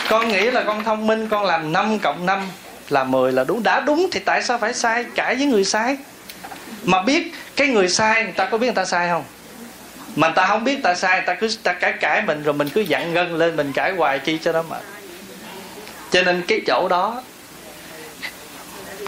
Con 0.09 0.27
nghĩ 0.27 0.51
là 0.51 0.63
con 0.63 0.83
thông 0.83 1.07
minh, 1.07 1.27
con 1.27 1.45
làm 1.45 1.73
5 1.73 1.99
cộng 1.99 2.25
5 2.25 2.39
là 2.89 3.03
10 3.03 3.31
là 3.31 3.43
đúng. 3.43 3.63
Đã 3.63 3.79
đúng 3.79 4.07
thì 4.11 4.19
tại 4.19 4.43
sao 4.43 4.57
phải 4.57 4.73
sai, 4.73 5.05
cãi 5.15 5.35
với 5.35 5.45
người 5.45 5.65
sai? 5.65 5.97
Mà 6.83 7.01
biết 7.01 7.33
cái 7.55 7.67
người 7.67 7.89
sai, 7.89 8.23
người 8.23 8.33
ta 8.33 8.45
có 8.45 8.57
biết 8.57 8.67
người 8.67 8.75
ta 8.75 8.85
sai 8.85 9.09
không? 9.09 9.23
Mà 10.15 10.29
ta 10.29 10.45
không 10.47 10.63
biết 10.63 10.83
ta 10.83 10.95
sai 10.95 11.21
ta 11.21 11.33
cứ 11.33 11.47
ta 11.63 11.73
cãi 11.73 11.93
cãi 11.99 12.21
mình 12.21 12.43
rồi 12.43 12.53
mình 12.53 12.69
cứ 12.69 12.81
dặn 12.81 13.13
gân 13.13 13.37
lên, 13.37 13.55
mình 13.55 13.73
cãi 13.73 13.91
hoài 13.91 14.19
chi 14.19 14.39
cho 14.43 14.51
nó 14.51 14.61
mệt. 14.61 14.81
Cho 16.11 16.21
nên 16.21 16.43
cái 16.47 16.61
chỗ 16.67 16.87
đó, 16.89 17.23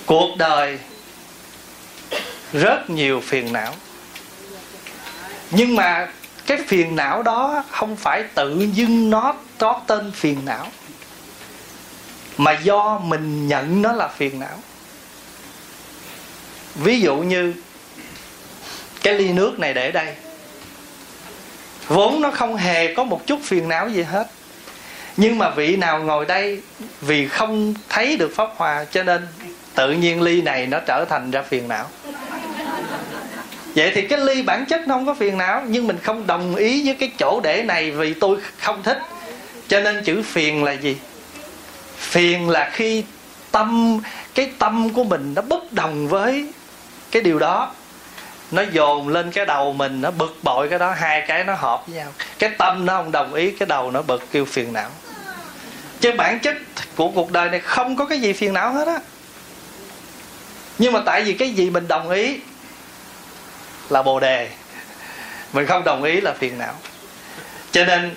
cuộc 0.05 0.37
đời 0.37 0.79
rất 2.53 2.89
nhiều 2.89 3.21
phiền 3.21 3.53
não. 3.53 3.73
Nhưng 5.51 5.75
mà 5.75 6.07
cái 6.45 6.57
phiền 6.67 6.95
não 6.95 7.23
đó 7.23 7.63
không 7.71 7.95
phải 7.95 8.23
tự 8.35 8.67
dưng 8.73 9.09
nó 9.09 9.35
có 9.57 9.81
tên 9.87 10.11
phiền 10.11 10.45
não, 10.45 10.67
mà 12.37 12.51
do 12.51 12.99
mình 13.03 13.47
nhận 13.47 13.81
nó 13.81 13.91
là 13.91 14.07
phiền 14.07 14.39
não. 14.39 14.59
Ví 16.75 17.01
dụ 17.01 17.17
như 17.17 17.53
cái 19.03 19.13
ly 19.13 19.33
nước 19.33 19.59
này 19.59 19.73
để 19.73 19.91
đây 19.91 20.15
vốn 21.91 22.21
nó 22.21 22.31
không 22.31 22.55
hề 22.55 22.93
có 22.93 23.03
một 23.03 23.27
chút 23.27 23.39
phiền 23.43 23.67
não 23.67 23.89
gì 23.89 24.03
hết. 24.03 24.27
Nhưng 25.17 25.37
mà 25.37 25.49
vị 25.49 25.75
nào 25.75 25.99
ngồi 25.99 26.25
đây 26.25 26.61
vì 27.01 27.27
không 27.27 27.73
thấy 27.89 28.17
được 28.17 28.35
pháp 28.35 28.49
hòa 28.55 28.85
cho 28.91 29.03
nên 29.03 29.27
tự 29.75 29.91
nhiên 29.91 30.21
ly 30.21 30.41
này 30.41 30.67
nó 30.67 30.79
trở 30.79 31.05
thành 31.09 31.31
ra 31.31 31.41
phiền 31.41 31.67
não. 31.67 31.85
Vậy 33.75 33.91
thì 33.95 34.01
cái 34.01 34.19
ly 34.19 34.41
bản 34.41 34.65
chất 34.65 34.87
nó 34.87 34.95
không 34.95 35.05
có 35.05 35.13
phiền 35.13 35.37
não, 35.37 35.63
nhưng 35.67 35.87
mình 35.87 35.97
không 36.03 36.27
đồng 36.27 36.55
ý 36.55 36.85
với 36.85 36.95
cái 36.95 37.11
chỗ 37.19 37.39
để 37.43 37.63
này 37.63 37.91
vì 37.91 38.13
tôi 38.13 38.37
không 38.59 38.83
thích. 38.83 38.97
Cho 39.67 39.79
nên 39.79 40.03
chữ 40.03 40.21
phiền 40.23 40.63
là 40.63 40.71
gì? 40.71 40.97
Phiền 41.97 42.49
là 42.49 42.69
khi 42.73 43.03
tâm, 43.51 43.99
cái 44.35 44.51
tâm 44.59 44.89
của 44.89 45.03
mình 45.03 45.33
nó 45.35 45.41
bất 45.41 45.73
đồng 45.73 46.07
với 46.07 46.47
cái 47.11 47.21
điều 47.21 47.39
đó 47.39 47.71
nó 48.51 48.61
dồn 48.71 49.07
lên 49.07 49.31
cái 49.31 49.45
đầu 49.45 49.73
mình, 49.73 50.01
nó 50.01 50.11
bực 50.11 50.39
bội 50.43 50.69
cái 50.69 50.79
đó, 50.79 50.91
hai 50.91 51.23
cái 51.27 51.43
nó 51.43 51.53
hợp 51.53 51.87
với 51.87 51.95
nhau. 51.95 52.13
Cái 52.39 52.49
tâm 52.57 52.85
nó 52.85 52.97
không 52.97 53.11
đồng 53.11 53.33
ý, 53.33 53.51
cái 53.51 53.67
đầu 53.67 53.91
nó 53.91 54.01
bực, 54.01 54.31
kêu 54.31 54.45
phiền 54.45 54.73
não. 54.73 54.89
Chứ 55.99 56.11
bản 56.17 56.39
chất 56.39 56.55
của 56.95 57.09
cuộc 57.09 57.31
đời 57.31 57.49
này 57.49 57.59
không 57.59 57.95
có 57.95 58.05
cái 58.05 58.19
gì 58.19 58.33
phiền 58.33 58.53
não 58.53 58.73
hết 58.73 58.87
á. 58.87 58.99
Nhưng 60.77 60.93
mà 60.93 61.01
tại 61.05 61.23
vì 61.23 61.33
cái 61.33 61.49
gì 61.49 61.69
mình 61.69 61.87
đồng 61.87 62.09
ý 62.09 62.39
là 63.89 64.01
bồ 64.01 64.19
đề. 64.19 64.49
Mình 65.53 65.65
không 65.67 65.83
đồng 65.83 66.03
ý 66.03 66.21
là 66.21 66.33
phiền 66.33 66.57
não. 66.57 66.73
Cho 67.71 67.85
nên, 67.85 68.15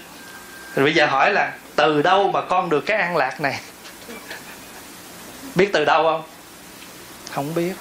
bây 0.77 0.95
giờ 0.95 1.07
hỏi 1.07 1.33
là, 1.33 1.53
từ 1.77 2.03
đâu 2.03 2.31
mà 2.31 2.41
con 2.41 2.71
được 2.71 2.81
cái 2.81 2.99
an 2.99 3.17
lạc 3.17 3.41
này? 3.41 3.61
Biết 5.55 5.71
từ 5.73 5.85
đâu 5.85 6.03
không? 6.03 6.23
Không 7.31 7.55
biết 7.55 7.73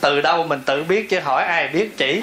từ 0.00 0.20
đâu 0.20 0.46
mình 0.46 0.60
tự 0.66 0.84
biết 0.84 1.10
chứ, 1.10 1.20
hỏi 1.20 1.44
ai 1.44 1.68
biết 1.68 1.96
chỉ. 1.96 2.22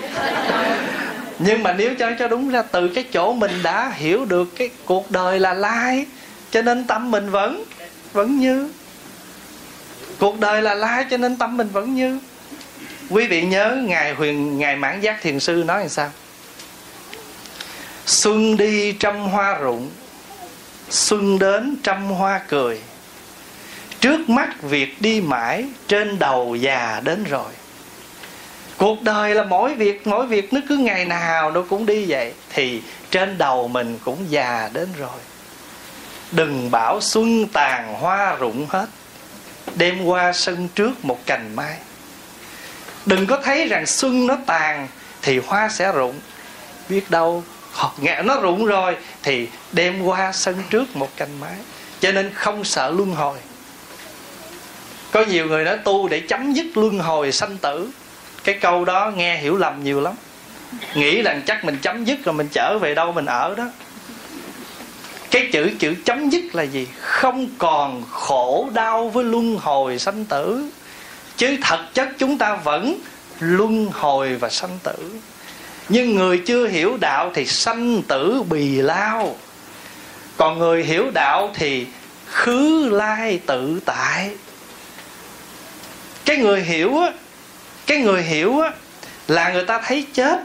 Nhưng 1.39 1.63
mà 1.63 1.73
nếu 1.73 1.95
cho 1.99 2.11
cho 2.19 2.27
đúng 2.27 2.49
ra, 2.49 2.61
từ 2.61 2.87
cái 2.87 3.03
chỗ 3.13 3.33
mình 3.33 3.51
đã 3.63 3.91
hiểu 3.95 4.25
được 4.25 4.55
cái 4.55 4.69
cuộc 4.85 5.11
đời 5.11 5.39
là 5.39 5.53
lai, 5.53 6.05
cho 6.51 6.61
nên 6.61 6.87
tâm 6.87 7.11
mình 7.11 7.29
vẫn 7.29 7.63
vẫn 8.13 8.39
như. 8.39 8.71
Cuộc 10.19 10.39
đời 10.39 10.61
là 10.61 10.73
lai, 10.73 11.05
cho 11.11 11.17
nên 11.17 11.37
tâm 11.37 11.57
mình 11.57 11.69
vẫn 11.69 11.95
như. 11.95 12.19
Quý 13.09 13.27
vị 13.27 13.41
nhớ 13.41 13.77
ngài 13.85 14.13
huyền, 14.13 14.57
ngài 14.57 14.75
mãn 14.75 15.01
giác 15.01 15.21
thiền 15.21 15.39
sư 15.39 15.63
nói 15.67 15.79
làm 15.79 15.89
sao? 15.89 16.11
Xuân 18.05 18.57
đi 18.57 18.91
trăm 18.91 19.21
hoa 19.21 19.57
rụng, 19.57 19.89
xuân 20.89 21.39
đến 21.39 21.77
trăm 21.83 22.05
hoa 22.05 22.41
cười. 22.47 22.79
Trước 23.99 24.29
mắt 24.29 24.61
việc 24.61 25.01
đi 25.01 25.21
mãi, 25.21 25.65
trên 25.87 26.19
đầu 26.19 26.55
già 26.55 27.01
đến 27.03 27.23
rồi 27.23 27.51
cuộc 28.77 29.01
đời 29.01 29.35
là 29.35 29.43
mỗi 29.43 29.75
việc 29.75 30.07
mỗi 30.07 30.27
việc 30.27 30.53
nó 30.53 30.59
cứ 30.69 30.77
ngày 30.77 31.05
nào 31.05 31.51
nó 31.51 31.63
cũng 31.69 31.85
đi 31.85 32.05
vậy. 32.07 32.33
Thì 32.49 32.81
trên 33.11 33.37
đầu 33.37 33.67
mình 33.67 33.99
cũng 34.05 34.25
già 34.29 34.69
đến 34.73 34.87
rồi. 34.97 35.19
Đừng 36.31 36.71
bảo 36.71 37.01
xuân 37.01 37.47
tàn 37.47 37.93
hoa 37.93 38.35
rụng 38.35 38.65
hết. 38.69 38.85
Đêm 39.75 40.05
qua 40.05 40.33
sân 40.33 40.67
trước 40.75 41.05
một 41.05 41.25
cành 41.25 41.55
mai. 41.55 41.77
Đừng 43.05 43.27
có 43.27 43.41
thấy 43.43 43.67
rằng 43.67 43.85
xuân 43.85 44.27
nó 44.27 44.37
tàn 44.45 44.87
thì 45.21 45.39
hoa 45.39 45.69
sẽ 45.69 45.91
rụng. 45.91 46.19
Biết 46.89 47.09
đâu 47.09 47.43
nghe 48.01 48.21
nó 48.21 48.39
rụng 48.39 48.65
rồi 48.65 48.97
thì 49.23 49.47
đêm 49.71 50.03
qua 50.03 50.31
sân 50.31 50.55
trước 50.69 50.95
một 50.95 51.09
cành 51.17 51.39
mai. 51.39 51.55
Cho 51.99 52.11
nên 52.11 52.33
không 52.33 52.63
sợ 52.63 52.91
luân 52.91 53.11
hồi. 53.11 53.37
Có 55.11 55.25
nhiều 55.25 55.45
người 55.45 55.63
nói 55.63 55.77
tu 55.77 56.07
để 56.07 56.19
chấm 56.19 56.53
dứt 56.53 56.65
luân 56.75 56.99
hồi 56.99 57.31
sanh 57.31 57.57
tử 57.57 57.89
cái 58.47 58.55
câu 58.61 58.85
đó 58.85 59.11
nghe 59.15 59.37
hiểu 59.37 59.57
lầm 59.57 59.83
nhiều 59.83 60.01
lắm. 60.01 60.13
Nghĩ 60.95 61.21
rằng 61.21 61.41
chắc 61.45 61.65
mình 61.65 61.77
chấm 61.81 62.05
dứt 62.05 62.23
rồi 62.23 62.33
mình 62.33 62.47
trở 62.51 62.77
về 62.77 62.95
đâu 62.95 63.11
mình 63.11 63.25
ở 63.25 63.55
đó. 63.55 63.63
Cái 65.31 65.49
chữ 65.51 65.71
chữ 65.79 65.95
chấm 66.05 66.29
dứt 66.29 66.55
là 66.55 66.63
gì? 66.63 66.87
Không 67.01 67.47
còn 67.57 68.03
khổ 68.11 68.69
đau 68.73 69.09
với 69.09 69.23
luân 69.23 69.57
hồi 69.57 69.99
sanh 69.99 70.25
tử. 70.25 70.69
Chứ 71.37 71.57
thật 71.61 71.85
chất 71.93 72.09
chúng 72.17 72.37
ta 72.37 72.55
vẫn 72.55 72.99
luân 73.39 73.89
hồi 73.93 74.35
và 74.35 74.49
sanh 74.49 74.79
tử. 74.83 75.11
Nhưng 75.89 76.15
người 76.15 76.37
chưa 76.45 76.67
hiểu 76.67 76.97
đạo 77.01 77.31
thì 77.33 77.45
sanh 77.45 78.01
tử 78.01 78.43
bì 78.49 78.81
lao. 78.81 79.35
Còn 80.37 80.59
người 80.59 80.83
hiểu 80.83 81.11
đạo 81.13 81.51
thì 81.55 81.85
khứ 82.27 82.89
lai 82.91 83.39
tự 83.45 83.79
tại. 83.85 84.31
Cái 86.25 86.37
người 86.37 86.61
hiểu 86.61 86.97
á 86.97 87.11
cái 87.87 87.97
người 87.97 88.23
hiểu 88.23 88.59
á, 88.59 88.71
là 89.27 89.49
người 89.49 89.65
ta 89.65 89.81
thấy 89.85 90.07
chết. 90.13 90.39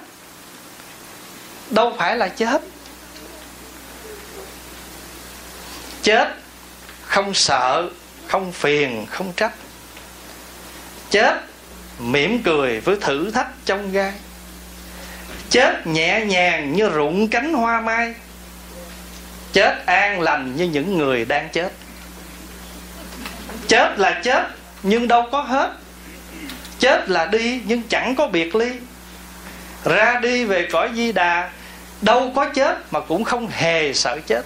Đâu 1.71 1.95
phải 1.99 2.17
là 2.17 2.29
chết. 2.29 2.63
Chết 6.03 6.29
không 7.03 7.35
sợ, 7.35 7.89
không 8.27 8.53
phiền, 8.53 9.07
không 9.11 9.33
trách. 9.37 9.53
Chết 11.11 11.41
mỉm 11.99 12.43
cười 12.43 12.81
với 12.81 12.97
thử 13.01 13.31
thách 13.31 13.49
trong 13.65 13.93
gai 13.93 14.13
chết 15.53 15.87
nhẹ 15.87 16.25
nhàng 16.27 16.73
như 16.73 16.89
rụng 16.89 17.29
cánh 17.29 17.55
hoa 17.55 17.81
mai. 17.81 18.15
Chết 19.53 19.87
an 19.87 20.21
lành 20.21 20.57
như 20.57 20.65
những 20.65 20.99
người 20.99 21.25
đang 21.25 21.49
chết. 21.53 21.73
Chết 23.69 23.99
là 23.99 24.21
chết, 24.25 24.47
nhưng 24.83 25.09
đâu 25.09 25.29
có 25.33 25.43
hết 25.43 25.71
chết 26.83 27.11
là 27.11 27.27
đi, 27.27 27.61
nhưng 27.67 27.83
chẳng 27.89 28.15
có 28.15 28.27
biệt 28.27 28.55
ly. 28.55 28.71
Ra 29.85 30.19
đi 30.23 30.45
về 30.45 30.69
cõi 30.73 30.91
di 30.95 31.13
đà, 31.13 31.51
đâu 32.01 32.33
có 32.37 32.45
chết 32.55 32.93
mà 32.93 33.01
cũng 33.01 33.25
không 33.25 33.49
hề 33.51 33.93
sợ 33.93 34.19
chết. 34.27 34.45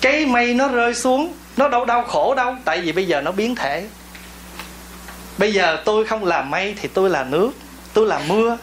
Cái 0.00 0.26
mây 0.26 0.54
nó 0.54 0.68
rơi 0.68 0.94
xuống, 0.94 1.32
nó 1.56 1.68
đâu 1.68 1.84
đau 1.84 2.02
khổ 2.02 2.34
đâu, 2.34 2.56
tại 2.64 2.80
vì 2.80 2.92
bây 2.92 3.06
giờ 3.06 3.20
nó 3.20 3.32
biến 3.32 3.54
thể. 3.54 3.86
Bây 5.38 5.52
giờ 5.52 5.82
tôi 5.84 6.04
không 6.04 6.24
làm 6.24 6.50
mây 6.50 6.74
thì 6.80 6.88
tôi 6.94 7.10
là 7.10 7.24
nước, 7.24 7.50
tôi 7.92 8.06
là 8.06 8.20
mưa. 8.28 8.58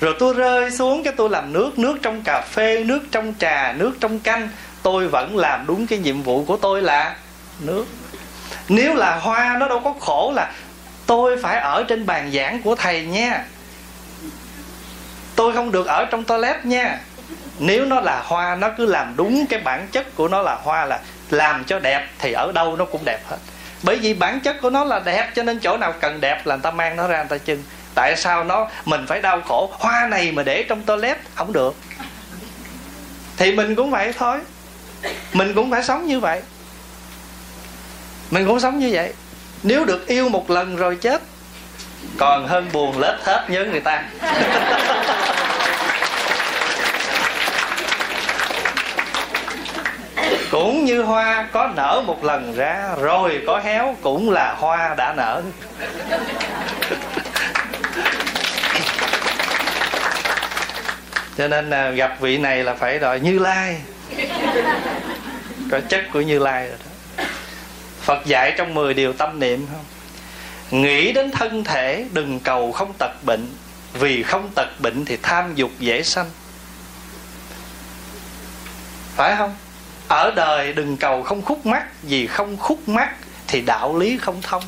Rồi 0.00 0.14
tôi 0.18 0.34
rơi 0.34 0.70
xuống 0.70 1.04
cái 1.04 1.12
tôi 1.16 1.30
làm 1.30 1.52
nước 1.52 1.78
nước 1.78 1.98
trong 2.02 2.22
cà 2.22 2.40
phê, 2.40 2.84
nước 2.84 3.00
trong 3.10 3.34
trà, 3.38 3.72
nước 3.72 3.92
trong 4.00 4.18
canh. 4.18 4.48
Tôi 4.82 5.08
vẫn 5.08 5.36
làm 5.36 5.66
đúng 5.66 5.86
cái 5.86 5.98
nhiệm 5.98 6.22
vụ 6.22 6.44
của 6.44 6.56
tôi 6.56 6.82
là 6.82 7.16
nước. 7.60 7.86
Nếu 8.68 8.94
là 8.94 9.16
hoa, 9.16 9.56
nó 9.60 9.68
đâu 9.68 9.80
có 9.84 9.94
khổ 10.00 10.32
là 10.36 10.52
tôi 11.08 11.36
phải 11.42 11.60
ở 11.60 11.84
trên 11.88 12.06
bàn 12.06 12.30
giảng 12.34 12.62
của 12.62 12.74
thầy 12.74 13.06
nha. 13.06 13.44
Tôi 15.36 15.54
không 15.54 15.72
được 15.72 15.86
ở 15.86 16.04
trong 16.10 16.24
toilet 16.24 16.64
nha. 16.64 16.98
Nếu 17.58 17.84
nó 17.84 18.00
là 18.00 18.22
hoa, 18.24 18.54
nó 18.54 18.70
cứ 18.78 18.86
làm 18.86 19.14
đúng 19.16 19.46
cái 19.46 19.60
bản 19.60 19.88
chất 19.92 20.16
của 20.16 20.28
nó 20.28 20.42
là 20.42 20.54
hoa 20.54 20.84
là 20.84 21.00
làm 21.30 21.64
cho 21.64 21.78
đẹp, 21.78 22.08
thì 22.18 22.32
ở 22.32 22.52
đâu 22.52 22.76
nó 22.76 22.84
cũng 22.84 23.04
đẹp 23.04 23.20
hết. 23.28 23.36
Bởi 23.82 23.96
vì 23.96 24.14
bản 24.14 24.40
chất 24.40 24.56
của 24.62 24.70
nó 24.70 24.84
là 24.84 24.98
đẹp, 24.98 25.30
cho 25.34 25.42
nên 25.42 25.58
chỗ 25.58 25.76
nào 25.76 25.92
cần 26.00 26.20
đẹp 26.20 26.46
là 26.46 26.56
người 26.56 26.62
ta 26.62 26.70
mang 26.70 26.96
nó 26.96 27.06
ra 27.06 27.18
người 27.18 27.38
ta 27.38 27.44
trưng 27.44 27.62
tại 27.94 28.16
sao 28.16 28.44
nó, 28.44 28.68
mình 28.84 29.06
phải 29.06 29.20
đau 29.20 29.40
khổ, 29.40 29.70
hoa 29.72 30.06
này 30.06 30.32
mà 30.32 30.42
để 30.42 30.62
trong 30.68 30.82
toilet, 30.82 31.18
không 31.34 31.52
được. 31.52 31.76
Thì 33.36 33.52
mình 33.52 33.74
cũng 33.74 33.90
vậy 33.90 34.12
thôi. 34.18 34.38
Mình 35.32 35.54
cũng 35.54 35.70
phải 35.70 35.82
sống 35.82 36.06
như 36.06 36.20
vậy. 36.20 36.42
Mình 38.30 38.46
cũng 38.46 38.60
sống 38.60 38.78
như 38.78 38.88
vậy 38.92 39.12
nếu 39.62 39.84
được 39.84 40.06
yêu 40.06 40.28
một 40.28 40.50
lần 40.50 40.76
rồi 40.76 40.96
chết 41.00 41.22
còn 42.18 42.48
hơn 42.48 42.68
buồn 42.72 42.98
lết 42.98 43.14
hết 43.20 43.50
nhớ 43.50 43.64
người 43.64 43.80
ta. 43.80 44.04
Cũng 50.50 50.84
như 50.84 51.02
hoa 51.02 51.48
có 51.52 51.70
nở 51.76 52.02
một 52.06 52.24
lần 52.24 52.54
ra 52.56 52.94
rồi 53.00 53.42
có 53.46 53.58
héo 53.58 53.96
cũng 54.02 54.30
là 54.30 54.54
hoa 54.58 54.94
đã 54.94 55.14
nở. 55.16 55.42
Cho 61.38 61.48
nên 61.48 61.70
là 61.70 61.90
gặp 61.90 62.16
vị 62.20 62.38
này 62.38 62.64
là 62.64 62.74
phải 62.74 62.98
đòi 62.98 63.20
như 63.20 63.38
lai. 63.38 63.76
Có 65.70 65.80
chất 65.88 66.04
của 66.12 66.20
như 66.20 66.38
lai 66.38 66.68
rồi 66.68 66.76
đó 66.84 66.87
Phật 68.08 68.26
dạy 68.26 68.54
trong 68.56 68.74
10 68.74 68.94
điều 68.94 69.12
tâm 69.12 69.40
niệm 69.40 69.66
không? 69.72 69.84
Nghĩ 70.82 71.12
đến 71.12 71.30
thân 71.30 71.64
thể, 71.64 72.04
đừng 72.12 72.40
cầu 72.40 72.72
không 72.72 72.92
tật 72.98 73.24
bệnh. 73.24 73.46
Vì 73.92 74.22
không 74.22 74.50
tật 74.54 74.80
bệnh 74.80 75.04
thì 75.04 75.16
tham 75.22 75.54
dục 75.54 75.70
dễ 75.78 76.02
sanh. 76.02 76.30
Phải 79.16 79.36
không? 79.36 79.54
Ở 80.08 80.32
đời 80.36 80.72
đừng 80.72 80.96
cầu 80.96 81.22
không 81.22 81.42
khúc 81.42 81.66
mắt 81.66 81.86
Vì 82.02 82.26
không 82.26 82.56
khúc 82.56 82.88
mắt 82.88 83.14
thì 83.46 83.60
đạo 83.60 83.98
lý 83.98 84.18
không 84.18 84.42
thông. 84.42 84.62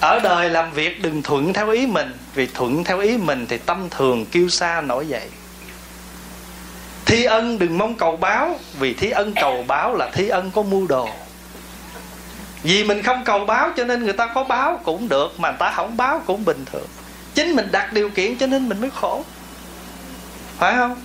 Ở 0.00 0.20
đời 0.20 0.50
làm 0.50 0.72
việc 0.72 1.02
đừng 1.02 1.22
thuận 1.22 1.52
theo 1.52 1.70
ý 1.70 1.86
mình, 1.86 2.12
vì 2.34 2.46
thuận 2.46 2.84
theo 2.84 2.98
ý 2.98 3.16
mình 3.16 3.46
thì 3.48 3.58
tâm 3.58 3.88
thường 3.90 4.26
kêu 4.26 4.48
xa 4.48 4.80
nổi 4.80 5.08
dậy 5.08 5.28
thi 7.08 7.24
ân 7.24 7.58
đừng 7.58 7.78
mong 7.78 7.94
cầu 7.94 8.16
báo, 8.16 8.58
vì 8.78 8.94
thi 8.94 9.10
ân 9.10 9.32
cầu 9.40 9.64
báo 9.66 9.94
là 9.94 10.10
thi 10.12 10.28
ân 10.28 10.50
có 10.54 10.62
mưu 10.62 10.86
đồ. 10.86 11.08
Vì 12.62 12.84
mình 12.84 13.02
không 13.02 13.24
cầu 13.24 13.44
báo 13.44 13.70
cho 13.76 13.84
nên 13.84 14.04
người 14.04 14.12
ta 14.12 14.26
có 14.26 14.44
báo 14.44 14.80
cũng 14.84 15.08
được, 15.08 15.40
mà 15.40 15.48
người 15.48 15.58
ta 15.58 15.70
không 15.70 15.96
báo 15.96 16.22
cũng 16.26 16.44
bình 16.44 16.64
thường. 16.72 16.86
Chính 17.34 17.56
mình 17.56 17.68
đặt 17.72 17.92
điều 17.92 18.10
kiện 18.10 18.36
cho 18.36 18.46
nên 18.46 18.68
mình 18.68 18.80
mới 18.80 18.90
khổ. 18.90 19.24
Phải 20.58 20.74
không? 20.76 20.96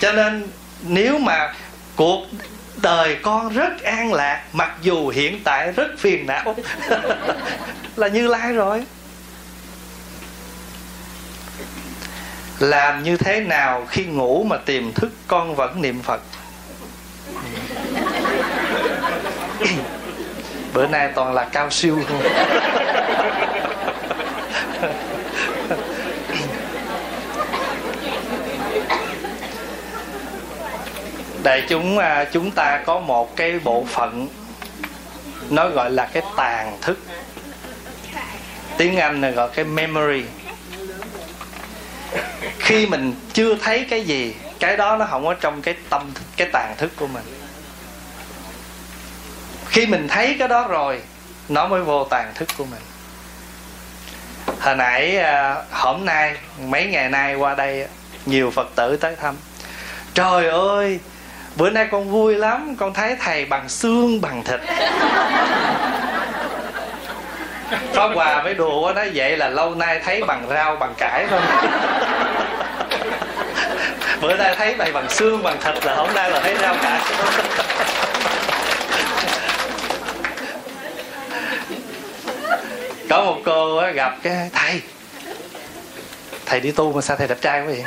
Cho 0.00 0.12
nên 0.12 0.48
nếu 0.82 1.18
mà 1.18 1.54
cuộc 1.96 2.26
đời 2.82 3.16
con 3.22 3.48
rất 3.48 3.82
an 3.82 4.12
lạc, 4.12 4.42
mặc 4.52 4.72
dù 4.82 5.08
hiện 5.08 5.40
tại 5.44 5.72
rất 5.72 5.88
phiền 5.98 6.26
não, 6.26 6.56
là 7.96 8.08
như 8.08 8.26
lai 8.26 8.52
rồi. 8.52 8.84
Làm 12.58 13.02
như 13.02 13.16
thế 13.16 13.40
nào 13.40 13.86
khi 13.88 14.04
ngủ 14.04 14.44
mà 14.44 14.56
tìm 14.56 14.92
thức 14.92 15.12
con 15.26 15.54
vẫn 15.54 15.82
niệm 15.82 16.02
phật? 16.02 16.20
Bữa 20.72 20.86
nay 20.86 21.10
toàn 21.14 21.34
là 21.34 21.44
cao 21.44 21.70
siêu 21.70 21.98
thôi. 22.08 22.22
Đại 31.42 31.62
chúng 31.68 31.98
à, 31.98 32.24
chúng 32.32 32.50
ta 32.50 32.82
có 32.86 32.98
một 32.98 33.36
cái 33.36 33.58
bộ 33.64 33.84
phận 33.88 34.28
nó 35.50 35.68
gọi 35.68 35.90
là 35.90 36.06
cái 36.12 36.22
tàn 36.36 36.78
thức. 36.80 36.98
Tiếng 38.76 38.96
anh 38.96 39.20
là 39.20 39.30
gọi 39.30 39.48
cái 39.54 39.64
memory 39.64 40.22
khi 42.58 42.86
mình 42.86 43.14
chưa 43.32 43.54
thấy 43.54 43.86
cái 43.90 44.02
gì, 44.02 44.34
cái 44.60 44.76
đó 44.76 44.96
nó 44.96 45.06
không 45.10 45.24
có 45.24 45.34
trong 45.34 45.62
cái 45.62 45.74
tâm 45.90 46.12
cái 46.36 46.48
tàn 46.52 46.74
thức 46.78 46.90
của 46.96 47.06
mình. 47.06 47.24
Khi 49.66 49.86
mình 49.86 50.08
thấy 50.08 50.36
cái 50.38 50.48
đó 50.48 50.66
rồi, 50.68 51.00
nó 51.48 51.68
mới 51.68 51.82
vô 51.82 52.04
tàn 52.04 52.32
thức 52.34 52.48
của 52.58 52.64
mình. 52.64 52.80
Hồi 54.60 54.76
nãy 54.76 55.16
à, 55.18 55.56
hôm 55.70 56.04
nay, 56.04 56.36
mấy 56.66 56.86
ngày 56.86 57.08
nay 57.08 57.34
qua 57.34 57.54
đây, 57.54 57.86
nhiều 58.26 58.50
phật 58.50 58.68
tử 58.74 58.96
tới 58.96 59.16
thăm. 59.16 59.34
Trời 60.14 60.48
ơi, 60.48 60.98
bữa 61.56 61.70
nay 61.70 61.88
con 61.90 62.10
vui 62.10 62.34
lắm, 62.34 62.76
con 62.76 62.94
thấy 62.94 63.16
thầy 63.20 63.44
bằng 63.44 63.68
xương, 63.68 64.20
bằng 64.20 64.44
thịt. 64.44 64.60
Pháp 67.92 68.08
Hòa 68.14 68.42
mới 68.42 68.54
đùa 68.54 68.82
nó 68.86 68.92
nói 68.92 69.10
vậy 69.14 69.36
là 69.36 69.48
lâu 69.48 69.74
nay 69.74 70.00
thấy 70.04 70.22
bằng 70.24 70.46
rau, 70.50 70.76
bằng 70.76 70.94
cải 70.98 71.26
thôi. 71.30 71.40
Bữa 74.20 74.36
nay 74.36 74.54
thấy 74.58 74.76
mày 74.76 74.92
bằng 74.92 75.10
xương, 75.10 75.42
bằng 75.42 75.56
thịt 75.60 75.86
là 75.86 75.94
hôm 75.94 76.14
nay 76.14 76.30
là 76.30 76.40
thấy 76.40 76.56
rau 76.62 76.76
cải. 76.82 77.00
Có 83.10 83.24
một 83.24 83.36
cô 83.44 83.82
gặp 83.94 84.16
cái, 84.22 84.50
thầy 84.52 84.82
Thầy 86.46 86.60
đi 86.60 86.70
tu 86.70 86.92
mà 86.92 87.00
sao 87.00 87.16
thầy 87.16 87.28
đẹp 87.28 87.38
trai 87.40 87.60
quá 87.60 87.66
vậy? 87.66 87.84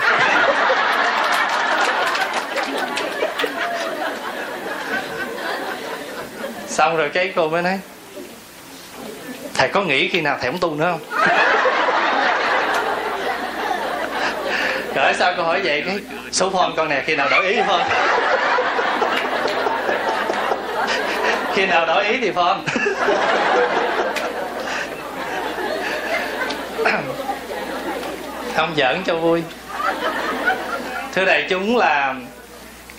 Xong 6.68 6.98
rồi 6.98 7.10
cái 7.10 7.34
cô 7.36 7.50
mới 7.50 7.62
nói 7.62 7.80
thầy 9.60 9.70
có 9.70 9.82
nghĩ 9.82 10.08
khi 10.08 10.22
nào 10.22 10.38
thầy 10.42 10.52
không 10.52 10.60
tu 10.60 10.76
nữa 10.76 10.92
không? 10.92 11.02
Rồi 14.96 15.14
sao 15.20 15.34
cô 15.38 15.44
hỏi 15.44 15.62
vậy? 15.64 15.84
Cái 15.86 16.00
số 16.32 16.50
phone 16.50 16.70
con 16.78 16.90
nè, 16.90 17.04
khi 17.06 17.16
nào 17.16 17.30
đổi 17.30 17.48
ý 17.48 17.62
phone? 17.68 17.86
Khi 21.54 21.66
nào 21.66 21.86
đổi 21.86 22.06
ý 22.06 22.18
thì 22.22 22.32
phone? 22.32 22.58
Không 28.56 28.74
giỡn 28.78 29.04
cho 29.06 29.16
vui. 29.16 29.44
Thưa 31.16 31.26
đại 31.26 31.46
chúng 31.50 31.78
là 31.78 32.16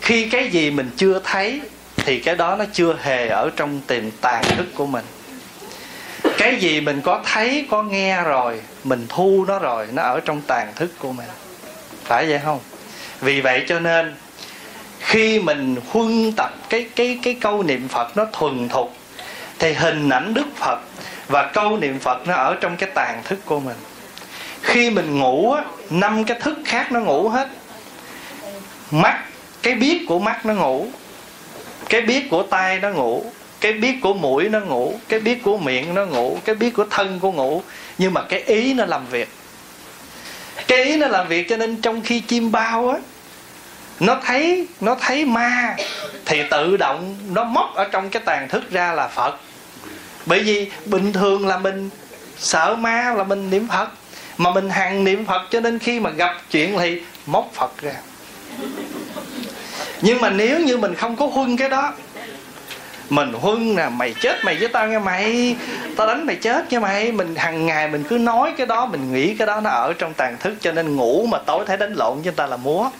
khi 0.01 0.29
cái 0.29 0.49
gì 0.49 0.71
mình 0.71 0.91
chưa 0.97 1.21
thấy 1.25 1.61
thì 1.97 2.21
cái 2.21 2.37
đó 2.37 2.57
nó 2.57 2.65
chưa 2.73 2.97
hề 3.03 3.29
ở 3.29 3.51
trong 3.57 3.81
tiềm 3.87 4.11
tàng 4.11 4.43
thức 4.57 4.67
của 4.75 4.87
mình 4.87 5.05
cái 6.41 6.57
gì 6.57 6.81
mình 6.81 7.01
có 7.01 7.21
thấy, 7.25 7.67
có 7.71 7.83
nghe 7.83 8.23
rồi, 8.23 8.61
mình 8.85 9.07
thu 9.09 9.45
nó 9.49 9.59
rồi, 9.59 9.87
nó 9.93 10.03
ở 10.03 10.21
trong 10.21 10.41
tàn 10.41 10.73
thức 10.75 10.91
của 10.99 11.13
mình. 11.13 11.27
Phải 12.05 12.27
vậy 12.27 12.41
không? 12.45 12.59
Vì 13.21 13.41
vậy 13.41 13.65
cho 13.69 13.81
nên, 13.81 14.15
khi 14.99 15.41
mình 15.41 15.77
huân 15.89 16.33
tập, 16.33 16.55
cái 16.69 16.87
cái 16.97 17.19
cái 17.23 17.35
câu 17.41 17.63
niệm 17.63 17.89
phật 17.89 18.17
nó 18.17 18.27
thuần 18.33 18.69
thục, 18.69 18.97
thì 19.59 19.73
hình 19.73 20.09
ảnh 20.09 20.35
đức 20.35 20.47
phật 20.57 20.79
và 21.29 21.51
câu 21.53 21.77
niệm 21.77 21.99
phật 21.99 22.29
nó 22.29 22.35
ở 22.35 22.57
trong 22.61 22.77
cái 22.77 22.91
tàn 22.95 23.23
thức 23.25 23.39
của 23.45 23.61
mình. 23.61 23.77
Khi 24.63 24.91
mình 24.91 25.19
ngủ 25.19 25.53
á, 25.53 25.65
năm 25.91 26.25
cái 26.25 26.41
thức 26.41 26.59
khác 26.65 26.93
nó 26.93 27.01
ngủ 27.01 27.29
hết. 27.29 27.49
Mắt, 28.91 29.25
cái 29.63 29.75
biết 29.75 30.05
của 30.09 30.19
mắt 30.19 30.47
nó 30.47 30.55
ngủ, 30.55 30.87
cái 31.89 32.01
biết 32.01 32.31
của 32.31 32.43
tay 32.43 32.79
nó 32.79 32.91
ngủ 32.91 33.25
cái 33.61 33.73
biết 33.73 33.95
của 34.03 34.15
mũi 34.15 34.49
nó 34.49 34.61
ngủ, 34.61 35.01
cái 35.09 35.21
biết 35.21 35.43
của 35.43 35.59
miệng 35.59 35.95
nó 35.95 36.07
ngủ, 36.07 36.39
cái 36.45 36.55
biết 36.55 36.71
của 36.71 36.87
thân 36.91 37.21
của 37.21 37.33
ngủ. 37.33 37.63
Nhưng 37.99 38.15
mà 38.15 38.23
cái 38.23 38.41
ý 38.41 38.75
nó 38.75 38.85
làm 38.85 39.07
việc. 39.07 39.29
Cái 40.67 40.85
ý 40.85 40.97
nó 40.97 41.07
làm 41.07 41.29
việc 41.29 41.49
cho 41.49 41.57
nên 41.57 41.77
trong 41.77 42.01
khi 42.03 42.21
chim 42.21 42.53
bao 42.53 42.89
á, 42.89 42.99
nó 44.01 44.21
thấy 44.25 44.67
nó 44.81 44.97
thấy 45.01 45.25
ma, 45.25 45.77
thì 46.27 46.43
tự 46.51 46.77
động 46.77 47.17
nó 47.31 47.45
móc 47.45 47.75
ở 47.75 47.85
trong 47.93 48.11
cái 48.11 48.23
tàn 48.25 48.49
thức 48.49 48.71
ra 48.71 48.93
là 48.93 49.09
phật. 49.09 49.37
Bởi 50.27 50.41
vì 50.41 50.71
bình 50.87 51.13
thường 51.13 51.47
là 51.47 51.59
mình 51.59 51.91
sợ 52.39 52.77
ma 52.79 53.15
là 53.17 53.25
mình 53.25 53.51
niệm 53.51 53.69
phật, 53.69 53.89
mà 54.39 54.53
mình 54.53 54.71
hàng 54.71 55.05
niệm 55.05 55.27
phật 55.27 55.43
cho 55.51 55.61
nên 55.61 55.79
khi 55.79 56.01
mà 56.01 56.11
gặp 56.11 56.37
chuyện 56.51 56.79
thì 56.79 57.01
móc 57.27 57.51
phật 57.55 57.83
ra. 57.83 57.95
Nhưng 60.03 60.21
mà 60.21 60.31
nếu 60.31 60.61
như 60.61 60.77
mình 60.77 60.95
không 60.95 61.17
có 61.17 61.27
huân 61.27 61.57
cái 61.57 61.69
đó 61.69 61.93
mình 63.11 63.33
huân 63.33 63.77
nè, 63.77 63.89
mày 63.89 64.15
chết 64.21 64.45
mày 64.45 64.57
với 64.57 64.69
tao 64.69 64.89
nghe 64.89 64.99
mày. 64.99 65.57
Tao 65.97 66.07
đánh 66.07 66.27
mày 66.27 66.37
chết 66.37 66.73
nha 66.73 66.81
mày. 66.81 67.13
Mình 67.13 67.35
hàng 67.35 67.67
ngày 67.67 67.89
mình 67.89 68.05
cứ 68.09 68.19
nói 68.19 68.55
cái 68.57 68.67
đó, 68.67 68.87
mình 68.87 69.13
nghĩ 69.13 69.35
cái 69.35 69.47
đó 69.47 69.61
nó 69.61 69.71
ở 69.71 69.93
trong 69.93 70.15
tàn 70.15 70.37
thức 70.41 70.55
cho 70.61 70.73
nên 70.73 70.97
ngủ 70.97 71.27
mà 71.27 71.39
tối 71.39 71.65
thấy 71.67 71.77
đánh 71.77 71.95
lộn 71.95 72.15
với 72.15 72.25
người 72.25 72.33
ta 72.33 72.47
là 72.47 72.57
múa. 72.57 72.91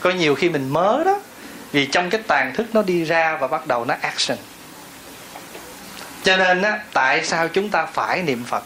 Có 0.00 0.10
nhiều 0.10 0.34
khi 0.34 0.48
mình 0.48 0.68
mớ 0.68 1.04
đó, 1.04 1.20
vì 1.72 1.86
trong 1.86 2.10
cái 2.10 2.20
tàn 2.26 2.54
thức 2.54 2.66
nó 2.72 2.82
đi 2.82 3.04
ra 3.04 3.36
và 3.40 3.48
bắt 3.48 3.66
đầu 3.66 3.84
nó 3.84 3.94
action. 4.00 4.38
Cho 6.22 6.36
nên 6.36 6.62
á, 6.62 6.78
tại 6.92 7.24
sao 7.24 7.48
chúng 7.48 7.68
ta 7.68 7.86
phải 7.86 8.22
niệm 8.22 8.44
phật? 8.44 8.62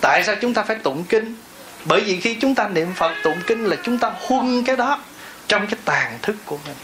Tại 0.00 0.24
sao 0.24 0.34
chúng 0.40 0.54
ta 0.54 0.62
phải 0.62 0.76
tụng 0.76 1.04
kinh? 1.04 1.36
Bởi 1.84 2.00
vì 2.00 2.20
khi 2.20 2.34
chúng 2.34 2.54
ta 2.54 2.68
niệm 2.68 2.92
phật, 2.94 3.12
tụng 3.22 3.38
kinh 3.46 3.64
là 3.64 3.76
chúng 3.82 3.98
ta 3.98 4.12
huân 4.28 4.64
cái 4.64 4.76
đó 4.76 5.00
trong 5.48 5.66
cái 5.66 5.80
tàn 5.84 6.18
thức 6.22 6.36
của 6.44 6.58
mình. 6.66 6.76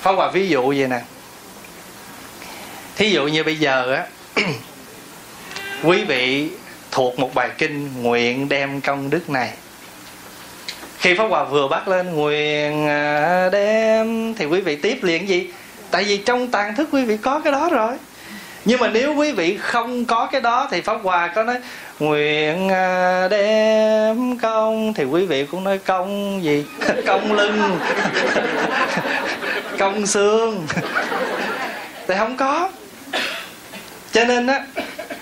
Pháp 0.00 0.12
Hòa 0.12 0.30
ví 0.30 0.48
dụ 0.48 0.68
vậy 0.68 0.88
nè. 0.88 1.00
Thí 2.96 3.10
dụ 3.10 3.26
như 3.26 3.44
bây 3.44 3.56
giờ 3.56 3.94
á, 3.94 4.06
Quý 5.84 6.04
vị 6.04 6.48
thuộc 6.90 7.18
một 7.18 7.34
bài 7.34 7.50
kinh 7.58 8.02
Nguyện 8.02 8.48
đem 8.48 8.80
công 8.80 9.10
đức 9.10 9.30
này. 9.30 9.50
Khi 10.98 11.14
Pháp 11.14 11.26
Hòa 11.28 11.44
vừa 11.44 11.68
bắt 11.68 11.88
lên 11.88 12.14
Nguyện 12.14 12.86
à, 12.88 13.48
đem, 13.52 14.34
Thì 14.34 14.44
quý 14.44 14.60
vị 14.60 14.76
tiếp 14.76 14.98
liền 15.02 15.28
gì? 15.28 15.50
Tại 15.90 16.04
vì 16.04 16.16
trong 16.16 16.48
tàn 16.48 16.76
thức 16.76 16.88
quý 16.92 17.04
vị 17.04 17.16
có 17.16 17.40
cái 17.40 17.52
đó 17.52 17.68
rồi. 17.72 17.92
Nhưng 18.64 18.80
mà 18.80 18.88
nếu 18.88 19.14
quý 19.14 19.32
vị 19.32 19.56
không 19.60 20.04
có 20.04 20.28
cái 20.32 20.40
đó, 20.40 20.68
thì 20.70 20.80
pháp 20.80 20.98
hòa 21.02 21.32
có 21.34 21.42
nói, 21.42 21.56
nguyện 21.98 22.68
à, 22.68 23.28
đem 23.28 24.38
công. 24.38 24.94
Thì 24.94 25.04
quý 25.04 25.26
vị 25.26 25.46
cũng 25.50 25.64
nói, 25.64 25.78
công 25.78 26.42
gì? 26.44 26.64
Công 27.06 27.32
lưng. 27.32 27.78
công 29.78 30.06
xương. 30.06 30.66
Thì 32.08 32.14
không 32.18 32.36
có. 32.36 32.70
Cho 34.12 34.24
nên 34.24 34.46
á, 34.46 34.66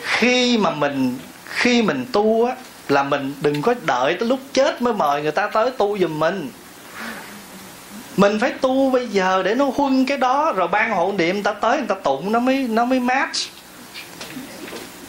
khi 0.02 0.58
mà 0.58 0.70
mình, 0.70 1.18
khi 1.44 1.82
mình 1.82 2.06
tu 2.12 2.44
á, 2.44 2.54
là 2.88 3.02
mình 3.02 3.34
đừng 3.40 3.62
có 3.62 3.74
đợi 3.82 4.16
tới 4.20 4.28
lúc 4.28 4.40
chết 4.52 4.82
mới 4.82 4.94
mời 4.94 5.22
người 5.22 5.30
ta 5.30 5.46
tới 5.46 5.70
tu 5.70 5.98
giùm 5.98 6.18
mình. 6.18 6.50
Mình 8.16 8.38
phải 8.40 8.52
tu 8.60 8.90
bây 8.90 9.08
giờ 9.08 9.42
để 9.42 9.54
nó 9.54 9.70
huân 9.76 10.06
cái 10.06 10.18
đó, 10.18 10.52
rồi 10.52 10.68
ban 10.68 10.90
hộ 10.90 11.12
niệm 11.18 11.42
ta 11.42 11.52
tới 11.52 11.78
người 11.78 11.86
ta 11.88 11.94
tụng, 11.94 12.32
nó 12.32 12.38
mới 12.38 12.56
nó 12.56 12.84
mới 12.84 13.00
match. 13.00 13.36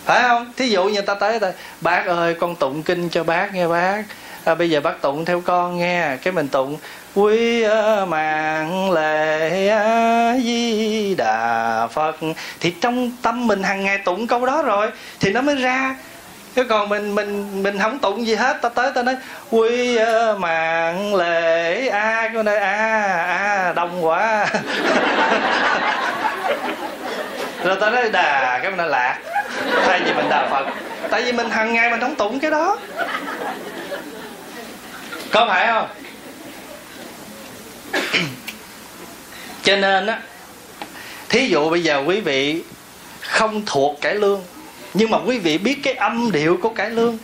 Phải 0.05 0.21
không? 0.21 0.53
Thí 0.57 0.69
dụ 0.69 0.83
như 0.83 1.01
ta 1.01 1.13
tới 1.15 1.39
ta, 1.39 1.51
bác 1.81 2.05
ơi, 2.05 2.35
con 2.39 2.55
tụng 2.55 2.83
kinh 2.83 3.09
cho 3.09 3.23
bác, 3.23 3.53
nghe 3.53 3.67
bác 3.67 4.03
à, 4.47 4.55
bây 4.55 4.69
giờ 4.69 4.81
bác 4.81 5.01
tụng 5.01 5.25
theo 5.25 5.41
con 5.41 5.77
nghe 5.77 6.17
cái 6.23 6.33
mình 6.33 6.47
tụng 6.47 6.77
quý 7.15 7.65
mạng 8.07 8.91
lệ 8.91 9.71
di 10.43 11.15
đà 11.15 11.87
phật. 11.87 12.15
Thì 12.59 12.73
trong 12.81 13.11
tâm 13.21 13.47
mình 13.47 13.63
hàng 13.63 13.83
ngày 13.83 13.97
tụng 13.97 14.27
câu 14.27 14.45
đó 14.45 14.61
rồi 14.61 14.91
thì 15.19 15.33
nó 15.33 15.41
mới 15.41 15.55
ra. 15.55 15.95
Chứ 16.55 16.63
còn 16.63 16.89
mình 16.89 17.15
mình 17.15 17.63
mình 17.63 17.79
không 17.79 17.99
tụng 17.99 18.27
gì 18.27 18.35
hết 18.35 18.61
ta 18.61 18.69
tới 18.69 18.91
ta 18.95 19.03
nói 19.03 19.15
quy 19.51 19.99
mạng 20.37 21.15
lệ 21.15 21.87
a 21.87 21.99
à, 21.99 22.29
cái 22.33 22.43
này 22.43 22.57
a 22.57 22.75
a 23.27 23.73
đông 23.73 24.05
quá. 24.05 24.47
Rồi 27.63 27.75
ta 27.81 27.89
nói 27.89 28.09
đà 28.09 28.59
cái 28.63 28.71
mình 28.71 28.85
lạc 28.85 29.17
thay 29.85 30.01
vì 30.05 30.13
mình 30.13 30.29
đà 30.29 30.47
phật. 30.51 30.65
Tại 31.09 31.21
vì 31.21 31.31
mình 31.31 31.49
hàng 31.49 31.73
ngày 31.73 31.89
mình 31.89 31.99
không 31.99 32.15
tụng 32.15 32.39
cái 32.39 32.51
đó 32.51 32.77
có 35.31 35.45
phải 35.47 35.67
không? 35.67 35.87
Cho 39.63 39.75
nên 39.75 40.07
á, 40.07 40.19
thí 41.29 41.47
dụ 41.47 41.69
bây 41.69 41.83
giờ 41.83 42.03
quý 42.07 42.19
vị 42.21 42.61
không 43.21 43.65
thuộc 43.65 44.01
cải 44.01 44.15
lương, 44.15 44.43
nhưng 44.93 45.09
mà 45.09 45.17
quý 45.25 45.39
vị 45.39 45.57
biết 45.57 45.79
cái 45.83 45.93
âm 45.93 46.31
điệu 46.31 46.57
của 46.61 46.69
cải 46.69 46.89
lương. 46.89 47.17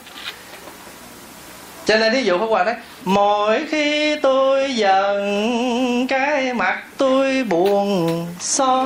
Cho 1.85 1.97
nên 1.97 2.13
thí 2.13 2.23
dụ 2.23 2.38
Pháp 2.38 2.45
Hòa 2.45 2.63
đấy 2.63 2.75
Mỗi 3.03 3.65
khi 3.71 4.15
tôi 4.15 4.75
giận, 4.75 6.07
Cái 6.07 6.53
mặt 6.53 6.84
tôi 6.97 7.43
buồn 7.43 8.27
so 8.39 8.85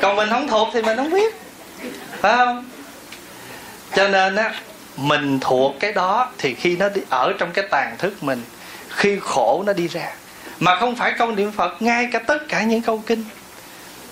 Còn 0.00 0.16
mình 0.16 0.28
không 0.30 0.48
thuộc 0.48 0.68
thì 0.72 0.82
mình 0.82 0.96
không 0.96 1.10
biết, 1.10 1.34
Phải 2.20 2.36
không? 2.36 2.64
Cho 3.96 4.08
nên 4.08 4.36
á 4.36 4.54
mình 5.02 5.38
thuộc 5.40 5.74
cái 5.80 5.92
đó 5.92 6.30
Thì 6.38 6.54
khi 6.54 6.76
nó 6.76 6.88
đi 6.88 7.00
ở 7.08 7.32
trong 7.38 7.50
cái 7.52 7.64
tàn 7.70 7.96
thức 7.98 8.22
mình 8.22 8.42
Khi 8.88 9.18
khổ 9.20 9.62
nó 9.66 9.72
đi 9.72 9.88
ra. 9.88 10.14
Mà 10.60 10.76
không 10.80 10.96
phải 10.96 11.14
câu 11.18 11.32
niệm 11.32 11.52
Phật 11.52 11.82
Ngay 11.82 12.08
cả 12.12 12.18
tất 12.18 12.38
cả 12.48 12.62
những 12.62 12.82
câu 12.82 13.02
kinh. 13.06 13.24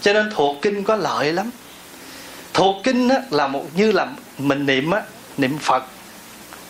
Cho 0.00 0.12
nên 0.12 0.30
thuộc 0.34 0.56
kinh 0.62 0.84
có 0.84 0.96
lợi 0.96 1.32
lắm. 1.32 1.50
Thuộc 2.54 2.76
kinh 2.84 3.08
á, 3.08 3.16
là 3.30 3.46
một 3.46 3.64
như 3.74 3.92
là 3.92 4.06
Mình 4.38 4.66
niệm 4.66 4.90
á 4.90 5.02
Niệm 5.36 5.58
Phật 5.58 5.84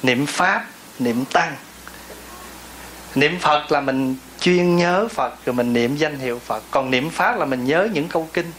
niệm 0.03 0.27
pháp 0.27 0.67
niệm 0.99 1.25
tăng. 1.25 1.57
Niệm 3.15 3.39
phật 3.39 3.73
là 3.73 3.81
mình 3.81 4.17
chuyên 4.41 4.77
nhớ 4.77 5.09
phật 5.11 5.45
rồi 5.45 5.55
mình 5.55 5.73
niệm 5.73 5.97
danh 5.97 6.19
hiệu 6.19 6.39
phật. 6.39 6.63
Còn 6.71 6.91
niệm 6.91 7.11
pháp 7.11 7.39
là 7.39 7.45
mình 7.45 7.65
nhớ 7.65 7.89
những 7.93 8.09
câu 8.09 8.29
kinh. 8.33 8.53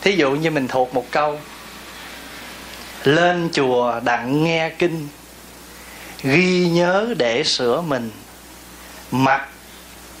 Thí 0.00 0.12
dụ 0.16 0.30
như 0.30 0.50
mình 0.50 0.68
thuộc 0.68 0.94
một 0.94 1.06
câu 1.10 1.38
lên 3.04 3.48
chùa 3.52 4.00
đặng 4.04 4.44
nghe 4.44 4.70
kinh, 4.78 5.08
ghi 6.22 6.68
nhớ 6.68 7.14
để 7.18 7.44
sửa 7.44 7.80
mình. 7.80 8.10
Mặt 9.10 9.46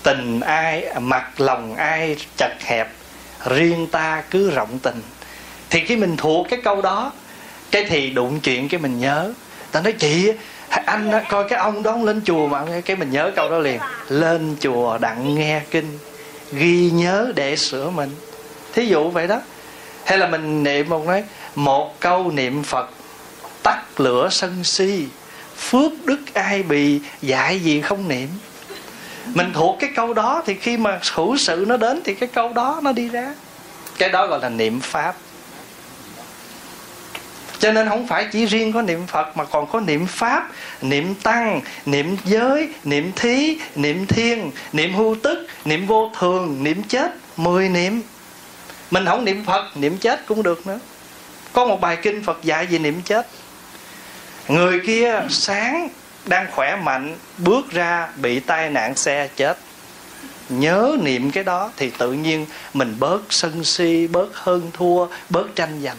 tình 0.02 0.40
ai, 0.40 0.86
mặt 1.00 1.40
lòng 1.40 1.74
ai 1.74 2.16
chật 2.36 2.52
hẹp, 2.64 2.88
riêng 3.46 3.86
ta 3.86 4.22
cứ 4.30 4.50
rộng 4.50 4.78
tình. 4.78 5.02
Thì 5.70 5.84
khi 5.84 5.96
mình 5.96 6.16
thuộc 6.16 6.46
cái 6.50 6.60
câu 6.64 6.82
đó, 6.82 7.12
cái 7.70 7.84
thì 7.88 8.10
đụng 8.10 8.40
chuyện 8.40 8.68
cái 8.68 8.80
mình 8.80 9.00
nhớ. 9.00 9.32
Ta 9.72 9.80
nói, 9.80 9.92
chị, 9.92 10.32
anh 10.68 11.12
coi 11.28 11.48
cái 11.48 11.58
ông 11.58 11.82
đó, 11.82 11.90
ông 11.90 12.04
lên 12.04 12.20
chùa 12.24 12.46
mà 12.46 12.64
cái 12.84 12.96
mình 12.96 13.10
nhớ 13.10 13.32
câu 13.36 13.50
đó 13.50 13.58
liền. 13.58 13.80
Lên 14.08 14.56
chùa 14.60 14.98
đặng 14.98 15.34
nghe 15.34 15.60
kinh, 15.70 15.98
ghi 16.52 16.90
nhớ 16.90 17.32
để 17.34 17.56
sửa 17.56 17.90
mình. 17.90 18.10
Thí 18.74 18.86
dụ 18.86 19.10
vậy 19.10 19.26
đó 19.26 19.40
hay 20.08 20.18
là 20.18 20.26
mình 20.26 20.62
niệm 20.62 20.88
một 20.88 21.06
nói 21.06 21.24
một 21.54 22.00
câu 22.00 22.30
niệm 22.30 22.62
phật, 22.62 22.90
tắt 23.62 24.00
lửa 24.00 24.28
sân 24.30 24.64
si, 24.64 25.06
phước 25.56 25.92
đức 26.04 26.18
ai 26.34 26.62
bì 26.62 27.00
dạy 27.22 27.60
gì 27.60 27.80
không 27.80 28.08
niệm. 28.08 28.28
Mình 29.34 29.52
thuộc 29.54 29.76
cái 29.80 29.90
câu 29.96 30.14
đó, 30.14 30.42
thì 30.46 30.54
khi 30.54 30.76
mà 30.76 31.00
hữu 31.14 31.36
sự 31.36 31.64
nó 31.68 31.76
đến 31.76 32.00
thì 32.04 32.14
cái 32.14 32.28
câu 32.32 32.52
đó 32.52 32.80
nó 32.82 32.92
đi 32.92 33.08
ra. 33.08 33.34
Cái 33.98 34.08
đó 34.08 34.26
gọi 34.26 34.40
là 34.42 34.48
niệm 34.48 34.80
pháp. 34.80 35.14
Cho 37.58 37.72
nên 37.72 37.88
không 37.88 38.06
phải 38.06 38.26
chỉ 38.32 38.46
riêng 38.46 38.72
có 38.72 38.82
niệm 38.82 39.06
phật, 39.06 39.36
mà 39.36 39.44
còn 39.44 39.66
có 39.66 39.80
niệm 39.80 40.06
pháp, 40.06 40.48
niệm 40.82 41.14
tăng, 41.14 41.60
niệm 41.86 42.16
giới, 42.24 42.68
niệm 42.84 43.12
thí, 43.16 43.58
niệm 43.74 44.06
thiên 44.06 44.50
niệm 44.72 44.94
hưu 44.94 45.16
tức, 45.22 45.46
niệm 45.64 45.86
vô 45.86 46.10
thường, 46.18 46.64
niệm 46.64 46.82
chết, 46.82 47.14
mười 47.36 47.68
niệm 47.68 48.02
mình 48.90 49.06
không 49.06 49.24
niệm 49.24 49.44
phật, 49.44 49.76
niệm 49.76 49.98
chết 49.98 50.26
cũng 50.26 50.42
được 50.42 50.66
nữa. 50.66 50.78
Có 51.52 51.66
một 51.66 51.80
bài 51.80 51.96
kinh 52.02 52.22
phật 52.24 52.38
dạy 52.42 52.66
về 52.66 52.78
niệm 52.78 53.02
chết. 53.04 53.26
Người 54.48 54.80
kia 54.86 55.20
sáng 55.30 55.88
đang 56.26 56.46
khỏe 56.50 56.76
mạnh, 56.76 57.16
bước 57.38 57.70
ra 57.70 58.08
bị 58.16 58.40
tai 58.40 58.70
nạn 58.70 58.94
xe 58.94 59.28
chết. 59.36 59.58
Nhớ 60.48 60.96
niệm 61.02 61.30
cái 61.30 61.44
đó 61.44 61.70
thì 61.76 61.90
tự 61.90 62.12
nhiên 62.12 62.46
mình 62.74 62.96
bớt 62.98 63.20
sân 63.30 63.64
si, 63.64 64.06
bớt 64.06 64.28
hơn 64.34 64.70
thua, 64.72 65.06
bớt 65.28 65.46
tranh 65.54 65.80
giành. 65.82 65.96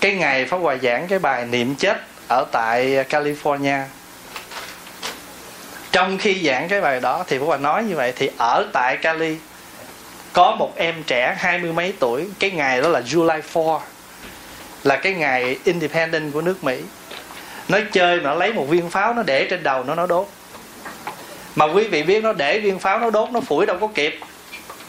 Cái 0.00 0.14
ngày 0.14 0.46
Pháp 0.46 0.56
Hòa 0.56 0.76
giảng 0.82 1.08
cái 1.08 1.18
bài 1.18 1.46
niệm 1.46 1.74
chết 1.74 2.00
ở 2.28 2.44
tại 2.52 3.04
California. 3.08 3.82
Trong 5.92 6.18
khi 6.18 6.42
giảng 6.46 6.68
cái 6.68 6.80
bài 6.80 7.00
đó 7.00 7.24
thì 7.28 7.38
Pháp 7.38 7.44
Hòa 7.44 7.56
nói 7.56 7.84
như 7.84 7.96
vậy, 7.96 8.12
thì 8.16 8.30
ở 8.36 8.66
tại 8.72 8.96
Cali 8.96 9.36
có 10.32 10.56
một 10.56 10.72
em 10.76 11.02
trẻ 11.06 11.36
hai 11.38 11.58
mươi 11.58 11.72
mấy 11.72 11.92
tuổi 11.98 12.26
cái 12.38 12.50
ngày 12.50 12.80
đó 12.80 12.88
là 12.88 13.00
July 13.00 13.40
4 13.54 13.80
là 14.84 14.96
cái 14.96 15.12
ngày 15.12 15.58
independent 15.64 16.32
của 16.32 16.40
nước 16.40 16.64
Mỹ. 16.64 16.80
Nó 17.68 17.78
chơi 17.92 18.16
mà 18.16 18.22
nó 18.22 18.34
lấy 18.34 18.52
một 18.52 18.64
viên 18.68 18.90
pháo 18.90 19.14
nó 19.14 19.22
để 19.22 19.46
trên 19.50 19.62
đầu 19.62 19.84
nó 19.84 19.94
nó 19.94 20.06
đốt. 20.06 20.28
Mà 21.54 21.64
quý 21.64 21.88
vị 21.88 22.02
biết 22.02 22.22
nó 22.22 22.32
để 22.32 22.58
viên 22.58 22.78
pháo 22.78 22.98
nó 22.98 23.10
đốt 23.10 23.30
nó 23.30 23.40
phủi 23.40 23.66
đâu 23.66 23.76
có 23.80 23.86
kịp. 23.86 24.18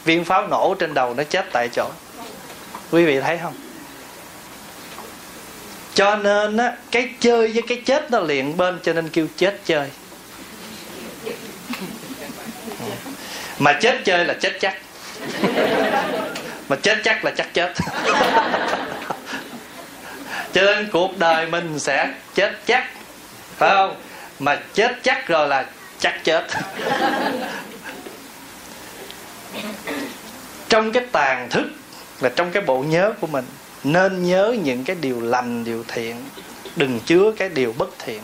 Viên 0.04 0.24
pháo 0.24 0.46
nổ 0.46 0.74
trên 0.78 0.94
đầu 0.94 1.14
nó 1.14 1.22
chết 1.22 1.46
tại 1.52 1.68
chỗ. 1.68 1.90
Quý 2.90 3.04
vị 3.04 3.20
thấy 3.20 3.38
không? 3.42 3.54
Cho 5.94 6.16
nên 6.16 6.56
á 6.56 6.72
cái 6.90 7.10
chơi 7.20 7.48
với 7.48 7.62
cái 7.68 7.82
chết 7.84 8.10
nó 8.10 8.20
liền 8.20 8.56
bên 8.56 8.78
cho 8.82 8.92
nên 8.92 9.08
kêu 9.08 9.26
chết 9.36 9.60
chơi. 9.64 9.90
Mà 13.58 13.72
chết 13.72 14.00
chơi 14.04 14.24
là 14.24 14.34
chết 14.34 14.52
chắc 14.60 14.74
mà 16.68 16.76
chết 16.82 16.98
chắc 17.04 17.24
là 17.24 17.30
chắc 17.36 17.54
chết. 17.54 17.72
Cho 20.52 20.62
nên 20.62 20.88
cuộc 20.92 21.18
đời 21.18 21.46
mình 21.46 21.78
sẽ 21.78 22.14
chết 22.34 22.52
chắc, 22.66 22.84
phải 23.56 23.70
không? 23.70 23.96
Mà 24.38 24.58
chết 24.74 24.92
chắc 25.02 25.28
rồi 25.28 25.48
là 25.48 25.66
chắc 25.98 26.24
chết. 26.24 26.46
Trong 30.68 30.92
cái 30.92 31.02
tàn 31.12 31.48
thức 31.50 31.66
là 32.20 32.30
trong 32.36 32.50
cái 32.50 32.62
bộ 32.62 32.82
nhớ 32.82 33.12
của 33.20 33.26
mình, 33.26 33.44
nên 33.84 34.22
nhớ 34.22 34.56
những 34.62 34.84
cái 34.84 34.96
điều 35.00 35.20
lành, 35.20 35.64
điều 35.64 35.84
thiện. 35.88 36.16
Đừng 36.76 37.00
chứa 37.00 37.32
cái 37.36 37.48
điều 37.48 37.74
bất 37.78 37.88
thiện. 37.98 38.22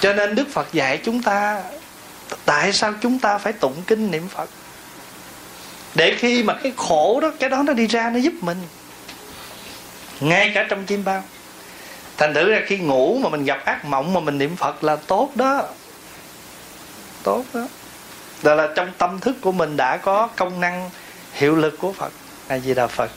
Cho 0.00 0.12
nên 0.12 0.34
đức 0.34 0.48
phật 0.52 0.66
dạy 0.72 1.00
chúng 1.04 1.22
ta 1.22 1.62
tại 2.44 2.72
sao 2.72 2.94
chúng 3.00 3.18
ta 3.18 3.38
phải 3.38 3.52
tụng 3.52 3.82
kinh 3.86 4.10
niệm 4.10 4.28
phật? 4.28 4.50
Để 5.94 6.14
khi 6.18 6.42
mà 6.42 6.54
cái 6.62 6.72
khổ 6.76 7.20
đó, 7.20 7.32
cái 7.38 7.50
đó 7.50 7.62
nó 7.62 7.72
đi 7.72 7.86
ra, 7.86 8.10
nó 8.10 8.18
giúp 8.18 8.32
mình. 8.40 8.58
Ngay 10.20 10.52
cả 10.54 10.66
trong 10.68 10.84
chim 10.84 11.04
bao. 11.04 11.24
Thành 12.16 12.34
thử 12.34 12.50
ra 12.50 12.60
khi 12.66 12.78
ngủ 12.78 13.18
mà 13.22 13.28
mình 13.28 13.44
gặp 13.44 13.64
ác 13.64 13.84
mộng 13.84 14.12
mà 14.12 14.20
mình 14.20 14.38
niệm 14.38 14.56
phật 14.56 14.84
là 14.84 14.96
tốt 14.96 15.30
đó. 15.34 15.62
Tốt 17.22 17.44
đó. 17.54 17.66
Đó 18.42 18.54
là 18.54 18.68
trong 18.76 18.92
tâm 18.98 19.20
thức 19.20 19.36
của 19.40 19.52
mình 19.52 19.76
đã 19.76 19.96
có 19.96 20.28
công 20.36 20.60
năng, 20.60 20.90
hiệu 21.32 21.56
lực 21.56 21.78
của 21.78 21.92
phật. 21.92 22.12
A 22.48 22.58
di 22.58 22.74
đà 22.74 22.86
phật. 22.86 23.10